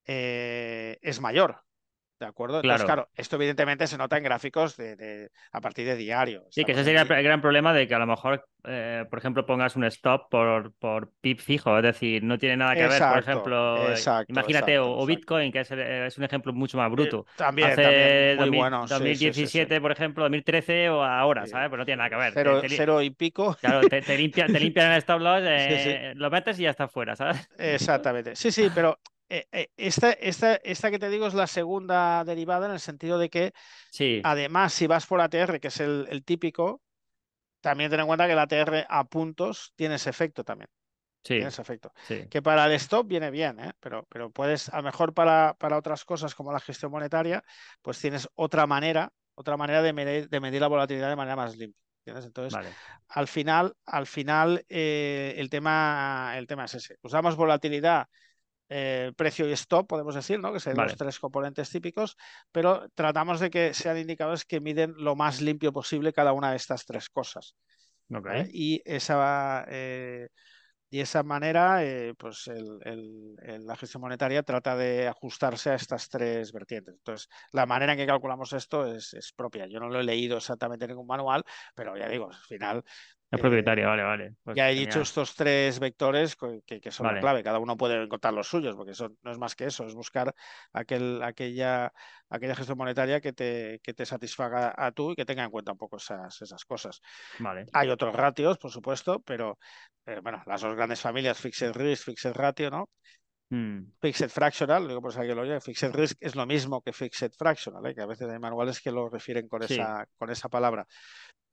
Eh, 0.05 0.97
es 1.01 1.22
mayor. 1.22 1.61
¿De 2.23 2.29
acuerdo? 2.29 2.61
Entonces, 2.61 2.85
claro, 2.85 3.09
esto 3.15 3.35
evidentemente 3.35 3.85
se 3.85 3.97
nota 3.97 4.17
en 4.17 4.23
gráficos 4.23 4.77
de, 4.77 5.29
a 5.51 5.59
partir 5.59 5.85
de 5.85 5.97
diario. 5.97 6.45
Sí, 6.51 6.63
que 6.63 6.71
ese 6.71 6.85
sería 6.85 7.01
el 7.01 7.23
gran 7.23 7.41
problema 7.41 7.73
de 7.73 7.85
que 7.85 7.93
a 7.93 7.99
lo 7.99 8.07
mejor, 8.07 8.47
eh, 8.63 9.03
por 9.09 9.19
ejemplo, 9.19 9.45
pongas 9.45 9.75
un 9.75 9.83
stop 9.83 10.29
por, 10.29 10.73
por 10.75 11.11
PIB 11.19 11.41
fijo, 11.41 11.77
es 11.77 11.83
decir, 11.83 12.23
no 12.23 12.37
tiene 12.37 12.55
nada 12.55 12.75
que 12.75 12.87
ver, 12.87 13.01
por 13.01 13.19
ejemplo, 13.19 13.77
imagínate, 14.29 14.79
o, 14.79 15.05
Bitcoin, 15.05 15.51
que 15.51 15.59
es, 15.59 16.17
un 16.17 16.23
ejemplo 16.23 16.53
mucho 16.53 16.77
más 16.77 16.89
bruto. 16.89 17.25
Eh, 17.27 17.31
también, 17.35 17.71
Hace 17.71 18.37
muy 18.39 18.57
bueno. 18.57 18.85
2017, 18.87 19.81
por 19.81 19.91
ejemplo, 19.91 20.23
2013 20.23 20.89
o 20.91 21.03
ahora, 21.03 21.45
¿sabes? 21.45 21.67
Pues 21.67 21.77
no 21.77 21.83
tiene 21.83 21.97
nada 21.97 22.09
que 22.09 22.15
ver. 22.15 22.69
Cero, 22.69 23.01
y 23.01 23.09
pico. 23.09 23.57
Claro, 23.59 23.81
te, 23.89 24.01
te, 24.01 24.17
limpian, 24.17 24.49
te 24.49 24.59
limpian 24.61 24.93
el 24.93 24.99
stop 24.99 25.19
loss, 25.19 25.41
eh, 25.45 26.13
lo 26.15 26.31
metes 26.31 26.57
y 26.57 26.63
ya 26.63 26.69
está 26.69 26.87
fuera, 26.87 27.17
¿sabes? 27.17 27.49
Exactamente. 27.57 28.33
Sí, 28.37 28.49
sí, 28.49 28.71
pero 28.73 28.97
esta, 29.29 30.11
esta, 30.11 30.55
esta, 30.55 30.91
que 30.91 30.99
te 30.99 31.09
digo 31.09 31.27
es 31.27 31.33
la 31.33 31.47
segunda 31.47 32.23
derivada 32.23 32.67
en 32.67 32.73
el 32.73 32.79
sentido 32.79 33.17
de 33.17 33.29
que, 33.29 33.53
sí. 33.91 34.21
además, 34.23 34.73
si 34.73 34.87
vas 34.87 35.05
por 35.05 35.21
ATR, 35.21 35.59
que 35.59 35.69
es 35.69 35.79
el, 35.79 36.23
típico, 36.23 36.81
también 37.61 37.89
ten 37.89 38.01
en 38.01 38.07
cuenta 38.07 38.27
que 38.27 38.33
el 38.33 38.39
ATR 38.39 38.85
a 38.87 39.03
puntos 39.05 39.73
tiene 39.75 39.95
ese 39.95 40.09
efecto 40.09 40.43
también. 40.43 40.69
Sí. 41.23 41.35
Tiene 41.35 41.47
ese 41.47 41.61
efecto. 41.61 41.93
Que 42.29 42.41
para 42.41 42.65
el 42.65 42.73
stop 42.73 43.07
viene 43.07 43.31
bien, 43.31 43.57
¿eh? 43.59 43.71
pero, 43.79 44.05
pero 44.09 44.29
puedes, 44.29 44.67
a 44.69 44.77
lo 44.77 44.83
mejor 44.83 45.13
para, 45.13 45.55
para 45.57 45.77
otras 45.77 46.03
cosas 46.03 46.35
como 46.35 46.51
la 46.51 46.59
gestión 46.59 46.91
monetaria, 46.91 47.43
pues 47.81 47.97
tienes 47.99 48.27
otra 48.35 48.67
manera, 48.67 49.11
otra 49.35 49.55
manera 49.55 49.81
de 49.81 49.93
medir, 49.93 50.29
de 50.29 50.39
medir 50.41 50.59
la 50.59 50.67
volatilidad 50.67 51.09
de 51.09 51.15
manera 51.15 51.37
más 51.37 51.55
limpia. 51.55 51.83
Entonces, 52.05 52.59
al 53.07 53.27
final, 53.27 53.75
al 53.85 54.07
final 54.07 54.65
el, 54.67 55.49
tema, 55.49 56.33
el 56.35 56.47
tema 56.47 56.65
es 56.65 56.75
ese. 56.75 56.97
Usamos 57.01 57.35
volatilidad 57.35 58.07
eh, 58.75 59.11
precio 59.15 59.47
y 59.47 59.51
stop, 59.51 59.87
podemos 59.87 60.15
decir, 60.15 60.39
¿no? 60.39 60.51
que 60.51 60.59
son 60.59 60.75
los 60.75 60.95
tres 60.95 61.19
componentes 61.19 61.69
típicos, 61.69 62.17
pero 62.51 62.89
tratamos 62.95 63.39
de 63.39 63.51
que 63.51 63.73
sean 63.75 63.99
indicadores 63.99 64.45
que 64.45 64.59
miden 64.59 64.95
lo 64.97 65.15
más 65.15 65.41
limpio 65.41 65.71
posible 65.71 66.11
cada 66.11 66.33
una 66.33 66.49
de 66.49 66.57
estas 66.57 66.83
tres 66.85 67.07
cosas. 67.07 67.55
Y 68.51 68.81
esa 68.83 69.65
eh, 69.67 70.27
y 70.89 70.99
esa 70.99 71.23
manera, 71.23 71.83
eh, 71.83 72.13
pues 72.15 72.47
la 72.47 73.75
gestión 73.75 74.01
monetaria 74.01 74.43
trata 74.43 74.75
de 74.75 75.07
ajustarse 75.07 75.71
a 75.71 75.75
estas 75.75 76.07
tres 76.07 76.51
vertientes. 76.51 76.93
Entonces, 76.93 77.29
la 77.51 77.65
manera 77.65 77.93
en 77.93 77.97
que 77.97 78.05
calculamos 78.05 78.53
esto 78.53 78.85
es, 78.85 79.13
es 79.15 79.33
propia. 79.33 79.65
Yo 79.65 79.79
no 79.79 79.89
lo 79.89 79.99
he 79.99 80.03
leído 80.03 80.37
exactamente 80.37 80.85
en 80.85 80.91
ningún 80.91 81.07
manual, 81.07 81.43
pero 81.73 81.97
ya 81.97 82.07
digo, 82.07 82.29
al 82.29 82.43
final 82.43 82.83
es 83.35 83.41
propietario, 83.41 83.88
vale, 83.88 84.03
vale. 84.03 84.35
Pues 84.43 84.55
ya 84.55 84.69
he 84.69 84.76
dicho 84.76 85.01
estos 85.01 85.35
tres 85.35 85.80
vectores 85.80 86.35
que, 86.35 86.91
son 86.91 87.07
la 87.07 87.19
clave. 87.19 87.43
Cada 87.43 87.60
uno 87.60 87.76
puede 87.76 88.03
encontrar 88.03 88.34
los 88.34 88.47
suyos, 88.47 88.76
porque 88.76 88.91
eso 88.91 89.11
no 89.23 89.31
es 89.31 89.38
más 89.38 89.55
que 89.55 89.65
eso, 89.65 89.85
es 89.85 89.95
buscar 89.95 90.34
aquel, 90.72 91.22
aquella, 91.23 91.91
aquella 92.30 92.55
gestión 92.55 92.77
monetaria 92.77 93.22
que 93.22 93.34
te, 93.34 93.80
que 93.84 93.93
te 93.93 94.05
satisfaga 94.05 94.73
a 94.77 94.91
tú 94.91 95.11
y 95.11 95.15
que 95.15 95.26
tenga 95.26 95.43
en 95.43 95.49
cuenta 95.49 95.72
un 95.72 95.77
poco 95.77 95.97
esas, 95.97 96.41
esas 96.41 96.64
cosas. 96.65 97.01
Vale. 97.39 97.65
Hay 97.73 97.89
otros 97.89 98.15
ratios, 98.15 98.57
por 98.57 98.72
supuesto, 98.72 99.22
pero 99.26 99.57
eh, 100.05 100.19
bueno, 100.22 100.43
las 100.45 100.61
dos 100.61 100.76
grandes 100.76 101.01
familias, 101.01 101.39
Fixed 101.39 101.73
Risk, 101.73 102.05
Fixed 102.05 102.34
Ratio, 102.34 102.69
¿no? 102.69 102.89
Hmm. 103.49 103.91
Fixed 104.01 104.30
Fractional, 104.30 104.88
digo 104.88 105.01
por 105.01 105.14
si 105.14 105.19
alguien 105.19 105.38
lo 105.38 105.43
oye, 105.43 105.60
Fixed 105.61 105.93
Risk 105.93 106.18
es 106.19 106.35
lo 106.35 106.45
mismo 106.45 106.81
que 106.81 106.91
Fixed 106.91 107.34
Fractional, 107.38 107.85
¿eh? 107.85 107.93
que 107.93 108.01
a 108.01 108.07
veces 108.07 108.27
hay 108.30 108.39
manuales 108.39 108.81
que 108.81 108.91
lo 108.91 109.10
refieren 109.10 109.47
con, 109.47 109.61
esa, 109.64 110.07
con 110.18 110.30
esa 110.30 110.49
palabra. 110.49 110.88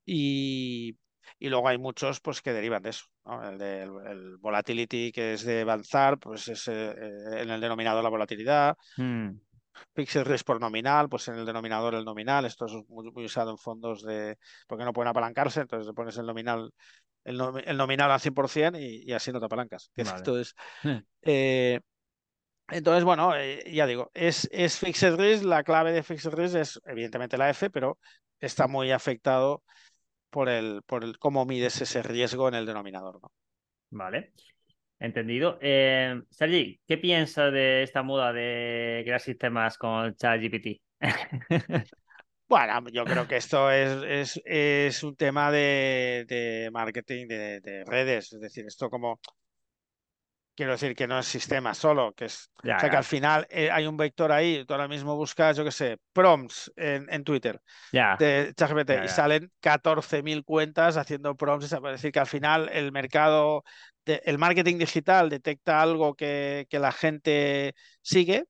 Y, 0.05 0.97
y 1.39 1.49
luego 1.49 1.67
hay 1.67 1.77
muchos 1.77 2.19
pues 2.19 2.41
que 2.41 2.53
derivan 2.53 2.81
de 2.81 2.89
eso. 2.89 3.05
El, 3.43 3.57
de, 3.57 3.83
el, 3.83 4.37
volatility 4.37 5.11
que 5.11 5.33
es 5.33 5.43
de 5.43 5.61
avanzar, 5.61 6.17
pues 6.17 6.47
es 6.47 6.67
eh, 6.67 6.93
en 7.41 7.49
el 7.49 7.61
denominador 7.61 8.03
la 8.03 8.09
volatilidad. 8.09 8.77
Mm. 8.97 9.31
Fixed 9.95 10.25
risk 10.25 10.45
por 10.45 10.59
nominal, 10.59 11.07
pues 11.09 11.27
en 11.29 11.35
el 11.35 11.45
denominador 11.45 11.95
el 11.95 12.05
nominal. 12.05 12.45
Esto 12.45 12.65
es 12.65 12.73
muy, 12.89 13.25
usado 13.25 13.51
en 13.51 13.57
fondos 13.57 14.03
de 14.03 14.37
porque 14.67 14.83
no 14.83 14.93
pueden 14.93 15.09
apalancarse, 15.09 15.61
entonces 15.61 15.93
pones 15.95 16.17
el 16.17 16.25
nominal 16.25 16.71
el, 17.23 17.37
nominal 17.37 18.11
al 18.11 18.19
100% 18.19 18.79
y, 18.79 19.09
y, 19.09 19.13
así 19.13 19.31
no 19.31 19.39
te 19.39 19.45
apalancas. 19.45 19.91
Entonces, 20.27 20.55
eh, 21.21 21.79
entonces, 22.71 23.03
bueno, 23.03 23.35
eh, 23.35 23.69
ya 23.71 23.85
digo, 23.85 24.11
es, 24.13 24.47
es 24.51 24.79
fixed 24.79 25.17
risk, 25.17 25.43
la 25.43 25.63
clave 25.63 25.91
de 25.91 26.03
fixed 26.03 26.31
risk 26.31 26.55
es 26.55 26.79
evidentemente 26.85 27.37
la 27.37 27.49
F, 27.49 27.69
pero 27.69 27.99
está 28.39 28.67
muy 28.67 28.91
afectado 28.91 29.63
por 30.31 30.49
el, 30.49 30.81
por 30.83 31.03
el 31.03 31.19
cómo 31.19 31.45
mides 31.45 31.81
ese 31.81 32.01
riesgo 32.01 32.47
en 32.47 32.55
el 32.55 32.65
denominador. 32.65 33.21
¿no? 33.21 33.31
Vale. 33.91 34.33
Entendido. 34.99 35.57
Eh, 35.61 36.21
Sergi, 36.29 36.79
¿qué 36.87 36.97
piensas 36.97 37.51
de 37.51 37.83
esta 37.83 38.03
moda 38.03 38.31
de 38.31 39.01
crear 39.03 39.19
sistemas 39.19 39.77
con 39.77 40.15
ChatGPT? 40.15 40.81
bueno, 42.47 42.83
yo 42.91 43.03
creo 43.03 43.27
que 43.27 43.37
esto 43.37 43.71
es, 43.71 44.03
es, 44.03 44.41
es 44.45 45.03
un 45.03 45.15
tema 45.15 45.51
de, 45.51 46.25
de 46.27 46.69
marketing 46.71 47.27
de, 47.27 47.59
de, 47.61 47.83
redes. 47.83 48.31
Es 48.33 48.41
decir, 48.41 48.65
esto 48.67 48.89
como 48.89 49.19
Quiero 50.55 50.73
decir 50.73 50.95
que 50.95 51.07
no 51.07 51.17
es 51.19 51.25
sistema 51.27 51.73
solo, 51.73 52.13
que 52.13 52.25
es. 52.25 52.51
o 52.75 52.77
sea, 52.77 52.89
que 52.89 52.97
al 52.97 53.03
final 53.03 53.47
eh, 53.49 53.71
hay 53.71 53.87
un 53.87 53.97
vector 53.97 54.31
ahí. 54.31 54.63
Tú 54.65 54.73
ahora 54.73 54.87
mismo 54.87 55.15
buscas, 55.15 55.57
yo 55.57 55.63
qué 55.63 55.71
sé, 55.71 55.97
prompts 56.13 56.71
en, 56.75 57.07
en 57.11 57.23
Twitter 57.23 57.61
de 58.17 58.53
ChatGPT 58.55 58.91
y 59.03 59.07
salen 59.07 59.51
14.000 59.61 60.43
cuentas 60.43 60.97
haciendo 60.97 61.35
prompts. 61.35 61.71
Es 61.71 61.81
decir, 61.81 62.11
que 62.11 62.19
al 62.19 62.27
final 62.27 62.69
el 62.73 62.91
mercado, 62.91 63.63
el 64.05 64.37
marketing 64.37 64.77
digital 64.77 65.29
detecta 65.29 65.81
algo 65.81 66.15
que, 66.15 66.67
que 66.69 66.79
la 66.79 66.91
gente 66.91 67.73
sigue 68.01 68.45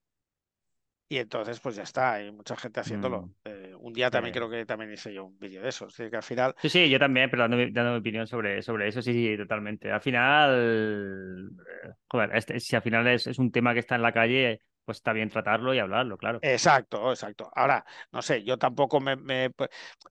y 1.12 1.18
entonces, 1.18 1.60
pues 1.60 1.76
ya 1.76 1.84
está, 1.84 2.14
hay 2.14 2.32
mucha 2.32 2.56
gente 2.56 2.80
haciéndolo. 2.80 3.24
Mm. 3.24 3.32
Eh, 3.44 3.76
un 3.78 3.92
día 3.92 4.10
también 4.10 4.34
creo 4.34 4.50
que 4.50 4.66
también 4.66 4.94
hice 4.94 5.14
yo 5.14 5.26
un 5.26 5.38
vídeo 5.38 5.62
de 5.62 5.68
eso. 5.68 5.88
Es 5.88 5.98
decir, 5.98 6.10
que 6.10 6.16
al 6.16 6.24
final. 6.24 6.56
Sí, 6.62 6.70
sí, 6.70 6.90
yo 6.90 6.98
también, 7.00 7.30
pero 7.30 7.50
dando, 7.50 7.58
mi 7.58 7.98
opinión 7.98 8.26
sobre, 8.26 8.62
sobre 8.62 8.88
eso, 8.88 9.02
sí, 9.02 9.12
sí, 9.12 9.36
totalmente. 9.36 9.92
Al 9.92 10.00
final, 10.00 11.52
eh, 11.60 11.90
joder, 12.08 12.34
este, 12.34 12.62
si 12.62 12.78
al 12.78 12.82
final 12.82 13.06
es, 13.08 13.28
es, 13.28 13.40
un 13.40 13.52
tema 13.52 13.74
que 13.74 13.82
está 13.82 13.96
en 13.96 14.04
la 14.04 14.14
calle, 14.14 14.62
pues 14.86 15.00
está 15.00 15.12
bien 15.12 15.28
tratarlo 15.28 15.74
y 15.74 15.80
hablarlo, 15.80 16.18
claro. 16.18 16.40
Exacto, 16.44 17.10
exacto. 17.10 17.52
Ahora, 17.54 17.86
no 18.14 18.22
sé, 18.22 18.46
yo 18.46 18.58
tampoco 18.58 19.02
me. 19.02 19.18
me... 19.18 19.52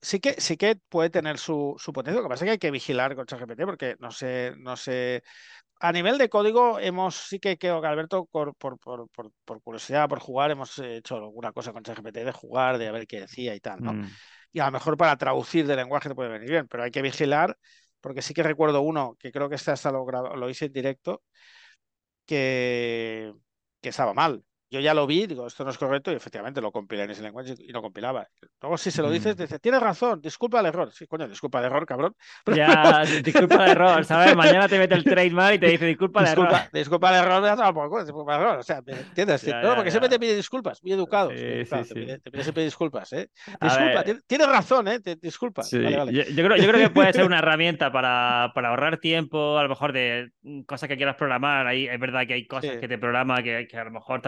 Sí, 0.03 0.19
que, 0.19 0.33
sí 0.33 0.55
que 0.55 0.75
puede 0.87 1.09
tener 1.09 1.39
su, 1.39 1.73
su 1.79 1.91
potencia. 1.91 2.21
Lo 2.21 2.27
que 2.27 2.29
pasa 2.29 2.45
es 2.45 2.47
que 2.47 2.51
hay 2.51 2.59
que 2.59 2.69
vigilar 2.69 3.15
con 3.15 3.25
ChatGPT 3.25 3.61
porque 3.65 3.95
no 3.97 4.11
sé, 4.11 4.53
no 4.59 4.77
sé 4.77 5.23
a 5.83 5.91
nivel 5.91 6.19
de 6.19 6.29
código, 6.29 6.79
hemos 6.79 7.15
sí 7.15 7.39
que 7.39 7.57
creo 7.57 7.81
que 7.81 7.87
Alberto, 7.87 8.25
por, 8.25 8.53
por, 8.55 8.77
por, 8.79 9.09
por, 9.09 9.61
curiosidad, 9.63 10.07
por 10.07 10.19
jugar, 10.19 10.51
hemos 10.51 10.77
hecho 10.77 11.15
alguna 11.15 11.51
cosa 11.51 11.73
con 11.73 11.81
ChatGPT 11.81 12.17
de 12.17 12.31
jugar, 12.31 12.77
de 12.77 12.91
ver 12.91 13.07
qué 13.07 13.21
decía 13.21 13.55
y 13.55 13.59
tal, 13.59 13.81
¿no? 13.81 13.93
Mm. 13.93 14.07
Y 14.53 14.59
a 14.59 14.65
lo 14.65 14.71
mejor 14.73 14.95
para 14.95 15.17
traducir 15.17 15.65
de 15.65 15.75
lenguaje 15.75 16.07
te 16.07 16.13
puede 16.13 16.29
venir 16.29 16.49
bien, 16.49 16.67
pero 16.67 16.83
hay 16.83 16.91
que 16.91 17.01
vigilar, 17.01 17.57
porque 17.99 18.21
sí 18.21 18.35
que 18.35 18.43
recuerdo 18.43 18.81
uno, 18.81 19.15
que 19.19 19.31
creo 19.31 19.49
que 19.49 19.55
este 19.55 19.71
hasta 19.71 19.91
lo, 19.91 20.05
lo 20.05 20.49
hice 20.51 20.65
en 20.65 20.73
directo, 20.73 21.23
que, 22.27 23.33
que 23.81 23.89
estaba 23.89 24.13
mal. 24.13 24.43
Yo 24.71 24.79
ya 24.79 24.93
lo 24.93 25.05
vi, 25.05 25.27
digo, 25.27 25.47
esto 25.47 25.65
no 25.65 25.71
es 25.71 25.77
correcto, 25.77 26.13
y 26.13 26.15
efectivamente 26.15 26.61
lo 26.61 26.71
compilé 26.71 27.03
en 27.03 27.11
ese 27.11 27.21
lenguaje 27.21 27.55
y 27.59 27.73
no 27.73 27.81
compilaba. 27.81 28.25
Luego, 28.61 28.77
si 28.77 28.89
se 28.89 29.01
lo 29.01 29.11
dices, 29.11 29.35
mm. 29.35 29.41
dice, 29.41 29.59
tienes 29.59 29.81
razón, 29.81 30.21
disculpa 30.21 30.61
el 30.61 30.67
error. 30.67 30.89
Sí, 30.93 31.07
coño, 31.07 31.27
disculpa 31.27 31.59
el 31.59 31.65
error, 31.65 31.85
cabrón. 31.85 32.15
Ya, 32.55 33.03
disculpa 33.21 33.65
el 33.65 33.71
error, 33.71 34.05
¿sabes? 34.05 34.33
Mañana 34.33 34.69
te 34.69 34.79
mete 34.79 34.95
el 34.95 35.03
trademark 35.03 35.55
y 35.55 35.59
te 35.59 35.67
dice, 35.67 35.85
disculpa 35.85 36.21
el 36.21 36.27
error. 36.27 36.49
Disculpa 36.71 37.09
el 37.09 37.25
error, 37.25 37.73
poco, 37.73 38.01
disculpa 38.01 38.35
el 38.35 38.41
error. 38.41 38.59
O 38.59 38.63
sea, 38.63 38.81
¿me 38.81 38.93
entiendes? 38.93 39.45
no, 39.45 39.75
porque 39.75 39.91
siempre 39.91 40.07
te 40.07 40.17
pide 40.17 40.37
disculpas, 40.37 40.81
muy 40.81 40.93
educado. 40.93 41.31
Sí, 41.31 41.65
sí, 41.65 41.69
te, 41.69 41.93
pide, 41.93 42.19
te, 42.19 42.31
pide, 42.31 42.43
siempre 42.43 42.63
disculpas, 42.63 43.11
¿eh? 43.11 43.29
Disculpa, 43.59 44.03
tienes 44.25 44.47
razón, 44.47 44.87
¿eh? 44.87 45.01
Te, 45.01 45.17
disculpa. 45.17 45.63
Vale, 45.69 45.97
vale. 45.97 46.13
Yo, 46.13 46.23
yo, 46.23 46.45
creo, 46.45 46.55
yo 46.55 46.67
creo 46.69 46.79
que 46.79 46.89
puede 46.89 47.11
ser 47.11 47.25
una 47.25 47.39
herramienta 47.39 47.91
para, 47.91 48.53
para 48.55 48.69
ahorrar 48.69 48.99
tiempo, 48.99 49.57
a 49.57 49.63
lo 49.63 49.69
mejor 49.69 49.91
de 49.91 50.31
cosas 50.65 50.87
que 50.87 50.95
quieras 50.95 51.17
programar. 51.17 51.67
Ahí 51.67 51.87
es 51.87 51.99
verdad 51.99 52.25
que 52.25 52.35
hay 52.35 52.47
cosas 52.47 52.77
que 52.77 52.87
te 52.87 52.97
programa 52.97 53.43
que, 53.43 53.67
que 53.69 53.77
a 53.77 53.83
lo 53.83 53.91
mejor 53.91 54.21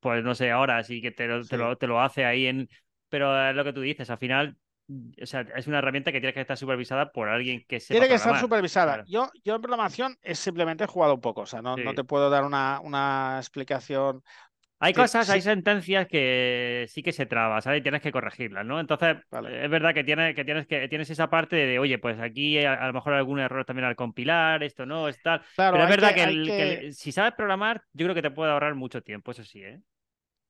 pues 0.00 0.24
no 0.24 0.34
sé, 0.34 0.52
horas 0.54 0.90
y 0.90 1.00
que 1.00 1.10
te 1.10 1.26
lo, 1.26 1.44
te 1.44 1.56
lo, 1.56 1.76
te 1.76 1.86
lo 1.86 2.00
hace 2.00 2.24
ahí 2.24 2.46
en... 2.46 2.68
Pero 3.08 3.48
es 3.48 3.54
lo 3.54 3.64
que 3.64 3.72
tú 3.72 3.80
dices, 3.80 4.10
al 4.10 4.18
final 4.18 4.56
o 4.88 5.26
sea, 5.26 5.40
es 5.56 5.66
una 5.66 5.78
herramienta 5.78 6.12
que 6.12 6.20
tiene 6.20 6.32
que 6.32 6.40
estar 6.40 6.56
supervisada 6.56 7.10
por 7.10 7.28
alguien 7.28 7.64
que 7.66 7.80
sepa 7.80 7.94
Tiene 7.94 8.08
que 8.08 8.14
estar 8.14 8.38
supervisada. 8.38 9.04
Yo, 9.08 9.30
yo 9.44 9.56
en 9.56 9.60
programación 9.60 10.16
es 10.22 10.38
simplemente 10.38 10.84
he 10.84 10.86
jugado 10.86 11.14
un 11.14 11.20
poco, 11.20 11.42
o 11.42 11.46
sea, 11.46 11.60
no, 11.60 11.76
no 11.76 11.94
te 11.94 12.04
puedo 12.04 12.30
dar 12.30 12.44
una, 12.44 12.80
una 12.80 13.36
explicación. 13.38 14.22
Hay 14.78 14.92
cosas, 14.92 15.30
hay 15.30 15.40
sentencias 15.40 16.06
que 16.06 16.84
sí 16.88 17.02
que 17.02 17.12
se 17.12 17.24
traba, 17.24 17.62
¿sabes? 17.62 17.80
Y 17.80 17.82
tienes 17.82 18.02
que 18.02 18.12
corregirlas, 18.12 18.66
¿no? 18.66 18.78
Entonces, 18.78 19.16
es 19.32 19.70
verdad 19.70 19.94
que 19.94 20.04
tienes, 20.04 20.34
que 20.34 20.44
tienes 20.44 20.66
que 20.66 20.86
tienes 20.88 21.08
esa 21.08 21.30
parte 21.30 21.56
de, 21.56 21.78
oye, 21.78 21.98
pues 21.98 22.20
aquí 22.20 22.58
a, 22.58 22.86
lo 22.86 22.92
mejor 22.92 23.14
hay 23.14 23.20
algún 23.20 23.40
error 23.40 23.64
también 23.64 23.86
al 23.86 23.96
compilar, 23.96 24.62
esto 24.62 24.84
no, 24.84 25.08
es 25.08 25.20
tal. 25.22 25.40
Pero 25.56 25.82
es 25.82 25.88
verdad 25.88 26.14
que, 26.14 26.90
si 26.92 27.10
sabes 27.10 27.32
programar, 27.32 27.82
yo 27.94 28.04
creo 28.04 28.14
que 28.14 28.22
te 28.22 28.30
puede 28.30 28.52
ahorrar 28.52 28.74
mucho 28.74 29.02
tiempo, 29.02 29.30
eso 29.30 29.44
sí, 29.44 29.62
¿eh? 29.62 29.80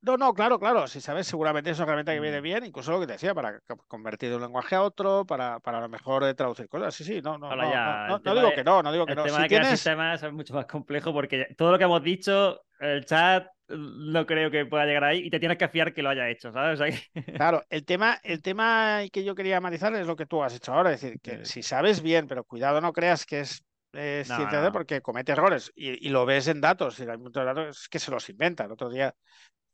No, 0.03 0.17
no, 0.17 0.35
claro, 0.35 0.61
claro. 0.61 0.87
Si 0.87 1.01
sabes, 1.01 1.27
seguramente 1.27 1.71
es 1.71 1.79
una 1.79 1.87
herramienta 1.87 2.13
que 2.13 2.21
viene 2.21 2.41
mm. 2.41 2.45
bien, 2.45 2.65
incluso 2.65 2.93
lo 2.93 3.01
que 3.01 3.07
te 3.07 3.15
decía, 3.15 3.35
para 3.35 3.61
convertir 3.89 4.31
de 4.31 4.37
un 4.37 4.43
lenguaje 4.43 4.77
a 4.77 4.83
otro, 4.83 5.25
para, 5.25 5.59
para 5.59 5.79
a 5.79 5.81
lo 5.81 5.89
mejor 5.89 6.23
eh, 6.25 6.35
traducir 6.35 6.69
cosas. 6.69 6.95
Sí, 6.95 7.03
sí, 7.03 7.21
no, 7.23 7.39
no, 7.39 7.49
no, 7.49 8.19
no, 8.19 8.35
digo 8.35 8.53
que 8.55 8.63
no, 8.63 8.83
no 8.83 8.93
digo 8.93 9.05
que 9.05 9.13
el 9.13 9.19
no. 9.19 9.25
Tema 9.25 9.41
de 9.41 9.49
tienes... 9.49 9.69
sistemas 9.71 10.23
es 10.23 10.33
mucho 10.33 10.55
más 10.55 10.67
complejo 10.67 11.13
porque 11.13 11.49
todo 11.57 11.73
lo 11.73 11.79
que 11.79 11.85
hemos 11.85 12.03
dicho, 12.03 12.61
el 12.79 13.05
chat 13.05 13.49
no 13.69 14.27
creo 14.27 14.51
que 14.51 14.67
pueda 14.67 14.87
llegar 14.87 15.05
ahí 15.05 15.27
y 15.27 15.31
te 15.31 15.39
tienes 15.39 15.59
que 15.59 15.69
fiar 15.69 15.93
que 15.93 16.03
lo 16.03 16.11
haya 16.11 16.29
hecho, 16.29 16.53
¿sabes? 16.53 16.81
Claro, 17.37 17.65
el 17.69 17.85
tema, 17.85 18.21
el 18.23 18.43
tema 18.43 19.01
que 19.13 19.25
yo 19.25 19.35
quería 19.35 19.57
analizar 19.57 19.95
es 19.95 20.07
lo 20.07 20.17
que 20.17 20.27
tú 20.27 20.43
has 20.43 20.55
hecho 20.55 20.73
ahora, 20.73 20.93
es 20.93 21.01
decir, 21.01 21.21
que 21.21 21.45
si 21.45 21.63
sabes 21.63 22.03
bien, 22.03 22.27
pero 22.27 22.45
cuidado, 22.45 22.81
no 22.81 22.93
creas 22.93 23.27
que 23.27 23.41
es 23.41 23.65
ciencia 23.93 24.71
porque 24.73 25.01
comete 25.01 25.33
errores 25.33 25.73
y, 25.75 26.09
lo 26.09 26.27
ves 26.27 26.49
en 26.49 26.61
datos, 26.61 26.99
y 27.01 27.03
hay 27.09 27.17
muchos 27.17 27.45
datos 27.45 27.89
que 27.89 27.99
se 27.99 28.11
los 28.11 28.29
inventa. 28.29 28.65
El 28.65 28.73
otro 28.73 28.91
día 28.91 29.15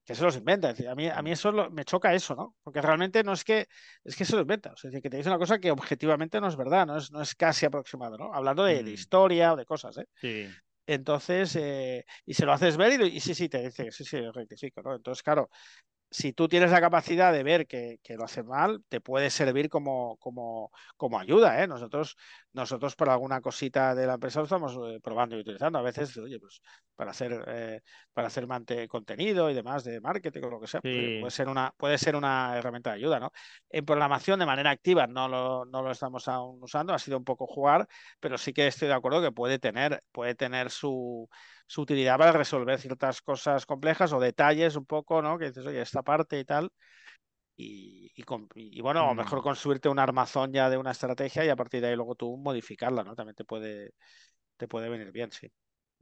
que 0.05 0.15
se 0.15 0.23
los 0.23 0.37
inventa. 0.37 0.71
a 0.71 0.95
mí, 0.95 1.09
a 1.09 1.23
mí 1.23 1.31
mm. 1.31 1.33
eso 1.33 1.71
me 1.71 1.85
choca 1.85 2.15
eso, 2.15 2.35
¿no? 2.35 2.57
Porque 2.63 2.83
realmente 2.83 3.23
no 3.23 3.33
es 3.33 3.45
que 3.45 3.67
es 4.05 4.17
que 4.17 4.25
se 4.25 4.35
lo 4.35 4.43
inventa. 4.43 4.73
es 4.77 4.83
decir, 4.83 5.01
que 5.01 5.11
te 5.11 5.17
dice 5.17 5.29
una 5.29 5.39
cosa 5.39 5.59
que 5.59 5.71
objetivamente 5.71 6.41
no 6.41 6.49
es 6.49 6.57
verdad, 6.57 6.87
no 6.87 6.97
es, 6.97 7.11
no 7.11 7.23
es 7.23 7.35
casi 7.35 7.67
aproximado, 7.67 8.19
¿no? 8.19 8.33
Hablando 8.35 8.65
de, 8.65 8.83
mm. 8.83 8.89
historia 8.89 9.53
o 9.53 9.57
de 9.57 9.65
cosas, 9.65 9.99
¿eh? 9.99 10.07
Sí. 10.21 10.49
Entonces, 10.87 11.57
eh, 11.57 12.05
y 12.27 12.35
se 12.35 12.45
lo 12.47 12.53
haces 12.53 12.77
ver 12.77 13.01
y, 13.01 13.21
sí, 13.21 13.35
sí, 13.35 13.49
te 13.49 13.63
dice, 13.63 13.91
sí, 13.93 14.05
sí, 14.05 14.19
rectifico, 14.33 14.83
¿no? 14.83 14.95
Entonces, 14.95 15.23
claro, 15.23 15.49
si 16.11 16.33
tú 16.33 16.49
tienes 16.49 16.71
la 16.71 16.81
capacidad 16.81 17.33
de 17.33 17.43
ver 17.43 17.67
que, 17.67 17.99
lo 18.11 18.25
hace 18.25 18.43
mal, 18.43 18.85
te 18.89 19.01
puede 19.01 19.31
servir 19.31 19.69
como, 19.71 20.17
como, 20.19 20.71
como 20.97 21.19
ayuda. 21.19 21.63
¿eh? 21.63 21.67
Nosotros, 21.69 22.17
nosotros 22.53 22.95
para 22.97 23.13
alguna 23.13 23.41
cosita 23.41 23.95
de 23.95 24.07
la 24.07 24.15
empresa 24.15 24.41
lo 24.41 24.45
estamos 24.45 24.77
eh, 24.87 25.01
probando 25.03 25.37
y 25.37 25.41
utilizando. 25.41 25.79
A 25.79 25.83
veces, 25.83 26.17
oye, 26.19 26.39
pues 26.39 26.61
para 26.95 27.11
hacer, 27.11 27.45
eh, 27.47 27.81
para 28.13 28.29
hacer 28.29 28.47
contenido 28.89 29.51
y 29.51 29.55
demás 29.55 29.85
de 29.85 30.01
marketing 30.01 30.43
o 30.45 30.51
lo 30.51 30.61
que 30.61 30.67
sea, 30.67 30.81
pues, 30.81 31.21
puede, 31.21 31.31
ser 31.31 31.49
una, 31.49 31.73
puede 31.77 31.99
ser 31.99 32.17
una 32.17 32.57
herramienta 32.57 32.91
de 32.91 32.97
ayuda. 32.97 33.21
¿no? 33.21 33.31
En 33.71 33.85
programación 33.85 34.39
de 34.39 34.47
manera 34.47 34.71
activa 34.71 35.07
no 35.07 35.29
lo, 35.29 35.65
no 35.65 35.83
lo 35.83 35.91
estamos 35.91 36.29
aún 36.29 36.63
usando, 36.63 36.93
ha 36.93 36.99
sido 36.99 37.19
un 37.19 37.25
poco 37.25 37.47
jugar, 37.47 37.87
pero 38.21 38.37
sí 38.39 38.53
que 38.53 38.67
estoy 38.67 38.89
de 38.89 38.95
acuerdo 38.95 39.23
que 39.23 39.33
puede 39.33 39.59
tener, 39.59 40.03
puede 40.13 40.35
tener 40.35 40.71
su 40.71 41.29
su 41.73 41.81
utilidad 41.81 42.19
para 42.19 42.33
resolver 42.33 42.79
ciertas 42.79 43.23
cosas 43.23 43.65
complejas 43.65 44.13
o 44.13 44.21
detalles 44.21 44.77
un 44.77 44.85
poco, 44.85 45.23
¿no? 45.23 45.39
Que 45.39 45.47
dices, 45.47 45.65
oye, 45.65 45.81
esta 45.81 46.03
parte 46.03 46.39
y 46.39 46.45
tal. 46.45 46.71
Y, 47.57 48.13
y, 48.15 48.81
bueno, 48.81 49.11
a 49.11 49.15
mejor 49.15 49.41
mm. 49.41 49.43
construirte 49.43 49.89
un 49.89 49.99
armazón 49.99 50.53
ya 50.53 50.71
de 50.71 50.79
una 50.79 50.93
estrategia 50.93 51.45
y 51.45 51.49
a 51.49 51.57
partir 51.57 51.81
de 51.81 51.89
ahí 51.89 51.97
luego 51.97 52.15
tú 52.15 52.37
modificarla, 52.37 53.05
¿no? 53.05 53.15
También 53.15 53.35
te 53.35 53.45
puede, 53.45 53.93
te 54.57 54.69
puede 54.69 54.89
venir 54.89 55.13
bien, 55.13 55.31
sí. 55.31 55.51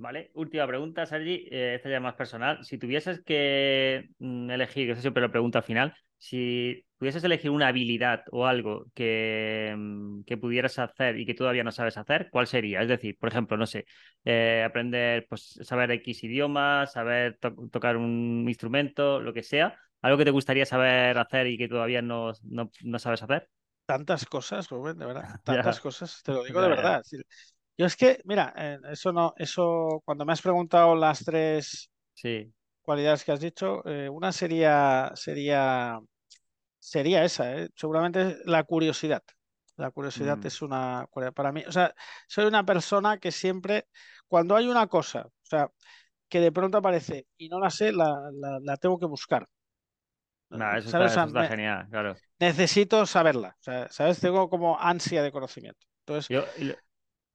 Vale, 0.01 0.31
última 0.35 0.67
pregunta, 0.67 1.05
Sergi. 1.05 1.47
Eh, 1.51 1.75
esta 1.75 1.91
ya 1.91 1.97
es 1.97 2.03
más 2.03 2.15
personal. 2.15 2.65
Si 2.65 2.79
tuvieses 2.79 3.23
que 3.23 4.09
mm, 4.19 4.51
elegir, 4.51 4.87
que 4.87 4.93
eso 4.93 5.03
siempre 5.03 5.21
lo 5.23 5.31
pregunta 5.31 5.59
al 5.59 5.65
final, 5.65 5.95
si 6.17 6.87
pudieses 6.97 7.23
elegir 7.25 7.51
una 7.51 7.69
habilidad 7.69 8.23
o 8.31 8.47
algo 8.47 8.87
que, 8.95 9.75
mm, 9.77 10.23
que, 10.25 10.39
pudieras 10.39 10.79
hacer 10.79 11.19
y 11.19 11.27
que 11.27 11.35
todavía 11.35 11.65
no 11.65 11.73
sabes 11.73 11.99
hacer, 11.99 12.29
¿cuál 12.31 12.47
sería? 12.47 12.81
Es 12.81 12.89
decir, 12.89 13.19
por 13.19 13.29
ejemplo, 13.29 13.59
no 13.59 13.67
sé, 13.67 13.85
eh, 14.25 14.63
aprender, 14.67 15.27
pues 15.29 15.59
saber 15.63 15.91
X 15.91 16.25
idiomas, 16.25 16.93
saber 16.93 17.39
tocar 17.71 17.97
un 17.99 18.47
instrumento, 18.49 19.21
lo 19.21 19.35
que 19.35 19.43
sea, 19.43 19.79
algo 20.03 20.19
que 20.19 20.25
te 20.25 20.31
gustaría 20.31 20.67
saber 20.67 21.19
hacer 21.19 21.47
y 21.47 21.59
que 21.59 21.69
todavía 21.69 22.03
no, 22.03 22.33
no, 22.43 22.99
sabes 22.99 23.23
hacer. 23.23 23.49
Tantas 23.87 24.25
cosas, 24.27 24.69
Rubén, 24.69 24.99
de 24.99 25.07
verdad, 25.07 25.41
tantas 25.45 25.81
cosas, 25.81 26.23
te 26.23 26.33
lo 26.33 26.45
digo 26.45 26.61
de 26.61 26.69
verdad. 26.69 27.03
Yo 27.77 27.87
es 27.87 27.97
que, 27.97 28.21
mira, 28.25 28.53
eh, 28.57 28.79
eso 28.91 29.13
no, 29.13 29.33
eso 29.37 30.03
cuando 30.05 30.25
me 30.25 30.33
has 30.33 30.43
preguntado 30.43 30.95
las 30.95 31.25
tres 31.25 31.91
cualidades 32.83 33.25
que 33.25 33.33
has 33.33 33.41
dicho, 33.41 33.87
eh, 33.87 34.09
una 34.09 34.33
sería, 34.33 35.13
sería, 35.15 35.99
sería 36.79 37.25
esa, 37.25 37.57
¿eh? 37.57 37.69
seguramente 37.75 38.39
la 38.45 38.65
curiosidad. 38.65 39.23
La 39.77 39.91
curiosidad 39.91 40.37
mm. 40.37 40.47
es 40.47 40.61
una 40.63 41.09
para 41.35 41.53
mí. 41.53 41.65
O 41.67 41.73
sea, 41.73 41.95
soy 42.29 42.45
una 42.45 42.65
persona 42.65 43.19
que 43.19 43.33
siempre, 43.33 43.87
cuando 44.29 44.55
hay 44.57 44.69
una 44.69 44.87
cosa, 44.89 45.27
o 45.27 45.33
sea, 45.43 45.71
que 46.29 46.41
de 46.41 46.53
pronto 46.53 46.79
aparece 46.79 47.27
y 47.39 47.49
no 47.49 47.59
la 47.61 47.71
sé, 47.71 47.93
la, 47.93 48.77
tengo 48.81 48.99
que 48.99 49.07
buscar. 49.07 49.49
Eso, 50.51 51.05
Está, 51.05 51.47
genial, 51.47 51.87
claro. 51.91 52.17
Necesito 52.39 53.07
saberla. 53.07 53.57
¿sabes? 53.61 54.21
Tengo 54.21 54.49
como 54.49 54.79
ansia 54.79 55.23
de 55.23 55.33
conocimiento. 55.33 55.87
Entonces, 56.07 56.77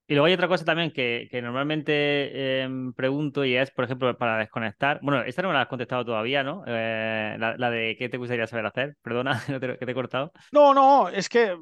y 0.08 0.14
luego 0.14 0.26
hay 0.26 0.34
otra 0.34 0.46
cosa 0.46 0.64
también 0.64 0.92
que, 0.92 1.28
normalmente 1.42 2.62
em, 2.62 2.92
pregunto 2.92 3.44
y 3.44 3.56
es, 3.56 3.72
por 3.72 3.84
ejemplo, 3.84 4.16
para 4.16 4.38
desconectar. 4.38 5.00
Bueno, 5.02 5.22
esta 5.22 5.42
no 5.42 5.48
me 5.48 5.54
la 5.54 5.62
has 5.62 5.68
contestado 5.68 6.04
todavía, 6.04 6.44
¿no? 6.44 6.62
Eh, 6.64 7.36
la, 7.38 7.70
de 7.70 7.96
qué 7.98 8.08
te 8.08 8.16
gustaría 8.16 8.46
saber 8.46 8.66
hacer. 8.66 8.96
Perdona, 9.02 9.42
que 9.46 9.84
te 9.84 9.90
he 9.90 9.94
cortado. 9.94 10.32
No, 10.52 10.72
no, 10.72 11.08
es 11.08 11.28
que 11.28 11.56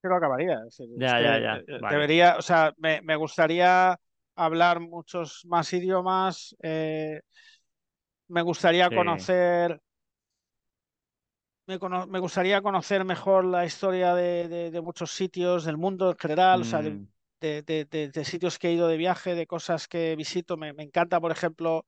creo 0.00 0.16
acabaría. 0.16 0.60
ya, 0.96 1.20
ya, 1.20 1.38
ya. 1.40 1.88
Debería, 1.90 2.36
o 2.36 2.42
sea, 2.42 2.72
me, 2.76 3.16
gustaría 3.16 3.98
hablar 4.36 4.78
muchos 4.78 5.44
más 5.46 5.72
idiomas. 5.72 6.54
Eh, 6.62 7.20
me 8.28 8.42
gustaría 8.42 8.90
conocer 8.90 9.80
me, 11.66 12.18
gustaría 12.18 12.62
conocer 12.62 13.04
mejor 13.04 13.44
la 13.44 13.64
historia 13.64 14.14
de, 14.14 14.80
muchos 14.82 15.10
sitios 15.10 15.64
del 15.64 15.76
mundo 15.76 16.10
en 16.10 16.18
general, 16.18 16.62
o 16.62 16.64
sea, 16.64 16.82
mm 16.82 17.06
de, 17.62 18.24
sitios 18.24 18.58
que 18.58 18.68
he 18.68 18.72
ido 18.72 18.88
de 18.88 18.96
viaje, 18.96 19.34
de 19.34 19.46
cosas 19.46 19.88
que 19.88 20.16
visito. 20.16 20.56
Me, 20.56 20.70
encanta, 20.78 21.20
por 21.20 21.32
ejemplo, 21.32 21.84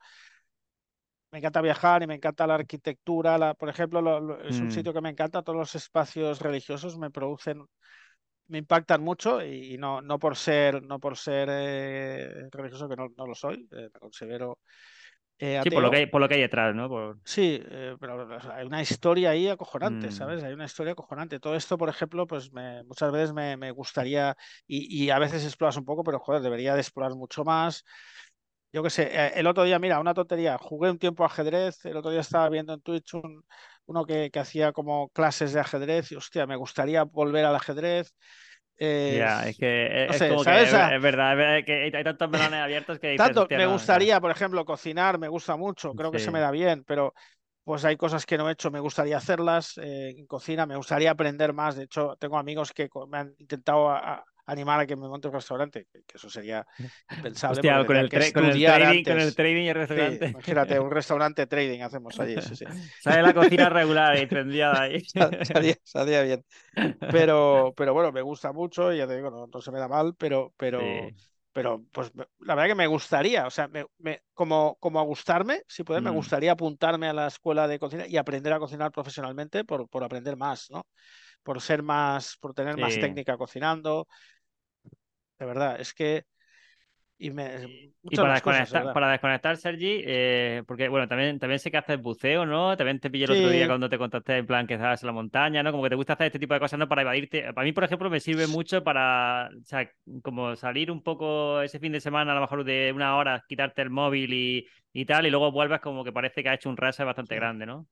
me 1.31 1.39
encanta 1.39 1.61
viajar 1.61 2.03
y 2.03 2.07
me 2.07 2.15
encanta 2.15 2.47
la 2.47 2.55
arquitectura. 2.55 3.39
La, 3.39 3.55
por 3.55 3.69
ejemplo, 3.69 4.41
es 4.45 4.59
un 4.61 4.69
mm. 4.69 4.71
sitio 4.71 4.93
que 4.93 5.01
me 5.01 5.11
encanta. 5.11 5.43
Todos 5.43 5.59
los 5.59 5.75
espacios 5.75 6.41
religiosos 6.41 6.99
me 6.99 7.11
producen, 7.11 7.65
me 8.49 8.59
impactan 8.59 9.03
mucho 9.03 9.45
y, 9.45 9.77
no, 9.79 10.03
no 10.03 10.19
por 10.19 10.37
ser, 10.37 10.83
no 10.83 10.99
por 10.99 11.17
ser 11.17 11.49
eh, 11.51 12.49
religioso, 12.51 12.89
que 12.89 12.97
no, 12.97 13.09
lo 13.27 13.35
soy, 13.35 13.69
eh, 13.73 13.89
me 13.93 14.01
considero 14.01 14.59
eh, 15.39 15.61
sí, 15.63 15.71
por 15.71 15.83
lo, 15.83 15.91
que 15.91 15.97
hay, 15.99 16.07
por 16.07 16.21
lo 16.21 16.29
que 16.29 16.35
hay 16.35 16.41
detrás, 16.41 16.75
¿no? 16.75 17.21
Sí, 17.25 17.61
eh, 17.63 17.95
pero 18.01 18.27
hay 18.55 18.67
una 18.67 18.81
historia 18.81 19.31
ahí 19.31 19.49
acojonante, 19.49 20.09
mm. 20.09 20.13
¿sabes? 20.13 20.43
Hay 20.43 20.55
una 20.55 20.65
historia 20.65 20.93
acojonante. 20.93 21.41
Todo 21.41 21.55
esto, 21.55 21.77
por 21.77 21.91
ejemplo, 21.91 22.27
pues 22.27 22.51
muchas 22.87 23.13
veces 23.13 23.35
me, 23.35 23.71
gustaría, 23.73 24.35
y, 24.67 25.11
a 25.11 25.19
veces 25.19 25.45
exploras 25.45 25.77
un 25.77 25.85
poco, 25.85 26.05
pero 26.05 26.19
joder, 26.21 26.41
debería 26.41 26.75
de 26.75 26.81
explorar 26.81 27.15
mucho 27.15 27.45
más. 27.45 27.85
Yo 28.73 28.83
qué 28.83 28.91
sé, 28.91 29.11
eh, 29.13 29.33
el 29.37 29.47
otro 29.47 29.65
día, 29.65 29.79
mira, 29.79 30.01
una 30.01 30.15
tontería, 30.15 30.57
jugué 30.59 30.91
un 30.91 30.99
tiempo 30.99 31.25
ajedrez, 31.25 31.85
el 31.85 31.97
otro 31.97 32.11
día 32.11 32.21
estaba 32.21 32.49
viendo 32.49 32.73
en 32.73 32.81
Twitch 32.81 33.13
uno 33.85 34.05
que, 34.05 34.31
que 34.31 34.39
hacía 34.39 34.73
como 34.73 35.11
clases 35.11 35.53
de 35.53 35.61
ajedrez, 35.61 36.13
y 36.13 36.17
hostia, 36.17 36.47
me 36.47 36.57
gustaría 36.57 37.05
volver 37.05 37.45
al 37.45 37.57
ajedrez. 37.57 38.15
Ya, 38.79 39.49
es 39.49 39.57
que 39.57 40.07
es, 40.07 40.19
como 40.19 40.45
que 40.45 40.63
es, 40.63 40.73
verdad, 41.03 41.65
que 41.65 41.91
hay 41.95 42.05
tantos 42.05 42.29
melones 42.29 42.61
abiertos 42.61 42.99
que 42.99 43.17
Tanto, 43.17 43.47
me 43.51 43.67
gustaría, 43.67 44.21
por 44.21 44.31
ejemplo, 44.31 44.65
cocinar, 44.65 45.19
me 45.19 45.29
gusta 45.29 45.57
mucho, 45.57 45.95
creo 45.95 46.11
que 46.11 46.19
se 46.19 46.31
me 46.31 46.41
da 46.41 46.51
bien, 46.51 46.85
pero 46.87 47.15
pues 47.65 47.85
hay 47.85 47.97
cosas 47.97 48.25
que 48.27 48.39
no 48.39 48.49
he 48.49 48.53
hecho, 48.53 48.71
me 48.71 48.79
gustaría 48.79 49.17
hacerlas 49.17 49.77
eh, 49.79 50.15
en 50.17 50.27
cocina, 50.27 50.67
me 50.67 50.77
gustaría 50.77 51.11
aprender 51.11 51.53
más. 51.53 51.75
De 51.75 51.85
hecho, 51.85 52.17
tengo 52.21 52.39
amigos 52.39 52.73
que 52.73 52.89
me 53.09 53.19
han 53.19 53.35
intentado 53.39 53.91
animar 54.47 54.81
a 54.81 54.87
que 54.87 54.97
me 54.97 55.09
monte 55.09 55.29
un 55.29 55.35
restaurante, 55.35 55.87
que, 55.93 56.03
eso 56.15 56.31
sería 56.31 56.67
impensable. 57.17 57.59
Hostia, 57.59 57.85
con 57.85 57.97
el, 57.97 58.09
con, 58.09 58.23
el 58.23 58.33
trading, 58.33 59.05
con 59.05 59.21
el 59.21 59.35
trading 59.35 59.63
y 59.63 59.69
el 59.69 59.75
restaurante. 59.75 60.27
imagínate, 60.29 60.81
un 60.81 60.91
restaurante 60.91 61.47
trading 61.47 61.81
hacemos 61.81 62.19
allí. 62.21 62.41
Sí, 62.41 62.65
Sale 63.03 63.23
la 63.23 63.35
cocina 63.35 63.69
regular 63.69 64.19
y 64.19 64.27
prendida 64.27 64.81
ahí. 64.81 65.03
Salía, 65.83 66.23
bien. 66.23 66.45
Pero, 67.11 67.75
pero 67.77 67.93
bueno, 67.93 68.13
me 68.13 68.23
gusta 68.23 68.53
mucho 68.53 68.93
y 68.93 68.99
ya 68.99 69.07
te 69.07 69.17
digo, 69.17 69.49
no, 69.53 69.61
se 69.61 69.73
me 69.73 69.79
da 69.79 69.89
mal, 69.89 70.15
pero, 70.17 70.53
pero, 70.57 70.81
pero 71.53 71.83
pues 71.91 72.13
la 72.41 72.55
verdad 72.55 72.69
que 72.69 72.75
me 72.75 72.87
gustaría, 72.87 73.47
o 73.47 73.51
sea, 73.51 73.69
me, 73.69 74.21
como, 74.35 74.77
como 74.79 75.01
a 75.01 75.05
gustarme, 75.05 75.63
si 75.67 75.85
puede, 75.85 76.01
me 76.01 76.11
mm. 76.11 76.15
gustaría 76.15 76.53
apuntarme 76.53 77.09
a 77.09 77.13
la 77.13 77.27
escuela 77.29 77.67
de 77.67 77.79
cocina 77.79 78.07
y 78.07 78.17
aprender 78.17 78.53
a 78.53 78.59
cocinar 78.59 78.93
profesionalmente 78.93 79.65
por, 79.65 79.89
por 79.89 80.05
aprender 80.05 80.37
más, 80.37 80.71
¿no? 80.71 80.87
Por 81.43 81.61
ser 81.63 81.83
más, 81.83 82.37
por 82.39 82.53
tener 82.53 82.77
más 82.77 82.95
técnica 82.99 83.39
cocinando, 83.39 84.07
de 85.39 85.47
verdad, 85.47 85.81
es 85.81 85.95
que... 85.95 86.25
Y, 87.19 87.31
me, 87.31 87.95
para, 88.15 88.35
desconectar, 88.35 88.93
para 88.93 89.11
desconectar, 89.11 89.57
Sergi, 89.57 90.03
eh, 90.05 90.63
porque 90.67 90.87
bueno, 90.89 91.09
también, 91.09 91.39
también 91.39 91.59
sé 91.59 91.71
que 91.71 91.79
haces 91.79 91.99
buceo, 91.99 92.45
¿no? 92.45 92.77
También 92.77 93.01
te 93.01 93.09
pillé 93.09 93.25
el 93.25 93.31
otro 93.31 93.49
día 93.49 93.67
cuando 93.67 93.89
te 93.89 93.97
contacté 93.97 94.37
en 94.37 94.47
plan 94.47 94.67
que 94.67 94.75
estabas 94.75 95.03
en 95.03 95.07
la 95.07 95.15
montaña, 95.15 95.63
¿no? 95.63 95.71
Como 95.71 95.83
que 95.83 95.89
te 95.89 95.95
gusta 95.95 96.13
hacer 96.13 96.27
este 96.27 96.39
tipo 96.39 96.53
de 96.53 96.61
cosas, 96.61 96.79
¿no? 96.79 96.87
Para 96.89 97.01
evadirte. 97.01 97.55
Para 97.55 97.65
mí, 97.65 97.73
por 97.73 97.85
ejemplo, 97.85 98.11
me 98.11 98.21
sirve 98.21 98.47
mucho 98.47 98.85
para, 98.85 99.49
o 99.49 99.65
sea, 99.65 99.91
como 100.23 100.57
salir 100.57 100.91
un 100.91 101.03
poco 101.03 101.63
ese 101.63 101.79
fin 101.79 101.93
de 101.93 102.03
semana, 102.03 102.33
a 102.33 102.35
lo 102.35 102.43
mejor 102.43 102.65
de 102.65 102.93
una 102.95 103.17
hora, 103.17 103.43
quitarte 103.49 103.81
el 103.81 103.89
móvil 103.89 104.35
y, 104.35 104.67
y 104.93 105.07
tal, 105.07 105.25
y 105.25 105.31
luego 105.31 105.51
vuelvas 105.51 105.81
como 105.81 106.05
que 106.05 106.13
parece 106.13 106.43
que 106.43 106.51
ha 106.51 106.55
hecho 106.55 106.69
un 106.69 106.77
reset 106.77 107.07
bastante 107.07 107.35
grande, 107.35 107.65
¿no? 107.65 107.87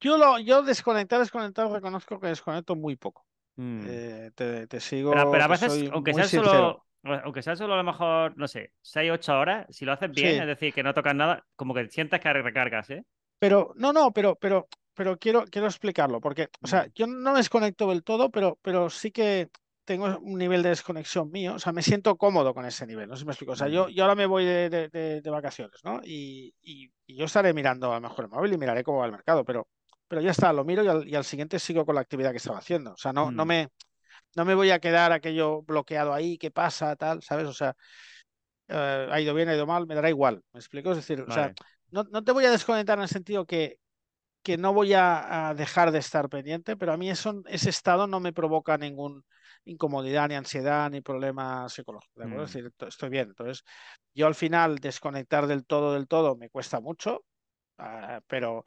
Yo, 0.00 0.16
lo, 0.16 0.38
yo 0.38 0.62
desconectar, 0.62 1.18
desconectar, 1.18 1.70
reconozco 1.70 2.18
que 2.18 2.28
desconecto 2.28 2.76
muy 2.76 2.96
poco. 2.96 3.26
Mm. 3.58 3.80
Eh, 3.88 4.30
te, 4.68 4.80
sigo. 4.80 5.10
Pero, 5.10 5.42
a 5.42 5.48
veces, 5.48 5.90
aunque 5.92 6.14
sea 6.14 6.24
solo. 6.24 6.84
Aunque 7.24 7.42
sea 7.42 7.56
solo 7.56 7.74
a 7.74 7.76
lo 7.76 7.84
mejor, 7.84 8.36
no 8.36 8.48
sé, 8.48 8.72
6, 8.82 9.10
8 9.12 9.38
horas, 9.38 9.66
si 9.70 9.84
lo 9.84 9.92
haces 9.92 10.10
bien, 10.10 10.40
es 10.40 10.46
decir, 10.46 10.74
que 10.74 10.82
no 10.82 10.92
tocas 10.94 11.14
nada, 11.14 11.44
como 11.56 11.72
que 11.72 11.88
sientes 11.88 12.20
que 12.20 12.32
recargas, 12.32 12.90
¿eh? 12.90 13.04
Pero, 13.38 13.72
no, 13.76 13.92
no, 13.92 14.12
pero, 14.12 14.34
pero, 14.34 14.68
pero 14.94 15.16
quiero, 15.16 15.44
quiero 15.44 15.68
explicarlo, 15.68 16.20
porque, 16.20 16.48
o 16.60 16.66
sea, 16.66 16.84
mm. 16.84 16.92
yo 16.94 17.06
no 17.06 17.32
me 17.32 17.38
desconecto 17.38 17.88
del 17.88 18.02
todo, 18.02 18.30
pero, 18.30 18.58
pero 18.62 18.90
sí 18.90 19.12
que 19.12 19.48
tengo 19.84 20.18
un 20.18 20.38
nivel 20.38 20.62
de 20.62 20.70
desconexión 20.70 21.30
mío, 21.30 21.54
o 21.54 21.58
sea, 21.60 21.72
me 21.72 21.82
siento 21.82 22.16
cómodo 22.16 22.52
con 22.52 22.66
ese 22.66 22.84
nivel, 22.86 23.08
no 23.08 23.14
sé 23.14 23.20
si 23.20 23.26
me 23.26 23.32
explico. 23.32 23.52
O 23.52 23.56
sea, 23.56 23.68
yo, 23.68 23.86
Mm. 23.86 23.90
yo 23.90 24.02
ahora 24.02 24.14
me 24.16 24.26
voy 24.26 24.44
de, 24.44 24.68
de- 24.68 24.88
de- 24.88 25.20
de 25.22 25.30
vacaciones, 25.30 25.80
¿no? 25.84 26.00
Y, 26.04 26.52
y- 26.60 26.90
y 27.06 27.16
yo 27.16 27.24
estaré 27.26 27.54
mirando 27.54 27.90
a 27.92 27.94
lo 27.94 28.00
mejor 28.08 28.24
el 28.26 28.30
móvil 28.30 28.52
y 28.52 28.58
miraré 28.58 28.82
cómo 28.82 28.98
va 28.98 29.06
el 29.06 29.12
mercado, 29.12 29.44
pero, 29.44 29.68
pero 30.08 30.22
ya 30.22 30.30
está, 30.32 30.52
lo 30.52 30.64
miro 30.64 30.82
y 30.84 30.88
al, 30.88 31.08
y 31.08 31.14
al 31.14 31.24
siguiente 31.24 31.58
sigo 31.58 31.86
con 31.86 31.94
la 31.96 32.00
actividad 32.02 32.30
que 32.32 32.38
estaba 32.38 32.58
haciendo. 32.58 32.92
O 32.92 32.96
sea, 32.96 33.12
no, 33.12 33.32
no 33.32 33.44
Mm. 33.44 33.46
me, 33.46 33.68
no 34.36 34.44
me 34.46 34.54
voy 34.54 34.70
a 34.72 34.80
quedar 34.80 35.12
aquello 35.12 35.62
bloqueado 35.62 36.14
ahí, 36.14 36.38
qué 36.38 36.50
pasa, 36.50 36.96
tal, 36.96 37.22
¿sabes? 37.22 37.46
O 37.48 37.54
sea, 37.54 37.76
eh, 38.68 39.08
ha 39.10 39.20
ido 39.20 39.34
bien, 39.34 39.48
ha 39.48 39.54
ido 39.54 39.66
mal, 39.66 39.86
me 39.86 39.94
dará 39.94 40.08
igual, 40.10 40.42
¿me 40.52 40.60
explico? 40.60 40.90
Es 40.90 40.96
decir, 40.98 41.20
o 41.20 41.30
sea, 41.30 41.52
no, 41.90 42.04
no 42.10 42.22
te 42.24 42.32
voy 42.32 42.44
a 42.44 42.50
desconectar 42.50 42.98
en 42.98 43.02
el 43.02 43.08
sentido 43.08 43.46
que, 43.46 43.78
que 44.42 44.56
no 44.58 44.72
voy 44.74 44.94
a, 44.94 45.50
a 45.50 45.54
dejar 45.54 45.92
de 45.92 45.98
estar 45.98 46.28
pendiente, 46.28 46.76
pero 46.76 46.92
a 46.92 46.96
mí 46.96 47.10
eso, 47.10 47.42
ese 47.46 47.70
estado 47.70 48.06
no 48.06 48.20
me 48.20 48.32
provoca 48.32 48.78
ningún 48.78 49.24
incomodidad, 49.64 50.28
ni 50.28 50.34
ansiedad, 50.36 50.90
ni 50.90 51.00
problema 51.02 51.68
psicológico, 51.68 52.20
¿de 52.20 52.26
acuerdo? 52.26 52.46
Es 52.46 52.52
Mm. 52.52 52.54
decir, 52.54 52.72
to- 52.76 52.88
estoy 52.88 53.10
bien. 53.10 53.28
Entonces, 53.30 53.64
yo 54.14 54.26
al 54.26 54.34
final 54.34 54.78
desconectar 54.78 55.46
del 55.46 55.66
todo, 55.66 55.94
del 55.94 56.08
todo, 56.08 56.36
me 56.36 56.50
cuesta 56.50 56.80
mucho, 56.80 57.24
ah, 57.78 58.20
pero, 58.28 58.64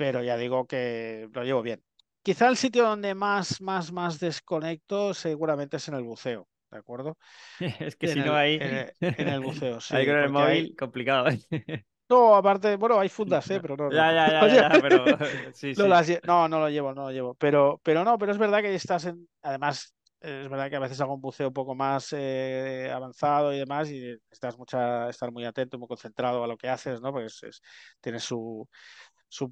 pero 0.00 0.22
ya 0.22 0.38
digo 0.38 0.66
que 0.66 1.28
lo 1.34 1.44
llevo 1.44 1.60
bien. 1.62 1.84
Quizá 2.22 2.48
el 2.48 2.56
sitio 2.56 2.84
donde 2.84 3.14
más, 3.14 3.60
más, 3.60 3.92
más 3.92 4.18
desconecto 4.20 5.14
seguramente 5.14 5.76
es 5.78 5.88
en 5.88 5.94
el 5.94 6.02
buceo, 6.04 6.48
¿de 6.70 6.78
acuerdo? 6.78 7.16
Es 7.80 7.96
que 7.96 8.08
En 8.08 8.08
si 8.08 8.22
no 8.22 8.34
el, 8.34 8.36
hay. 8.36 8.56
en 8.58 8.72
el- 8.74 8.94
en 9.16 9.28
el 9.28 9.40
buceo, 9.40 9.80
sí, 9.80 9.96
Ahí 9.96 10.06
con 10.06 10.16
el 10.16 10.28
porque 10.28 10.42
hay, 10.42 10.68
móvil, 10.68 10.76
complicado. 10.76 11.26
no, 12.08 12.34
aparte, 12.34 12.76
bueno, 12.76 12.98
hay 13.00 13.08
fundas, 13.08 13.48
¿eh? 13.50 13.60
Pero 13.60 13.76
no, 13.76 13.90
no, 13.90 13.92
Ya, 13.94 14.12
ya, 14.12 14.30
no 14.40 14.48
ya, 14.48 14.48
ya, 14.48 14.68
ya, 14.68 14.80
pero 14.80 15.16
sí, 15.52 15.74
no, 15.76 15.86
sí. 15.86 15.88
las 15.88 16.08
no, 16.24 16.48
no 16.48 16.58
lo 16.60 16.68
llevo, 16.68 16.92
no 16.94 17.02
lo 17.04 17.10
llevo. 17.12 17.34
Pero, 17.34 17.80
pero 17.84 18.04
no, 18.04 18.18
pero 18.18 18.32
es 18.32 18.38
verdad 18.38 18.60
que 18.62 18.74
estás 18.74 19.04
en. 19.06 19.28
Además, 19.42 19.94
eh, 20.20 20.42
es 20.44 20.48
verdad 20.48 20.68
que 20.70 20.76
a 20.76 20.80
veces 20.80 21.00
hago 21.00 21.14
un 21.14 21.20
buceo 21.20 21.48
un 21.48 21.54
poco 21.54 21.74
más 21.74 22.08
eh, 22.12 22.90
avanzado 22.92 23.52
y 23.54 23.58
demás, 23.60 23.90
y 23.90 24.16
estás 24.30 24.58
mucha, 24.58 25.08
estar 25.08 25.30
muy 25.32 25.44
atento, 25.44 25.78
muy 25.78 25.88
concentrado 25.88 26.42
a 26.44 26.46
lo 26.48 26.56
que 26.56 26.68
haces, 26.68 27.00
¿no? 27.00 27.12
Porque 27.12 27.26
es, 27.26 27.42
es- 27.44 27.62
tiene 28.00 28.18
su, 28.20 28.68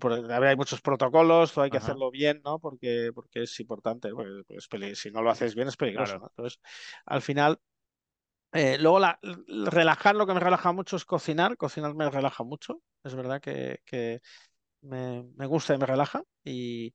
a 0.04 0.38
ver, 0.40 0.44
hay 0.50 0.56
muchos 0.56 0.80
protocolos, 0.82 1.52
todo 1.52 1.64
hay 1.64 1.70
que 1.70 1.76
Ajá, 1.76 1.78
hacerlo 1.78 2.10
bien, 2.10 2.40
¿no? 2.44 2.58
Porque, 2.58 3.10
porque 3.14 3.44
es 3.44 3.60
importante, 3.60 4.10
porque 4.10 4.42
es 4.56 4.98
si 4.98 5.10
no 5.10 5.22
lo 5.22 5.30
haces 5.30 5.54
bien 5.54 5.68
es 5.68 5.76
peligroso, 5.76 6.16
claro. 6.16 6.20
¿no? 6.20 6.28
Entonces, 6.28 6.60
al 7.06 7.22
final. 7.22 7.60
Eh, 8.52 8.78
luego, 8.78 8.98
la, 8.98 9.18
relajar, 9.70 10.16
lo 10.16 10.26
que 10.26 10.34
me 10.34 10.40
relaja 10.40 10.72
mucho 10.72 10.96
es 10.96 11.04
cocinar. 11.04 11.56
Cocinar 11.56 11.94
me 11.94 12.10
relaja 12.10 12.44
mucho. 12.44 12.82
Es 13.04 13.14
verdad 13.14 13.40
que, 13.40 13.80
que 13.84 14.20
me, 14.82 15.24
me 15.36 15.46
gusta 15.46 15.74
y 15.74 15.78
me 15.78 15.86
relaja. 15.86 16.22
Y, 16.44 16.94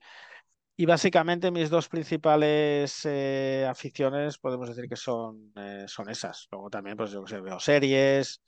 y 0.77 0.85
básicamente 0.85 1.51
mis 1.51 1.69
dos 1.69 1.89
principales 1.89 3.01
eh, 3.05 3.67
aficiones 3.69 4.37
podemos 4.39 4.69
decir 4.69 4.89
que 4.89 4.97
son, 4.97 5.51
eh, 5.57 5.85
son 5.87 6.09
esas. 6.09 6.47
Luego 6.51 6.69
también, 6.69 6.97
pues 6.97 7.11
yo 7.11 7.23
que 7.23 7.31
sé, 7.31 7.41
veo 7.41 7.59
series, 7.59 8.41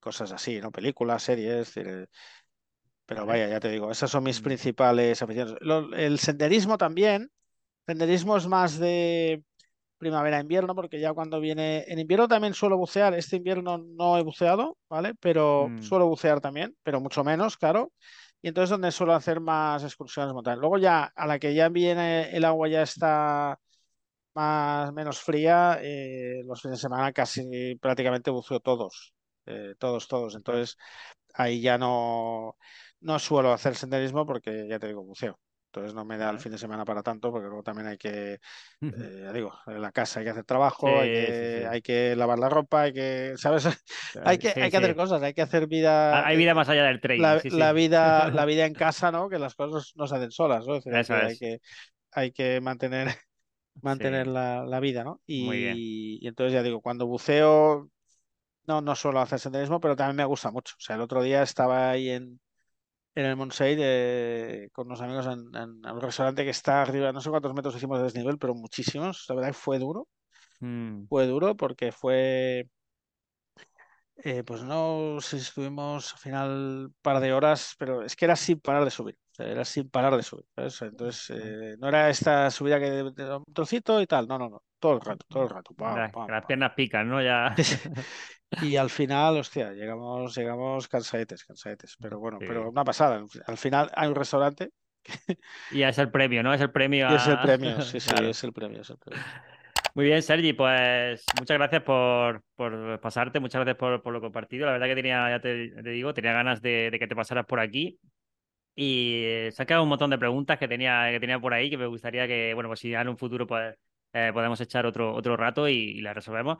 cosas 0.00 0.32
así, 0.32 0.60
¿no? 0.60 0.70
Películas, 0.72 1.22
series. 1.22 1.74
Pero 3.10 3.26
vaya, 3.26 3.48
ya 3.48 3.60
te 3.60 3.70
digo, 3.70 3.90
esas 3.90 4.10
son 4.10 4.24
mis 4.24 4.40
principales 4.40 5.20
aficiones. 5.22 5.56
Lo- 5.62 5.92
el 5.94 6.18
senderismo 6.20 6.78
también. 6.78 7.30
Senderismo 7.86 8.36
es 8.36 8.46
más 8.48 8.78
de 8.78 9.44
primavera-invierno, 9.98 10.74
porque 10.76 11.00
ya 11.00 11.14
cuando 11.14 11.40
viene, 11.40 11.84
en 11.88 11.98
invierno 12.00 12.28
también 12.28 12.54
suelo 12.54 12.78
bucear, 12.78 13.14
este 13.14 13.36
invierno 13.36 13.78
no 13.78 14.18
he 14.18 14.22
buceado, 14.22 14.78
¿vale? 14.90 15.14
Pero 15.20 15.70
Mm, 15.70 15.82
suelo 15.82 16.08
bucear 16.08 16.40
también, 16.40 16.76
pero 16.84 17.00
mucho 17.00 17.24
menos, 17.24 17.56
claro. 17.58 17.92
Y 18.42 18.48
entonces 18.48 18.70
donde 18.70 18.92
suelo 18.92 19.14
hacer 19.14 19.40
más 19.40 19.84
excursiones 19.84 20.34
montañas. 20.34 20.60
Luego 20.60 20.78
ya, 20.78 21.04
a 21.16 21.26
la 21.26 21.38
que 21.40 21.54
ya 21.54 21.68
viene 21.70 22.30
el 22.36 22.44
agua 22.44 22.68
ya 22.68 22.82
está 22.82 23.58
más, 24.34 24.92
menos 24.92 25.20
fría, 25.20 25.78
eh, 25.82 26.42
los 26.46 26.60
fines 26.62 26.78
de 26.78 26.82
semana 26.82 27.12
casi 27.12 27.76
prácticamente 27.80 28.30
buceo 28.30 28.60
todos, 28.60 29.14
eh, 29.46 29.74
todos, 29.78 30.08
todos. 30.08 30.34
Entonces 30.36 30.76
ahí 31.34 31.60
ya 31.60 31.78
no, 31.78 32.56
no 33.00 33.18
suelo 33.18 33.52
hacer 33.52 33.74
senderismo 33.76 34.26
porque 34.26 34.66
ya 34.68 34.78
te 34.78 34.88
digo, 34.88 35.02
buceo. 35.04 35.38
Entonces 35.66 35.94
no 35.94 36.04
me 36.04 36.18
da 36.18 36.30
el 36.30 36.38
fin 36.40 36.52
de 36.52 36.58
semana 36.58 36.84
para 36.84 37.02
tanto, 37.02 37.30
porque 37.30 37.46
luego 37.46 37.62
también 37.62 37.86
hay 37.88 37.98
que, 37.98 38.34
eh, 38.90 39.20
ya 39.24 39.32
digo, 39.32 39.52
en 39.66 39.80
la 39.82 39.92
casa 39.92 40.20
hay 40.20 40.26
que 40.26 40.30
hacer 40.32 40.44
trabajo, 40.44 41.00
hay 41.00 41.10
Sí, 41.10 41.32
que, 41.32 41.42
sí. 41.54 41.70
hay 41.70 41.82
que 41.82 42.16
lavar 42.16 42.38
la 42.40 42.48
ropa, 42.48 42.82
hay 42.82 42.92
que, 42.92 43.34
¿sabes? 43.38 43.66
Hay 44.24 44.38
que, 44.38 44.56
hay 44.60 44.70
que 44.70 44.76
hacer 44.78 44.94
cosas, 44.96 45.22
hay 45.22 45.34
que 45.34 45.42
hacer 45.42 45.66
Ha- 46.10 46.22
vida, 46.22 46.28
Hay 46.28 46.36
eh, 46.36 46.36
vida 46.36 46.54
más 46.54 46.68
allá 46.68 46.84
del 46.84 47.00
trading, 47.00 47.36
la, 47.48 47.72
vida, 47.72 48.30
la 48.32 48.44
vida 48.44 48.66
en 48.66 48.74
casa, 48.74 49.12
¿no? 49.12 49.28
Que 49.28 49.38
las 49.38 49.54
cosas 49.54 49.92
no 49.96 50.06
se 50.06 50.16
hacen 50.16 50.30
solas, 50.30 50.66
¿no? 50.66 50.76
Es 50.76 50.84
decir, 50.84 50.94
hay 50.94 51.04
Eso 51.04 51.16
que, 51.20 51.24
hay 51.24 51.36
es. 51.36 51.38
que, 51.38 51.58
hay 52.12 52.32
que 52.32 52.60
mantener, 52.60 53.08
mantener 53.82 54.26
la, 54.28 54.64
la 54.66 54.80
vida, 54.80 55.04
¿no? 55.04 55.22
muy 55.36 55.58
bien. 55.58 55.82
Y, 55.82 56.18
y 56.22 56.28
entonces 56.28 56.54
ya 56.54 56.62
digo, 56.62 56.80
cuando 56.82 57.06
buceo, 57.06 57.90
no, 58.66 58.80
no 58.82 58.94
suelo 58.96 59.20
hacer 59.20 59.40
senderismo, 59.40 59.80
pero 59.80 59.96
también 59.96 60.16
me 60.16 60.24
gusta 60.24 60.50
mucho. 60.50 60.74
O 60.78 60.80
sea, 60.82 60.96
el 60.96 61.02
otro 61.02 61.22
día 61.22 61.42
estaba 61.42 61.90
ahí 61.90 62.10
en, 62.10 62.40
en 63.14 63.24
el 63.26 63.36
Montseny 63.36 63.76
eh, 63.82 64.68
con 64.72 64.86
unos 64.86 65.00
amigos 65.00 65.26
en, 65.26 65.84
un 65.86 66.00
restaurante 66.00 66.44
que 66.44 66.50
está 66.50 66.82
arriba, 66.82 67.12
no 67.12 67.20
sé 67.20 67.30
cuántos 67.30 67.54
metros 67.54 67.76
hicimos 67.76 67.98
de 67.98 68.04
desnivel, 68.04 68.38
pero 68.38 68.54
muchísimos. 68.54 69.24
La 69.28 69.34
verdad 69.34 69.50
que 69.50 69.54
fue 69.54 69.78
duro, 69.78 70.08
Mm, 70.60 71.06
fue 71.08 71.26
duro 71.26 71.56
porque 71.56 71.90
fue, 71.90 72.68
eh, 74.24 74.44
pues 74.44 74.62
no 74.62 75.18
sé 75.20 75.38
si 75.38 75.44
estuvimos 75.44 76.12
al 76.12 76.18
final 76.18 76.50
un 76.50 76.94
par 77.02 77.20
de 77.20 77.32
horas, 77.32 77.74
pero 77.78 78.02
es 78.02 78.14
que 78.14 78.26
era 78.26 78.36
sin 78.36 78.60
parar 78.60 78.84
de 78.84 78.90
subir. 78.90 79.16
Sea, 79.32 79.46
era 79.46 79.64
sin 79.64 79.88
parar 79.90 80.16
de 80.16 80.22
subir. 80.22 80.44
¿sabes? 80.54 80.82
Entonces, 80.82 81.30
eh, 81.30 81.76
no 81.78 81.88
era 81.88 82.10
esta 82.10 82.50
subida 82.50 82.78
que 82.80 82.90
de, 82.90 83.10
de 83.12 83.36
un 83.36 83.44
trocito 83.52 84.00
y 84.00 84.06
tal, 84.06 84.26
no, 84.26 84.38
no, 84.38 84.48
no, 84.48 84.62
todo 84.78 84.94
el 84.94 85.00
rato, 85.00 85.24
todo 85.28 85.44
el 85.44 85.50
rato, 85.50 85.74
pam, 85.74 86.10
pam, 86.10 86.28
las 86.30 86.44
piernas 86.46 86.72
pican, 86.76 87.08
¿no? 87.08 87.22
Ya. 87.22 87.54
Y 88.60 88.76
al 88.76 88.90
final, 88.90 89.36
hostia, 89.38 89.72
llegamos, 89.72 90.34
llegamos 90.36 90.88
cansadetes, 90.88 91.44
cansadetes. 91.44 91.96
Pero 92.00 92.18
bueno, 92.18 92.38
Sí. 92.40 92.46
pero 92.48 92.68
una 92.68 92.84
pasada. 92.84 93.24
Al 93.46 93.56
final 93.56 93.90
hay 93.94 94.08
un 94.08 94.14
restaurante 94.16 94.70
Y 95.70 95.82
es 95.82 95.98
el 95.98 96.10
premio, 96.10 96.42
¿no? 96.42 96.52
Es 96.52 96.60
el 96.60 96.72
premio 96.72 97.08
y 97.12 97.14
es 97.14 97.26
el 97.28 97.38
premio, 97.40 97.80
sí, 97.80 98.00
sí, 98.00 98.08
Claro. 98.10 98.28
es 98.28 98.42
el 98.44 98.52
premio, 98.52 98.80
es 98.80 98.90
el 98.90 98.98
premio. 98.98 99.24
Muy 99.94 100.04
bien, 100.04 100.22
Sergi, 100.22 100.52
pues 100.52 101.24
muchas 101.38 101.56
gracias 101.58 101.82
por, 101.82 102.42
por 102.54 103.00
pasarte, 103.00 103.40
muchas 103.40 103.60
gracias 103.60 103.76
por, 103.76 104.02
por 104.02 104.12
lo 104.12 104.20
compartido. 104.20 104.66
La 104.66 104.72
verdad 104.72 104.86
que 104.86 104.94
tenía, 104.94 105.28
ya 105.30 105.40
te, 105.40 105.68
te 105.82 105.90
digo, 105.90 106.14
tenía 106.14 106.32
ganas 106.32 106.62
de, 106.62 106.90
de 106.90 106.98
que 106.98 107.08
te 107.08 107.16
pasaras 107.16 107.46
por 107.46 107.60
aquí. 107.60 107.98
Y 108.82 109.50
se 109.52 109.62
han 109.62 109.66
quedado 109.66 109.82
un 109.82 109.90
montón 109.90 110.10
de 110.10 110.18
preguntas 110.18 110.58
que 110.58 110.66
tenía, 110.68 111.10
que 111.10 111.20
tenía 111.20 111.38
por 111.38 111.52
ahí 111.54 111.68
que 111.70 111.76
me 111.76 111.86
gustaría 111.86 112.26
que, 112.26 112.54
bueno, 112.54 112.68
pues 112.70 112.80
si 112.80 112.94
en 112.94 113.08
un 113.08 113.18
futuro 113.18 113.46
pues, 113.46 113.76
eh, 114.14 114.30
podemos 114.32 114.58
echar 114.60 114.86
otro, 114.86 115.14
otro 115.14 115.36
rato 115.36 115.68
y, 115.68 115.74
y 115.74 116.00
las 116.00 116.14
resolvemos. 116.14 116.58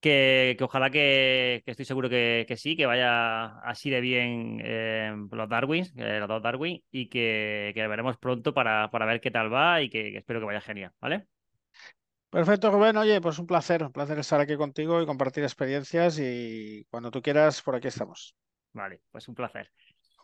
Que, 0.00 0.54
que 0.58 0.64
ojalá 0.64 0.90
que, 0.90 1.62
que 1.64 1.72
estoy 1.72 1.84
seguro 1.84 2.08
que, 2.08 2.44
que 2.46 2.56
sí, 2.56 2.76
que 2.76 2.86
vaya 2.86 3.46
así 3.60 3.90
de 3.90 4.00
bien 4.00 4.60
eh, 4.62 5.12
los 5.32 5.48
Darwins, 5.48 5.92
eh, 5.96 6.20
los 6.20 6.28
dos 6.28 6.40
Darwin, 6.42 6.82
y 6.92 7.08
que, 7.08 7.72
que 7.74 7.88
veremos 7.88 8.16
pronto 8.18 8.54
para, 8.54 8.90
para 8.90 9.06
ver 9.06 9.20
qué 9.20 9.32
tal 9.32 9.52
va 9.52 9.82
y 9.82 9.90
que 9.90 10.16
espero 10.16 10.38
que 10.40 10.46
vaya 10.46 10.60
genial, 10.60 10.92
¿vale? 11.00 11.26
Perfecto, 12.30 12.70
Rubén. 12.70 12.96
Oye, 12.96 13.20
pues 13.20 13.38
un 13.38 13.46
placer, 13.46 13.82
un 13.84 13.92
placer 13.92 14.18
estar 14.18 14.40
aquí 14.40 14.56
contigo 14.56 15.00
y 15.02 15.06
compartir 15.06 15.44
experiencias 15.44 16.18
y 16.20 16.84
cuando 16.90 17.10
tú 17.10 17.20
quieras, 17.22 17.62
por 17.62 17.74
aquí 17.76 17.88
estamos. 17.88 18.34
Vale, 18.72 19.02
pues 19.10 19.28
un 19.28 19.34
placer. 19.34 19.70